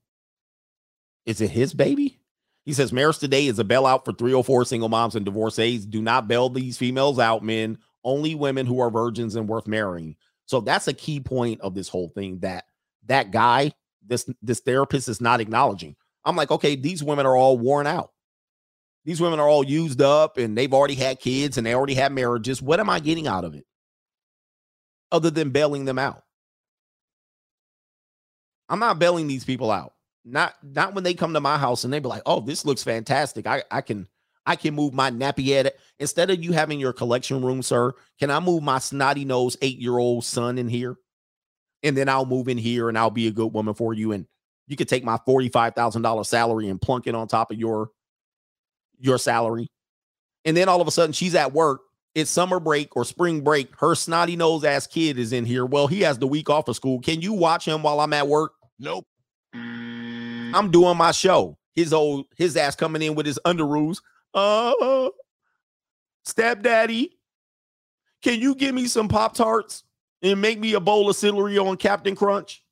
Is 1.26 1.42
it 1.42 1.50
his 1.50 1.74
baby? 1.74 2.20
He 2.66 2.74
says 2.74 2.94
marriage 2.94 3.18
today 3.18 3.48
is 3.48 3.60
a 3.60 3.64
bailout 3.64 4.06
for 4.06 4.14
304 4.14 4.66
single 4.66 4.90
moms 4.90 5.16
and 5.16 5.26
divorcees. 5.26 5.86
Do 5.86 6.02
not 6.02 6.28
bail 6.28 6.50
these 6.50 6.78
females 6.78 7.20
out, 7.20 7.44
men. 7.44 7.78
Only 8.04 8.36
women 8.36 8.66
who 8.66 8.80
are 8.80 8.90
virgins 8.90 9.36
and 9.36 9.48
worth 9.48 9.68
marrying. 9.68 10.16
So 10.46 10.62
that's 10.62 10.88
a 10.88 10.94
key 10.94 11.20
point 11.20 11.62
of 11.62 11.74
this 11.74 11.90
whole 11.90 12.10
thing 12.10 12.40
that 12.40 12.66
that 13.06 13.32
guy, 13.32 13.72
this 14.06 14.30
this 14.42 14.62
therapist 14.62 15.10
is 15.10 15.22
not 15.22 15.42
acknowledging. 15.42 15.96
I'm 16.26 16.36
like, 16.36 16.52
okay, 16.52 16.76
these 16.76 17.04
women 17.04 17.26
are 17.26 17.36
all 17.36 17.58
worn 17.58 17.88
out. 17.88 18.12
These 19.06 19.20
women 19.20 19.40
are 19.40 19.48
all 19.48 19.64
used 19.64 20.02
up 20.02 20.38
and 20.38 20.58
they've 20.58 20.74
already 20.74 20.96
had 20.96 21.20
kids 21.20 21.58
and 21.58 21.68
they 21.68 21.76
already 21.76 21.94
had 21.94 22.14
marriages. 22.14 22.62
What 22.62 22.80
am 22.80 22.90
I 22.90 23.00
getting 23.00 23.28
out 23.28 23.44
of 23.44 23.56
it? 23.56 23.66
Other 25.12 25.30
than 25.30 25.50
bailing 25.50 25.84
them 25.86 26.00
out. 26.00 26.24
I'm 28.70 28.80
not 28.80 29.00
bailing 29.00 29.28
these 29.28 29.44
people 29.44 29.72
out. 29.72 29.93
Not 30.26 30.56
not 30.64 30.94
when 30.94 31.04
they 31.04 31.14
come 31.14 31.34
to 31.34 31.42
my 31.42 31.58
house 31.58 31.84
and 31.84 31.92
they 31.92 32.00
be 32.00 32.08
like, 32.08 32.22
oh, 32.26 32.40
this 32.40 32.66
looks 32.66 32.84
fantastic. 32.84 33.46
I, 33.46 33.64
I 33.70 33.82
can 33.82 34.08
I 34.46 34.56
can 34.56 34.74
move 34.74 34.94
my 34.94 35.12
nappy 35.12 35.48
head. 35.48 35.72
Instead 36.00 36.30
of 36.30 36.44
you 36.44 36.54
having 36.54 36.80
your 36.80 36.94
collection 36.94 37.44
room, 37.44 37.62
sir, 37.62 37.94
can 38.20 38.32
I 38.32 38.40
move 38.40 38.64
my 38.64 38.80
snotty 38.80 39.26
nose 39.26 39.58
eight-year-old 39.62 40.24
son 40.26 40.58
in 40.58 40.68
here? 40.68 40.96
And 41.82 41.98
then 41.98 42.08
I'll 42.08 42.26
move 42.26 42.48
in 42.48 42.58
here 42.58 42.90
and 42.90 42.98
I'll 42.98 43.10
be 43.10 43.28
a 43.28 43.32
good 43.32 43.54
woman 43.54 43.74
for 43.74 43.94
you. 43.94 44.14
And 44.14 44.26
you 44.68 44.78
could 44.78 44.88
take 44.88 45.04
my 45.04 45.18
$45,000 45.28 46.26
salary 46.26 46.70
and 46.70 46.82
plunk 46.82 47.08
it 47.08 47.16
on 47.16 47.28
top 47.28 47.52
of 47.52 47.60
your 47.60 47.90
your 49.00 49.18
salary. 49.18 49.70
And 50.46 50.56
then 50.56 50.70
all 50.70 50.82
of 50.82 50.88
a 50.88 50.92
sudden 50.92 51.14
she's 51.14 51.36
at 51.36 51.54
work. 51.54 51.82
It's 52.16 52.30
summer 52.30 52.60
break 52.60 52.96
or 52.96 53.06
spring 53.06 53.42
break. 53.42 53.76
Her 53.80 53.96
snotty 53.96 54.36
nose 54.36 54.64
ass 54.64 54.88
kid 54.88 55.18
is 55.18 55.34
in 55.34 55.46
here. 55.46 55.66
Well, 55.66 55.88
he 55.88 56.02
has 56.02 56.20
the 56.20 56.28
week 56.28 56.50
off 56.50 56.68
of 56.68 56.76
school. 56.76 57.00
Can 57.00 57.22
you 57.22 57.34
watch 57.34 57.68
him 57.68 57.82
while 57.84 58.00
I'm 58.00 58.14
at 58.14 58.28
work? 58.28 58.54
Nope. 58.80 59.06
I'm 60.54 60.72
doing 60.72 60.98
my 60.98 61.12
show. 61.12 61.58
His 61.74 61.94
old 61.94 62.26
his 62.36 62.56
ass 62.58 62.76
coming 62.76 63.02
in 63.02 63.16
with 63.16 63.26
his 63.26 63.40
underoos. 63.46 64.02
Uh 64.34 65.10
stepdaddy, 66.26 67.18
can 68.22 68.40
you 68.40 68.56
give 68.56 68.74
me 68.74 68.88
some 68.88 69.08
Pop 69.08 69.34
Tarts 69.36 69.84
and 70.22 70.40
make 70.42 70.60
me 70.60 70.74
a 70.74 70.80
bowl 70.80 71.10
of 71.10 71.16
celery 71.16 71.58
on 71.58 71.78
Captain 71.78 72.16
Crunch? 72.16 72.64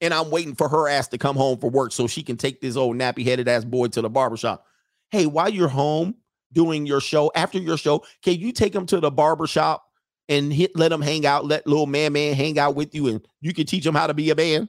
and 0.00 0.14
I'm 0.14 0.30
waiting 0.30 0.54
for 0.54 0.68
her 0.68 0.88
ass 0.88 1.08
to 1.08 1.18
come 1.18 1.36
home 1.36 1.58
for 1.58 1.70
work 1.70 1.92
so 1.92 2.06
she 2.06 2.22
can 2.22 2.36
take 2.36 2.60
this 2.60 2.76
old 2.76 2.96
nappy 2.96 3.24
headed 3.24 3.48
ass 3.48 3.64
boy 3.64 3.88
to 3.88 4.02
the 4.02 4.10
barbershop. 4.10 4.66
Hey, 5.10 5.26
while 5.26 5.48
you're 5.48 5.68
home, 5.68 6.14
doing 6.52 6.86
your 6.86 7.00
show 7.00 7.30
after 7.34 7.58
your 7.58 7.76
show? 7.76 8.04
Can 8.22 8.34
you 8.34 8.52
take 8.52 8.74
him 8.74 8.86
to 8.86 9.00
the 9.00 9.10
barber 9.10 9.46
shop 9.46 9.84
and 10.28 10.52
hit 10.52 10.76
let 10.76 10.92
him 10.92 11.02
hang 11.02 11.26
out, 11.26 11.44
let 11.44 11.66
little 11.66 11.86
man 11.86 12.12
man 12.12 12.34
hang 12.34 12.58
out 12.58 12.74
with 12.74 12.94
you, 12.94 13.08
and 13.08 13.24
you 13.40 13.52
can 13.52 13.66
teach 13.66 13.84
him 13.84 13.94
how 13.94 14.06
to 14.06 14.14
be 14.14 14.30
a 14.30 14.34
man? 14.34 14.68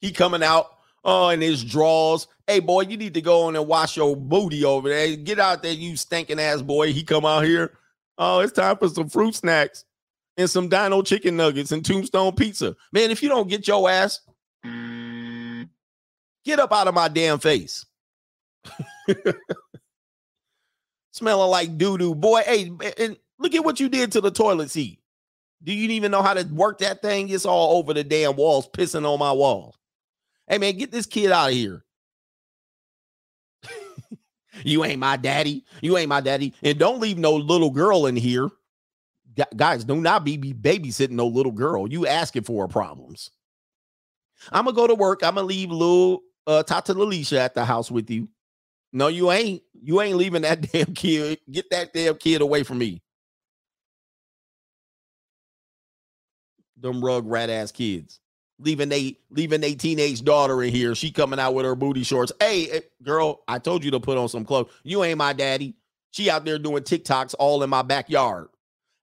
He 0.00 0.12
coming 0.12 0.42
out 0.42 0.70
oh 1.04 1.28
in 1.30 1.40
his 1.40 1.64
drawers. 1.64 2.26
Hey 2.46 2.60
boy, 2.60 2.82
you 2.82 2.96
need 2.96 3.14
to 3.14 3.22
go 3.22 3.42
on 3.44 3.56
and 3.56 3.66
wash 3.66 3.96
your 3.96 4.16
booty 4.16 4.64
over 4.64 4.88
there. 4.88 5.16
Get 5.16 5.38
out 5.38 5.62
there, 5.62 5.72
you 5.72 5.96
stinking 5.96 6.40
ass 6.40 6.62
boy. 6.62 6.92
He 6.92 7.02
come 7.02 7.24
out 7.24 7.44
here. 7.44 7.78
Oh, 8.18 8.40
it's 8.40 8.52
time 8.52 8.76
for 8.76 8.88
some 8.88 9.08
fruit 9.08 9.34
snacks 9.34 9.84
and 10.36 10.48
some 10.48 10.68
dino 10.68 11.02
chicken 11.02 11.36
nuggets 11.36 11.72
and 11.72 11.84
tombstone 11.84 12.34
pizza. 12.34 12.76
Man, 12.92 13.10
if 13.10 13.22
you 13.22 13.28
don't 13.28 13.48
get 13.48 13.66
your 13.66 13.88
ass, 13.90 14.20
get 16.44 16.60
up 16.60 16.72
out 16.72 16.88
of 16.88 16.94
my 16.94 17.08
damn 17.08 17.38
face. 17.38 17.84
Smelling 21.12 21.50
like 21.50 21.78
doo 21.78 21.96
doo. 21.96 22.14
Boy, 22.14 22.42
hey, 22.44 22.70
and 22.98 23.16
look 23.38 23.54
at 23.54 23.64
what 23.64 23.80
you 23.80 23.88
did 23.88 24.12
to 24.12 24.20
the 24.20 24.30
toilet 24.30 24.70
seat. 24.70 25.00
Do 25.62 25.72
you 25.72 25.90
even 25.90 26.10
know 26.10 26.22
how 26.22 26.34
to 26.34 26.44
work 26.44 26.78
that 26.78 27.00
thing? 27.00 27.30
It's 27.30 27.46
all 27.46 27.78
over 27.78 27.94
the 27.94 28.04
damn 28.04 28.36
walls, 28.36 28.68
pissing 28.68 29.10
on 29.10 29.18
my 29.18 29.32
wall. 29.32 29.74
Hey, 30.48 30.58
man, 30.58 30.76
get 30.76 30.92
this 30.92 31.06
kid 31.06 31.32
out 31.32 31.48
of 31.48 31.54
here. 31.54 31.84
you 34.64 34.84
ain't 34.84 35.00
my 35.00 35.16
daddy. 35.16 35.64
You 35.82 35.96
ain't 35.96 36.08
my 36.08 36.20
daddy. 36.20 36.54
And 36.62 36.78
don't 36.78 37.00
leave 37.00 37.18
no 37.18 37.34
little 37.34 37.70
girl 37.70 38.06
in 38.06 38.16
here. 38.16 38.48
Guys, 39.56 39.84
do 39.84 39.96
not 39.96 40.24
be, 40.24 40.36
be 40.36 40.54
babysitting 40.54 41.10
no 41.10 41.26
little 41.26 41.52
girl. 41.52 41.90
You 41.90 42.06
asking 42.06 42.44
for 42.44 42.68
problems. 42.68 43.30
I'm 44.52 44.64
gonna 44.64 44.76
go 44.76 44.86
to 44.86 44.94
work. 44.94 45.22
I'm 45.22 45.34
gonna 45.34 45.46
leave 45.46 45.70
little 45.70 46.22
uh 46.46 46.62
Tata 46.62 46.94
Lalisha 46.94 47.38
at 47.38 47.54
the 47.54 47.64
house 47.64 47.90
with 47.90 48.10
you. 48.10 48.28
No, 48.92 49.08
you 49.08 49.30
ain't. 49.30 49.62
You 49.74 50.00
ain't 50.00 50.16
leaving 50.16 50.42
that 50.42 50.60
damn 50.72 50.94
kid. 50.94 51.38
Get 51.50 51.70
that 51.70 51.92
damn 51.92 52.16
kid 52.16 52.40
away 52.40 52.62
from 52.62 52.78
me. 52.78 53.02
Them 56.78 57.04
rug 57.04 57.26
rat 57.26 57.50
ass 57.50 57.72
kids. 57.72 58.20
Leaving 58.58 58.90
a 58.90 59.16
leaving 59.30 59.62
a 59.62 59.74
teenage 59.74 60.22
daughter 60.24 60.62
in 60.62 60.72
here. 60.72 60.94
She 60.94 61.10
coming 61.10 61.38
out 61.38 61.54
with 61.54 61.66
her 61.66 61.74
booty 61.74 62.02
shorts. 62.02 62.32
Hey, 62.40 62.70
eh, 62.70 62.80
girl, 63.02 63.42
I 63.46 63.58
told 63.58 63.84
you 63.84 63.90
to 63.90 64.00
put 64.00 64.16
on 64.16 64.28
some 64.28 64.46
clothes. 64.46 64.70
You 64.82 65.04
ain't 65.04 65.18
my 65.18 65.34
daddy. 65.34 65.74
She 66.12 66.30
out 66.30 66.46
there 66.46 66.58
doing 66.58 66.82
TikToks 66.82 67.34
all 67.38 67.62
in 67.62 67.68
my 67.68 67.82
backyard. 67.82 68.48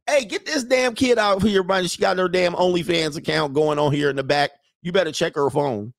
Hey, 0.07 0.25
get 0.25 0.45
this 0.45 0.64
damn 0.64 0.95
kid 0.95 1.19
out 1.19 1.38
of 1.38 1.43
here, 1.43 1.61
buddy. 1.64 1.88
She 1.88 2.01
got 2.01 2.17
her 2.17 2.27
damn 2.27 2.53
OnlyFans 2.53 3.15
account 3.15 3.53
going 3.53 3.77
on 3.77 3.93
here 3.93 4.09
in 4.09 4.15
the 4.15 4.23
back. 4.23 4.51
You 4.82 4.91
better 4.91 5.11
check 5.11 5.35
her 5.35 5.49
phone. 5.49 5.93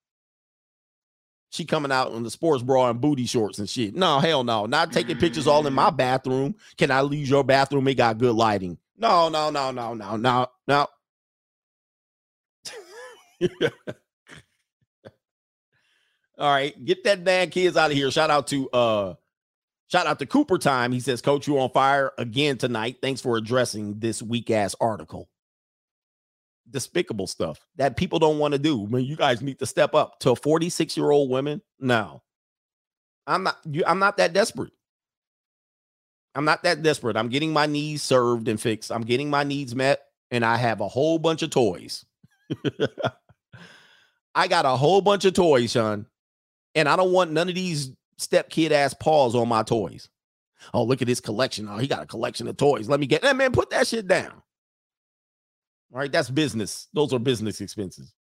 She 1.51 1.65
coming 1.65 1.93
out 1.93 2.11
in 2.13 2.25
the 2.25 2.33
sports 2.33 2.65
bra 2.65 2.91
and 2.91 3.01
booty 3.01 3.27
shorts 3.27 3.61
and 3.61 3.71
shit. 3.71 3.95
No, 3.95 4.19
hell 4.19 4.43
no. 4.43 4.67
Not 4.67 4.93
taking 4.93 5.17
pictures 5.17 5.47
all 5.47 5.65
in 5.69 5.73
my 5.73 5.91
bathroom. 5.91 6.57
Can 6.77 6.91
I 6.91 7.01
use 7.03 7.31
your 7.31 7.45
bathroom? 7.45 7.87
It 7.87 7.95
got 7.95 8.19
good 8.19 8.35
lighting. 8.35 8.77
No, 8.99 9.29
no, 9.29 9.51
no, 9.51 9.71
no, 9.71 9.95
no, 9.95 10.17
no, 10.17 10.49
no. 10.67 10.87
All 16.39 16.51
right, 16.51 16.85
get 16.85 17.05
that 17.05 17.25
bad 17.25 17.51
kids 17.51 17.77
out 17.77 17.91
of 17.91 17.97
here. 17.97 18.11
Shout 18.11 18.31
out 18.31 18.47
to 18.49 18.71
uh 18.71 19.15
Shout 19.95 20.07
out 20.07 20.19
to 20.19 20.27
Cooper 20.27 20.59
Time. 20.59 20.93
He 20.93 21.01
says, 21.01 21.21
Coach, 21.23 21.47
you 21.47 21.59
on 21.61 21.71
fire 21.71 22.13
again 22.19 22.59
tonight. 22.59 22.97
Thanks 23.03 23.21
for 23.21 23.37
addressing 23.37 23.99
this 24.01 24.23
weak 24.23 24.51
ass 24.51 24.75
article. 24.81 25.29
Despicable 26.69 27.27
stuff 27.27 27.61
that 27.77 27.97
people 27.97 28.19
don't 28.19 28.39
want 28.39 28.53
to 28.53 28.59
do. 28.59 28.83
I 28.83 28.87
mean, 28.89 29.05
you 29.05 29.17
guys 29.17 29.43
need 29.43 29.59
to 29.59 29.67
step 29.67 29.95
up 29.95 30.19
to 30.21 30.35
46 30.35 30.97
year 30.97 31.11
old 31.11 31.31
women. 31.31 31.61
No, 31.79 32.23
I'm 33.27 33.45
not. 33.45 33.59
You, 33.71 33.85
I'm 33.87 33.99
not 33.99 34.17
that 34.17 34.33
desperate. 34.33 34.73
I'm 36.35 36.47
not 36.47 36.65
that 36.65 36.83
desperate. 36.83 37.17
I'm 37.17 37.29
getting 37.29 37.53
my 37.53 37.67
needs 37.67 38.03
served 38.03 38.49
and 38.49 38.61
fixed. 38.61 38.91
I'm 38.91 39.03
getting 39.03 39.31
my 39.31 39.45
needs 39.45 39.75
met, 39.75 40.01
and 40.31 40.45
I 40.45 40.57
have 40.57 40.81
a 40.81 40.89
whole 40.89 41.19
bunch 41.19 41.43
of 41.43 41.51
toys. 41.51 42.05
I 44.35 44.49
got 44.49 44.65
a 44.65 44.71
whole 44.71 45.01
bunch 45.01 45.25
of 45.25 45.35
toys, 45.35 45.73
son, 45.73 46.07
and 46.75 46.89
I 46.89 46.97
don't 46.97 47.13
want 47.13 47.33
none 47.33 47.49
of 47.49 47.55
these 47.55 47.93
step 48.19 48.51
kid 48.51 48.73
ass 48.73 48.95
paws 48.95 49.35
on 49.35 49.49
my 49.49 49.63
toys. 49.63 50.09
Oh, 50.73 50.85
look 50.85 51.03
at 51.03 51.09
his 51.09 51.21
collection. 51.21 51.69
Oh, 51.69 51.79
he 51.79 51.87
got 51.87 52.03
a 52.03 52.07
collection 52.07 52.49
of 52.49 52.57
toys. 52.57 52.89
Let 52.89 53.01
me 53.01 53.07
get 53.07 53.23
that 53.23 53.37
man. 53.37 53.53
Put 53.53 53.71
that 53.71 53.87
shit 53.87 54.09
down. 54.09 54.33
All 55.93 56.01
right, 56.01 56.11
that's 56.11 56.31
business. 56.31 56.89
Those 56.93 57.13
are 57.13 57.19
business 57.19 57.61
expenses. 57.61 58.15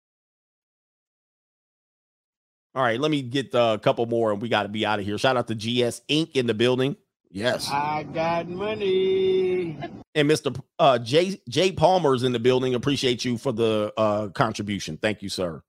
All 2.75 2.83
right, 2.83 3.01
let 3.01 3.10
me 3.10 3.23
get 3.23 3.55
uh, 3.55 3.76
a 3.76 3.83
couple 3.83 4.05
more 4.07 4.33
and 4.33 4.43
we 4.43 4.49
got 4.49 4.65
to 4.65 4.68
be 4.68 4.84
out 4.84 4.99
of 4.99 5.05
here. 5.05 5.17
Shout 5.17 5.36
out 5.36 5.47
to 5.49 5.55
GS 5.55 6.02
Inc. 6.09 6.33
in 6.34 6.47
the 6.47 6.55
building. 6.55 6.97
Yes. 7.31 7.68
I 7.70 8.05
got 8.05 8.49
money. 8.49 9.78
And 10.15 10.31
Mr. 10.31 10.57
Uh, 10.78 10.99
Jay 10.99 11.41
Jay 11.49 11.73
Palmer's 11.73 12.23
in 12.23 12.31
the 12.33 12.39
building. 12.39 12.75
Appreciate 12.75 13.25
you 13.25 13.39
for 13.39 13.52
the 13.52 13.93
uh, 13.97 14.28
contribution. 14.28 14.97
Thank 14.97 15.23
you, 15.23 15.28
sir. 15.28 15.62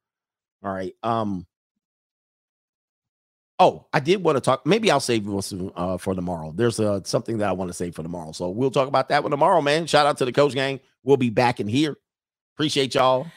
All 0.66 0.74
right. 0.74 0.94
Um, 1.03 1.45
Oh, 3.58 3.85
I 3.94 4.02
did 4.02 4.22
want 4.22 4.35
to 4.35 4.42
talk. 4.42 4.66
Maybe 4.66 4.92
I'll 4.92 5.00
save 5.00 5.26
this 5.26 5.53
uh, 5.77 5.98
for 5.98 6.14
tomorrow. 6.14 6.52
There's 6.53 6.77
uh, 6.77 7.00
something 7.06 7.38
that 7.38 7.48
I 7.48 7.53
want 7.53 7.69
to 7.69 7.74
save 7.74 7.95
for 7.95 8.03
tomorrow. 8.03 8.34
So 8.34 8.50
we'll 8.50 8.72
talk 8.72 8.90
about 8.90 9.08
that 9.10 9.24
one 9.24 9.32
tomorrow, 9.32 9.61
man. 9.61 9.88
Shout 9.88 10.06
out 10.06 10.18
to 10.18 10.26
the 10.26 10.34
coach 10.34 10.53
gang. 10.53 10.82
We'll 11.03 11.16
be 11.16 11.30
back 11.30 11.61
in 11.61 11.69
here. 11.69 11.95
Appreciate 12.56 12.95
y'all. 12.95 13.27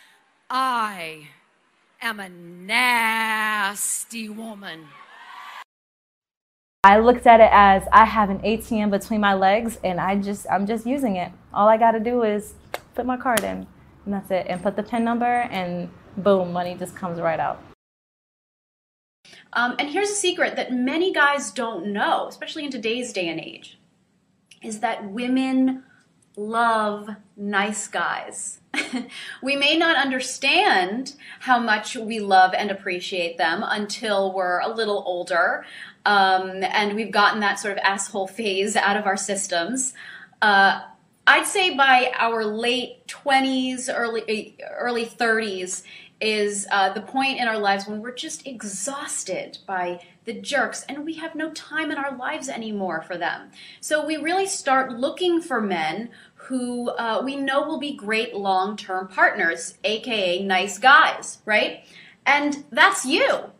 I 0.50 1.28
am 2.02 2.18
a 2.18 2.28
nasty 2.28 4.28
woman. 4.28 4.86
I 6.82 6.98
looked 6.98 7.26
at 7.26 7.39
it 7.39 7.50
as 7.52 7.84
I 7.92 8.05
have 8.05 8.31
an 8.31 8.40
ATM 8.40 8.90
between 8.90 9.20
my 9.20 9.34
legs 9.34 9.78
and 9.84 10.00
I 10.00 10.16
just 10.16 10.47
I'm 10.50 10.66
just 10.66 10.86
using 10.86 11.16
it. 11.16 11.31
All 11.52 11.68
I 11.68 11.76
got 11.76 11.92
to 11.92 12.00
do 12.00 12.23
is 12.23 12.55
put 12.94 13.07
my 13.07 13.16
card 13.16 13.44
in 13.44 13.66
and 14.05 14.15
that's 14.15 14.31
it 14.31 14.47
and 14.48 14.62
put 14.62 14.74
the 14.74 14.82
pin 14.82 15.05
number 15.05 15.26
and 15.26 15.89
boom, 16.22 16.52
money 16.52 16.76
just 16.78 16.94
comes 16.97 17.20
right 17.20 17.40
out. 17.40 17.62
Um, 19.52 19.76
and 19.78 19.88
here's 19.88 20.10
a 20.10 20.14
secret 20.14 20.56
that 20.56 20.72
many 20.72 21.12
guys 21.12 21.50
don't 21.50 21.92
know, 21.92 22.26
especially 22.28 22.64
in 22.64 22.70
today's 22.70 23.12
day 23.12 23.28
and 23.28 23.40
age, 23.40 23.78
is 24.62 24.80
that 24.80 25.10
women 25.10 25.84
love 26.36 27.08
nice 27.36 27.88
guys. 27.88 28.60
we 29.42 29.56
may 29.56 29.76
not 29.76 29.97
understand 29.97 31.14
how 31.40 31.58
much 31.58 31.97
we 31.97 32.20
love 32.20 32.55
and 32.55 32.70
appreciate 32.70 33.38
them 33.38 33.64
until 33.66 34.32
we're 34.32 34.60
a 34.60 34.68
little 34.68 35.02
older 35.06 35.64
um, 36.05 36.62
and 36.62 36.94
we've 36.94 37.10
gotten 37.10 37.40
that 37.40 37.58
sort 37.58 37.72
of 37.72 37.78
asshole 37.78 38.28
phase 38.28 38.76
out 38.76 38.97
of 38.97 39.06
our 39.06 39.16
systems. 39.16 39.92
Uh, 40.40 40.80
I'd 41.26 41.47
say 41.47 41.76
by 41.76 42.12
our 42.16 42.44
late 42.47 43.06
20s, 43.08 43.90
early 43.94 44.56
early 44.78 45.05
30s, 45.05 45.82
is 46.20 46.66
uh, 46.70 46.92
the 46.92 47.00
point 47.00 47.38
in 47.38 47.47
our 47.47 47.58
lives 47.58 47.86
when 47.86 48.02
we're 48.02 48.14
just 48.14 48.47
exhausted 48.47 49.58
by 49.66 50.00
the 50.24 50.32
jerks 50.32 50.84
and 50.88 51.05
we 51.05 51.14
have 51.14 51.34
no 51.34 51.50
time 51.52 51.90
in 51.90 51.98
our 51.98 52.16
lives 52.16 52.48
anymore 52.48 53.02
for 53.02 53.16
them. 53.16 53.50
So 53.80 54.05
we 54.05 54.16
really 54.16 54.47
start 54.47 54.92
looking 54.92 55.40
for 55.40 55.60
men 55.60 56.10
who 56.34 56.90
uh, 56.90 57.22
we 57.24 57.36
know 57.36 57.62
will 57.62 57.78
be 57.78 57.94
great 57.94 58.34
long 58.34 58.76
term 58.76 59.08
partners, 59.08 59.74
aka 59.84 60.42
nice 60.42 60.78
guys, 60.78 61.38
right? 61.44 61.84
And 62.26 62.64
that's 62.70 63.06
you. 63.06 63.50